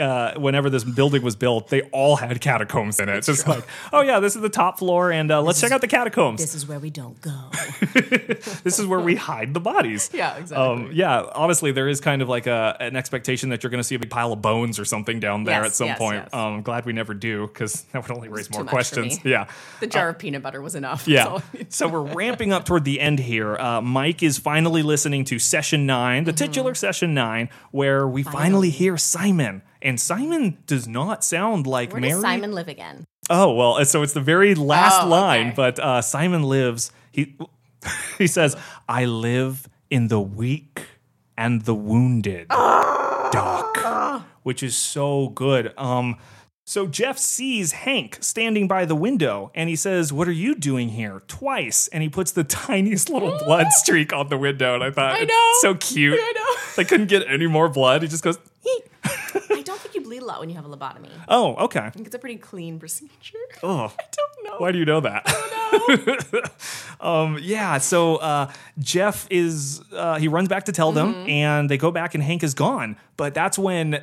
uh, 0.00 0.34
whenever 0.36 0.68
this 0.68 0.82
building 0.84 1.22
was 1.22 1.36
built, 1.36 1.68
they 1.68 1.82
all 1.92 2.16
had 2.16 2.40
catacombs 2.40 2.98
in 3.00 3.08
it. 3.08 3.22
Just 3.22 3.46
like, 3.46 3.64
oh 3.92 4.02
yeah, 4.02 4.18
this 4.20 4.34
is 4.36 4.42
the 4.42 4.48
top 4.48 4.78
floor, 4.78 5.12
and 5.12 5.30
uh, 5.30 5.40
let's 5.42 5.60
check 5.60 5.70
out 5.70 5.80
the 5.80 5.86
catacombs. 5.86 6.40
This 6.40 6.54
is 6.56 6.66
where 6.66 6.80
we 6.80 6.90
don't 6.90 7.18
go. 7.20 7.34
this 8.64 8.78
is 8.78 8.86
where 8.86 9.00
we 9.00 9.14
hide 9.14 9.54
the 9.54 9.60
bodies. 9.60 10.10
Yeah, 10.18 10.36
exactly. 10.36 10.56
Um, 10.86 10.90
yeah, 10.92 11.22
honestly, 11.34 11.70
there 11.70 11.88
is 11.88 12.00
kind 12.00 12.22
of 12.22 12.28
like 12.28 12.48
a 12.48 12.76
an 12.80 12.96
expectation 12.96 13.50
that 13.50 13.62
you're 13.62 13.70
going 13.70 13.78
to 13.80 13.84
see 13.86 13.94
a 13.94 13.98
big 14.00 14.10
pile 14.10 14.32
of 14.32 14.42
bones 14.42 14.80
or 14.80 14.84
something 14.84 15.20
down 15.20 15.44
there 15.44 15.60
Yes, 15.62 15.66
at 15.66 15.74
some 15.74 15.86
yes, 15.88 15.98
point. 15.98 16.16
yes. 16.24 16.28
Um, 16.32 16.54
I'm 16.54 16.62
glad 16.62 16.84
we 16.86 16.92
never 16.92 17.14
do 17.14 17.46
because 17.46 17.82
that 17.92 18.02
would 18.02 18.10
only 18.16 18.28
raise 18.28 18.50
more 18.50 18.64
questions. 18.64 19.24
Yeah. 19.24 19.46
The 19.78 19.86
jar 19.86 20.08
of 20.08 20.18
peanut 20.18 20.42
butter 20.42 20.60
was 20.60 20.74
enough. 20.74 21.06
Yeah. 21.06 21.24
So- 21.24 21.42
so 21.68 21.88
we're 21.88 22.02
ramping 22.14 22.52
up 22.52 22.64
toward 22.64 22.84
the 22.84 22.98
end 23.00 23.20
here. 23.20 23.56
Uh, 23.56 23.80
Mike 23.80 24.22
is 24.22 24.38
finally 24.48 24.82
listening 24.82 25.24
to 25.24 25.38
session 25.38 25.84
nine, 25.84 26.24
the 26.24 26.32
titular 26.32 26.74
session 26.74 27.12
nine, 27.12 27.48
where 27.70 28.08
we 28.08 28.22
finally. 28.22 28.32
Mm-hmm. 28.32 28.42
Finally. 28.44 28.70
hear 28.70 28.96
Simon. 28.96 29.62
And 29.82 30.00
Simon 30.00 30.56
does 30.66 30.88
not 30.88 31.22
sound 31.22 31.66
like 31.66 31.92
Where 31.92 32.00
Mary. 32.00 32.12
does 32.14 32.22
Simon 32.22 32.52
live 32.52 32.68
again? 32.68 33.04
Oh 33.30 33.52
well, 33.52 33.84
so 33.84 34.02
it's 34.02 34.14
the 34.14 34.20
very 34.34 34.54
last 34.54 35.02
Oh, 35.04 35.08
line, 35.08 35.48
okay. 35.48 35.54
but 35.56 35.78
uh, 35.78 36.00
Simon 36.00 36.42
lives. 36.44 36.90
He 37.12 37.36
he 38.18 38.26
says, 38.26 38.56
"I 38.88 39.04
live 39.04 39.68
in 39.90 40.08
the 40.08 40.20
weak 40.20 40.80
and 41.36 41.62
the 41.62 41.74
wounded, 41.74 42.48
Doc," 43.32 44.24
which 44.42 44.62
is 44.62 44.76
so 44.76 45.28
good. 45.28 45.72
Um, 45.76 46.16
so 46.68 46.86
Jeff 46.86 47.16
sees 47.16 47.72
Hank 47.72 48.18
standing 48.20 48.68
by 48.68 48.84
the 48.84 48.94
window, 48.94 49.50
and 49.54 49.70
he 49.70 49.76
says, 49.76 50.12
"What 50.12 50.28
are 50.28 50.32
you 50.32 50.54
doing 50.54 50.90
here?" 50.90 51.22
Twice, 51.26 51.88
and 51.88 52.02
he 52.02 52.10
puts 52.10 52.30
the 52.32 52.44
tiniest 52.64 53.08
little 53.08 53.38
blood 53.38 53.72
streak 53.72 54.12
on 54.12 54.28
the 54.28 54.36
window, 54.36 54.74
and 54.74 54.84
I 54.84 54.90
thought, 54.90 55.14
I 55.14 55.24
know. 55.24 55.50
so 55.62 55.74
cute. 55.74 56.18
I 56.20 56.32
know. 56.36 56.44
They 56.76 56.84
couldn't 56.84 57.06
get 57.08 57.24
any 57.28 57.46
more 57.48 57.68
blood. 57.68 58.02
He 58.02 58.08
just 58.08 58.22
goes, 58.22 58.38
I 59.04 59.62
don't 59.64 59.80
think 59.80 59.94
you 59.96 60.00
bleed 60.02 60.22
a 60.22 60.24
lot 60.24 60.38
when 60.40 60.48
you 60.48 60.54
have 60.56 60.64
a 60.64 60.68
lobotomy. 60.68 61.08
"Oh, 61.26 61.56
okay." 61.64 61.80
I 61.80 61.90
think 61.90 62.06
it's 62.06 62.14
a 62.14 62.18
pretty 62.20 62.36
clean 62.36 62.78
procedure. 62.78 63.38
Oh. 63.62 63.92
I 63.98 64.04
don't 64.18 64.44
know. 64.44 64.58
Why 64.58 64.70
do 64.70 64.78
you 64.78 64.84
know 64.84 65.00
that? 65.00 65.24
um, 67.00 67.38
yeah, 67.40 67.78
so 67.78 68.16
uh, 68.16 68.52
Jeff 68.78 69.26
is, 69.30 69.80
uh, 69.92 70.18
he 70.18 70.28
runs 70.28 70.48
back 70.48 70.64
to 70.66 70.72
tell 70.72 70.92
them, 70.92 71.14
Mm-hmm. 71.14 71.30
and 71.30 71.70
they 71.70 71.78
go 71.78 71.90
back, 71.90 72.14
and 72.14 72.22
Hank 72.22 72.42
is 72.42 72.54
gone. 72.54 72.96
But 73.16 73.34
that's 73.34 73.58
when 73.58 74.02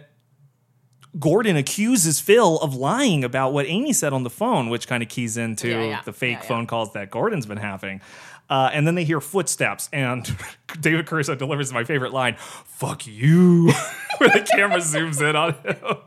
Gordon 1.20 1.56
accuses 1.56 2.20
Phil 2.20 2.60
of 2.60 2.76
lying 2.76 3.24
about 3.24 3.54
what 3.54 3.66
Amy 3.68 3.94
said 3.94 4.12
on 4.14 4.24
the 4.24 4.30
phone, 4.30 4.70
which 4.70 4.88
kind 4.88 5.02
of 5.02 5.10
keys 5.10 5.38
into 5.38 5.70
Yeah, 5.70 5.84
yeah. 5.86 6.02
the 6.04 6.14
fake 6.14 6.40
Yeah, 6.42 6.48
phone 6.48 6.68
calls 6.68 6.92
that 6.94 7.10
Gordon's 7.10 7.46
been 7.46 7.58
having. 7.58 8.02
Uh, 8.50 8.70
and 8.74 8.86
then 8.86 8.94
they 8.96 9.04
hear 9.04 9.20
footsteps, 9.22 9.90
and 9.92 10.36
David 10.80 11.08
Caruso 11.08 11.34
delivers 11.36 11.74
my 11.74 11.84
favorite 11.84 12.14
line 12.14 12.36
"Fuck 12.38 13.08
you," 13.08 13.72
where 14.18 14.30
the 14.30 14.42
camera 14.56 14.78
zooms 14.80 15.20
in 15.28 15.36
on 15.36 15.54
him. 15.54 15.98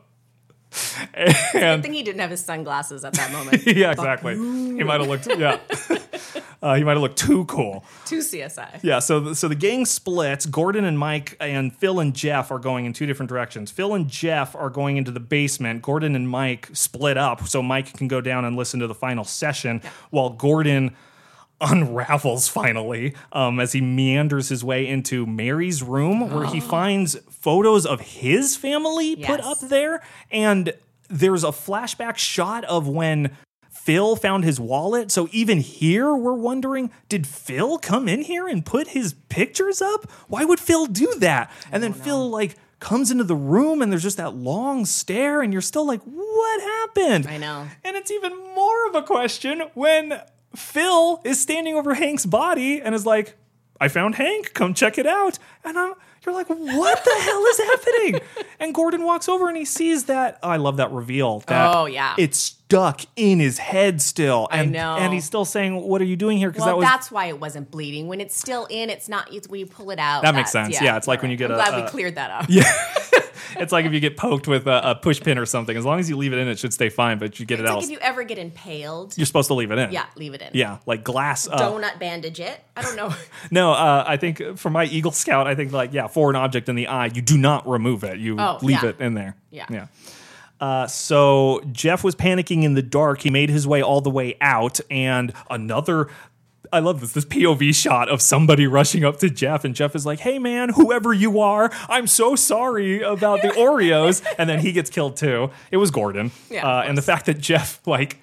I 1.17 1.35
And 1.59 1.83
think 1.83 1.95
he 1.95 2.03
didn't 2.03 2.21
have 2.21 2.31
his 2.31 2.45
sunglasses 2.45 3.05
at 3.05 3.15
that 3.15 3.33
moment. 3.33 3.67
yeah, 3.67 3.91
exactly. 3.91 4.35
He 4.37 4.85
might 4.85 5.01
have 5.01 5.09
looked. 5.09 5.27
Yeah, 5.27 5.59
uh, 6.63 6.75
he 6.75 6.83
might 6.85 6.93
have 6.93 7.01
looked 7.03 7.19
too 7.19 7.45
cool. 7.45 7.85
To 8.07 8.19
CSI. 8.19 8.81
Yeah. 8.83 8.99
So, 8.99 9.21
the, 9.21 9.35
so 9.35 9.47
the 9.49 9.55
gang 9.55 9.87
splits. 9.87 10.45
Gordon 10.47 10.85
and 10.85 10.99
Mike 10.99 11.37
and 11.41 11.75
Phil 11.75 12.01
and 12.01 12.15
Jeff 12.15 12.51
are 12.51 12.59
going 12.59 12.85
in 12.85 12.93
two 12.93 13.07
different 13.07 13.29
directions. 13.29 13.71
Phil 13.71 13.95
and 13.95 14.09
Jeff 14.09 14.57
are 14.57 14.71
going 14.71 14.97
into 14.97 15.11
the 15.11 15.21
basement. 15.21 15.83
Gordon 15.83 16.17
and 16.17 16.29
Mike 16.29 16.69
split 16.73 17.17
up, 17.17 17.47
so 17.47 17.63
Mike 17.63 17.93
can 17.97 18.09
go 18.09 18.21
down 18.21 18.45
and 18.45 18.57
listen 18.57 18.81
to 18.81 18.87
the 18.87 18.95
final 18.95 19.25
session, 19.25 19.81
while 20.11 20.31
Gordon 20.31 20.97
unravels 21.61 22.47
finally 22.49 23.15
um, 23.33 23.59
as 23.59 23.73
he 23.73 23.81
meanders 23.81 24.49
his 24.49 24.63
way 24.65 24.87
into 24.87 25.27
Mary's 25.27 25.83
room, 25.83 26.31
where 26.31 26.47
he 26.47 26.61
finds 26.61 27.17
photos 27.31 27.85
of 27.85 28.01
his 28.01 28.57
family 28.57 29.17
put 29.17 29.41
Yes. 29.41 29.47
up 29.47 29.69
there, 29.69 30.01
and 30.31 30.73
there's 31.09 31.43
a 31.45 31.49
flashback 31.49 32.17
shot 32.17 32.65
of 32.65 32.87
when. 32.89 33.37
Phil 33.89 34.17
found 34.17 34.45
his 34.45 34.61
wallet. 34.61 35.11
So 35.11 35.31
even 35.33 35.61
here, 35.61 36.15
we're 36.15 36.35
wondering 36.35 36.91
did 37.09 37.27
Phil 37.27 37.79
come 37.79 38.07
in 38.07 38.21
here 38.21 38.47
and 38.47 38.63
put 38.67 38.89
his 38.89 39.15
pictures 39.31 39.81
up? 39.81 40.11
Why 40.29 40.45
would 40.45 40.61
Phil 40.61 40.85
do 40.85 41.15
that? 41.21 41.51
And 41.73 41.83
then 41.83 41.95
Phil, 41.95 42.29
like, 42.29 42.57
comes 42.81 43.11
into 43.11 43.25
the 43.25 43.35
room 43.35 43.81
and 43.81 43.91
there's 43.91 44.03
just 44.03 44.19
that 44.19 44.35
long 44.35 44.85
stare, 44.85 45.41
and 45.41 45.55
you're 45.55 45.63
still 45.63 45.87
like, 45.87 46.03
what 46.03 46.61
happened? 46.61 47.29
I 47.29 47.39
know. 47.39 47.67
And 47.83 47.97
it's 47.97 48.11
even 48.11 48.37
more 48.55 48.89
of 48.89 48.95
a 48.95 49.01
question 49.01 49.63
when 49.73 50.21
Phil 50.55 51.23
is 51.25 51.41
standing 51.41 51.75
over 51.75 51.95
Hank's 51.95 52.27
body 52.27 52.83
and 52.83 52.95
is 52.95 53.07
like, 53.07 53.37
I 53.81 53.89
found 53.89 54.17
Hank, 54.17 54.53
come 54.53 54.75
check 54.75 54.99
it 54.99 55.07
out. 55.07 55.39
And 55.65 55.79
I'm, 55.79 55.95
you're 56.27 56.35
like, 56.35 56.51
what 56.51 57.05
the 57.05 57.21
hell 57.23 57.45
is 57.47 57.59
happening? 57.59 58.21
And 58.61 58.75
Gordon 58.75 59.05
walks 59.05 59.29
over 59.29 59.47
and 59.47 59.57
he 59.57 59.65
sees 59.65 60.07
that. 60.07 60.41
Oh, 60.43 60.49
I 60.49 60.57
love 60.57 60.79
that 60.79 60.91
reveal. 60.91 61.39
That 61.47 61.77
Oh, 61.77 61.87
yeah. 61.87 62.17
It's 62.19 62.58
stuck 62.69 63.01
in 63.17 63.39
his 63.41 63.57
head 63.59 64.03
still. 64.03 64.47
And, 64.51 64.73
know. 64.73 64.97
And 64.97 65.13
he's 65.15 65.25
still 65.25 65.45
saying, 65.47 65.75
What 65.81 66.03
are 66.03 66.05
you 66.05 66.17
doing 66.17 66.37
here? 66.37 66.51
Because 66.51 66.67
Well, 66.67 66.75
that 66.75 66.77
was. 66.77 66.85
that's 66.85 67.11
why 67.11 67.27
it 67.27 67.41
wasn't 67.41 67.71
bleeding. 67.71 68.09
When 68.09 68.21
it's 68.21 68.37
still 68.37 68.67
in, 68.69 68.91
it's 68.91 69.09
not. 69.09 69.33
It's 69.33 69.49
when 69.49 69.61
you 69.61 69.67
pull 69.67 69.91
it 69.91 69.99
out. 69.99 70.23
That 70.23 70.35
makes 70.35 70.53
sense. 70.53 70.79
Yeah, 70.81 70.97
it's 70.99 71.09
like 71.09 71.23
when 71.23 71.31
you 71.31 71.37
get 71.39 71.51
I'm 71.51 71.59
a- 71.59 71.65
glad 71.71 71.83
we 71.85 71.89
cleared 71.91 72.17
that 72.17 72.31
up. 72.31 72.47
Yeah. 72.49 72.65
it's 73.57 73.73
like 73.73 73.87
if 73.87 73.93
you 73.95 74.01
get 74.01 74.19
poked 74.19 74.47
with 74.47 74.67
a, 74.67 74.91
a 74.91 74.95
push 74.95 75.19
pin 75.21 75.39
or 75.39 75.47
something. 75.47 75.75
As 75.77 75.85
long 75.87 75.99
as 75.99 76.11
you 76.11 76.17
leave 76.19 76.35
it 76.35 76.39
in, 76.39 76.47
it 76.49 76.59
should 76.59 76.75
stay 76.75 76.91
fine, 76.91 77.19
but 77.19 77.41
you 77.41 77.47
get 77.47 77.59
It's 77.59 77.69
it 77.69 77.73
like 77.73 77.79
out. 77.79 77.85
if 77.85 77.91
you 77.91 77.99
ever 78.01 78.23
get 78.23 78.37
impaled. 78.37 79.17
You're 79.17 79.25
supposed 79.27 79.49
to 79.49 79.55
leave 79.55 79.71
it 79.71 79.79
in. 79.79 79.91
Yeah, 79.93 80.05
leave 80.17 80.35
it 80.35 80.43
in. 80.43 80.51
Yeah, 80.53 80.79
like 80.85 81.03
glass. 81.05 81.49
Uh, 81.49 81.57
Donut 81.59 81.99
bandage 81.99 82.39
it. 82.39 82.63
I 82.77 82.83
don't 82.83 82.97
know. 82.97 83.15
No, 83.51 83.73
uh, 83.73 84.05
I 84.07 84.19
think 84.19 84.59
for 84.59 84.69
my 84.69 84.85
Eagle 84.85 85.13
Scout, 85.13 85.47
I 85.47 85.55
think 85.55 85.73
like 85.73 85.95
yeah, 85.95 86.07
for 86.07 86.29
an 86.29 86.37
object 86.37 86.69
in 86.69 86.75
the 86.77 86.89
eye, 86.89 87.07
you 87.07 87.23
do 87.23 87.39
not 87.39 87.67
remove 87.67 88.05
it. 88.05 88.19
You 88.19 88.39
Oh, 88.39 88.59
leave 88.61 88.83
yeah. 88.83 88.91
it 88.91 89.01
in 89.01 89.15
there. 89.15 89.37
Yeah. 89.51 89.65
yeah. 89.71 89.87
Uh, 90.61 90.87
so 90.87 91.61
Jeff 91.73 92.03
was 92.03 92.15
panicking 92.15 92.65
in 92.65 92.75
the 92.75 92.83
dark. 92.83 93.23
He 93.23 93.31
made 93.31 93.49
his 93.51 93.67
way 93.67 93.83
all 93.83 94.01
the 94.01 94.11
way 94.11 94.37
out, 94.41 94.81
and 94.91 95.33
another. 95.51 96.09
I 96.71 96.81
love 96.81 97.01
this 97.01 97.13
this 97.13 97.25
POV 97.25 97.75
shot 97.75 98.11
of 98.11 98.21
somebody 98.21 98.67
rushing 98.67 99.03
up 99.03 99.19
to 99.21 99.31
Jeff, 99.31 99.65
and 99.65 99.75
Jeff 99.75 99.95
is 99.97 100.05
like, 100.05 100.21
"Hey 100.21 100.39
man, 100.39 100.71
whoever 100.71 101.15
you 101.15 101.41
are, 101.41 101.71
I'm 101.89 102.07
so 102.07 102.37
sorry 102.37 103.01
about 103.01 103.41
the 103.41 103.49
Oreos," 103.49 104.23
and 104.37 104.51
then 104.51 104.59
he 104.59 104.73
gets 104.73 104.91
killed 104.91 105.17
too. 105.17 105.51
It 105.71 105.79
was 105.79 105.91
Gordon, 105.91 106.31
Yeah, 106.51 106.67
uh, 106.67 106.83
and 106.83 106.99
the 106.99 107.03
fact 107.03 107.25
that 107.27 107.39
Jeff 107.39 107.81
like 107.87 108.19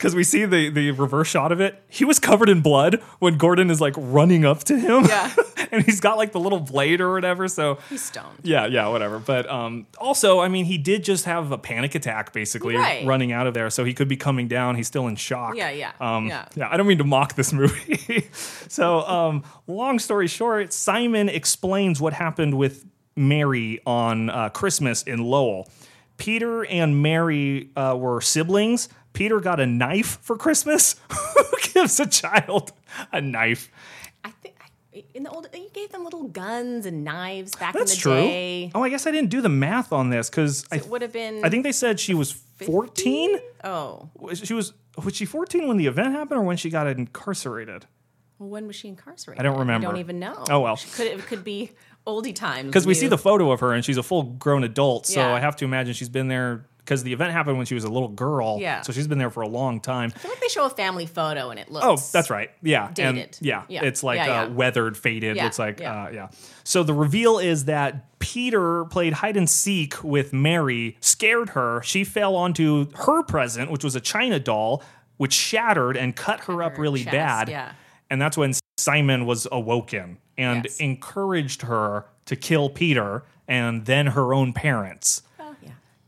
because 0.00 0.14
we 0.14 0.24
see 0.24 0.46
the 0.46 0.70
the 0.70 0.90
reverse 0.92 1.28
shot 1.28 1.52
of 1.52 1.60
it. 1.60 1.82
He 1.88 2.06
was 2.06 2.18
covered 2.18 2.48
in 2.48 2.62
blood 2.62 3.02
when 3.18 3.36
Gordon 3.36 3.70
is 3.70 3.82
like 3.82 3.92
running 3.98 4.46
up 4.46 4.64
to 4.64 4.78
him. 4.78 5.04
Yeah. 5.04 5.30
and 5.70 5.82
he's 5.84 6.00
got 6.00 6.16
like 6.16 6.32
the 6.32 6.40
little 6.40 6.58
blade 6.58 7.02
or 7.02 7.12
whatever. 7.12 7.46
So 7.48 7.78
He's 7.90 8.02
stoned. 8.02 8.38
yeah, 8.42 8.64
yeah, 8.66 8.88
whatever. 8.88 9.18
But 9.18 9.48
um, 9.50 9.86
also, 9.98 10.40
I 10.40 10.48
mean, 10.48 10.64
he 10.64 10.78
did 10.78 11.04
just 11.04 11.26
have 11.26 11.52
a 11.52 11.58
panic 11.58 11.94
attack 11.94 12.32
basically 12.32 12.76
Right. 12.76 13.04
running 13.06 13.30
out 13.30 13.46
of 13.46 13.52
there, 13.52 13.68
so 13.68 13.84
he 13.84 13.92
could 13.92 14.08
be 14.08 14.16
coming 14.16 14.48
down. 14.48 14.74
He's 14.74 14.86
still 14.86 15.06
in 15.06 15.16
shock. 15.16 15.54
Yeah, 15.54 15.68
yeah, 15.70 15.92
Um, 16.00 16.28
yeah. 16.28 16.46
I 16.70 16.78
don't 16.78 16.86
mean 16.86 16.98
to 16.98 17.04
mock 17.04 17.34
this 17.34 17.52
movie. 17.52 18.26
so, 18.32 19.00
um, 19.02 19.44
long 19.66 19.98
story 19.98 20.28
short, 20.28 20.72
Simon 20.72 21.28
explains 21.28 22.00
what 22.00 22.14
happened 22.14 22.54
with 22.54 22.86
Mary 23.16 23.80
on 23.84 24.30
uh, 24.30 24.48
Christmas 24.48 25.02
in 25.02 25.18
Lowell. 25.22 25.68
Peter 26.16 26.64
and 26.66 27.00
Mary 27.02 27.70
uh, 27.76 27.96
were 27.98 28.20
siblings. 28.20 28.88
Peter 29.12 29.40
got 29.40 29.60
a 29.60 29.66
knife 29.66 30.18
for 30.22 30.36
Christmas. 30.36 30.96
Who 31.10 31.44
gives 31.74 31.98
a 32.00 32.06
child 32.06 32.72
a 33.12 33.20
knife? 33.20 33.70
I 34.24 34.30
think 34.30 34.54
I- 34.94 35.04
in 35.14 35.22
the 35.22 35.30
old 35.30 35.48
you 35.54 35.68
gave 35.72 35.90
them 35.92 36.04
little 36.04 36.24
guns 36.24 36.84
and 36.86 37.04
knives 37.04 37.54
back 37.54 37.74
That's 37.74 37.92
in 37.92 37.96
the 37.96 38.00
true. 38.02 38.12
day. 38.14 38.70
Oh, 38.74 38.82
I 38.82 38.88
guess 38.88 39.06
I 39.06 39.10
didn't 39.10 39.30
do 39.30 39.40
the 39.40 39.48
math 39.48 39.92
on 39.92 40.10
this 40.10 40.28
because 40.30 40.64
I, 40.72 40.76
It 40.76 40.86
would 40.88 41.02
have 41.02 41.12
been. 41.12 41.44
I 41.44 41.48
think 41.48 41.62
they 41.64 41.72
said 41.72 41.98
she 42.00 42.14
was 42.14 42.32
14. 42.32 43.38
Oh, 43.64 44.10
She 44.34 44.54
was 44.54 44.72
was 45.02 45.14
she 45.16 45.24
14 45.24 45.66
when 45.68 45.76
the 45.76 45.86
event 45.86 46.12
happened 46.12 46.40
or 46.40 46.42
when 46.42 46.56
she 46.56 46.68
got 46.70 46.86
incarcerated? 46.86 47.86
well, 48.38 48.48
when 48.48 48.66
was 48.66 48.74
she 48.76 48.88
incarcerated? 48.88 49.40
I 49.40 49.48
don't 49.48 49.58
remember. 49.58 49.86
I 49.86 49.90
don't 49.90 50.00
even 50.00 50.18
know. 50.18 50.44
Oh, 50.50 50.60
well. 50.60 50.76
She 50.76 50.88
could 50.90 51.06
it 51.06 51.26
could 51.26 51.44
be 51.44 51.72
oldie 52.06 52.34
times. 52.34 52.66
Because 52.70 52.86
we 52.86 52.94
see 52.94 53.06
the 53.06 53.18
photo 53.18 53.50
of 53.52 53.60
her 53.60 53.72
and 53.72 53.84
she's 53.84 53.96
a 53.98 54.02
full 54.02 54.22
grown 54.24 54.64
adult, 54.64 55.06
so 55.06 55.20
Yeah. 55.20 55.34
I 55.34 55.40
have 55.40 55.56
to 55.56 55.64
imagine 55.64 55.94
she's 55.94 56.08
been 56.08 56.28
there 56.28 56.66
because 56.90 57.04
the 57.04 57.12
event 57.12 57.30
happened 57.32 57.56
when 57.56 57.66
she 57.66 57.74
was 57.76 57.84
a 57.84 57.88
little 57.88 58.08
girl. 58.08 58.58
Yeah. 58.60 58.80
So 58.80 58.92
she's 58.92 59.06
been 59.06 59.18
there 59.18 59.30
for 59.30 59.42
a 59.44 59.48
long 59.48 59.80
time. 59.80 60.10
I 60.12 60.18
feel 60.18 60.30
like 60.32 60.40
they 60.40 60.48
show 60.48 60.66
a 60.66 60.70
family 60.70 61.06
photo 61.06 61.50
and 61.50 61.60
it 61.60 61.70
looks. 61.70 61.86
Oh, 61.86 61.96
that's 62.12 62.30
right. 62.30 62.50
Yeah. 62.62 62.86
And 62.98 63.16
Dated. 63.16 63.38
yeah, 63.40 63.62
Yeah. 63.68 63.84
It's 63.84 64.02
like 64.02 64.16
Yeah, 64.16 64.26
yeah. 64.26 64.42
Uh, 64.42 64.48
weathered, 64.50 64.96
faded. 64.96 65.36
Yeah, 65.36 65.46
It's 65.46 65.60
like, 65.60 65.78
yeah. 65.78 66.06
Uh, 66.06 66.10
yeah. 66.10 66.28
So 66.64 66.82
the 66.82 66.92
reveal 66.92 67.38
is 67.38 67.66
that 67.66 68.18
Peter 68.18 68.86
played 68.86 69.12
hide 69.12 69.36
and 69.36 69.48
seek 69.48 70.02
with 70.02 70.32
Mary, 70.32 70.96
scared 71.00 71.50
her. 71.50 71.80
She 71.84 72.02
fell 72.02 72.34
onto 72.34 72.90
her 72.96 73.22
present, 73.22 73.70
which 73.70 73.84
was 73.84 73.94
a 73.94 74.00
China 74.00 74.40
doll, 74.40 74.82
which 75.16 75.32
shattered 75.32 75.96
and 75.96 76.16
cut 76.16 76.40
her 76.40 76.60
up 76.60 76.76
really 76.76 77.04
chest, 77.04 77.12
bad. 77.12 77.48
yeah. 77.48 77.72
And 78.10 78.20
that's 78.20 78.36
when 78.36 78.52
Simon 78.78 79.26
was 79.26 79.46
awoken 79.52 80.18
and 80.36 80.64
Yes. 80.64 80.80
encouraged 80.80 81.62
her 81.62 82.06
to 82.24 82.34
kill 82.34 82.68
Peter 82.68 83.22
and 83.46 83.86
then 83.86 84.08
her 84.08 84.34
own 84.34 84.52
parents 84.52 85.22
yeah. 85.22 85.26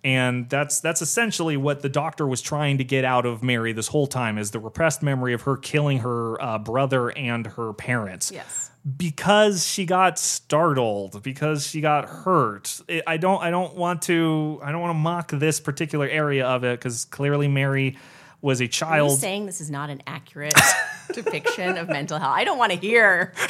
And 0.04 0.48
that's 0.50 0.80
that's 0.80 1.00
essentially 1.02 1.56
what 1.56 1.82
the 1.82 1.88
doctor 1.88 2.26
was 2.26 2.40
trying 2.42 2.78
to 2.78 2.84
get 2.84 3.04
out 3.04 3.24
of 3.26 3.42
Mary 3.42 3.72
this 3.72 3.88
whole 3.88 4.06
time 4.06 4.36
is 4.38 4.50
the 4.50 4.58
repressed 4.58 5.02
memory 5.02 5.32
of 5.32 5.42
her 5.42 5.56
killing 5.56 5.98
her 6.00 6.40
uh, 6.42 6.58
brother 6.58 7.10
and 7.10 7.46
her 7.46 7.72
parents 7.72 8.30
Yes. 8.32 8.70
because 8.96 9.66
she 9.66 9.86
got 9.86 10.18
startled 10.18 11.22
because 11.22 11.66
she 11.66 11.80
got 11.80 12.08
hurt 12.08 12.80
It- 12.88 13.04
I 13.06 13.16
don't 13.16 13.40
I 13.42 13.50
don't 13.50 13.76
want 13.76 14.02
to 14.02 14.60
I 14.62 14.72
don't 14.72 14.80
want 14.80 14.90
to 14.90 14.98
mock 14.98 15.30
this 15.30 15.60
particular 15.60 16.06
area 16.08 16.46
of 16.46 16.64
it 16.64 16.78
because 16.80 17.04
clearly 17.04 17.46
Mary 17.48 17.96
was 18.40 18.60
a 18.60 18.66
child 18.66 19.20
saying 19.20 19.46
this 19.46 19.60
is 19.60 19.70
not 19.70 19.88
an 19.88 20.02
accurate 20.06 20.54
depiction 21.12 21.78
of 21.78 21.88
mental 21.88 22.18
health? 22.18 22.34
I 22.34 22.42
don't 22.42 22.58
want 22.58 22.72
to 22.72 22.78
hear. 22.78 23.32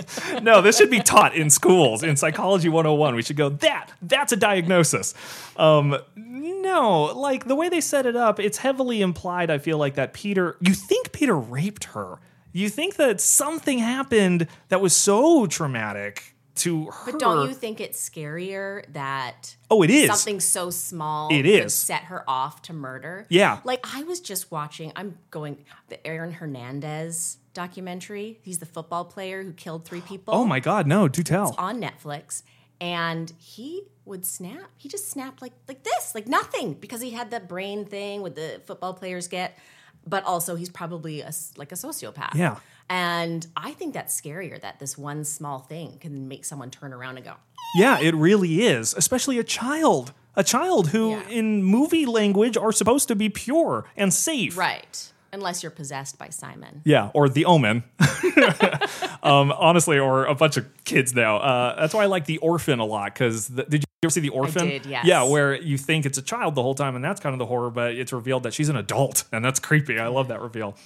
no, 0.42 0.60
this 0.62 0.78
should 0.78 0.90
be 0.90 1.00
taught 1.00 1.34
in 1.34 1.50
schools 1.50 2.02
in 2.02 2.16
psychology 2.16 2.68
101. 2.68 3.14
We 3.14 3.22
should 3.22 3.36
go 3.36 3.48
that 3.50 3.90
that's 4.02 4.32
a 4.32 4.36
diagnosis. 4.36 5.14
Um, 5.56 5.96
no, 6.16 7.04
like 7.16 7.46
the 7.46 7.54
way 7.54 7.68
they 7.68 7.80
set 7.80 8.06
it 8.06 8.16
up, 8.16 8.40
it's 8.40 8.58
heavily 8.58 9.00
implied. 9.02 9.50
I 9.50 9.58
feel 9.58 9.78
like 9.78 9.94
that 9.94 10.12
Peter, 10.12 10.56
you 10.60 10.74
think 10.74 11.12
Peter 11.12 11.36
raped 11.36 11.84
her. 11.84 12.18
You 12.52 12.68
think 12.68 12.96
that 12.96 13.20
something 13.20 13.78
happened 13.78 14.46
that 14.68 14.80
was 14.80 14.94
so 14.94 15.46
traumatic 15.46 16.34
to 16.54 16.86
her. 16.90 17.12
But 17.12 17.18
don't 17.18 17.48
you 17.48 17.54
think 17.54 17.80
it's 17.80 17.98
scarier 18.10 18.84
that 18.92 19.56
Oh, 19.70 19.82
it 19.82 19.88
is. 19.88 20.08
something 20.08 20.38
so 20.38 20.68
small 20.68 21.30
It 21.32 21.46
is. 21.46 21.72
set 21.72 22.04
her 22.04 22.28
off 22.28 22.60
to 22.62 22.74
murder? 22.74 23.26
Yeah. 23.30 23.60
Like 23.64 23.80
I 23.84 24.02
was 24.02 24.20
just 24.20 24.50
watching, 24.52 24.92
I'm 24.94 25.16
going 25.30 25.64
the 25.88 26.06
Aaron 26.06 26.32
Hernandez 26.32 27.38
documentary. 27.54 28.38
He's 28.42 28.58
the 28.58 28.66
football 28.66 29.04
player 29.04 29.42
who 29.42 29.52
killed 29.52 29.84
three 29.84 30.00
people 30.08 30.34
Oh 30.34 30.44
my 30.44 30.60
God, 30.60 30.86
no! 30.86 31.08
Do 31.08 31.22
tell. 31.22 31.54
on 31.58 31.80
Netflix. 31.80 32.42
And 32.80 33.32
he 33.38 33.84
would 34.04 34.26
snap. 34.26 34.70
He 34.76 34.88
just 34.88 35.08
snapped 35.08 35.40
like 35.40 35.52
like 35.68 35.84
this, 35.84 36.14
like 36.14 36.26
nothing, 36.26 36.74
because 36.74 37.00
he 37.00 37.10
had 37.10 37.30
that 37.30 37.48
brain 37.48 37.84
thing 37.84 38.22
with 38.22 38.34
the 38.34 38.60
football 38.66 38.94
players 38.94 39.28
get. 39.28 39.56
But 40.04 40.24
also, 40.24 40.56
he's 40.56 40.68
probably 40.68 41.20
a, 41.20 41.30
like 41.56 41.70
a 41.70 41.76
sociopath. 41.76 42.34
Yeah. 42.34 42.56
And 42.90 43.46
I 43.56 43.70
think 43.72 43.94
that's 43.94 44.20
scarier 44.20 44.60
that 44.60 44.80
this 44.80 44.98
one 44.98 45.22
small 45.24 45.60
thing 45.60 45.98
can 46.00 46.26
make 46.26 46.44
someone 46.44 46.72
turn 46.72 46.92
around 46.92 47.18
and 47.18 47.24
go, 47.24 47.34
Yeah, 47.76 48.00
it 48.00 48.12
really 48.16 48.62
is. 48.64 48.94
Especially 48.94 49.38
a 49.38 49.44
child. 49.44 50.12
A 50.34 50.42
child 50.42 50.88
who, 50.88 51.10
Yeah. 51.10 51.28
in 51.28 51.62
movie 51.62 52.04
language, 52.04 52.56
are 52.56 52.72
supposed 52.72 53.06
to 53.08 53.14
be 53.14 53.28
pure 53.28 53.84
and 53.96 54.12
safe. 54.12 54.56
right. 54.58 55.11
Unless 55.34 55.62
you're 55.62 55.70
possessed 55.70 56.18
by 56.18 56.28
Simon. 56.28 56.82
Yeah, 56.84 57.10
or 57.14 57.28
The 57.28 57.46
Omen. 57.46 57.84
um, 59.22 59.50
honestly, 59.52 59.98
or 59.98 60.26
a 60.26 60.34
bunch 60.34 60.58
of 60.58 60.66
kids 60.84 61.14
now. 61.14 61.38
Uh, 61.38 61.80
that's 61.80 61.94
why 61.94 62.02
I 62.02 62.06
like 62.06 62.26
The 62.26 62.36
Orphan 62.38 62.80
a 62.80 62.84
lot. 62.84 63.14
Because 63.14 63.46
did 63.48 63.72
you 63.72 63.86
ever 64.02 64.10
see 64.10 64.20
The 64.20 64.28
Orphan? 64.28 64.66
did, 64.66 64.84
yes. 64.86 65.06
Yeah, 65.06 65.22
where 65.22 65.54
you 65.54 65.78
think 65.78 66.04
it's 66.04 66.18
a 66.18 66.22
child 66.22 66.54
the 66.54 66.62
whole 66.62 66.74
time, 66.74 66.96
and 66.96 67.04
that's 67.04 67.20
kind 67.20 67.32
of 67.32 67.38
the 67.38 67.46
horror, 67.46 67.70
but 67.70 67.94
it's 67.94 68.12
revealed 68.12 68.42
that 68.42 68.52
she's 68.52 68.68
an 68.68 68.76
adult, 68.76 69.24
and 69.32 69.42
that's 69.42 69.58
creepy. 69.58 69.98
I 69.98 70.08
love 70.08 70.28
that 70.28 70.42
reveal. 70.42 70.76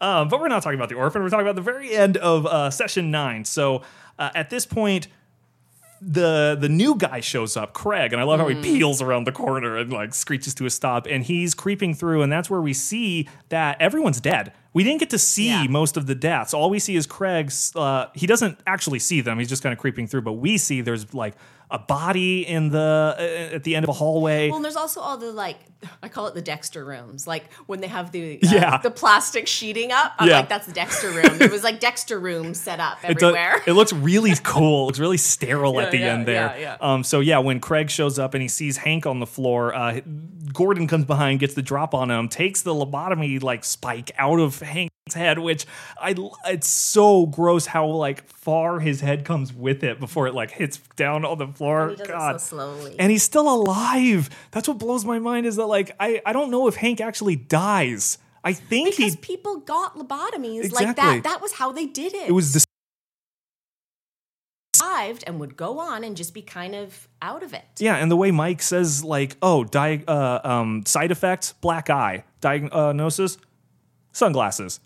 Um, 0.00 0.28
but 0.28 0.40
we're 0.40 0.46
not 0.48 0.62
talking 0.62 0.78
about 0.78 0.90
The 0.90 0.94
Orphan. 0.94 1.22
We're 1.22 1.30
talking 1.30 1.46
about 1.46 1.56
the 1.56 1.62
very 1.62 1.92
end 1.92 2.16
of 2.18 2.46
uh, 2.46 2.70
session 2.70 3.10
nine. 3.10 3.44
So 3.44 3.82
uh, 4.16 4.30
at 4.34 4.48
this 4.48 4.64
point, 4.64 5.08
the 6.00 6.56
the 6.60 6.68
new 6.68 6.94
guy 6.96 7.20
shows 7.20 7.56
up, 7.56 7.72
Craig, 7.72 8.12
and 8.12 8.20
I 8.20 8.24
love 8.24 8.40
how 8.40 8.48
he 8.48 8.54
Mm. 8.54 8.62
peels 8.62 9.02
around 9.02 9.24
the 9.24 9.32
corner 9.32 9.76
and 9.76 9.92
like 9.92 10.14
screeches 10.14 10.54
to 10.54 10.66
a 10.66 10.70
stop, 10.70 11.06
and 11.08 11.24
he's 11.24 11.54
creeping 11.54 11.94
through, 11.94 12.22
and 12.22 12.30
that's 12.32 12.48
where 12.48 12.60
we 12.60 12.72
see 12.72 13.28
that 13.48 13.80
everyone's 13.80 14.20
dead. 14.20 14.52
We 14.72 14.84
didn't 14.84 15.00
get 15.00 15.10
to 15.10 15.18
see 15.18 15.48
Yeah. 15.48 15.64
most 15.68 15.96
of 15.96 16.06
the 16.06 16.14
deaths. 16.14 16.54
All 16.54 16.70
we 16.70 16.78
see 16.78 16.94
is 16.96 17.06
Craig's. 17.06 17.72
Uh, 17.74 18.06
he 18.14 18.26
doesn't 18.26 18.58
actually 18.66 18.98
see 19.00 19.20
them. 19.20 19.38
He's 19.38 19.48
just 19.48 19.62
kind 19.62 19.72
of 19.72 19.78
creeping 19.78 20.06
through, 20.06 20.22
but 20.22 20.34
we 20.34 20.56
see 20.58 20.80
there's 20.80 21.12
like 21.14 21.34
a 21.70 21.78
body 21.78 22.46
in 22.46 22.70
the 22.70 23.14
uh, 23.18 23.54
at 23.54 23.64
the 23.64 23.76
end 23.76 23.84
of 23.84 23.88
a 23.90 23.92
hallway. 23.92 24.48
Well, 24.48 24.56
and 24.56 24.64
there's 24.64 24.76
also 24.76 25.00
all 25.00 25.16
the 25.18 25.32
like, 25.32 25.58
I 26.02 26.08
call 26.08 26.26
it 26.26 26.34
the 26.34 26.42
Dexter 26.42 26.84
rooms. 26.84 27.26
Like 27.26 27.52
when 27.66 27.80
they 27.80 27.86
have 27.88 28.10
the 28.12 28.36
uh, 28.36 28.38
Yeah. 28.50 28.78
the 28.78 28.90
plastic 28.90 29.46
sheeting 29.46 29.92
up. 29.92 30.12
I'm 30.18 30.28
Yeah. 30.28 30.38
like, 30.40 30.48
that's 30.48 30.66
the 30.66 30.72
Dexter 30.72 31.10
room. 31.10 31.40
it 31.42 31.50
was 31.50 31.62
like 31.64 31.80
Dexter 31.80 32.18
room 32.18 32.54
set 32.54 32.80
up 32.80 32.98
It, 33.04 33.18
does- 33.18 33.22
everywhere. 33.34 33.62
it 33.66 33.72
looks 33.72 33.92
really 33.92 34.32
cool. 34.42 34.88
It's 34.88 34.98
really 34.98 35.18
sterile 35.18 35.78
at 35.80 35.90
the 35.90 35.98
yeah, 35.98 36.14
end 36.14 36.26
there. 36.26 36.54
yeah, 36.58 36.76
yeah. 36.80 36.92
Um, 36.92 37.04
so 37.04 37.20
yeah, 37.20 37.38
when 37.38 37.60
Craig 37.60 37.90
shows 37.90 38.18
up 38.18 38.34
and 38.34 38.42
he 38.42 38.48
sees 38.48 38.78
Hank 38.78 39.04
on 39.06 39.20
the 39.20 39.26
floor, 39.26 39.74
uh, 39.74 40.00
Gordon 40.52 40.86
comes 40.86 41.04
behind, 41.04 41.40
gets 41.40 41.54
the 41.54 41.62
drop 41.62 41.94
on 41.94 42.10
him, 42.10 42.28
takes 42.28 42.62
the 42.62 42.72
lobotomy 42.74 43.42
like 43.42 43.64
spike 43.64 44.10
out 44.16 44.40
of 44.40 44.60
Hank's 44.60 44.92
head, 45.14 45.38
which 45.38 45.66
I 46.00 46.14
it's 46.46 46.66
so 46.66 47.26
gross 47.26 47.66
how 47.66 47.86
like 47.86 48.26
far 48.48 48.80
his 48.80 49.02
head 49.02 49.26
comes 49.26 49.52
with 49.52 49.84
it 49.84 50.00
before 50.00 50.26
it 50.26 50.32
like 50.32 50.50
hits 50.50 50.78
down 50.96 51.22
on 51.22 51.36
the 51.36 51.48
floor. 51.48 51.94
does 51.94 52.08
God. 52.08 52.40
so. 52.40 52.90
And 52.98 53.12
he's 53.12 53.22
still 53.22 53.46
alive. 53.46 54.30
That's 54.52 54.66
what 54.66 54.78
blows 54.78 55.04
my 55.04 55.18
mind 55.18 55.44
is 55.44 55.56
that 55.56 55.66
like 55.66 55.94
I, 56.00 56.22
I 56.24 56.32
don't 56.32 56.50
know 56.50 56.66
if 56.66 56.74
Hank 56.74 56.98
actually 57.02 57.36
dies. 57.36 58.16
I 58.42 58.54
think 58.54 58.96
because 58.96 59.12
he 59.12 59.20
people 59.20 59.58
got 59.58 59.96
lobotomies 59.98 60.72
like 60.72 60.88
Exactly. 60.88 60.94
that. 60.94 61.24
That 61.24 61.42
was 61.42 61.52
how 61.52 61.72
they 61.72 61.84
did 61.84 62.14
it. 62.14 62.30
it 62.30 62.32
was 62.32 62.54
the 62.54 62.64
survived 64.74 65.24
and 65.26 65.40
would 65.40 65.54
go 65.54 65.78
on 65.78 66.02
and 66.04 66.16
just 66.16 66.32
be 66.32 66.40
kind 66.40 66.74
of 66.74 67.06
out 67.20 67.42
of 67.42 67.52
it. 67.52 67.64
Yeah, 67.78 67.96
and 67.96 68.10
the 68.10 68.16
way 68.16 68.30
Mike 68.30 68.62
says, 68.62 69.04
like, 69.04 69.36
oh, 69.42 69.64
di- 69.64 70.04
uh, 70.08 70.40
um, 70.42 70.86
side 70.86 71.10
effect, 71.10 71.52
black 71.60 71.90
eye, 71.90 72.24
diagnosis, 72.40 73.36
sunglasses, 74.12 74.80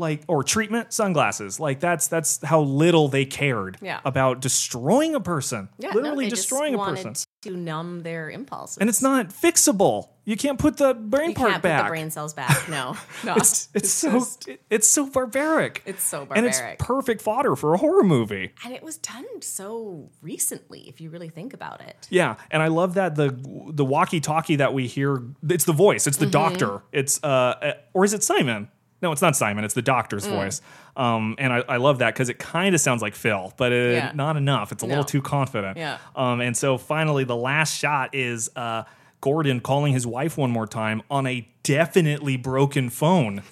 like, 0.00 0.22
or 0.26 0.42
treatment, 0.42 0.92
sunglasses. 0.92 1.60
Like 1.60 1.78
that's 1.78 2.08
that's 2.08 2.42
how 2.42 2.62
little 2.62 3.06
they 3.08 3.24
cared 3.24 3.76
Yeah. 3.80 4.00
about 4.04 4.40
destroying 4.40 5.14
a 5.14 5.20
person, 5.20 5.68
Yeah, 5.78 5.92
literally 5.94 6.24
no, 6.24 6.30
destroying 6.30 6.74
a 6.74 6.78
person, 6.78 7.14
to 7.42 7.56
numb 7.56 8.00
their 8.00 8.28
impulses. 8.30 8.78
and 8.78 8.88
it's 8.90 9.00
not 9.02 9.28
fixable. 9.28 10.08
You 10.24 10.36
can't 10.36 10.58
put 10.58 10.76
the 10.76 10.94
brain 10.94 11.30
you 11.30 11.34
part 11.34 11.50
can't 11.52 11.62
back. 11.62 11.80
put 11.82 11.84
the 11.86 11.90
brain 11.90 12.10
cells 12.10 12.34
back. 12.34 12.68
No, 12.68 12.96
no. 13.24 13.34
it's 13.36 13.68
it's, 13.74 13.90
so 13.90 14.12
just- 14.12 14.48
it's 14.68 14.86
so 14.88 15.06
barbaric. 15.10 15.82
It's 15.86 16.02
so 16.04 16.26
and 16.34 16.46
it's 16.46 16.58
barbaric. 16.58 16.78
perfect 16.78 17.22
fodder 17.22 17.56
for 17.56 17.74
a 17.74 17.78
horror 17.78 18.04
movie. 18.04 18.52
and 18.64 18.72
it 18.74 18.82
was 18.82 18.96
done 18.98 19.24
so 19.40 20.10
recently, 20.22 20.88
if 20.88 21.00
you 21.00 21.10
really 21.10 21.28
think 21.30 21.52
about 21.54 21.80
it. 21.80 22.06
Yeah, 22.10 22.36
and 22.50 22.62
I 22.62 22.68
love 22.68 22.94
that 22.94 23.14
the 23.16 23.36
the 23.72 23.84
walkie-talkie 23.84 24.56
that 24.56 24.72
we 24.74 24.86
hear. 24.86 25.22
It's 25.48 25.64
the 25.64 25.72
voice. 25.72 26.06
It's 26.06 26.16
the 26.18 26.26
Mm-hmm. 26.26 26.30
doctor. 26.58 26.82
It's 26.92 27.18
uh, 27.24 27.26
uh, 27.26 27.72
or 27.92 28.04
is 28.04 28.12
it 28.14 28.22
Simon? 28.22 28.68
No, 29.02 29.12
it's 29.12 29.22
not 29.22 29.34
Simon. 29.36 29.64
It's 29.64 29.74
the 29.74 29.82
doctor's 29.82 30.26
Mm. 30.26 30.30
voice. 30.30 30.60
Um, 30.96 31.34
and 31.38 31.52
I, 31.52 31.62
I 31.68 31.76
love 31.78 31.98
that 32.00 32.12
because 32.14 32.28
it 32.28 32.38
kind 32.38 32.74
of 32.74 32.80
sounds 32.80 33.00
like 33.02 33.14
Phil, 33.14 33.52
but 33.56 33.72
it, 33.72 33.94
Yeah. 33.94 34.12
not 34.14 34.36
enough. 34.36 34.72
It's 34.72 34.82
a 34.82 34.86
little 34.86 35.04
too 35.04 35.22
confident. 35.22 35.78
Yeah. 35.78 35.98
Um, 36.14 36.40
and 36.40 36.56
so 36.56 36.76
finally, 36.76 37.24
the 37.24 37.36
last 37.36 37.76
shot 37.78 38.14
is 38.14 38.50
uh, 38.56 38.82
Gordon 39.20 39.60
calling 39.60 39.92
his 39.92 40.06
wife 40.06 40.36
one 40.36 40.50
more 40.50 40.66
time 40.66 41.02
on 41.10 41.26
a 41.26 41.48
definitely 41.62 42.36
broken 42.36 42.90
phone. 42.90 43.42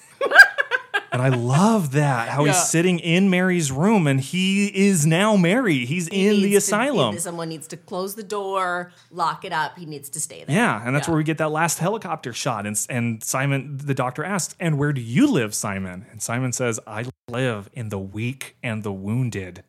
And 1.11 1.22
I 1.22 1.28
love 1.30 1.92
that 1.92 2.28
how 2.28 2.44
Yeah. 2.44 2.52
he's 2.52 2.68
sitting 2.68 2.98
in 2.98 3.30
Mary's 3.30 3.72
room 3.72 4.06
and 4.06 4.20
he 4.20 4.66
is 4.68 5.06
now 5.06 5.36
Mary. 5.36 5.86
He's 5.86 6.06
in 6.09 6.42
the 6.42 6.50
to- 6.50 6.56
asylum. 6.56 7.14
he- 7.14 7.20
someone 7.20 7.48
needs 7.48 7.66
to 7.68 7.76
close 7.76 8.14
the 8.14 8.22
door, 8.22 8.92
lock 9.11 9.44
it 9.44 9.52
up. 9.52 9.78
He 9.78 9.86
needs 9.86 10.09
to 10.11 10.20
stay 10.20 10.44
there. 10.44 10.54
Yeah, 10.54 10.82
and 10.84 10.94
that's 10.94 11.06
Yeah. 11.09 11.12
where 11.12 11.18
we 11.18 11.24
get 11.24 11.38
that 11.38 11.50
last 11.50 11.78
helicopter 11.78 12.32
shot. 12.32 12.66
And, 12.66 12.78
and 12.90 13.22
Simon, 13.24 13.78
the 13.82 13.94
doctor 13.94 14.24
asks, 14.24 14.54
And 14.61 14.78
where 14.78 14.92
do 14.92 15.00
you 15.00 15.26
live, 15.26 15.54
Simon? 15.54 16.06
And 16.11 16.20
Simon 16.22 16.52
says, 16.52 16.78
I 16.86 17.06
live 17.30 17.68
in 17.72 17.88
the 17.88 17.98
weak 17.98 18.56
and 18.62 18.82
the 18.82 18.92
wounded. 18.92 19.62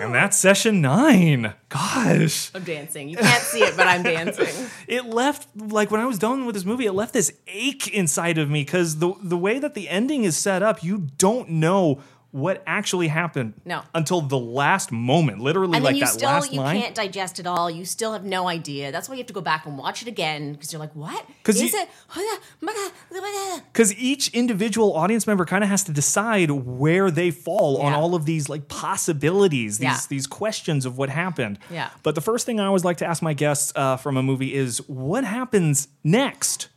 And 0.00 0.14
that's 0.14 0.36
session 0.36 0.80
nine. 0.80 1.54
Gosh. 1.68 2.50
I'm 2.54 2.64
dancing. 2.64 3.08
You 3.08 3.16
can't 3.16 3.42
see 3.42 3.60
it, 3.60 3.76
but 3.76 3.86
I'm 3.86 4.02
dancing. 4.02 4.46
It 4.88 5.04
left, 5.06 5.48
like, 5.56 5.90
when 5.90 6.00
I 6.00 6.06
was 6.06 6.18
done 6.18 6.46
with 6.46 6.54
this 6.54 6.64
movie, 6.64 6.86
it 6.86 6.92
left 6.92 7.12
this 7.12 7.32
ache 7.48 7.88
inside 7.88 8.38
of 8.38 8.48
me 8.48 8.62
because 8.62 8.98
the, 8.98 9.14
the 9.20 9.36
way 9.36 9.58
that 9.58 9.74
the 9.74 9.88
ending 9.88 10.24
is 10.24 10.36
set 10.36 10.62
up, 10.62 10.84
you 10.84 11.08
don't 11.18 11.48
know 11.48 12.00
what 12.36 12.62
actually 12.66 13.08
happened 13.08 13.54
No. 13.64 13.82
until 13.94 14.20
the 14.20 14.38
last 14.38 14.92
moment. 14.92 15.40
Literally, 15.40 15.76
And 15.76 15.84
like 15.84 15.98
that 16.00 16.08
still 16.08 16.28
last 16.28 16.52
you 16.52 16.60
line. 16.60 16.80
can't 16.80 16.94
digest 16.94 17.40
it 17.40 17.46
all. 17.46 17.70
You 17.70 17.84
still 17.84 18.12
have 18.12 18.24
no 18.24 18.46
idea. 18.48 18.92
That's 18.92 19.08
why 19.08 19.14
you 19.14 19.20
have 19.20 19.26
to 19.28 19.32
go 19.32 19.40
back 19.40 19.64
and 19.66 19.78
watch 19.78 20.02
it 20.02 20.08
again 20.08 20.52
because 20.52 20.72
you're 20.72 20.80
like, 20.80 20.94
what 20.94 21.24
'Cause 21.42 21.56
is 21.60 21.72
you- 21.72 21.78
it? 21.80 21.88
because 23.72 23.94
each 23.94 24.28
individual 24.28 24.94
audience 24.94 25.26
member 25.26 25.44
kind 25.44 25.64
of 25.64 25.70
has 25.70 25.82
to 25.84 25.92
decide 25.92 26.50
where 26.50 27.10
they 27.10 27.30
fall 27.30 27.78
on 27.80 27.92
all 27.92 28.14
of 28.14 28.24
these 28.26 28.48
like 28.48 28.68
possibilities, 28.68 29.78
these 29.78 29.84
Yeah. 29.86 29.98
these 30.08 30.26
questions 30.26 30.84
of 30.86 30.98
what 30.98 31.08
happened. 31.10 31.58
Yeah. 31.70 31.88
But 32.02 32.14
the 32.14 32.20
first 32.20 32.46
thing 32.46 32.60
I 32.60 32.66
always 32.66 32.84
like 32.84 32.98
to 32.98 33.06
ask 33.06 33.22
my 33.22 33.34
guests 33.34 33.72
uh, 33.76 33.96
from 33.96 34.16
a 34.16 34.22
movie 34.22 34.54
is, 34.54 34.78
what 34.88 35.24
happens 35.24 35.88
next? 36.04 36.68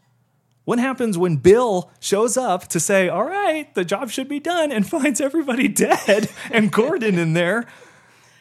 What 0.69 0.77
happens 0.77 1.17
when 1.17 1.37
Bill 1.37 1.89
shows 1.99 2.37
up 2.37 2.67
to 2.67 2.79
say, 2.79 3.09
"All 3.09 3.23
right, 3.23 3.73
the 3.73 3.83
job 3.83 4.11
should 4.11 4.27
be 4.27 4.39
done," 4.39 4.71
and 4.71 4.87
finds 4.97 5.19
everybody 5.19 5.67
dead 5.67 6.29
and 6.51 6.71
Gordon 6.71 7.17
in 7.17 7.33
there? 7.33 7.65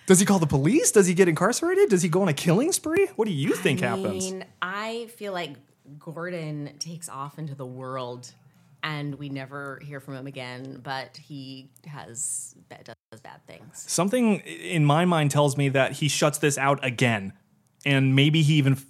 Does 0.04 0.20
he 0.20 0.26
call 0.26 0.38
the 0.38 0.46
police? 0.46 0.92
Does 0.92 1.06
he 1.06 1.14
get 1.14 1.26
incarcerated? 1.26 1.88
Does 1.88 2.02
he 2.02 2.10
go 2.10 2.20
on 2.20 2.28
a 2.28 2.34
killing 2.34 2.70
spree? 2.72 3.06
What 3.16 3.28
do 3.28 3.32
you 3.32 3.54
think 3.54 3.80
happens? 3.80 4.04
I 4.04 4.08
happens? 4.08 4.32
mean, 4.32 4.44
I 4.60 5.06
feel 5.16 5.32
like 5.32 5.56
Gordon 5.98 6.74
takes 6.78 7.08
off 7.08 7.38
into 7.38 7.54
the 7.54 7.64
world 7.64 8.30
and 8.82 9.14
we 9.14 9.30
never 9.30 9.80
hear 9.82 9.98
from 9.98 10.14
him 10.14 10.26
again, 10.26 10.80
but 10.84 11.16
he 11.16 11.70
has 11.86 12.54
does 12.84 13.20
bad 13.22 13.40
things. 13.46 13.86
something 13.88 14.40
in 14.40 14.84
my 14.84 15.06
mind 15.06 15.30
tells 15.30 15.56
me 15.56 15.70
that 15.70 15.92
he 15.92 16.08
shuts 16.08 16.36
this 16.36 16.58
out 16.58 16.84
again 16.84 17.32
and 17.88 18.14
maybe 18.14 18.42
he 18.42 18.54
even 18.54 18.74
f- 18.74 18.84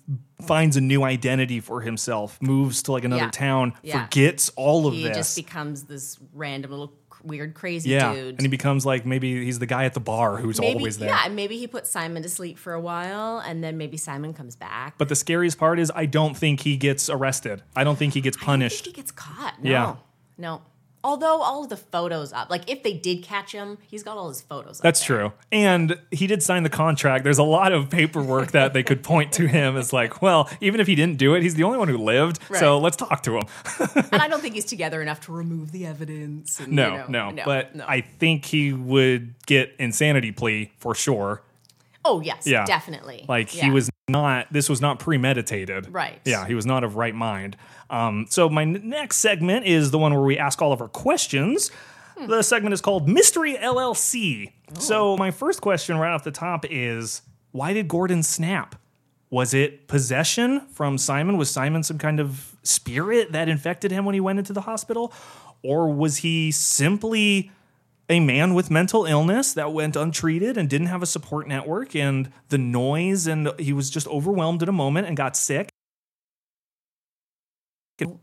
finds 0.46 0.76
a 0.76 0.80
new 0.80 1.02
identity 1.02 1.60
for 1.60 1.80
himself 1.80 2.38
moves 2.42 2.82
to 2.84 2.92
like 2.92 3.04
another 3.04 3.24
Yeah. 3.24 3.30
town 3.30 3.72
Yeah. 3.82 4.04
forgets 4.04 4.50
all 4.56 4.86
of 4.86 4.94
this. 4.94 5.02
He 5.02 5.08
this 5.08 5.16
just 5.16 5.36
becomes 5.36 5.82
this 5.84 6.18
random 6.32 6.70
little 6.72 6.92
weird 7.24 7.52
crazy 7.54 7.90
yeah 7.90 8.14
dude. 8.14 8.34
and 8.36 8.42
he 8.42 8.48
becomes 8.48 8.86
like 8.86 9.04
maybe 9.04 9.44
he's 9.44 9.58
the 9.58 9.66
guy 9.66 9.84
at 9.84 9.92
the 9.92 9.98
bar 10.00 10.36
who's 10.36 10.60
maybe, 10.60 10.78
always 10.78 10.98
there 10.98 11.08
Yeah, 11.08 11.22
and 11.24 11.34
maybe 11.34 11.58
he 11.58 11.66
puts 11.66 11.90
Simon 11.90 12.22
to 12.22 12.28
sleep 12.28 12.56
for 12.58 12.72
a 12.74 12.80
while 12.80 13.40
and 13.40 13.62
then 13.62 13.76
maybe 13.76 13.96
Simon 13.96 14.32
comes 14.32 14.54
back. 14.54 14.94
but 14.98 15.08
the 15.08 15.16
scariest 15.16 15.58
part 15.58 15.80
is 15.80 15.90
i 15.96 16.06
don't 16.06 16.36
think 16.36 16.60
he 16.60 16.76
gets 16.76 17.10
arrested 17.10 17.62
i 17.74 17.82
don't 17.82 17.96
think 17.98 18.14
he 18.14 18.20
gets 18.20 18.36
I 18.36 18.40
don't 18.40 18.46
punished 18.46 18.84
think 18.84 18.96
he 18.96 19.02
gets 19.02 19.10
caught. 19.10 19.54
No. 19.62 19.70
Yeah. 19.70 19.96
No. 20.38 20.62
Although 21.04 21.40
all 21.42 21.62
of 21.62 21.68
the 21.70 21.76
photos 21.76 22.32
up, 22.32 22.50
like 22.50 22.68
if 22.68 22.82
they 22.82 22.92
did 22.92 23.22
catch 23.22 23.52
him, 23.52 23.78
he's 23.86 24.02
got 24.02 24.16
all 24.18 24.28
his 24.28 24.42
photos. 24.42 24.80
That's 24.80 25.02
true. 25.02 25.32
And 25.52 25.96
he 26.10 26.26
did 26.26 26.42
sign 26.42 26.64
the 26.64 26.70
contract. 26.70 27.22
There's 27.22 27.38
a 27.38 27.44
lot 27.44 27.72
of 27.72 27.88
paperwork 27.88 28.50
that 28.50 28.72
they 28.72 28.82
could 28.82 29.04
point 29.04 29.32
to 29.34 29.46
him 29.46 29.76
as 29.76 29.92
like, 29.92 30.20
well, 30.20 30.50
even 30.60 30.80
if 30.80 30.86
he 30.88 30.94
didn't 30.96 31.16
do 31.18 31.34
it, 31.34 31.42
he's 31.42 31.54
the 31.54 31.62
only 31.62 31.78
one 31.78 31.86
who 31.88 31.98
lived. 31.98 32.40
So 32.54 32.78
let's 32.78 32.96
talk 32.96 33.22
to 33.22 33.36
him. 33.38 33.44
And 34.12 34.20
I 34.22 34.26
don't 34.28 34.40
think 34.40 34.54
he's 34.54 34.64
together 34.64 35.00
enough 35.00 35.20
to 35.26 35.32
remove 35.32 35.70
the 35.72 35.86
evidence. 35.86 36.58
And, 36.60 36.72
no, 36.72 36.90
you 37.06 37.12
know, 37.12 37.30
no, 37.30 37.42
But 37.44 37.76
no. 37.76 37.84
I 37.86 38.00
think 38.00 38.44
he 38.44 38.72
would 38.72 39.34
get 39.46 39.74
insanity 39.78 40.32
plea 40.32 40.72
for 40.78 40.94
sure. 40.94 41.42
oh 42.04 42.20
yes, 42.20 42.46
Yeah. 42.46 42.64
definitely. 42.64 43.24
Like 43.28 43.50
he 43.50 43.70
was 43.70 43.90
not. 44.08 44.50
This 44.52 44.68
was 44.68 44.80
not 44.80 44.98
premeditated. 44.98 45.92
Right. 45.92 46.20
Yeah, 46.24 46.46
he 46.46 46.54
was 46.54 46.64
not 46.66 46.82
of 46.84 46.96
right 46.96 47.14
mind. 47.14 47.56
Um, 47.90 48.26
so 48.28 48.48
my 48.48 48.62
n- 48.62 48.82
next 48.84 49.18
segment 49.18 49.66
is 49.66 49.90
the 49.90 49.98
one 49.98 50.12
where 50.12 50.22
we 50.22 50.38
ask 50.38 50.60
all 50.60 50.72
of 50.72 50.80
our 50.80 50.88
questions. 50.88 51.70
Hmm. 52.16 52.26
The 52.26 52.42
segment 52.42 52.74
is 52.74 52.80
called 52.80 53.08
Mystery 53.08 53.54
LLC. 53.54 54.52
So 54.78 55.16
my 55.16 55.30
first 55.30 55.60
question 55.60 55.96
right 55.96 56.12
off 56.12 56.24
the 56.24 56.30
top 56.30 56.66
is 56.68 57.22
why 57.52 57.72
did 57.72 57.88
Gordon 57.88 58.22
snap? 58.22 58.74
Was 59.30 59.52
it 59.52 59.88
possession 59.88 60.60
from 60.68 60.96
Simon? 60.98 61.36
Was 61.36 61.50
Simon 61.50 61.82
some 61.82 61.98
kind 61.98 62.18
of 62.20 62.56
spirit 62.62 63.32
that 63.32 63.48
infected 63.48 63.90
him 63.90 64.04
when 64.04 64.14
he 64.14 64.20
went 64.20 64.38
into 64.38 64.52
the 64.52 64.62
hospital? 64.62 65.12
Or 65.62 65.92
was 65.92 66.18
he 66.18 66.50
simply 66.50 67.50
a 68.08 68.20
man 68.20 68.54
with 68.54 68.70
mental 68.70 69.04
illness 69.04 69.52
that 69.52 69.72
went 69.72 69.96
untreated 69.96 70.56
and 70.56 70.68
didn't 70.68 70.86
have 70.86 71.02
a 71.02 71.06
support 71.06 71.46
network 71.46 71.94
and 71.94 72.30
the 72.48 72.56
noise 72.56 73.26
and 73.26 73.50
he 73.58 73.72
was 73.72 73.90
just 73.90 74.06
overwhelmed 74.08 74.62
in 74.62 74.68
a 74.68 74.72
moment 74.72 75.06
and 75.06 75.16
got 75.16 75.36
sick? 75.36 75.67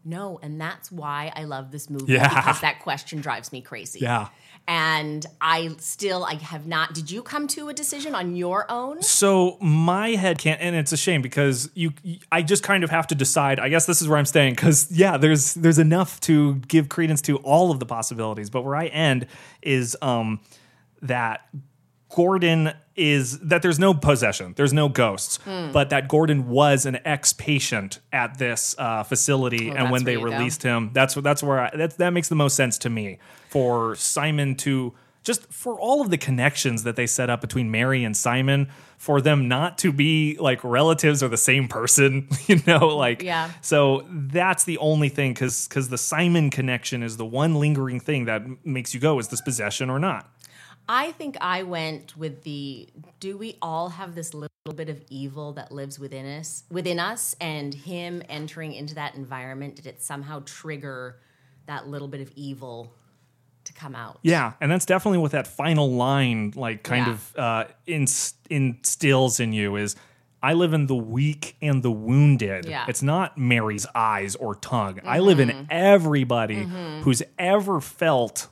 No, 0.04 0.40
and 0.42 0.60
that's 0.60 0.92
why 0.92 1.32
I 1.36 1.44
love 1.44 1.72
this 1.72 1.90
movie 1.90 2.14
Yeah. 2.14 2.28
because 2.28 2.62
that 2.62 2.82
question 2.82 3.22
drives 3.22 3.52
me 3.52 3.62
crazy. 3.62 4.00
Yeah. 4.00 4.30
And 4.68 5.24
I 5.42 5.76
still 5.78 6.26
I 6.26 6.36
have 6.36 6.66
not. 6.66 6.94
Did 6.96 7.12
you 7.12 7.22
come 7.22 7.48
to 7.50 7.70
a 7.70 7.74
decision 7.74 8.16
on 8.16 8.36
your 8.36 8.66
own? 8.72 9.04
So 9.04 9.58
my 9.62 10.10
head 10.12 10.40
can't, 10.40 10.60
and 10.60 10.76
it's 10.76 10.92
a 10.92 10.98
shame 10.98 11.22
because 11.22 11.70
you, 11.76 11.94
I 12.32 12.42
just 12.42 12.64
kind 12.64 12.84
of 12.84 12.90
have 12.90 13.06
to 13.08 13.16
decide. 13.16 13.60
I 13.60 13.70
guess 13.70 13.86
this 13.86 14.02
is 14.02 14.08
where 14.08 14.18
I'm 14.18 14.26
staying 14.26 14.54
because 14.56 14.92
yeah, 14.92 15.18
there's 15.18 15.54
there's 15.54 15.78
enough 15.78 16.20
to 16.22 16.56
give 16.68 16.90
credence 16.90 17.22
to 17.24 17.38
all 17.38 17.70
of 17.70 17.80
the 17.80 17.86
possibilities, 17.86 18.50
but 18.50 18.64
where 18.64 18.76
I 18.76 18.88
end 18.88 19.28
is 19.62 19.96
um 20.02 20.40
that 21.04 21.48
Gordon 22.16 22.72
is 22.96 23.40
that 23.40 23.62
there's 23.62 23.78
no 23.78 23.94
possession, 23.94 24.54
there's 24.56 24.72
no 24.72 24.88
ghosts, 24.88 25.36
Hmm. 25.44 25.72
but 25.74 25.90
that 25.90 26.08
Gordon 26.08 26.48
was 26.48 26.86
an 26.86 26.98
ex-patient 27.04 28.00
at 28.14 28.38
this 28.38 28.74
uh, 28.78 29.04
facility, 29.04 29.70
and 29.70 29.92
when 29.92 30.06
they 30.06 30.14
you 30.14 30.20
go. 30.20 30.24
released 30.24 30.64
him, 30.64 30.92
that's 30.94 31.16
that's 31.16 31.44
where 31.44 31.60
I, 31.60 31.76
that 31.76 31.98
that 31.98 32.12
makes 32.14 32.30
the 32.30 32.36
most 32.36 32.56
sense 32.56 32.78
to 32.80 32.90
me 32.90 33.18
for 33.50 33.96
Simon 33.96 34.56
to 34.56 34.94
just 35.24 35.52
for 35.52 35.78
all 35.80 36.02
of 36.02 36.10
the 36.12 36.18
connections 36.20 36.84
that 36.84 36.96
they 36.96 37.08
set 37.08 37.30
up 37.32 37.42
between 37.42 37.70
Mary 37.72 38.04
and 38.04 38.16
Simon, 38.16 38.70
for 38.98 39.20
them 39.22 39.48
not 39.48 39.78
to 39.80 39.92
be 39.92 40.38
like 40.40 40.64
relatives 40.64 41.22
or 41.24 41.28
the 41.28 41.36
same 41.36 41.68
person, 41.68 42.30
you 42.48 42.62
know, 42.68 42.88
like 42.96 43.24
Yeah. 43.24 43.50
So 43.62 44.06
that's 44.10 44.64
the 44.64 44.78
only 44.78 45.10
thing 45.10 45.34
because 45.34 45.68
because 45.68 45.90
the 45.90 45.98
Simon 45.98 46.50
connection 46.50 47.04
is 47.04 47.18
the 47.18 47.26
one 47.26 47.56
lingering 47.56 48.00
thing 48.00 48.26
that 48.26 48.44
makes 48.66 48.94
you 48.94 49.00
go 49.02 49.20
is 49.20 49.28
this 49.30 49.42
possession 49.42 49.90
or 49.90 50.00
not. 50.00 50.30
I 50.88 51.12
think 51.14 51.38
I 51.42 51.64
went 51.64 52.16
with 52.18 52.44
the 52.44 52.88
do 53.20 53.38
we 53.38 53.58
all 53.62 53.90
have 53.90 54.16
this 54.16 54.34
little 54.34 54.50
bit 54.76 54.90
of 54.90 55.02
evil 55.10 55.54
that 55.54 55.72
lives 55.72 56.00
within 56.00 56.26
us 56.26 56.64
within 56.72 57.00
us 57.00 57.36
and 57.42 57.74
him 57.74 58.22
entering 58.30 58.74
into 58.74 58.96
that 58.96 59.16
environment 59.16 59.76
did 59.76 59.86
it 59.88 60.02
somehow 60.02 60.42
trigger 60.46 61.18
that 61.66 61.88
little 61.88 62.08
bit 62.08 62.22
of 62.22 62.32
evil 62.36 62.92
to 63.64 63.74
come 63.74 63.96
out? 63.96 64.20
Yeah, 64.22 64.54
and 64.62 64.72
that's 64.72 64.86
definitely 64.86 65.18
what 65.18 65.32
that 65.32 65.48
final 65.48 65.92
line 65.92 66.54
like 66.56 66.84
kind 66.84 67.08
Yeah. 67.08 67.14
of 67.14 67.36
uh, 67.38 67.64
inst- 67.88 68.38
instills 68.50 69.40
in 69.40 69.54
you 69.54 69.76
is. 69.76 69.96
I 70.44 70.54
live 70.54 70.74
in 70.74 70.86
the 70.86 70.96
weak 70.96 71.56
and 71.60 71.82
the 71.82 71.90
wounded. 71.90 72.66
Yeah. 72.66 72.86
It's 72.88 73.02
not 73.02 73.36
Mary's 73.36 73.88
eyes 73.96 74.36
or 74.36 74.54
tongue. 74.54 75.00
I 75.04 75.18
live 75.18 75.40
in 75.40 75.66
everybody 75.72 76.68
who's 77.02 77.24
ever 77.40 77.82
felt 77.82 78.50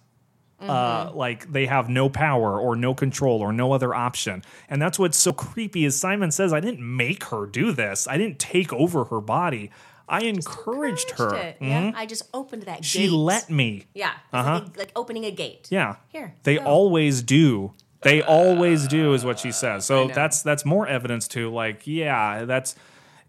uh, 0.63 1.11
like 1.13 1.51
they 1.51 1.65
have 1.65 1.89
no 1.89 2.09
power 2.09 2.59
or 2.59 2.75
no 2.75 2.93
control 2.93 3.41
or 3.41 3.51
no 3.53 3.71
other 3.73 3.93
option. 3.93 4.43
And 4.69 4.81
that's 4.81 4.97
what's 4.97 5.17
so 5.17 5.33
creepy 5.33 5.85
is 5.85 5.99
Simon 5.99 6.31
says, 6.31 6.53
I 6.53 6.59
didn't 6.59 6.81
make 6.81 7.25
her 7.25 7.45
do 7.45 7.71
this. 7.71 8.07
I 8.07 8.17
didn't 8.17 8.39
take 8.39 8.71
over 8.73 9.05
her 9.05 9.21
body. 9.21 9.71
I 10.07 10.21
encouraged, 10.23 11.11
her. 11.11 11.25
Encouraged 11.27 11.57
it. 11.61 11.65
Yeah, 11.65 11.91
I 11.95 12.05
just 12.05 12.23
opened 12.33 12.63
that 12.63 12.77
gate. 12.77 12.85
She 12.85 12.99
gate. 13.03 13.11
let 13.11 13.49
me. 13.49 13.85
Yeah, 13.93 14.11
Uh-huh. 14.33 14.61
like, 14.65 14.77
like 14.77 14.91
opening 14.95 15.23
a 15.25 15.31
gate. 15.31 15.67
Yeah. 15.71 15.95
Here, 16.09 16.35
They 16.43 16.57
go. 16.57 16.63
always 16.65 17.21
do. 17.21 17.73
They 18.01 18.21
always 18.21 18.85
do 18.87 19.13
is 19.13 19.23
what 19.23 19.39
she 19.39 19.51
says. 19.53 19.85
So 19.85 20.09
that's 20.09 20.41
that's 20.41 20.65
more 20.65 20.85
evidence 20.85 21.25
to 21.29 21.49
like, 21.49 21.87
yeah, 21.87 22.43
that's 22.43 22.75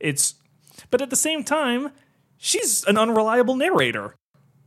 it's 0.01 0.35
but 0.91 1.01
at 1.01 1.11
the 1.11 1.17
same 1.17 1.45
time, 1.45 1.93
she's 2.39 2.83
an 2.85 2.99
unreliable 2.99 3.55
narrator. 3.55 4.17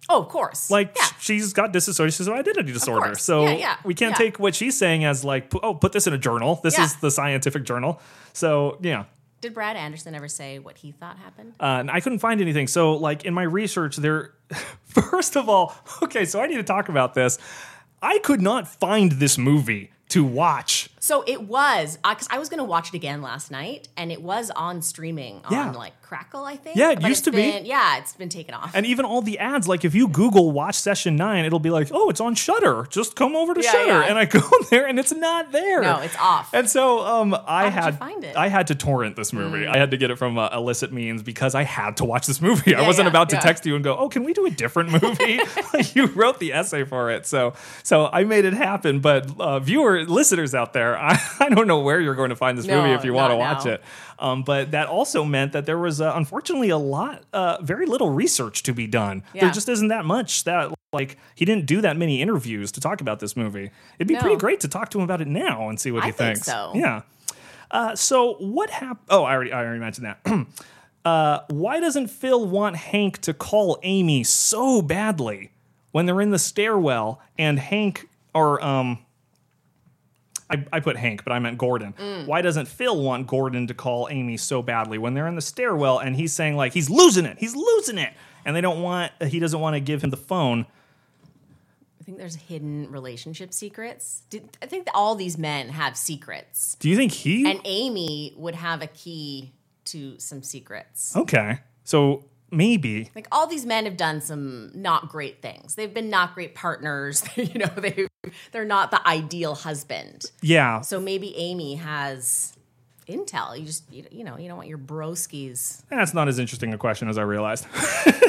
Oh, 0.10 0.22
of 0.22 0.30
course. 0.30 0.70
Like 0.72 0.94
yeah. 0.96 1.06
she's 1.20 1.54
got 1.54 1.74
dissociative 1.74 2.32
identity 2.32 2.72
disorder. 2.72 3.16
So 3.16 3.44
Yeah, 3.44 3.54
yeah, 3.56 3.78
we 3.84 3.94
can't 3.94 4.12
yeah. 4.12 4.18
take 4.26 4.40
what 4.40 4.56
she's 4.56 4.78
saying 4.78 5.04
as 5.04 5.26
like, 5.26 5.54
oh, 5.62 5.74
put 5.74 5.92
this 5.92 6.08
in 6.08 6.14
a 6.14 6.18
journal. 6.18 6.60
This 6.64 6.78
Yeah. 6.78 6.86
is 6.86 6.96
the 6.98 7.12
scientific 7.12 7.64
journal. 7.64 8.00
So 8.34 8.78
yeah. 8.82 9.06
Did 9.40 9.54
Brad 9.54 9.76
Anderson 9.76 10.16
ever 10.16 10.28
say 10.28 10.58
what 10.58 10.78
he 10.78 10.92
thought 10.92 11.18
happened? 11.18 11.54
Uh, 11.60 11.78
and 11.82 11.92
I 11.92 12.00
couldn't 12.00 12.20
find 12.20 12.42
anything. 12.42 12.66
So, 12.68 12.94
like 12.94 13.24
in 13.24 13.34
my 13.36 13.44
research, 13.44 13.96
there. 13.98 14.34
First 14.86 15.38
of 15.38 15.48
all, 15.48 15.76
okay, 16.02 16.26
so 16.26 16.42
I 16.42 16.48
need 16.48 16.56
to 16.56 16.64
talk 16.64 16.90
about 16.90 17.14
this. 17.14 17.38
I 18.02 18.18
could 18.20 18.42
not 18.42 18.68
find 18.68 19.12
this 19.14 19.38
movie 19.38 19.92
to 20.10 20.24
watch. 20.24 20.90
So 21.08 21.24
it 21.26 21.44
was 21.44 21.98
because 22.04 22.28
I 22.30 22.38
was 22.38 22.50
going 22.50 22.58
to 22.58 22.66
watch 22.66 22.90
it 22.90 22.94
again 22.96 23.22
last 23.22 23.50
night, 23.50 23.88
and 23.96 24.12
it 24.12 24.22
was 24.22 24.52
on 24.52 24.82
streaming 24.82 25.42
Yeah. 25.50 25.70
on 25.70 25.74
like 25.74 25.94
Crackle, 26.02 26.44
I 26.46 26.56
think. 26.56 26.78
Yeah, 26.78 26.92
it 26.92 27.02
But 27.02 27.10
used 27.10 27.24
to 27.26 27.32
be. 27.32 27.62
Yeah, 27.66 27.98
it's 27.98 28.14
been 28.14 28.28
taken 28.30 28.54
off. 28.54 28.72
And 28.74 28.86
even 28.86 29.04
all 29.06 29.22
the 29.22 29.40
ads, 29.40 29.68
like 29.68 29.84
if 29.84 29.94
you 29.94 30.08
Google 30.08 30.52
watch 30.52 30.76
session 30.76 31.16
nine, 31.18 31.44
it'll 31.44 31.60
be 31.60 31.70
like, 31.70 31.90
oh, 31.94 32.10
it's 32.10 32.22
on 32.22 32.34
Shudder. 32.36 32.88
Just 32.90 33.16
come 33.16 33.36
over 33.38 33.54
to 33.54 33.62
Yeah, 33.62 33.72
Shudder. 33.72 33.88
yeah. 33.88 34.04
And 34.04 34.18
I 34.18 34.26
go 34.40 34.42
there 34.70 34.86
and 34.88 35.00
it's 35.00 35.14
not 35.14 35.52
there. 35.52 35.82
No, 35.82 36.00
it's 36.00 36.16
off. 36.18 36.54
And 36.54 36.70
so 36.70 37.06
um, 37.06 37.36
I 37.46 37.70
had 37.70 38.00
find 38.00 38.24
it? 38.24 38.36
I 38.38 38.48
had 38.50 38.68
to 38.68 38.76
torrent 38.76 39.16
this 39.16 39.32
movie. 39.32 39.66
I 39.68 39.78
had 39.78 39.92
to 39.92 39.98
get 39.98 40.12
it 40.12 40.18
from 40.18 40.38
uh, 40.38 40.50
illicit 40.54 40.92
means 40.94 41.24
because 41.24 41.56
I 41.56 41.64
had 41.64 41.98
to 41.98 42.06
watch 42.06 42.26
this 42.26 42.42
movie. 42.42 42.74
I 42.76 42.86
wasn't 42.88 43.06
yeah, 43.06 43.12
about 43.12 43.30
to 43.32 43.38
text 43.38 43.66
you 43.66 43.76
and 43.76 43.84
go, 43.84 43.98
oh, 43.98 44.08
can 44.10 44.24
we 44.24 44.34
do 44.34 44.46
a 44.46 44.50
different 44.50 44.92
movie? 45.02 45.40
you 45.94 46.08
wrote 46.08 46.40
the 46.40 46.54
essay 46.54 46.84
for 46.86 47.12
it, 47.12 47.26
so 47.26 47.54
so 47.84 48.08
I 48.12 48.24
made 48.24 48.46
it 48.46 48.54
happen. 48.54 49.00
But 49.02 49.30
uh, 49.40 49.60
viewer 49.60 50.06
listeners 50.06 50.56
out 50.56 50.72
there, 50.74 50.97
I, 51.02 51.20
I 51.40 51.50
don't 51.50 51.68
know 51.68 51.80
where 51.80 52.00
you're 52.02 52.16
going 52.16 52.30
to 52.30 52.36
find 52.36 52.58
this 52.58 52.66
No, 52.66 52.82
movie 52.82 52.94
if 52.94 53.04
you 53.06 53.14
want 53.14 53.32
to 53.32 53.38
watch 53.38 53.66
now. 53.66 53.72
it. 53.74 53.84
Um, 54.20 54.44
but 54.44 54.72
that 54.72 54.88
also 54.88 55.24
meant 55.24 55.52
that 55.54 55.66
there 55.66 55.78
was 55.78 56.02
uh, 56.02 56.12
unfortunately 56.16 56.70
a 56.70 56.78
lot, 56.78 57.24
uh, 57.34 57.58
very 57.62 57.86
little 57.86 58.10
research 58.10 58.64
to 58.64 58.74
be 58.74 58.88
done. 58.88 59.24
There 59.34 59.52
just 59.52 59.70
isn't 59.70 59.90
that 59.90 60.06
much 60.06 60.44
that 60.46 60.74
like 60.94 61.18
he 61.36 61.46
didn't 61.46 61.66
do 61.66 61.82
that 61.82 61.98
many 61.98 62.22
interviews 62.22 62.72
to 62.74 62.80
talk 62.82 63.02
about 63.02 63.20
this 63.20 63.36
movie. 63.38 63.70
It'd 64.00 64.08
be 64.08 64.16
No. 64.16 64.22
pretty 64.22 64.38
great 64.38 64.60
to 64.62 64.68
talk 64.68 64.90
to 64.92 64.98
him 64.98 65.04
about 65.04 65.22
it 65.22 65.28
now 65.28 65.70
and 65.70 65.80
see 65.80 65.92
what 65.92 66.04
I 66.04 66.08
he 66.08 66.12
think 66.14 66.36
thinks. 66.38 66.48
so. 66.48 66.72
Yeah. 66.74 67.02
Uh, 67.70 67.96
so 67.96 68.36
what 68.36 68.70
happened? 68.70 69.06
Oh, 69.10 69.24
I 69.24 69.34
already 69.34 69.52
I 69.52 69.64
already 69.64 69.80
mentioned 69.82 70.08
that. 70.08 70.48
uh, 71.06 71.40
why 71.50 71.80
doesn't 71.80 72.08
Phil 72.08 72.48
want 72.48 72.76
Hank 72.78 73.20
to 73.22 73.34
call 73.34 73.78
Amy 73.84 74.24
so 74.24 74.82
badly 74.82 75.52
when 75.92 76.06
they're 76.06 76.22
in 76.22 76.32
the 76.32 76.40
stairwell 76.40 77.22
and 77.38 77.60
Hank 77.60 78.08
or 78.34 78.64
um. 78.64 79.00
I, 80.50 80.66
I 80.72 80.80
put 80.80 80.96
Hank, 80.96 81.24
but 81.24 81.34
I 81.34 81.40
meant 81.40 81.58
Gordon. 81.58 81.94
Mm. 82.00 82.26
Why 82.26 82.42
doesn't 82.42 82.68
Phil 82.68 83.02
want 83.02 83.28
Gordon 83.28 83.68
to 83.68 83.74
call 83.74 84.08
Amy 84.10 84.38
so 84.38 84.62
badly 84.62 84.98
when 84.98 85.14
they're 85.14 85.28
in 85.28 85.36
the 85.36 85.42
stairwell 85.42 86.00
and 86.00 86.16
he's 86.16 86.32
saying 86.34 86.56
like 86.56 86.74
he's 86.74 86.90
losing 86.90 87.26
it, 87.26 87.38
he's 87.38 87.56
losing 87.56 87.98
it, 87.98 88.14
and 88.46 88.56
they 88.56 88.62
don't 88.62 88.82
want 88.82 89.12
he 89.24 89.40
doesn't 89.40 89.60
want 89.60 89.76
to 89.76 89.80
give 89.80 90.02
him 90.04 90.10
the 90.10 90.18
phone. 90.18 90.66
I 92.00 92.04
think 92.06 92.18
there's 92.18 92.36
hidden 92.36 92.90
relationship 92.90 93.52
secrets. 93.54 94.22
Did, 94.30 94.58
I 94.62 94.66
think 94.66 94.88
all 94.94 95.16
these 95.16 95.38
men 95.38 95.68
have 95.68 95.98
secrets, 95.98 96.76
Do 96.80 96.90
you 96.90 96.96
think 96.96 97.12
he? 97.12 97.50
and 97.50 97.60
Amy 97.66 98.34
would 98.38 98.56
have 98.56 98.82
a 98.82 98.88
key 98.88 99.52
to 99.86 100.18
some 100.18 100.42
secrets. 100.44 101.14
okay, 101.18 101.60
so 101.84 102.24
maybe 102.52 103.10
Like 103.16 103.28
all 103.32 103.48
these 103.48 103.66
men 103.66 103.86
have 103.86 103.98
done 103.98 104.22
some 104.22 104.72
not 104.74 105.10
great 105.10 105.42
things. 105.42 105.76
They've 105.76 105.94
been 105.94 106.10
not 106.10 106.34
great 106.34 106.56
partners. 106.56 107.24
you 107.36 107.60
know, 107.60 107.72
they 107.78 108.08
they're 108.52 108.66
not 108.66 108.92
the 108.92 109.06
ideal 109.08 109.56
husband. 109.56 110.32
yeah. 110.42 110.82
So 110.82 111.00
maybe 111.00 111.36
Amy 111.38 111.76
has 111.76 112.54
intel. 113.08 113.58
You 113.58 113.66
just 113.66 113.92
you, 113.92 114.06
you 114.12 114.24
know 114.24 114.38
you 114.38 114.48
don't 114.48 114.58
want 114.58 114.70
your 114.70 114.78
broskies. 114.78 115.84
That's 115.90 116.14
not 116.14 116.28
as 116.28 116.40
interesting 116.40 116.74
a 116.74 116.78
question 116.78 117.10
as 117.10 117.18
I 117.18 117.24
realized. 117.24 117.66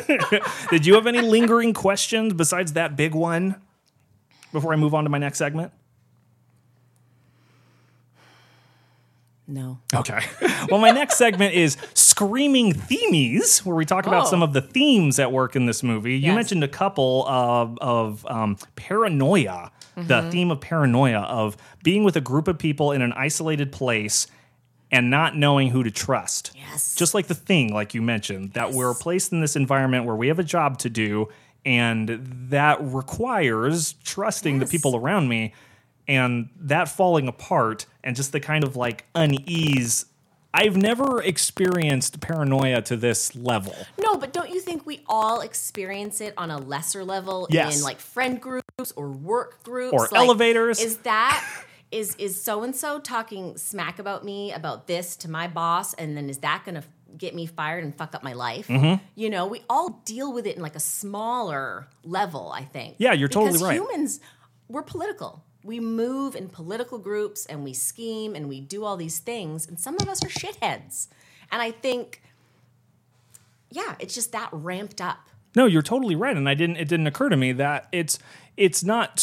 Did 0.71 0.87
you 0.87 0.95
have 0.95 1.07
any 1.07 1.21
lingering 1.21 1.75
questions 1.75 2.33
besides 2.33 2.75
that 2.75 2.97
big 2.97 3.15
one 3.15 3.61
before 4.53 4.73
I 4.73 4.77
move 4.77 4.95
on 4.95 5.05
to 5.05 5.11
my 5.11 5.19
next 5.19 5.39
segment? 5.39 5.73
No. 9.51 9.79
Okay. 9.95 10.21
well, 10.71 10.79
my 10.81 10.91
next 10.91 11.17
segment 11.17 11.55
is 11.55 11.79
Screaming 11.95 12.75
Themies, 12.75 13.65
where 13.65 13.75
we 13.75 13.87
talk 13.87 14.07
about 14.07 14.27
Oh. 14.27 14.29
some 14.31 14.43
of 14.43 14.53
the 14.53 14.61
themes 14.61 15.19
at 15.19 15.33
work 15.33 15.57
in 15.57 15.65
this 15.65 15.83
movie. 15.83 16.19
You 16.19 16.35
mentioned 16.35 16.63
a 16.63 16.69
couple 16.69 17.27
of, 17.27 17.79
of 17.81 18.27
um, 18.27 18.57
paranoia, 18.77 19.73
Mm-hmm. 19.97 20.07
the 20.07 20.31
theme 20.31 20.51
of 20.53 20.61
paranoia, 20.61 21.21
of 21.23 21.57
being 21.83 22.05
with 22.05 22.15
a 22.15 22.21
group 22.21 22.47
of 22.47 22.57
people 22.57 22.93
in 22.93 23.03
an 23.03 23.13
isolated 23.15 23.73
place 23.73 24.29
and 24.93 25.11
not 25.11 25.35
knowing 25.37 25.71
who 25.71 25.83
to 25.83 25.91
trust. 25.91 26.53
Yes. 26.55 26.95
Just 26.95 27.15
like 27.15 27.27
the 27.27 27.35
thing, 27.35 27.73
like 27.75 27.95
you 27.95 28.03
mentioned, 28.03 28.53
that 28.53 28.71
we're 28.73 28.95
placed 28.95 29.33
in 29.33 29.41
this 29.41 29.57
environment 29.57 30.05
where 30.05 30.15
we 30.15 30.29
have 30.29 30.39
a 30.39 30.45
job 30.45 30.79
to 30.81 30.89
do, 30.91 31.29
and 31.65 32.21
that 32.51 32.79
requires 32.81 33.95
trusting 34.05 34.61
the 34.61 34.67
people 34.67 34.95
around 34.95 35.29
me. 35.29 35.53
And 36.09 36.49
that 36.61 36.89
falling 36.89 37.29
apart 37.29 37.87
and 38.03 38.17
just 38.17 38.33
the 38.33 38.41
kind 38.41 38.65
of 38.65 38.77
like 38.77 39.05
unease. 39.15 40.07
I've 40.55 40.77
never 40.77 41.23
experienced 41.23 42.21
paranoia 42.21 42.81
to 42.83 42.97
this 42.97 43.37
level. 43.37 43.75
No, 44.01 44.17
but 44.17 44.33
don't 44.33 44.49
you 44.49 44.61
think 44.61 44.87
we 44.87 45.03
all 45.07 45.43
experience 45.43 46.23
it 46.23 46.33
on 46.39 46.51
a 46.51 46.57
lesser 46.59 47.05
level 47.05 47.47
Yes. 47.51 47.77
in 47.77 47.85
like 47.85 48.01
friend 48.01 48.41
groups 48.41 48.93
or 48.97 49.11
work 49.11 49.63
groups 49.63 49.93
Or 49.93 50.09
elevators. 50.17 50.81
Is 50.81 50.97
that 50.99 51.47
is 51.91 52.15
is 52.17 52.41
so 52.43 52.63
and 52.63 52.75
so 52.75 52.99
talking 52.99 53.57
smack 53.57 53.99
about 53.99 54.25
me 54.25 54.53
about 54.53 54.87
this 54.87 55.17
to 55.17 55.31
my 55.31 55.49
boss, 55.49 55.95
and 55.95 56.17
then 56.17 56.29
is 56.31 56.39
that 56.39 56.63
going 56.65 56.75
to 56.75 56.85
get 57.17 57.35
me 57.35 57.47
fired 57.47 57.85
and 57.85 57.95
fuck 57.95 58.15
up 58.15 58.23
my 58.23 58.33
life? 58.33 58.69
Mm-hmm. 58.69 59.03
You 59.15 59.31
know, 59.31 59.47
we 59.47 59.63
all 59.69 60.01
deal 60.05 60.33
with 60.33 60.47
it 60.47 60.57
in 60.57 60.63
like 60.63 60.77
a 60.77 60.81
smaller 60.81 61.89
level. 62.05 62.51
I 62.55 62.65
think. 62.65 62.97
Yeah, 62.99 63.13
you're 63.13 63.29
totally 63.29 63.63
right. 63.63 63.75
Humans, 63.75 64.21
we're 64.69 64.83
political. 64.83 65.45
We 65.69 65.81
move 65.81 66.35
in 66.35 66.49
political 66.49 66.99
groups 66.99 67.45
and 67.47 67.63
we 67.63 67.75
scheme 67.75 68.35
and 68.35 68.49
we 68.49 68.61
do 68.61 68.85
all 68.85 68.97
these 68.97 69.19
things, 69.19 69.69
and 69.69 69.79
some 69.79 69.97
of 70.01 70.09
us 70.09 70.25
are 70.25 70.29
shitheads. 70.29 71.09
And 71.53 71.63
I 71.63 71.71
think 71.71 72.23
yeah, 73.71 73.95
it's 73.99 74.15
just 74.15 74.33
that 74.33 74.49
ramped 74.51 75.01
up. 75.01 75.29
No, 75.55 75.67
you're 75.67 75.83
totally 75.83 76.17
right, 76.17 76.37
and 76.37 76.49
I 76.49 76.55
didn't. 76.55 76.77
It 76.77 76.89
didn't 76.89 77.07
occur 77.07 77.29
to 77.29 77.37
me 77.37 77.53
that 77.53 77.89
it's 77.93 78.19
it's 78.57 78.83
not 78.83 79.21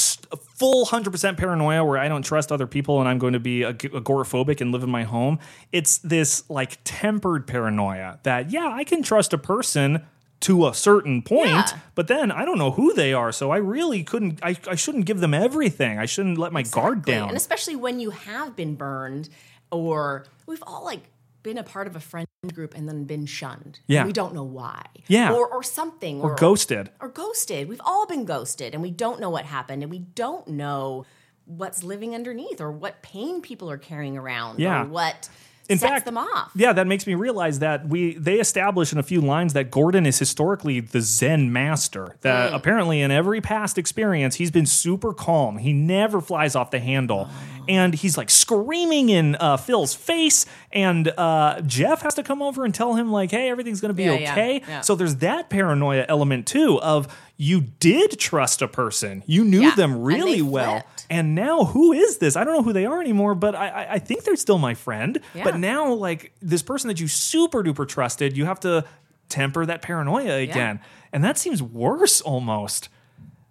full 0.56 0.86
hundred 0.86 1.12
percent 1.12 1.38
paranoia 1.38 1.84
where 1.84 1.98
I 1.98 2.08
don't 2.08 2.24
trust 2.24 2.52
other 2.52 2.68
people 2.68 3.00
and 3.00 3.10
I'm 3.10 3.20
going 3.20 3.34
to 3.34 3.40
be 3.40 3.64
ag- 3.64 3.92
agoraphobic 3.92 4.62
and 4.62 4.72
live 4.72 4.84
in 4.84 4.90
my 4.90 5.04
home. 5.04 5.40
It's 5.72 5.98
this 5.98 6.50
like 6.50 6.78
tempered 6.84 7.46
paranoia 7.46 8.20
that 8.24 8.52
yeah, 8.52 8.68
I 8.68 8.84
can 8.84 9.04
trust 9.04 9.34
a 9.34 9.38
person 9.38 10.06
to 10.46 10.68
a 10.68 10.74
certain 10.74 11.22
point, 11.22 11.50
Yeah. 11.50 11.80
but 11.96 12.08
then 12.08 12.32
I 12.32 12.46
don't 12.46 12.58
know 12.58 12.72
who 12.72 12.94
they 12.94 13.14
are, 13.14 13.32
so 13.32 13.52
I 13.52 13.58
really 13.58 14.04
couldn't. 14.04 14.40
I, 14.44 14.56
I 14.68 14.76
shouldn't 14.76 15.06
give 15.06 15.20
them 15.20 15.34
everything. 15.34 16.00
I 16.00 16.06
shouldn't 16.06 16.38
let 16.38 16.52
my 16.54 16.62
guard 16.64 17.04
down. 17.06 17.30
And 17.30 17.38
especially 17.38 17.76
when 17.76 18.00
you 18.00 18.12
have 18.12 18.56
been 18.56 18.76
burned 18.76 19.30
or 19.72 20.26
we've 20.46 20.64
all 20.66 20.84
like 20.86 21.02
been 21.44 21.58
a 21.58 21.64
part 21.64 21.86
of 21.88 21.96
a 21.96 22.00
friend 22.00 22.28
group 22.54 22.76
and 22.76 22.88
then 22.88 23.04
been 23.06 23.26
shunned. 23.26 23.80
Yeah. 23.88 24.06
We 24.06 24.14
don't 24.14 24.34
know 24.34 24.44
why. 24.44 24.86
Yeah. 25.08 25.32
Or 25.34 25.48
or 25.48 25.62
something. 25.64 26.22
or 26.22 26.36
ghosted. 26.36 26.90
Or 27.00 27.08
ghosted. 27.10 27.70
We've 27.70 27.82
all 27.86 28.06
been 28.08 28.26
ghosted 28.26 28.74
and 28.74 28.82
we 28.82 28.92
don't 28.92 29.20
know 29.20 29.30
what 29.30 29.46
happened 29.46 29.84
and 29.84 29.92
we 29.92 30.00
don't 30.00 30.48
know 30.48 31.06
what's 31.46 31.84
living 31.84 32.16
underneath 32.16 32.60
or 32.62 32.72
what 32.72 33.02
pain 33.04 33.42
people 33.42 33.70
are 33.70 33.78
carrying 33.78 34.18
around 34.18 34.60
Yeah. 34.60 34.82
or 34.84 34.86
what 34.86 35.30
In 35.68 35.78
sets 35.80 35.92
fact, 35.92 36.06
them 36.06 36.18
off. 36.18 36.52
Yeah, 36.56 36.74
that 36.74 36.86
makes 36.88 37.08
me 37.08 37.16
realize 37.16 37.60
that 37.60 37.88
we 37.88 38.16
they 38.18 38.40
establish 38.40 38.92
in 38.94 39.00
a 39.00 39.04
few 39.04 39.20
lines 39.22 39.54
that 39.54 39.72
Gordon 39.72 40.06
is 40.06 40.20
historically 40.20 40.80
the 40.80 41.02
Zen 41.02 41.52
master. 41.52 42.16
That 42.22 42.52
Mm. 42.52 42.56
apparently 42.56 43.02
in 43.02 43.10
every 43.12 43.42
past 43.42 43.78
experience 43.78 44.36
he's 44.36 44.52
been 44.52 44.66
super 44.68 45.14
calm. 45.14 45.58
He 45.58 45.74
never 45.74 46.22
flies 46.22 46.56
off 46.56 46.70
the 46.72 46.80
handle, 46.80 47.30
Oh. 47.32 47.55
And 47.68 47.94
he's 47.94 48.18
like 48.18 48.30
screaming 48.30 49.10
in 49.10 49.36
uh, 49.40 49.58
Phil's 49.58 49.94
face. 49.94 50.46
And 50.72 51.08
uh, 51.18 51.62
Jeff 51.62 52.02
has 52.02 52.14
to 52.16 52.24
come 52.24 52.42
over 52.42 52.66
and 52.66 52.74
tell 52.74 52.96
him 52.96 53.12
like, 53.12 53.32
"Hey, 53.32 53.50
everything's 53.50 53.82
gonna 53.82 53.94
be 53.94 54.04
Yeah, 54.04 54.14
yeah, 54.14 54.32
okay." 54.32 54.62
yeah. 54.68 54.82
So 54.82 54.96
there's 54.96 55.16
that 55.18 55.50
paranoia 55.50 56.06
element 56.08 56.48
too 56.48 56.80
of 56.82 57.08
you 57.38 57.62
did 57.62 58.18
trust 58.20 58.62
a 58.62 58.68
person, 58.68 59.22
you 59.28 59.44
knew 59.44 59.64
Yeah, 59.64 59.76
them 59.76 59.92
and 59.94 60.06
really 60.06 60.42
well, 60.42 60.80
flipped. 60.80 61.06
and 61.10 61.36
now 61.36 61.66
who 61.66 61.92
is 61.92 62.18
this? 62.20 62.36
I 62.38 62.44
don't 62.46 62.54
know 62.54 62.64
who 62.64 62.72
they 62.72 62.86
are 62.86 63.02
anymore, 63.02 63.36
but 63.36 63.56
I, 63.56 63.68
I, 63.68 63.94
I 63.96 64.00
think 64.00 64.24
they're 64.24 64.38
still 64.38 64.58
my 64.58 64.74
friend. 64.74 65.20
But 65.34 65.56
Yeah. 65.56 65.58
now, 65.60 65.94
like 65.94 66.32
this 66.42 66.62
person 66.64 66.88
that 66.88 67.00
you 67.02 67.08
super 67.10 67.62
duper 67.62 67.86
trusted, 67.88 68.38
you 68.38 68.46
have 68.46 68.62
to 68.62 68.86
temper 69.28 69.66
that 69.66 69.82
paranoia 69.82 70.38
again, 70.38 70.80
and 71.12 71.24
that 71.26 71.38
seems 71.38 71.62
worse 71.62 72.22
almost. 72.22 72.88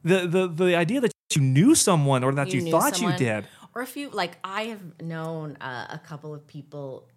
The 0.03 0.27
the 0.27 0.47
the 0.49 0.77
idea 0.77 1.01
that 1.01 1.13
you 1.35 1.43
knew 1.43 1.75
someone 1.75 2.23
or 2.25 2.33
that 2.33 2.53
you, 2.55 2.63
knew 2.63 2.71
thought 2.71 2.95
someone. 2.97 3.13
you 3.15 3.19
did. 3.19 3.47
Or 3.75 3.83
if 3.83 3.97
you 3.97 4.11
like, 4.11 4.39
I 4.45 4.65
have 4.67 5.01
known 5.03 5.57
uh, 5.61 5.87
a 5.91 5.99
couple 5.99 6.33
of 6.35 6.47
people 6.47 7.09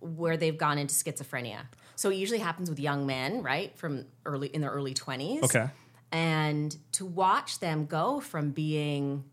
where 0.00 0.36
they've 0.36 0.56
gone 0.56 0.78
into 0.78 0.94
schizophrenia. 0.94 1.66
So 1.96 2.08
it 2.10 2.14
usually 2.16 2.38
happens 2.38 2.70
with 2.70 2.80
young 2.80 3.04
men, 3.06 3.42
right, 3.42 3.76
from 3.76 4.06
early 4.24 4.48
in 4.48 4.62
their 4.62 4.70
early 4.70 4.94
twenties. 4.94 5.42
Okay. 5.44 5.68
and 6.12 6.74
to 6.92 7.04
watch 7.04 7.60
them 7.60 7.84
go 7.86 8.20
from 8.20 8.50
being 8.50 9.24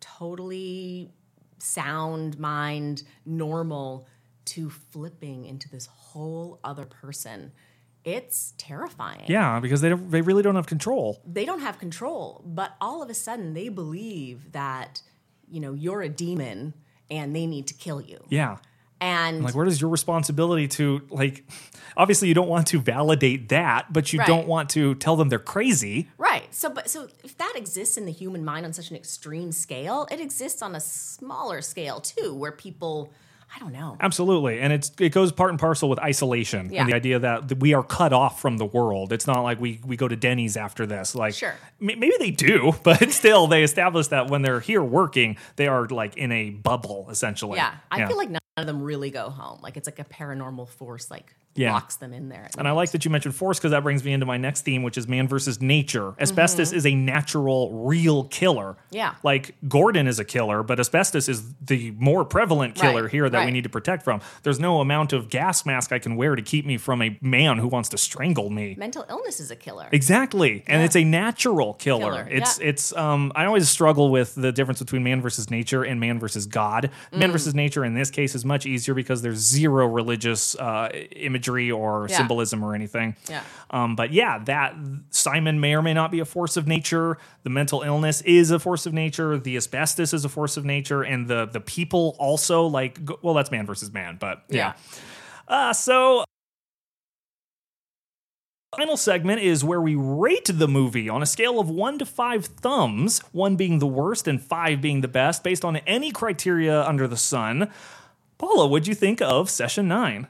totally 0.00 1.10
sound 1.58 2.38
mind, 2.38 3.04
normal, 3.24 4.06
to 4.44 4.68
flipping 4.68 5.46
into 5.46 5.68
this 5.70 5.86
whole 5.86 6.60
other 6.62 6.84
person. 6.84 7.52
It's 8.04 8.52
terrifying 8.58 9.22
Yeah, 9.28 9.60
because 9.60 9.80
they 9.80 9.88
don't, 9.88 10.10
they 10.10 10.20
really 10.20 10.42
don't 10.42 10.56
have 10.56 10.66
control. 10.66 11.22
they 11.26 11.46
don't 11.46 11.60
have 11.60 11.78
control, 11.78 12.42
but 12.44 12.74
all 12.82 13.02
of 13.02 13.08
a 13.08 13.14
sudden 13.14 13.54
they 13.54 13.70
believe 13.70 14.52
that, 14.52 15.00
you 15.54 15.60
know, 15.60 15.72
you're 15.72 16.02
a 16.02 16.08
demon 16.08 16.74
and 17.10 17.34
they 17.36 17.46
need 17.46 17.66
to 17.68 17.74
kill 17.74 18.00
you. 18.00 18.18
Yeah. 18.28 18.56
And 19.00 19.44
Like, 19.44 19.54
where 19.54 19.64
does 19.66 19.80
your 19.80 19.90
responsibility 19.90 20.66
to 20.68 21.02
like? 21.10 21.44
Obviously, 21.96 22.28
you 22.28 22.34
don't 22.34 22.48
want 22.48 22.66
to 22.68 22.80
validate 22.80 23.50
that, 23.50 23.92
but 23.92 24.12
you 24.12 24.18
Right. 24.20 24.26
don't 24.26 24.46
want 24.48 24.70
to 24.70 24.94
tell 24.94 25.16
them 25.16 25.28
they're 25.28 25.38
crazy. 25.38 26.08
right. 26.16 26.52
So 26.54 26.70
but 26.70 26.88
so 26.88 27.08
if 27.22 27.36
that 27.38 27.52
exists 27.56 27.96
in 27.96 28.06
the 28.06 28.12
human 28.12 28.44
mind 28.44 28.64
on 28.66 28.72
such 28.72 28.90
an 28.90 28.96
extreme 28.96 29.52
scale, 29.52 30.06
it 30.10 30.20
exists 30.20 30.62
on 30.62 30.74
a 30.74 30.80
smaller 30.80 31.60
scale 31.60 32.00
too, 32.00 32.34
where 32.34 32.52
people 32.52 33.12
I 33.54 33.58
don't 33.60 33.72
know. 33.72 33.96
Absolutely, 34.00 34.58
and 34.60 34.72
it's 34.72 34.90
it 34.98 35.10
goes 35.10 35.30
part 35.30 35.50
and 35.50 35.58
parcel 35.60 35.88
with 35.88 35.98
isolation 36.00 36.70
Yeah. 36.72 36.80
and 36.82 36.90
the 36.90 36.94
idea 36.94 37.18
that 37.20 37.58
we 37.60 37.72
are 37.74 37.82
cut 37.84 38.12
off 38.12 38.40
from 38.40 38.56
the 38.56 38.64
world. 38.64 39.12
It's 39.12 39.26
not 39.26 39.42
like 39.42 39.60
we 39.60 39.80
we 39.86 39.96
go 39.96 40.08
to 40.08 40.16
Denny's 40.16 40.56
after 40.56 40.86
this. 40.86 41.14
Like, 41.14 41.34
Sure. 41.34 41.54
m- 41.80 41.98
maybe 41.98 42.12
they 42.18 42.30
do, 42.32 42.72
but 42.82 43.12
still, 43.12 43.46
they 43.46 43.62
establish 43.62 44.08
that 44.08 44.28
when 44.28 44.42
they're 44.42 44.60
here 44.60 44.82
working, 44.82 45.36
they 45.56 45.68
are 45.68 45.86
like 45.86 46.16
in 46.16 46.32
a 46.32 46.50
bubble 46.50 47.06
essentially. 47.10 47.56
Yeah. 47.58 47.74
I 47.90 48.06
feel 48.06 48.16
like 48.16 48.30
none 48.30 48.40
of 48.56 48.66
them 48.66 48.82
really 48.82 49.10
go 49.10 49.30
home. 49.30 49.60
Like 49.62 49.76
it's 49.76 49.86
like 49.88 49.98
a 50.00 50.04
paranormal 50.04 50.68
force 50.68 51.10
like 51.10 51.34
Yeah. 51.56 51.72
locks 51.74 51.96
them 51.96 52.12
in 52.12 52.28
there. 52.28 52.48
And 52.58 52.66
I 52.66 52.72
like 52.72 52.90
that 52.92 53.04
you 53.04 53.10
mentioned 53.10 53.34
force 53.34 53.58
because 53.58 53.70
that 53.70 53.82
brings 53.82 54.02
me 54.04 54.12
into 54.12 54.26
my 54.26 54.36
next 54.36 54.62
theme, 54.62 54.82
which 54.82 54.98
is 54.98 55.06
man 55.06 55.28
versus 55.28 55.60
nature. 55.60 56.14
Asbestos 56.18 56.72
is 56.72 56.84
a 56.86 56.94
natural, 56.94 57.70
real 57.84 58.24
killer. 58.24 58.72
Mm-hmm. 58.72 58.96
Yeah. 58.96 59.14
Like 59.22 59.54
Gordon 59.68 60.06
is 60.06 60.18
a 60.18 60.24
killer, 60.24 60.62
but 60.62 60.80
asbestos 60.80 61.28
is 61.28 61.52
the 61.64 61.92
more 61.92 62.24
prevalent 62.24 62.74
killer 62.74 63.02
Right, 63.04 63.10
here 63.12 63.28
that 63.30 63.44
we 63.44 63.50
need 63.52 63.64
to 63.64 63.70
protect 63.70 64.02
from. 64.02 64.20
There's 64.42 64.58
no 64.60 64.80
amount 64.80 65.12
of 65.12 65.28
gas 65.30 65.64
mask 65.64 65.92
I 65.92 65.98
can 65.98 66.16
wear 66.16 66.34
to 66.34 66.42
keep 66.42 66.66
me 66.66 66.76
from 66.76 67.02
a 67.02 67.18
man 67.20 67.58
who 67.58 67.68
wants 67.68 67.88
to 67.90 67.98
strangle 67.98 68.50
me. 68.50 68.74
mental 68.78 69.04
illness 69.08 69.40
is 69.40 69.50
a 69.50 69.56
killer. 69.56 69.88
Exactly, 69.92 70.64
and 70.66 70.80
Yeah. 70.80 70.84
it's 70.86 70.96
a 70.96 71.04
natural 71.04 71.74
killer. 71.74 71.94
Killer, 72.24 72.28
It's 72.30 72.58
yeah. 72.58 72.66
it's. 72.68 72.92
Um, 72.96 73.30
I 73.34 73.44
always 73.44 73.68
struggle 73.68 74.10
with 74.10 74.34
the 74.34 74.52
difference 74.52 74.80
between 74.80 75.02
man 75.04 75.20
versus 75.22 75.50
nature 75.50 75.82
and 75.84 76.00
man 76.00 76.18
versus 76.18 76.46
God. 76.46 76.90
Mm. 77.12 77.18
Man 77.18 77.32
versus 77.32 77.54
nature 77.54 77.84
in 77.84 77.94
this 77.94 78.10
case 78.10 78.34
is 78.34 78.44
much 78.44 78.66
easier 78.66 78.94
because 78.94 79.22
there's 79.22 79.38
zero 79.38 79.86
religious 79.86 80.54
uh, 80.56 80.88
imagery 81.44 81.70
or 81.70 82.06
Yeah. 82.08 82.16
symbolism 82.16 82.64
or 82.64 82.74
anything. 82.74 83.16
Yeah. 83.28 83.42
Um, 83.70 83.96
but 83.96 84.12
yeah, 84.12 84.38
that 84.44 84.74
Simon 85.10 85.60
may 85.60 85.74
or 85.74 85.82
may 85.82 85.94
not 85.94 86.10
be 86.10 86.20
a 86.20 86.24
force 86.24 86.56
of 86.56 86.66
nature. 86.66 87.18
The 87.42 87.50
mental 87.50 87.82
illness 87.82 88.20
is 88.22 88.50
a 88.50 88.58
force 88.58 88.86
of 88.86 88.92
nature. 88.92 89.38
The 89.38 89.56
asbestos 89.56 90.12
is 90.14 90.24
a 90.24 90.28
force 90.28 90.56
of 90.56 90.64
nature, 90.64 91.02
and 91.02 91.28
the 91.28 91.46
the 91.46 91.60
people 91.60 92.16
also 92.18 92.64
like. 92.66 92.98
Well, 93.22 93.34
that's 93.34 93.50
man 93.50 93.66
versus 93.66 93.92
man, 93.92 94.16
but 94.18 94.42
yeah. 94.48 94.74
Uh, 95.46 95.72
so 95.72 96.24
final 98.76 98.96
segment 98.96 99.40
is 99.40 99.62
where 99.62 99.80
we 99.80 99.94
rate 99.94 100.50
the 100.52 100.66
movie 100.66 101.08
on 101.08 101.22
a 101.22 101.26
scale 101.26 101.60
of 101.60 101.68
one 101.70 101.98
to 101.98 102.06
five 102.06 102.46
thumbs, 102.46 103.20
one 103.32 103.54
being 103.56 103.78
the 103.78 103.86
worst 103.86 104.26
and 104.26 104.42
five 104.42 104.80
being 104.80 105.00
the 105.00 105.06
best, 105.08 105.44
based 105.44 105.64
on 105.64 105.76
any 105.78 106.10
criteria 106.10 106.82
under 106.82 107.06
the 107.06 107.16
sun. 107.16 107.70
Paula, 108.38 108.66
what'd 108.66 108.88
you 108.88 108.94
think 108.94 109.20
of 109.22 109.48
session 109.48 109.86
nine? 109.86 110.26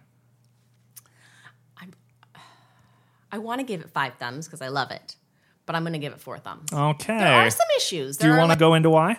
I 3.35 3.39
want 3.39 3.59
to 3.59 3.67
give 3.67 3.81
it 3.81 3.91
five 3.91 4.15
thumbs 4.15 4.47
because 4.47 4.63
I 4.63 4.69
love 4.69 4.93
it, 4.93 5.17
but 5.67 5.75
I'm 5.75 5.83
going 5.83 5.95
to 5.95 5.99
give 5.99 6.13
it 6.13 6.21
four 6.21 6.39
thumbs. 6.39 6.73
Okay. 6.73 7.19
There 7.19 7.35
are 7.35 7.51
some 7.51 7.67
issues. 7.77 8.17
Do 8.17 8.29
you 8.29 8.33
want 8.35 8.43
to 8.45 8.47
like- 8.51 8.59
go 8.61 8.75
into 8.75 8.91
why? 8.91 9.19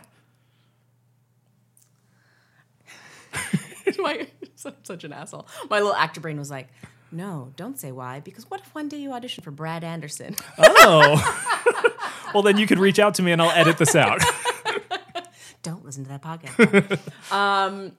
my 4.00 4.26
such 4.84 5.04
an 5.04 5.12
asshole. 5.12 5.48
My 5.70 5.80
little 5.80 5.94
actor 5.96 6.22
brain 6.22 6.38
was 6.38 6.50
like, 6.50 6.70
"No, 7.12 7.52
don't 7.58 7.78
say 7.78 7.92
why, 7.92 8.22
because 8.22 8.50
what 8.50 8.62
if 8.62 8.74
one 8.74 8.88
day 8.88 8.98
you 9.00 9.12
audition 9.12 9.44
for 9.44 9.52
Brad 9.52 9.84
Anderson?" 9.84 10.36
Oh. 10.58 12.32
well, 12.34 12.42
then 12.44 12.58
you 12.58 12.68
could 12.68 12.80
reach 12.80 13.00
out 13.00 13.16
to 13.16 13.22
me 13.22 13.34
and 13.34 13.42
I'll 13.42 13.52
edit 13.52 13.78
this 13.78 13.96
out. 13.96 14.22
don't 15.62 15.84
listen 15.84 16.06
to 16.06 16.10
that 16.12 16.22
podcast. 16.22 17.34
um, 17.34 17.92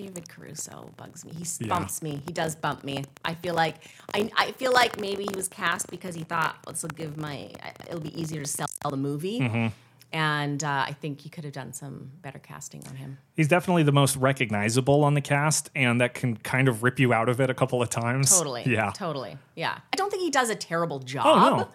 David 0.00 0.28
Caruso 0.28 0.90
bugs 0.96 1.24
me. 1.24 1.32
He 1.32 1.44
Yeah. 1.60 1.68
bumps 1.68 2.02
me. 2.02 2.22
He 2.26 2.32
does 2.32 2.54
bump 2.54 2.84
me. 2.84 3.04
I 3.24 3.34
feel 3.34 3.54
like 3.54 3.76
I, 4.14 4.30
I 4.36 4.52
feel 4.52 4.72
like 4.72 4.98
maybe 4.98 5.24
he 5.24 5.36
was 5.36 5.48
cast 5.48 5.90
because 5.90 6.14
he 6.14 6.22
thought 6.24 6.56
this 6.66 6.82
will 6.82 6.90
give 6.90 7.16
my 7.18 7.50
it'll 7.86 8.00
be 8.00 8.18
easier 8.18 8.42
to 8.42 8.48
sell 8.48 8.66
the 8.88 8.96
movie. 8.96 9.40
Mm-hmm. 9.40 9.66
And 10.12 10.64
uh, 10.64 10.84
I 10.88 10.92
think 11.00 11.24
you 11.24 11.30
could 11.30 11.44
have 11.44 11.52
done 11.52 11.72
some 11.72 12.10
better 12.22 12.40
casting 12.40 12.82
on 12.88 12.96
him. 12.96 13.18
He's 13.36 13.46
definitely 13.46 13.84
the 13.84 13.92
most 13.92 14.16
recognizable 14.16 15.04
on 15.04 15.14
the 15.14 15.20
cast, 15.20 15.70
and 15.76 16.00
that 16.00 16.14
can 16.14 16.36
kind 16.36 16.66
of 16.66 16.82
rip 16.82 16.98
you 16.98 17.12
out 17.12 17.28
of 17.28 17.40
it 17.40 17.48
a 17.48 17.54
couple 17.54 17.80
of 17.80 17.90
times. 17.90 18.36
Totally. 18.36 18.64
Yeah. 18.66 18.90
Totally. 18.90 19.36
Yeah. 19.54 19.78
I 19.92 19.96
don't 19.96 20.10
think 20.10 20.22
he 20.24 20.30
does 20.30 20.50
a 20.50 20.56
terrible 20.56 20.98
job. 20.98 21.26
Oh, 21.26 21.56
no. 21.58 21.68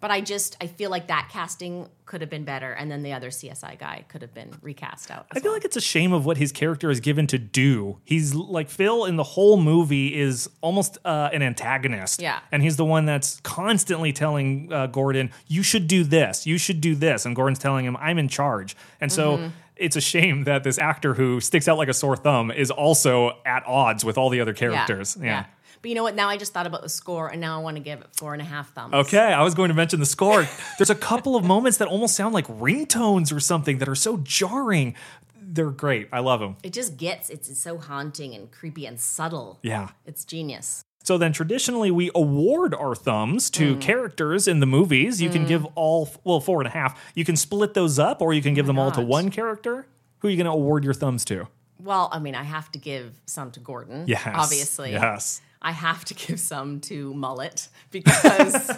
But 0.00 0.10
I 0.12 0.20
just 0.20 0.56
I 0.60 0.66
feel 0.68 0.90
like 0.90 1.08
that 1.08 1.28
casting 1.32 1.88
could 2.06 2.20
have 2.20 2.30
been 2.30 2.44
better, 2.44 2.72
and 2.72 2.90
then 2.90 3.02
the 3.02 3.12
other 3.12 3.30
CSI 3.30 3.78
guy 3.78 4.04
could 4.08 4.22
have 4.22 4.32
been 4.32 4.50
recast 4.62 5.10
out. 5.10 5.26
I 5.32 5.40
feel 5.40 5.52
like 5.52 5.64
it's 5.64 5.76
a 5.76 5.80
shame 5.80 6.12
of 6.12 6.24
what 6.24 6.36
his 6.36 6.52
character 6.52 6.88
is 6.90 7.00
given 7.00 7.26
to 7.26 7.38
do. 7.38 7.98
He's 8.04 8.34
like 8.34 8.70
Phil 8.70 9.04
in 9.04 9.16
the 9.16 9.24
whole 9.24 9.56
movie 9.60 10.14
is 10.18 10.48
almost 10.60 10.98
uh, 11.04 11.30
an 11.32 11.42
antagonist. 11.42 12.22
Yeah. 12.22 12.38
And 12.52 12.62
he's 12.62 12.76
the 12.76 12.84
one 12.84 13.06
that's 13.06 13.40
constantly 13.40 14.12
telling 14.12 14.72
uh, 14.72 14.86
Gordon, 14.86 15.30
you 15.48 15.62
should 15.62 15.88
do 15.88 16.04
this, 16.04 16.46
you 16.46 16.58
should 16.58 16.80
do 16.80 16.94
this. 16.94 17.26
And 17.26 17.34
Gordon's 17.36 17.58
telling 17.58 17.84
him, 17.84 17.96
I'm 17.98 18.18
in 18.18 18.28
charge. 18.28 18.76
And 19.00 19.10
so 19.12 19.36
Mm-hmm. 19.38 19.48
it's 19.76 19.96
a 19.96 20.00
shame 20.00 20.44
that 20.44 20.64
this 20.64 20.78
actor 20.78 21.14
who 21.14 21.40
sticks 21.40 21.68
out 21.68 21.76
like 21.76 21.88
a 21.88 21.94
sore 21.94 22.16
thumb 22.16 22.50
is 22.50 22.70
also 22.70 23.32
at 23.44 23.64
odds 23.66 24.04
with 24.04 24.16
all 24.16 24.30
the 24.30 24.40
other 24.40 24.54
characters. 24.54 25.16
Yeah. 25.20 25.44
But 25.80 25.88
you 25.90 25.94
know 25.94 26.02
what? 26.02 26.14
Now 26.14 26.28
I 26.28 26.36
just 26.36 26.52
thought 26.52 26.66
about 26.66 26.82
the 26.82 26.88
score, 26.88 27.28
and 27.28 27.40
now 27.40 27.58
I 27.58 27.62
want 27.62 27.76
to 27.76 27.82
give 27.82 28.00
it 28.00 28.06
four 28.16 28.32
and 28.32 28.42
a 28.42 28.44
half 28.44 28.72
thumbs. 28.74 28.94
Okay, 28.94 29.18
I 29.32 29.42
was 29.42 29.54
going 29.54 29.68
to 29.68 29.74
mention 29.74 30.00
the 30.00 30.06
score. 30.06 30.46
There's 30.78 30.90
a 30.90 30.94
couple 30.94 31.36
of 31.36 31.44
moments 31.44 31.78
that 31.78 31.88
almost 31.88 32.16
sound 32.16 32.34
like 32.34 32.46
ringtones 32.48 33.34
or 33.34 33.40
something 33.40 33.78
that 33.78 33.88
are 33.88 33.94
so 33.94 34.18
jarring. 34.18 34.94
They're 35.40 35.70
great. 35.70 36.08
I 36.12 36.18
love 36.20 36.40
them. 36.40 36.56
It 36.62 36.72
just 36.72 36.96
gets 36.96 37.30
it's, 37.30 37.48
it's 37.48 37.60
so 37.60 37.78
haunting 37.78 38.34
and 38.34 38.50
creepy 38.50 38.86
and 38.86 39.00
subtle. 39.00 39.58
Yeah. 39.62 39.90
It's 40.04 40.24
genius. 40.24 40.84
So 41.04 41.16
then 41.16 41.32
traditionally 41.32 41.90
we 41.90 42.10
award 42.14 42.74
our 42.74 42.94
thumbs 42.94 43.48
to 43.50 43.76
Mm. 43.76 43.80
characters 43.80 44.46
in 44.46 44.60
the 44.60 44.66
movies. 44.66 45.22
You 45.22 45.30
can 45.30 45.46
give 45.46 45.64
all, 45.74 46.10
well, 46.22 46.38
four 46.40 46.60
and 46.60 46.66
a 46.66 46.70
half. 46.70 47.00
You 47.14 47.24
can 47.24 47.34
split 47.34 47.72
those 47.72 47.98
up 47.98 48.20
or 48.20 48.34
you 48.34 48.42
can 48.42 48.52
give 48.52 48.66
them 48.66 48.78
all 48.78 48.90
to 48.90 49.00
Oh 49.00 49.04
one 49.04 49.30
character. 49.30 49.86
Who 50.18 50.28
are 50.28 50.30
you 50.30 50.36
going 50.36 50.44
to 50.44 50.50
award 50.52 50.84
your 50.84 50.92
thumbs 50.92 51.24
to? 51.26 51.48
Well, 51.78 52.10
I 52.12 52.18
mean, 52.18 52.34
I 52.34 52.42
have 52.42 52.70
to 52.72 52.78
give 52.78 53.18
some 53.24 53.50
to 53.52 53.60
Gordon. 53.60 54.04
Yes. 54.06 54.20
Obviously. 54.34 54.92
Yes. 54.92 55.40
I 55.60 55.72
have 55.72 56.04
to 56.06 56.14
give 56.14 56.38
some 56.40 56.80
to 56.82 57.12
Mullet 57.14 57.68
because 57.90 58.70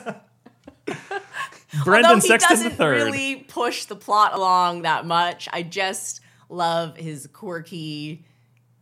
Brendan 1.84 2.20
Sexton 2.20 2.56
doesn't 2.56 2.80
III. 2.80 2.86
really 2.88 3.36
push 3.48 3.84
the 3.84 3.96
plot 3.96 4.34
along 4.34 4.82
that 4.82 5.06
much, 5.06 5.48
I 5.52 5.62
just 5.62 6.20
love 6.48 6.96
his 6.96 7.28
quirky, 7.32 8.24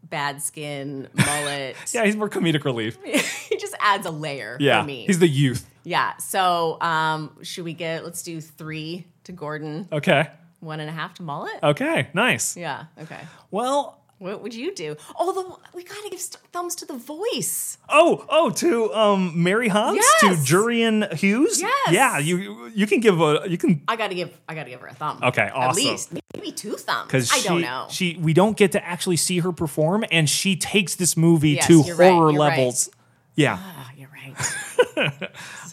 bad 0.02 0.40
skin 0.42 1.08
mullet. 1.14 1.76
yeah, 1.92 2.04
he's 2.04 2.16
more 2.16 2.30
comedic 2.30 2.64
relief. 2.64 2.96
he 3.04 3.56
just 3.58 3.74
adds 3.80 4.06
a 4.06 4.10
layer 4.10 4.56
Yeah. 4.58 4.80
for 4.80 4.86
me. 4.86 5.04
He's 5.06 5.18
the 5.18 5.28
youth. 5.28 5.68
yeah. 5.84 6.16
So 6.16 6.80
um, 6.80 7.36
should 7.42 7.64
we 7.64 7.74
get? 7.74 8.04
Let's 8.04 8.22
do 8.22 8.40
three 8.40 9.06
to 9.24 9.32
Gordon, 9.32 9.88
Okay. 9.92 10.30
one 10.60 10.80
and 10.80 10.88
a 10.88 10.92
half 10.92 11.14
to 11.14 11.22
mullet. 11.22 11.52
Okay. 11.62 12.08
Nice. 12.14 12.56
Yeah. 12.56 12.84
Okay. 13.02 13.20
Well, 13.50 13.97
What 14.18 14.42
would 14.42 14.52
you 14.52 14.74
do? 14.74 14.96
Oh, 15.18 15.32
the 15.32 15.76
we 15.76 15.84
gotta 15.84 16.08
give 16.10 16.18
st- 16.20 16.42
thumbs 16.52 16.74
to 16.76 16.84
the 16.86 16.94
voice. 16.96 17.78
Oh, 17.88 18.24
oh, 18.28 18.50
to 18.50 18.92
um 18.92 19.42
Mary 19.42 19.68
Hobbs, 19.68 19.96
Yes. 19.96 20.20
to 20.46 20.54
Jurian 20.54 21.12
Hughes. 21.14 21.60
Yes. 21.60 21.92
Yeah, 21.92 22.18
you 22.18 22.68
you 22.74 22.86
can 22.88 22.98
give 22.98 23.20
a 23.20 23.42
you 23.48 23.56
can 23.56 23.80
I 23.86 23.94
gotta 23.94 24.14
give 24.16 24.36
I 24.48 24.54
gotta 24.56 24.70
give 24.70 24.80
her 24.80 24.88
a 24.88 24.94
thumb. 24.94 25.20
Okay, 25.22 25.42
At 25.42 25.52
awesome. 25.54 25.84
least 25.84 26.12
maybe 26.34 26.50
two 26.50 26.72
thumbs. 26.76 27.06
because 27.06 27.30
I 27.30 27.36
she 27.38 27.48
don't 27.48 27.60
know. 27.60 27.86
she 27.90 28.16
we 28.20 28.32
don't 28.32 28.56
get 28.56 28.72
to 28.72 28.84
actually 28.84 29.16
see 29.18 29.38
her 29.38 29.52
perform, 29.52 30.04
and 30.10 30.28
she 30.28 30.56
takes 30.56 30.96
this 30.96 31.16
movie 31.16 31.50
Yes, 31.50 31.66
to 31.68 31.82
you're 31.82 31.94
right, 31.96 32.10
horror 32.12 32.32
you're 32.32 32.40
right. 32.40 32.56
levels. 32.58 32.90
Yeah. 33.36 33.56
Ah, 33.60 33.90
you're 33.96 34.10
right. 34.10 34.34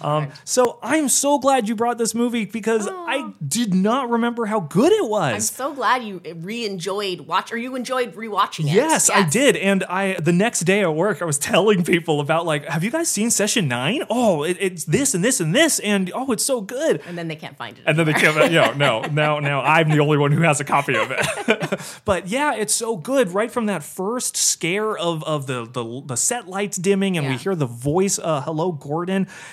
um, 0.02 0.32
So 0.44 0.80
I'm 0.82 1.10
so 1.10 1.40
glad 1.40 1.68
you 1.68 1.76
brought 1.76 1.98
this 1.98 2.14
movie 2.14 2.46
because 2.46 2.88
I 2.92 3.34
did 3.46 3.74
not 3.74 4.10
remember 4.10 4.46
how 4.46 4.60
good 4.60 4.92
it 4.92 5.10
was. 5.10 5.34
I'm 5.34 5.42
so 5.42 5.74
glad 5.74 6.04
you 6.04 6.22
re-enjoyed 6.36 7.22
watch 7.22 7.52
or 7.52 7.58
you 7.58 7.76
enjoyed 7.76 8.14
rewatching 8.16 8.66
it. 8.66 8.74
Yes, 8.74 9.10
I 9.10 9.28
did, 9.28 9.56
and 9.56 9.84
I 9.86 10.16
the 10.20 10.34
next 10.34 10.62
day 10.62 10.82
at 10.82 10.94
work 10.94 11.22
I 11.22 11.26
was 11.26 11.38
telling 11.46 11.84
people 11.84 12.20
about 12.20 12.46
like, 12.46 12.66
have 12.66 12.84
you 12.84 12.92
guys 12.92 13.10
seen 13.10 13.30
Session 13.30 13.68
Nine? 13.68 14.04
Oh, 14.10 14.44
it, 14.44 14.58
it's 14.60 14.86
this 14.86 15.14
and 15.14 15.24
this 15.24 15.40
and 15.40 15.54
this, 15.56 15.80
and 15.80 16.12
oh, 16.14 16.32
it's 16.32 16.46
so 16.46 16.62
good. 16.62 17.02
And 17.08 17.18
then 17.18 17.28
they 17.28 17.36
can't 17.36 17.58
find 17.58 17.78
it. 17.78 17.84
And 17.86 17.98
then 17.98 18.06
they 18.06 18.14
can't. 18.14 18.36
out, 18.38 18.78
no, 18.78 19.02
no, 19.02 19.02
now, 19.12 19.40
now 19.40 19.62
I'm 19.62 19.90
the 19.90 20.00
only 20.00 20.18
one 20.18 20.32
who 20.32 20.42
has 20.42 20.60
a 20.60 20.64
copy 20.64 20.96
of 20.96 21.12
it. 21.12 21.80
but 22.06 22.28
yeah, 22.28 22.56
it's 22.56 22.74
so 22.74 22.98
good. 22.98 23.30
Right 23.30 23.52
from 23.52 23.68
that 23.68 23.84
first 23.84 24.38
scare 24.38 24.98
of 24.98 25.24
of 25.24 25.48
the 25.48 25.66
the, 25.66 26.04
the 26.06 26.16
set 26.16 26.48
lights 26.48 26.78
dimming, 26.78 27.18
and 27.18 27.28
we 27.28 27.38
hear 27.38 27.56
the 27.56 27.66
voice, 27.66 28.20
uh, 28.20 28.42
"Hello, 28.42 28.72
Gordon." 28.72 28.95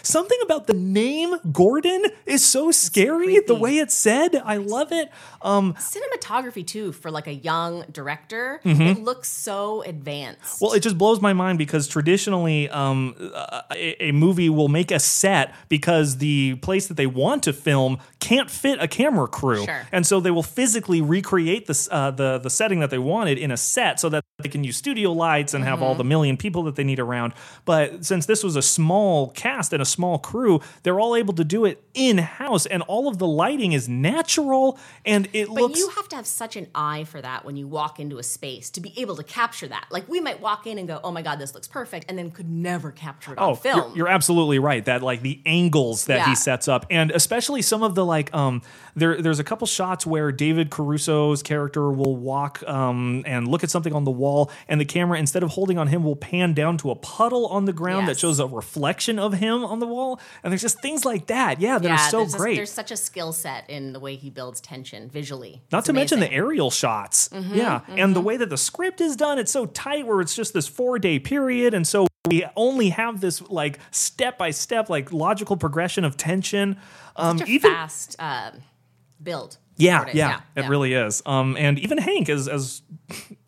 Something 0.02 0.38
about 0.42 0.66
the 0.66 0.74
name 0.74 1.34
Gordon 1.52 2.04
is 2.26 2.44
so 2.44 2.70
scary. 2.70 3.40
The 3.40 3.54
way 3.54 3.78
it's 3.78 3.94
said, 3.94 4.36
I 4.36 4.56
love 4.58 4.92
it. 4.92 5.10
Um, 5.42 5.74
cinematography 5.74 6.66
too 6.66 6.92
for 6.92 7.10
like 7.10 7.26
a 7.26 7.34
young 7.34 7.84
director. 7.90 8.60
It 8.64 8.98
looks 9.02 9.28
so 9.28 9.82
advanced. 9.82 10.40
Mm-hmm. 10.42 10.64
Well, 10.64 10.72
it 10.74 10.80
just 10.80 10.96
blows 10.98 11.20
my 11.20 11.32
mind 11.32 11.58
because 11.58 11.88
traditionally, 11.88 12.68
um, 12.70 13.14
a, 13.34 14.04
a 14.08 14.12
movie 14.12 14.48
will 14.48 14.68
make 14.68 14.90
a 14.90 14.98
set 15.00 15.54
because 15.68 16.18
the 16.18 16.54
place 16.56 16.86
that 16.88 16.96
they 16.96 17.06
want 17.06 17.42
to 17.44 17.52
film 17.52 17.98
can't 18.20 18.50
fit 18.50 18.80
a 18.80 18.86
camera 18.88 19.26
crew, 19.28 19.64
Sure. 19.64 19.86
and 19.90 20.06
so 20.06 20.20
they 20.20 20.30
will 20.30 20.42
physically 20.42 21.00
recreate 21.00 21.66
the 21.66 21.88
uh, 21.90 22.10
the 22.10 22.38
the 22.38 22.50
setting 22.50 22.80
that 22.80 22.90
they 22.90 22.98
wanted 22.98 23.38
in 23.38 23.50
a 23.50 23.56
set 23.56 23.98
so 23.98 24.08
that 24.08 24.22
they 24.42 24.48
can 24.48 24.62
use 24.64 24.76
studio 24.76 25.10
lights 25.12 25.54
and 25.54 25.64
have 25.64 25.72
Mm-hmm. 25.78 25.82
all 25.84 25.94
the 25.96 26.04
million 26.04 26.36
people 26.36 26.62
that 26.64 26.76
they 26.76 26.84
need 26.84 27.00
around. 27.00 27.32
But 27.64 28.04
since 28.04 28.26
this 28.26 28.44
was 28.44 28.54
a 28.56 28.62
small 28.62 29.30
cast 29.34 29.72
and 29.72 29.82
a 29.82 29.84
small 29.84 30.18
crew, 30.18 30.60
they're 30.82 31.00
all 31.00 31.16
able 31.16 31.34
to 31.34 31.44
do 31.44 31.64
it 31.64 31.82
in 31.94 32.18
house, 32.18 32.66
and 32.66 32.82
all 32.84 33.08
of 33.08 33.18
the 33.18 33.26
lighting 33.26 33.72
is 33.72 33.88
natural 33.88 34.78
and 35.04 35.28
it 35.32 35.46
But 35.48 35.54
looks. 35.54 35.72
But 35.72 35.78
you 35.78 35.88
have 35.90 36.08
to 36.10 36.16
have 36.16 36.26
such 36.26 36.56
an 36.56 36.68
eye 36.74 37.04
for 37.04 37.20
that 37.20 37.44
when 37.44 37.56
you 37.56 37.66
walk 37.66 37.98
into 38.00 38.18
a 38.18 38.22
space 38.22 38.70
to 38.70 38.80
be 38.80 38.92
able 39.00 39.16
to 39.16 39.22
capture 39.22 39.68
that. 39.68 39.86
Like 39.90 40.08
we 40.08 40.20
might 40.20 40.40
walk 40.40 40.66
in 40.66 40.78
and 40.78 40.86
go, 40.88 41.00
"Oh 41.02 41.10
my 41.10 41.22
god, 41.22 41.38
this 41.38 41.54
looks 41.54 41.68
perfect," 41.68 42.06
and 42.08 42.18
then 42.18 42.30
could 42.30 42.48
never 42.50 42.90
capture 42.90 43.32
it 43.32 43.38
on 43.38 43.50
Oh, 43.50 43.54
film. 43.54 43.88
You're, 43.90 43.96
you're 43.96 44.08
absolutely 44.08 44.58
right. 44.58 44.84
That 44.84 45.02
like 45.02 45.22
the 45.22 45.40
angles 45.46 46.06
that 46.06 46.18
Yeah. 46.18 46.28
he 46.30 46.34
sets 46.34 46.68
up, 46.68 46.86
and 46.90 47.10
especially 47.10 47.62
some 47.62 47.82
of 47.82 47.94
the 47.94 48.04
like 48.04 48.32
um 48.34 48.62
there 48.94 49.20
there's 49.20 49.38
a 49.38 49.44
couple 49.44 49.66
shots 49.66 50.06
where 50.06 50.32
David 50.32 50.70
Caruso's 50.70 51.42
character 51.42 51.90
will 51.90 52.16
walk 52.16 52.62
um 52.66 53.22
and 53.26 53.48
look 53.48 53.64
at 53.64 53.70
something 53.70 53.92
on 53.94 54.04
the 54.04 54.10
wall, 54.10 54.50
and 54.68 54.80
the 54.80 54.84
camera 54.84 55.18
instead 55.18 55.42
of 55.42 55.50
holding 55.50 55.78
on 55.78 55.88
him 55.88 56.04
will 56.04 56.16
pan 56.16 56.52
down 56.54 56.76
to 56.78 56.90
a 56.90 56.94
puddle 56.94 57.46
on 57.46 57.64
the 57.64 57.72
ground 57.72 58.08
that 58.08 58.18
shows 58.18 58.38
a 58.40 58.46
reflection 58.46 59.18
of 59.22 59.34
him 59.34 59.64
on 59.64 59.78
the 59.78 59.86
wall, 59.86 60.20
and 60.42 60.50
there's 60.52 60.62
just 60.62 60.80
things 60.80 61.04
like 61.04 61.26
that. 61.26 61.60
Yeah, 61.60 61.78
that 61.78 61.86
yeah, 61.88 61.94
are 61.94 62.10
so 62.10 62.18
there's, 62.18 62.32
just- 62.32 62.38
great. 62.38 62.56
there's 62.56 62.72
such 62.72 62.90
a 62.90 62.96
skill 62.96 63.32
set 63.32 63.68
in 63.70 63.92
the 63.92 64.00
way 64.00 64.16
he 64.16 64.28
builds 64.30 64.60
tension 64.60 65.08
visually. 65.08 65.62
Not 65.72 65.78
It's 65.78 65.86
to 65.86 65.92
mention 65.92 66.20
the 66.20 66.26
amazing. 66.26 66.38
Mm-hmm, 66.40 66.46
aerial 66.50 66.70
shots. 66.70 67.28
yeah. 67.32 67.80
And 67.88 68.14
the 68.16 68.20
way 68.20 68.36
that 68.36 68.50
the 68.50 68.56
script 68.58 69.00
is 69.00 69.16
done, 69.16 69.38
it's 69.38 69.52
so 69.52 69.66
tight 69.66 70.06
where 70.06 70.20
it's 70.20 70.34
just 70.34 70.52
this 70.54 70.68
four 70.68 70.98
day 70.98 71.18
period. 71.18 71.74
And 71.74 71.86
so 71.86 72.06
we 72.28 72.44
only 72.56 72.90
have 72.90 73.20
this 73.20 73.40
like 73.50 73.78
step 73.90 74.38
by 74.38 74.50
step, 74.50 74.88
like 74.90 75.12
logical 75.12 75.56
progression 75.56 76.04
of 76.04 76.16
tension. 76.16 76.76
Um, 77.16 77.38
Such 77.38 77.48
a 77.48 77.50
even 77.52 77.72
fast 77.72 78.16
uh, 78.18 78.52
build. 79.22 79.58
yeah, 79.76 80.06
it. 80.08 80.14
yeah, 80.14 80.40
it 80.56 80.66
really 80.68 80.94
is. 80.94 81.22
Um, 81.26 81.56
and 81.58 81.78
even 81.78 81.98
Hank, 81.98 82.28
as 82.28 82.48
as 82.48 82.82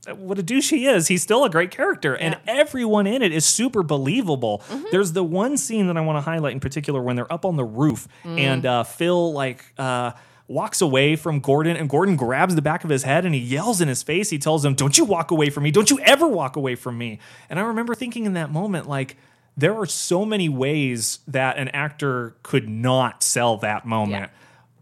what 0.07 0.39
a 0.39 0.43
douche 0.43 0.71
he 0.71 0.87
is, 0.87 1.09
he's 1.09 1.23
still 1.23 1.45
a 1.45 1.51
great 1.51 1.71
character, 1.71 2.15
and 2.17 2.35
Yeah. 2.47 2.53
everyone 2.61 3.07
in 3.07 3.23
it 3.23 3.33
is 3.33 3.45
super 3.45 3.83
believable. 3.83 4.63
Mm-hmm. 4.69 4.85
There's 4.91 5.13
the 5.13 5.25
one 5.25 5.57
scene 5.57 5.87
that 5.87 5.97
I 5.97 6.01
want 6.01 6.17
to 6.19 6.21
highlight 6.21 6.53
in 6.53 6.61
particular 6.61 7.01
when 7.03 7.17
they're 7.17 7.33
up 7.33 7.45
on 7.45 7.57
the 7.57 7.65
roof, 7.65 8.07
Mm. 8.25 8.39
and 8.39 8.67
uh, 8.67 8.83
Phil 8.85 9.33
like. 9.33 9.65
Uh, 9.79 10.13
Walks 10.47 10.83
away 10.83 11.17
from 11.17 11.41
Gordon, 11.41 11.75
and 11.75 11.89
Gordon 11.89 12.17
grabs 12.17 12.55
the 12.55 12.61
back 12.61 12.85
of 12.85 12.91
his 12.91 13.03
head 13.03 13.25
and 13.25 13.35
he 13.35 13.41
yells 13.41 13.81
in 13.81 13.89
his 13.89 14.03
face. 14.03 14.29
He 14.29 14.37
tells 14.37 14.63
him, 14.63 14.75
Don't 14.75 14.99
you 14.99 15.07
walk 15.07 15.31
away 15.31 15.49
from 15.49 15.63
me. 15.65 15.71
Don't 15.71 15.91
you 15.91 15.99
ever 16.01 16.29
walk 16.29 16.57
away 16.57 16.75
from 16.75 16.99
me. 16.99 17.19
And 17.49 17.59
I 17.59 17.63
remember 17.63 17.95
thinking 17.95 18.27
in 18.27 18.35
that 18.35 18.53
moment, 18.53 18.87
like, 18.87 19.17
there 19.57 19.75
are 19.75 19.87
so 19.87 20.27
many 20.27 20.51
ways 20.51 21.21
that 21.27 21.57
an 21.57 21.69
actor 21.69 22.37
could 22.43 22.69
not 22.69 23.23
sell 23.23 23.57
that 23.57 23.87
moment. 23.87 24.31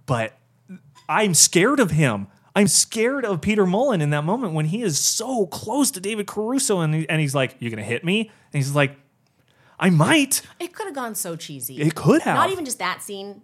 But 0.04 0.36
I'm 1.08 1.32
scared 1.32 1.78
of 1.78 1.92
him. 1.92 2.26
I'm 2.54 2.68
scared 2.68 3.24
of 3.24 3.40
Peter 3.40 3.64
Mullan 3.64 4.02
in 4.02 4.10
that 4.10 4.24
moment 4.24 4.52
when 4.52 4.66
he 4.66 4.82
is 4.82 4.98
so 4.98 5.46
close 5.46 5.90
to 5.92 6.00
David 6.00 6.26
Caruso 6.26 6.80
and, 6.80 6.94
he- 6.94 7.08
and 7.08 7.20
he's 7.20 7.34
like, 7.34 7.56
You're 7.60 7.70
going 7.70 7.82
to 7.82 7.88
hit 7.88 8.04
me? 8.04 8.20
And 8.52 8.62
he's 8.62 8.74
like, 8.74 8.96
I 9.80 9.90
might. 9.90 10.42
It 10.60 10.74
could 10.74 10.86
have 10.86 10.94
gone 10.94 11.14
so 11.14 11.34
cheesy. 11.34 11.80
It 11.80 11.94
could 11.94 12.22
have. 12.22 12.36
Not 12.36 12.50
even 12.50 12.64
just 12.64 12.78
that 12.78 13.02
scene. 13.02 13.42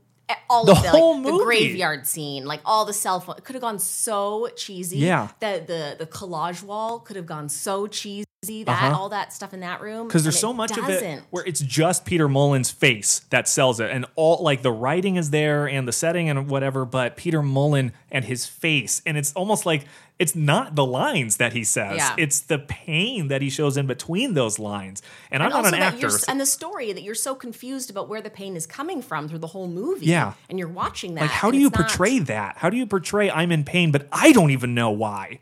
All 0.51 0.67
The 0.67 0.73
of 0.73 0.83
the, 0.83 0.91
whole 0.91 1.15
like, 1.15 1.23
movie. 1.25 1.39
the 1.39 1.45
graveyard 1.45 2.07
scene, 2.07 2.45
like 2.45 2.61
all 2.67 2.85
the 2.85 2.93
cell 2.93 3.19
phone, 3.19 3.37
it 3.39 3.45
could 3.45 3.55
have 3.55 3.63
gone 3.63 3.79
so 3.79 4.49
cheesy. 4.57 4.99
Yeah. 4.99 5.29
The 5.41 5.65
the 5.67 5.97
the 6.05 6.07
collage 6.07 6.63
wall 6.63 6.99
could 6.99 7.17
have 7.17 7.25
gone 7.25 7.49
so 7.49 7.87
cheesy. 7.87 8.27
That 8.41 8.69
uh-huh. 8.69 8.97
all 8.97 9.09
that 9.09 9.33
stuff 9.33 9.53
in 9.53 9.61
that 9.61 9.81
room 9.81 10.07
because 10.07 10.23
there's 10.23 10.39
so 10.39 10.53
much 10.53 10.79
of 10.79 10.89
it 10.89 11.25
where 11.31 11.45
it's 11.45 11.59
just 11.59 12.05
Peter 12.05 12.29
Mullan's 12.29 12.71
face 12.71 13.23
that 13.31 13.49
sells 13.49 13.81
it, 13.81 13.91
and 13.91 14.07
all 14.15 14.45
like 14.45 14.63
the 14.63 14.71
writing 14.71 15.17
is 15.17 15.31
there 15.31 15.69
and 15.69 15.89
the 15.89 15.93
setting 15.93 16.31
and 16.31 16.49
whatever, 16.49 16.85
but 16.85 17.17
Peter 17.17 17.41
Mullan 17.43 17.91
and 18.13 18.25
his 18.25 18.47
face, 18.47 19.03
and 19.05 19.19
it's 19.19 19.33
almost 19.33 19.67
like 19.67 19.87
it's 20.21 20.37
not 20.37 20.77
the 20.77 20.87
lines 20.87 21.39
that 21.39 21.53
he 21.53 21.65
says; 21.65 21.97
Yeah. 21.97 22.15
it's 22.17 22.39
the 22.39 22.61
pain 22.61 23.27
that 23.27 23.43
he 23.43 23.51
shows 23.51 23.77
in 23.77 23.89
between 23.89 24.35
those 24.35 24.61
lines. 24.61 25.03
And, 25.33 25.43
and 25.43 25.53
I'm 25.53 25.65
not 25.65 25.75
an 25.75 25.81
actor. 25.81 26.09
and 26.29 26.41
the 26.41 26.47
story 26.47 26.93
that 26.93 27.03
you're 27.03 27.17
so 27.17 27.35
confused 27.35 27.91
about 27.91 28.09
where 28.09 28.23
the 28.23 28.31
pain 28.31 28.55
is 28.55 28.69
coming 28.69 29.03
from 29.03 29.29
through 29.29 29.41
the 29.41 29.49
whole 29.49 29.67
movie. 29.67 30.07
Yeah. 30.07 30.35
and 30.49 30.61
you're 30.61 30.69
watching 30.69 31.17
that. 31.17 31.23
like, 31.23 31.31
how 31.31 31.51
do 31.51 31.59
you 31.59 31.67
it's 31.67 31.77
not- 31.77 31.89
portray 31.89 32.21
that? 32.21 32.59
How 32.59 32.71
do 32.71 32.77
you 32.77 32.87
portray 32.87 33.33
I'm 33.33 33.51
in 33.51 33.65
pain, 33.65 33.91
but 33.91 34.07
I 34.13 34.31
don't 34.31 34.53
even 34.53 34.77
know 34.77 34.93
why? 34.93 35.41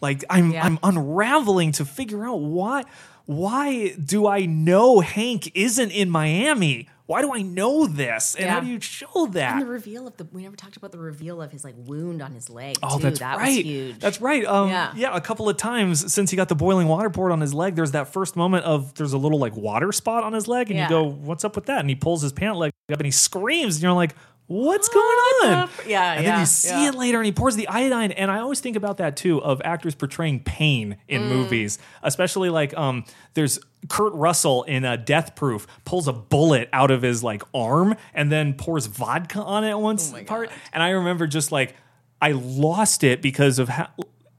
Like 0.00 0.24
I'm 0.30 0.52
Yeah. 0.52 0.64
I'm 0.64 0.78
unraveling 0.82 1.72
to 1.72 1.84
figure 1.84 2.26
out 2.26 2.40
why 2.40 2.84
why 3.26 3.94
do 4.02 4.26
I 4.28 4.46
know 4.46 5.00
Hank 5.00 5.50
isn't 5.56 5.90
in 5.90 6.10
Miami? 6.10 6.88
Why 7.06 7.22
do 7.22 7.32
I 7.32 7.42
know 7.42 7.86
this? 7.86 8.34
And 8.34 8.50
how 8.50 8.58
do 8.58 8.66
you 8.66 8.80
show 8.80 9.26
that? 9.26 9.52
And 9.52 9.62
the 9.62 9.66
reveal 9.66 10.08
of 10.08 10.16
the 10.16 10.24
we 10.32 10.42
never 10.42 10.56
talked 10.56 10.76
about 10.76 10.90
the 10.90 10.98
reveal 10.98 11.40
of 11.40 11.52
his 11.52 11.64
like 11.64 11.74
wound 11.76 12.20
on 12.20 12.32
his 12.32 12.50
leg. 12.50 12.76
Oh, 12.82 12.96
too. 12.96 13.04
that's 13.04 13.20
that 13.20 13.38
right. 13.38 13.56
was 13.56 13.64
huge. 13.64 13.98
That's 14.00 14.20
right. 14.20 14.44
Um, 14.44 14.68
yeah. 14.68 14.92
Yeah. 14.96 15.16
a 15.16 15.20
couple 15.20 15.48
of 15.48 15.56
times 15.56 16.12
since 16.12 16.30
he 16.30 16.36
got 16.36 16.48
the 16.48 16.56
boiling 16.56 16.88
water 16.88 17.08
poured 17.08 17.30
on 17.30 17.40
his 17.40 17.54
leg, 17.54 17.76
there's 17.76 17.92
that 17.92 18.08
first 18.08 18.34
moment 18.34 18.64
of 18.64 18.94
there's 18.94 19.12
a 19.12 19.18
little 19.18 19.38
like 19.38 19.56
water 19.56 19.92
spot 19.92 20.24
on 20.24 20.32
his 20.32 20.48
leg, 20.48 20.70
and 20.70 20.80
you 20.80 20.88
go, 20.88 21.04
"What's 21.04 21.44
up 21.44 21.54
with 21.54 21.66
that?" 21.66 21.80
And 21.80 21.88
he 21.88 21.94
pulls 21.94 22.22
his 22.22 22.32
pant 22.32 22.56
leg 22.56 22.72
up 22.92 22.98
and 22.98 23.06
he 23.06 23.12
screams, 23.12 23.76
and 23.76 23.82
you're 23.84 23.92
like, 23.92 24.16
"What's 24.46 24.88
going 24.88 25.04
on?" 25.44 25.68
Yeah, 25.86 26.12
And 26.14 26.26
then 26.26 26.40
you 26.40 26.46
see 26.46 26.68
yeah. 26.68 26.88
it 26.88 26.94
later, 26.94 27.18
and 27.18 27.26
he 27.26 27.32
pours 27.32 27.56
the 27.56 27.68
iodine. 27.68 28.12
And 28.12 28.30
I 28.30 28.38
always 28.38 28.60
think 28.60 28.76
about 28.76 28.98
that 28.98 29.16
too 29.16 29.42
of 29.42 29.60
actors 29.64 29.94
portraying 29.94 30.40
pain 30.44 30.96
in 31.08 31.22
Mm. 31.22 31.28
movies, 31.28 31.78
especially 32.02 32.50
like 32.50 32.76
um, 32.76 33.04
there's 33.34 33.58
Kurt 33.88 34.12
Russell 34.14 34.62
in 34.64 34.84
uh, 34.84 34.96
Death 34.96 35.34
Proof 35.36 35.66
pulls 35.84 36.08
a 36.08 36.12
bullet 36.12 36.68
out 36.72 36.90
of 36.90 37.02
his 37.02 37.22
like 37.22 37.42
arm 37.54 37.94
and 38.14 38.30
then 38.32 38.54
pours 38.54 38.86
vodka 38.86 39.40
on 39.40 39.64
it 39.64 39.78
once 39.78 40.12
Oh 40.14 40.22
part. 40.24 40.50
And 40.72 40.82
I 40.82 40.90
remember 40.90 41.26
just 41.26 41.52
like 41.52 41.74
I 42.20 42.32
lost 42.32 43.04
it 43.04 43.22
because 43.22 43.58
of 43.58 43.68
how. 43.68 43.88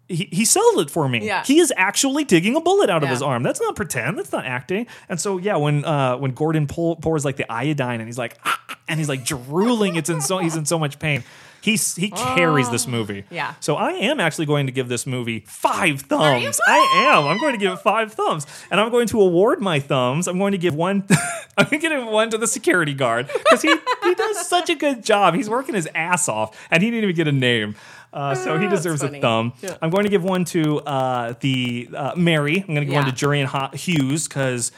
He, 0.10 0.30
he 0.32 0.46
sold 0.46 0.80
it 0.80 0.90
for 0.90 1.10
me. 1.10 1.26
Yeah. 1.26 1.44
He 1.44 1.60
is 1.60 1.74
actually 1.76 2.24
digging 2.24 2.56
a 2.56 2.62
bullet 2.62 2.90
out 2.90 3.04
of 3.04 3.10
his 3.10 3.22
arm. 3.22 3.44
That's 3.44 3.60
not 3.60 3.76
pretend. 3.76 4.18
That's 4.18 4.32
not 4.32 4.46
acting. 4.46 4.88
And 5.10 5.20
so 5.20 5.38
yeah, 5.38 5.58
when 5.58 5.84
uh, 5.84 6.18
when 6.18 6.32
Gordon 6.32 6.68
pull, 6.68 6.96
pours 6.96 7.26
like 7.26 7.36
the 7.36 7.52
iodine 7.52 8.00
and 8.00 8.08
he's 8.08 8.18
like 8.18 8.38
"Ah," 8.46 8.78
and 8.88 9.00
he's 9.00 9.10
like 9.10 9.26
drooling, 9.26 9.96
it's 9.96 10.10
in 10.10 10.22
so 10.22 10.38
he's 10.38 10.56
in 10.56 10.66
so 10.66 10.80
much 10.80 10.98
pain. 11.00 11.24
He's 11.60 11.96
he 11.96 12.12
carries 12.12 12.70
this 12.70 12.88
movie. 12.88 13.24
Oh, 13.26 13.34
Yeah. 13.36 13.56
So 13.60 13.76
I 13.76 13.92
am 13.92 14.20
actually 14.22 14.46
going 14.46 14.68
to 14.68 14.72
give 14.72 14.88
this 14.88 15.06
movie 15.06 15.42
five 15.48 16.02
thumbs. 16.02 16.62
I 16.66 16.78
am. 17.12 17.26
I'm 17.28 17.40
going 17.40 17.54
to 17.54 17.58
give 17.58 17.74
it 17.74 17.80
five 17.80 18.14
thumbs, 18.14 18.46
and 18.72 18.80
I'm 18.80 18.90
going 18.90 19.08
to 19.08 19.20
award 19.20 19.60
my 19.60 19.80
thumbs. 19.80 20.28
I'm 20.30 20.38
going 20.38 20.54
to 20.54 20.58
give 20.58 20.76
one. 20.76 21.04
I'm 21.58 21.66
going 21.68 21.82
to 21.82 21.90
give 21.90 22.08
one 22.08 22.30
to 22.30 22.38
the 22.38 22.48
security 22.48 22.94
guard 22.94 23.28
because 23.28 23.62
he 23.64 23.76
he 24.04 24.14
does 24.16 24.48
such 24.48 24.70
a 24.70 24.76
good 24.76 25.04
job. 25.04 25.34
He's 25.34 25.50
working 25.50 25.76
his 25.76 25.90
ass 25.94 26.30
off, 26.30 26.56
and 26.72 26.82
he 26.82 26.90
didn't 26.92 27.04
even 27.04 27.16
get 27.16 27.28
a 27.28 27.32
name. 27.34 27.76
Uh, 28.14 28.34
so 28.36 28.58
he 28.58 28.66
Ah, 28.66 28.70
deserves 28.70 29.04
a 29.04 29.08
funny. 29.08 29.20
thumb. 29.22 29.54
I'm 29.82 29.90
going 29.90 30.04
to 30.06 30.10
give 30.10 30.24
one 30.24 30.46
to 30.46 30.80
uh, 30.82 31.34
the 31.42 31.90
uh, 31.96 32.14
Mary. 32.16 32.60
I'm 32.60 32.74
going 32.74 32.82
to 32.82 32.86
give 32.86 32.94
one 32.96 33.06
Yeah. 33.06 33.12
to 33.12 33.26
Jurian 33.26 33.46
Ho- 33.46 33.76
Hughes 33.76 34.28
because 34.28 34.72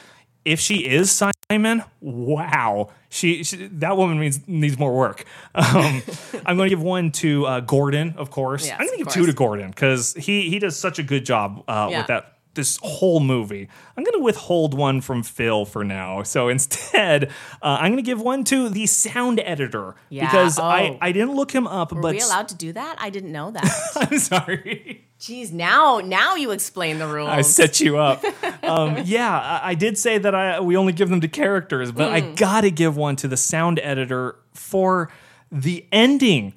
if 0.44 0.58
she 0.60 0.86
is 0.88 1.10
Simon, 1.50 1.84
wow, 2.00 2.90
she, 3.08 3.42
she 3.44 3.66
that 3.68 3.96
woman 3.96 4.18
needs 4.20 4.40
needs 4.48 4.78
more 4.78 4.94
work. 4.96 5.24
Um, 5.54 6.02
I'm 6.46 6.56
going 6.56 6.68
to 6.68 6.74
give 6.74 6.82
one 6.82 7.12
to 7.12 7.46
uh, 7.46 7.60
Gordon, 7.60 8.14
of 8.16 8.30
course. 8.30 8.66
Yes, 8.66 8.76
I'm 8.78 8.86
going 8.86 8.98
to 8.98 9.02
of 9.04 9.08
give 9.08 9.14
two 9.14 9.26
to. 9.26 9.32
Gordon 9.32 9.70
because 9.70 10.14
he 10.14 10.48
he 10.50 10.58
does 10.58 10.76
such 10.76 10.98
a 10.98 11.02
good 11.02 11.24
job 11.24 11.62
uh, 11.68 11.88
Yeah. 11.90 11.98
with 11.98 12.06
that 12.08 12.36
this 12.54 12.78
whole 12.82 13.20
movie. 13.20 13.68
I'm 13.96 14.04
going 14.04 14.18
to 14.18 14.22
withhold 14.24 14.74
one 14.74 15.00
from 15.00 15.22
Phil 15.22 15.64
for 15.64 15.84
now. 15.84 16.22
So 16.22 16.48
instead, 16.54 17.30
uh, 17.62 17.78
I'm 17.80 17.92
going 17.92 17.96
to 17.96 18.02
give 18.02 18.20
one 18.20 18.44
to 18.44 18.68
the 18.68 18.86
sound 18.86 19.40
editor 19.40 19.94
Yeah, 20.08 20.26
because 20.26 20.58
I 20.58 20.88
oh. 20.88 20.98
I 21.00 21.12
didn't 21.12 21.34
look 21.34 21.52
him 21.52 21.66
up, 21.66 21.92
Were 21.92 22.00
but 22.00 22.14
we 22.14 22.20
allowed 22.20 22.48
to 22.48 22.56
do 22.56 22.72
that? 22.72 22.96
I 22.98 23.10
didn't 23.10 23.32
know 23.32 23.50
that. 23.52 23.70
I'm 23.96 24.18
sorry. 24.18 25.06
Jeez, 25.18 25.52
now 25.52 26.00
now 26.02 26.34
you 26.34 26.50
explain 26.50 26.98
the 26.98 27.06
rules. 27.06 27.28
I 27.28 27.42
set 27.42 27.80
you 27.80 27.98
up. 27.98 28.24
Um, 28.62 28.98
yeah, 29.04 29.60
I, 29.62 29.70
I 29.70 29.74
did 29.74 29.98
say 29.98 30.18
that 30.18 30.34
I 30.34 30.60
we 30.60 30.76
only 30.76 30.92
give 30.92 31.08
them 31.08 31.20
to 31.22 31.28
characters, 31.28 31.90
but 31.90 32.08
Hmm. 32.08 32.14
I 32.14 32.20
gotta 32.20 32.70
give 32.70 32.96
one 32.96 33.16
to 33.16 33.26
the 33.26 33.36
sound 33.36 33.80
editor 33.82 34.36
for 34.54 35.10
the 35.50 35.86
ending. 35.90 36.54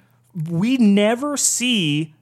We 0.50 0.78
never 0.78 1.36
see 1.38 2.14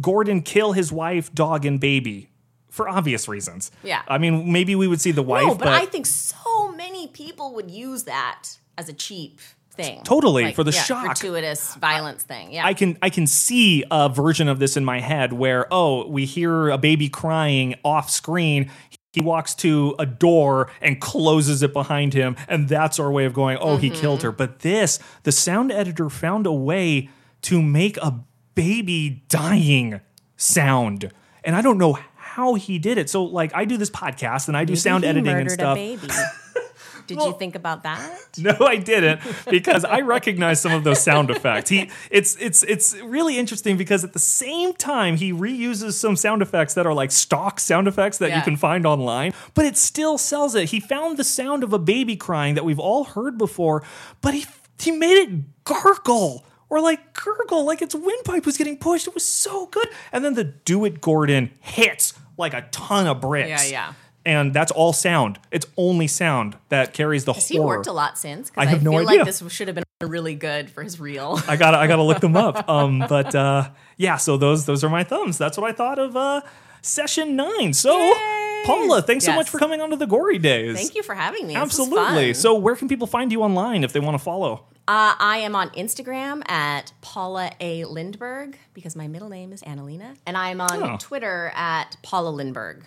Gordon 0.00 0.42
kill 0.42 0.72
his 0.72 0.90
wife, 0.92 1.34
dog, 1.34 1.66
and 1.66 1.78
baby 1.80 2.30
for 2.76 2.88
obvious 2.88 3.26
reasons. 3.26 3.70
Yeah. 3.82 4.02
I 4.06 4.18
mean, 4.18 4.52
maybe 4.52 4.76
we 4.76 4.86
would 4.86 5.00
see 5.00 5.10
the 5.10 5.22
wife, 5.22 5.46
no, 5.46 5.54
but, 5.54 5.68
I 5.68 5.86
think 5.86 6.04
so 6.04 6.70
many 6.72 7.08
people 7.08 7.54
would 7.54 7.70
use 7.70 8.04
that 8.04 8.58
as 8.76 8.90
a 8.90 8.92
cheap 8.92 9.40
thing. 9.70 10.02
Totally, 10.04 10.52
for 10.52 10.62
the 10.62 10.72
yeah, 10.72 10.82
shock. 10.82 11.04
gratuitous 11.04 11.74
violence 11.76 12.22
thing. 12.22 12.52
Yeah, 12.52 12.66
I 12.66 12.74
can 12.74 12.98
I 13.00 13.10
can 13.10 13.26
see 13.26 13.84
a 13.90 14.08
version 14.08 14.48
of 14.48 14.58
this 14.58 14.76
in 14.76 14.84
my 14.84 15.00
head 15.00 15.32
where 15.32 15.66
oh 15.70 16.06
we 16.08 16.24
hear 16.24 16.68
a 16.68 16.78
baby 16.78 17.08
crying 17.08 17.74
off 17.82 18.10
screen. 18.10 18.70
He 19.12 19.22
walks 19.22 19.54
to 19.56 19.94
a 19.98 20.04
door 20.04 20.70
and 20.82 21.00
closes 21.00 21.62
it 21.62 21.72
behind 21.72 22.12
him, 22.12 22.36
and 22.48 22.68
that's 22.68 22.98
our 22.98 23.10
way 23.10 23.24
of 23.24 23.32
going. 23.32 23.56
Oh, 23.58 23.78
he 23.78 23.88
killed 23.88 24.22
her. 24.22 24.28
Mm-hmm. 24.28 24.36
But 24.36 24.58
this, 24.58 24.98
the 25.22 25.32
sound 25.32 25.72
editor 25.72 26.10
found 26.10 26.46
a 26.46 26.52
way 26.52 27.08
to 27.42 27.62
make 27.62 27.96
a 27.98 28.20
baby 28.54 29.24
dying 29.28 30.02
sound, 30.36 31.10
and 31.44 31.56
I 31.56 31.62
don't 31.62 31.78
know 31.78 31.98
how 32.36 32.52
he 32.52 32.78
did 32.78 32.98
it. 32.98 33.08
So, 33.08 33.24
like, 33.24 33.54
I 33.54 33.64
do 33.64 33.78
this 33.78 33.88
podcast 33.88 34.48
and 34.48 34.56
I 34.58 34.66
do 34.66 34.72
Maybe 34.72 34.80
sound 34.80 35.04
editing 35.06 35.34
and 35.34 35.50
stuff. 35.50 35.78
Did 37.06 37.18
Well- 37.18 37.28
you 37.28 37.38
think 37.38 37.54
about 37.54 37.84
that? 37.84 38.00
No, 38.38 38.54
I 38.60 38.76
didn't 38.76 39.20
because 39.48 39.82
I 39.86 40.00
recognize 40.00 40.60
some 40.60 40.72
of 40.72 40.84
those 40.84 41.00
sound 41.02 41.30
effects. 41.30 41.70
He 41.70 41.90
it's 42.10 42.36
it's 42.36 42.62
it's 42.64 42.94
really 42.96 43.38
interesting 43.38 43.78
because 43.78 44.04
at 44.04 44.12
the 44.12 44.18
same 44.18 44.74
time 44.74 45.16
he 45.16 45.32
reuses 45.32 45.92
some 45.94 46.16
sound 46.16 46.42
effects 46.42 46.74
that 46.74 46.84
are 46.86 46.92
like 46.92 47.10
stock 47.10 47.58
sound 47.58 47.88
effects 47.88 48.18
that 48.18 48.36
you 48.36 48.42
can 48.42 48.56
find 48.58 48.84
online, 48.84 49.32
but 49.54 49.64
it 49.64 49.78
still 49.78 50.18
sells 50.18 50.54
it. 50.54 50.68
He 50.68 50.80
found 50.80 51.16
the 51.16 51.24
sound 51.24 51.64
of 51.64 51.72
a 51.72 51.78
baby 51.78 52.14
crying 52.16 52.56
that 52.56 52.64
we've 52.66 52.78
all 52.78 53.04
heard 53.04 53.38
before, 53.38 53.82
but 54.20 54.34
he 54.34 54.44
he 54.78 54.90
made 54.90 55.16
it 55.16 55.64
gargle 55.64 56.44
or 56.68 56.80
like 56.82 57.14
gurgle 57.14 57.64
like 57.64 57.80
its 57.80 57.94
windpipe 57.94 58.44
was 58.44 58.58
getting 58.58 58.76
pushed. 58.76 59.06
It 59.08 59.14
was 59.14 59.24
so 59.26 59.66
good. 59.66 59.88
And 60.12 60.22
then 60.22 60.34
the 60.34 60.44
Do 60.44 60.84
It 60.84 61.00
Gordon 61.00 61.52
hits 61.60 62.12
like 62.36 62.54
a 62.54 62.62
ton 62.70 63.06
of 63.06 63.20
bricks. 63.20 63.48
Yeah, 63.48 63.64
yeah. 63.88 63.92
And 64.24 64.52
that's 64.52 64.72
all 64.72 64.92
sound. 64.92 65.38
It's 65.52 65.66
only 65.76 66.08
sound 66.08 66.56
that 66.68 66.92
carries 66.92 67.24
the 67.24 67.32
Has 67.32 67.46
he 67.48 67.60
worked 67.60 67.86
a 67.86 67.92
lot 67.92 68.18
since? 68.18 68.50
I 68.56 68.66
have 68.66 68.82
no 68.82 68.90
feel 68.90 69.08
idea. 69.08 69.18
like 69.20 69.26
this 69.26 69.42
should 69.52 69.68
have 69.68 69.76
been 69.76 69.84
really 70.02 70.34
good 70.34 70.68
for 70.68 70.82
his 70.82 70.98
reel. 70.98 71.40
I 71.46 71.56
gotta 71.56 71.78
I 71.78 71.86
gotta 71.86 72.02
look 72.02 72.20
them 72.20 72.36
up. 72.36 72.68
Um, 72.76 73.04
but 73.08 73.34
uh, 73.34 73.70
yeah, 73.96 74.16
so 74.16 74.36
those 74.36 74.66
those 74.66 74.82
are 74.82 74.88
my 74.88 75.04
thumbs. 75.04 75.38
That's 75.38 75.56
what 75.56 75.70
I 75.70 75.72
thought 75.72 76.00
of 76.00 76.16
uh, 76.16 76.40
session 76.82 77.36
nine. 77.36 77.72
So 77.72 77.96
Yay! 77.96 78.62
Paula, 78.66 79.00
thanks 79.02 79.24
so 79.24 79.32
much 79.32 79.48
for 79.48 79.58
coming 79.58 79.80
onto 79.80 79.94
the 79.94 80.06
Gory 80.06 80.38
Days. 80.38 80.74
Thank 80.76 80.96
you 80.96 81.04
for 81.04 81.14
having 81.14 81.46
me. 81.46 81.54
Absolutely. 81.54 82.34
So 82.34 82.56
where 82.56 82.74
can 82.74 82.88
people 82.88 83.06
find 83.06 83.30
you 83.30 83.42
online 83.42 83.84
if 83.84 83.92
they 83.92 84.00
want 84.00 84.16
to 84.16 84.22
follow? 84.22 84.64
Uh, 84.88 85.14
I 85.18 85.38
am 85.38 85.56
on 85.56 85.70
Instagram 85.70 86.48
at 86.48 86.92
Paula 87.00 87.50
A. 87.58 87.82
Lindberg 87.84 88.54
because 88.72 88.94
my 88.94 89.08
middle 89.08 89.28
name 89.28 89.52
is 89.52 89.60
Annalena. 89.62 90.16
And 90.24 90.36
I'm 90.36 90.60
on 90.60 90.80
Oh. 90.82 90.96
Twitter 91.00 91.50
at 91.56 91.96
Paula 92.02 92.30
Lindberg. 92.30 92.84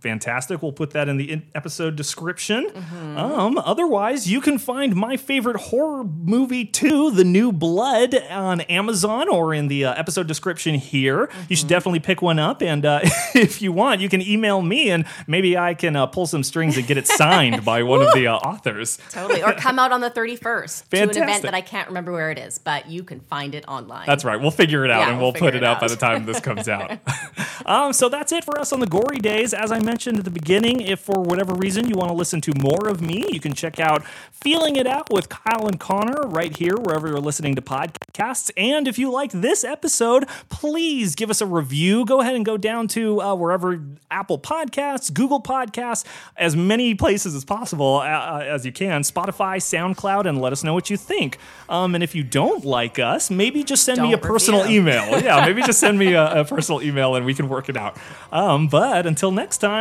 Fantastic. 0.00 0.62
We'll 0.62 0.72
put 0.72 0.90
that 0.90 1.08
in 1.08 1.16
the 1.18 1.30
in- 1.30 1.42
episode 1.54 1.94
description. 1.96 2.70
Mm-hmm. 2.70 3.18
Um, 3.18 3.58
otherwise, 3.58 4.26
you 4.30 4.40
can 4.40 4.58
find 4.58 4.96
my 4.96 5.16
favorite 5.16 5.56
horror 5.56 6.04
movie 6.04 6.64
too, 6.64 7.10
The 7.10 7.24
New 7.24 7.52
Blood, 7.52 8.14
on 8.30 8.62
Amazon 8.62 9.28
or 9.28 9.52
in 9.54 9.68
the 9.68 9.84
uh, 9.84 9.94
episode 9.94 10.26
description 10.26 10.74
here. 10.76 11.20
You 11.20 11.26
Mm-hmm. 11.26 11.54
should 11.54 11.68
definitely 11.68 12.00
pick 12.00 12.22
one 12.22 12.38
up. 12.38 12.62
And 12.62 12.86
uh, 12.86 13.00
if 13.34 13.60
you 13.60 13.72
want, 13.72 14.00
you 14.00 14.08
can 14.08 14.22
email 14.22 14.62
me 14.62 14.90
and 14.90 15.04
maybe 15.26 15.56
I 15.58 15.74
can 15.74 15.96
uh, 15.96 16.06
pull 16.06 16.26
some 16.26 16.42
strings 16.42 16.76
and 16.78 16.86
get 16.86 16.96
it 16.96 17.06
signed 17.06 17.62
by 17.64 17.82
one 17.82 18.00
of 18.02 18.12
the 18.14 18.26
uh, 18.26 18.36
authors. 18.36 18.98
Totally. 19.10 19.42
Or 19.42 19.52
come 19.52 19.78
out 19.78 19.92
on 19.92 20.00
the 20.00 20.10
31st 20.10 20.88
to 20.88 21.02
an 21.02 21.10
event 21.10 21.42
that 21.42 21.52
I 21.54 21.60
can't 21.60 21.88
remember 21.88 22.12
where 22.12 22.30
it 22.30 22.38
is, 22.38 22.56
but 22.58 22.88
you 22.88 23.02
can 23.02 23.20
find 23.20 23.54
it 23.54 23.66
online. 23.68 24.06
That's 24.06 24.24
right. 24.24 24.40
We'll 24.40 24.50
figure 24.50 24.84
it 24.84 24.90
out 24.90 25.00
Yeah, 25.00 25.08
and 25.10 25.18
we'll 25.18 25.32
we'll, 25.32 25.40
put 25.40 25.54
it 25.54 25.58
it 25.58 25.64
out 25.64 25.78
by 25.80 25.88
the 25.88 25.96
time 25.96 26.24
this 26.24 26.40
comes 26.40 26.68
out. 26.68 26.98
um, 27.66 27.92
so 27.92 28.08
that's 28.08 28.32
it 28.32 28.44
for 28.44 28.58
us 28.58 28.72
on 28.72 28.80
the 28.80 28.86
Gory 28.86 29.18
Days. 29.18 29.52
As 29.52 29.70
I 29.70 29.74
mentioned 29.74 29.89
at 29.90 30.24
the 30.24 30.30
beginning, 30.30 30.80
if 30.80 31.00
for 31.00 31.20
whatever 31.20 31.52
reason 31.52 31.88
you 31.88 31.96
want 31.96 32.10
to 32.10 32.14
listen 32.14 32.40
to 32.42 32.52
more 32.60 32.88
of 32.88 33.00
me, 33.00 33.26
you 33.32 33.40
can 33.40 33.54
check 33.54 33.80
out 33.80 34.04
Feeling 34.30 34.76
It 34.76 34.86
Out 34.86 35.12
with 35.12 35.28
Kyle 35.28 35.66
and 35.66 35.80
Connor 35.80 36.28
right 36.28 36.56
here, 36.56 36.76
wherever 36.76 37.08
you're 37.08 37.18
listening 37.18 37.56
to 37.56 37.62
podcasts. 37.62 38.52
And 38.56 38.86
if 38.86 38.98
you 38.98 39.10
liked 39.10 39.40
this 39.40 39.64
episode, 39.64 40.26
please 40.48 41.14
give 41.16 41.28
us 41.28 41.40
a 41.40 41.46
review. 41.46 42.04
Go 42.04 42.20
ahead 42.20 42.36
and 42.36 42.44
go 42.44 42.56
down 42.56 42.86
to 42.88 43.20
uh, 43.20 43.34
wherever 43.34 43.82
Apple 44.10 44.38
Podcasts, 44.38 45.12
Google 45.12 45.42
Podcasts, 45.42 46.04
as 46.36 46.54
many 46.54 46.94
places 46.94 47.34
as 47.34 47.44
possible 47.44 47.96
uh, 47.96 48.04
uh, 48.04 48.44
as 48.46 48.64
you 48.64 48.72
can, 48.72 49.02
Spotify, 49.02 49.56
SoundCloud, 49.56 50.26
and 50.26 50.40
let 50.40 50.52
us 50.52 50.62
know 50.62 50.72
what 50.72 50.88
you 50.88 50.96
think. 50.96 51.38
Um, 51.68 51.94
and 51.94 52.04
if 52.04 52.14
you 52.14 52.22
don't 52.22 52.64
like 52.64 52.98
us, 53.00 53.30
maybe 53.30 53.64
just 53.64 53.84
send 53.84 54.00
me 54.00 54.12
a 54.12 54.18
personal 54.18 54.66
email. 54.66 55.20
Yeah, 55.20 55.44
maybe 55.44 55.62
just 55.62 55.80
send 55.80 55.98
me 55.98 56.12
a, 56.14 56.40
a 56.40 56.44
personal 56.44 56.82
email 56.82 57.14
and 57.14 57.26
we 57.26 57.34
can 57.34 57.48
work 57.48 57.68
it 57.68 57.76
out. 57.76 57.96
Um, 58.32 58.68
but 58.68 59.06
until 59.06 59.32
next 59.32 59.58
time, 59.58 59.79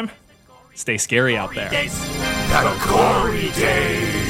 Stay 0.80 0.98
scary 0.98 1.36
out 1.36 1.54
there. 1.54 1.70
Gory 2.88 3.54
Days. 3.54 4.29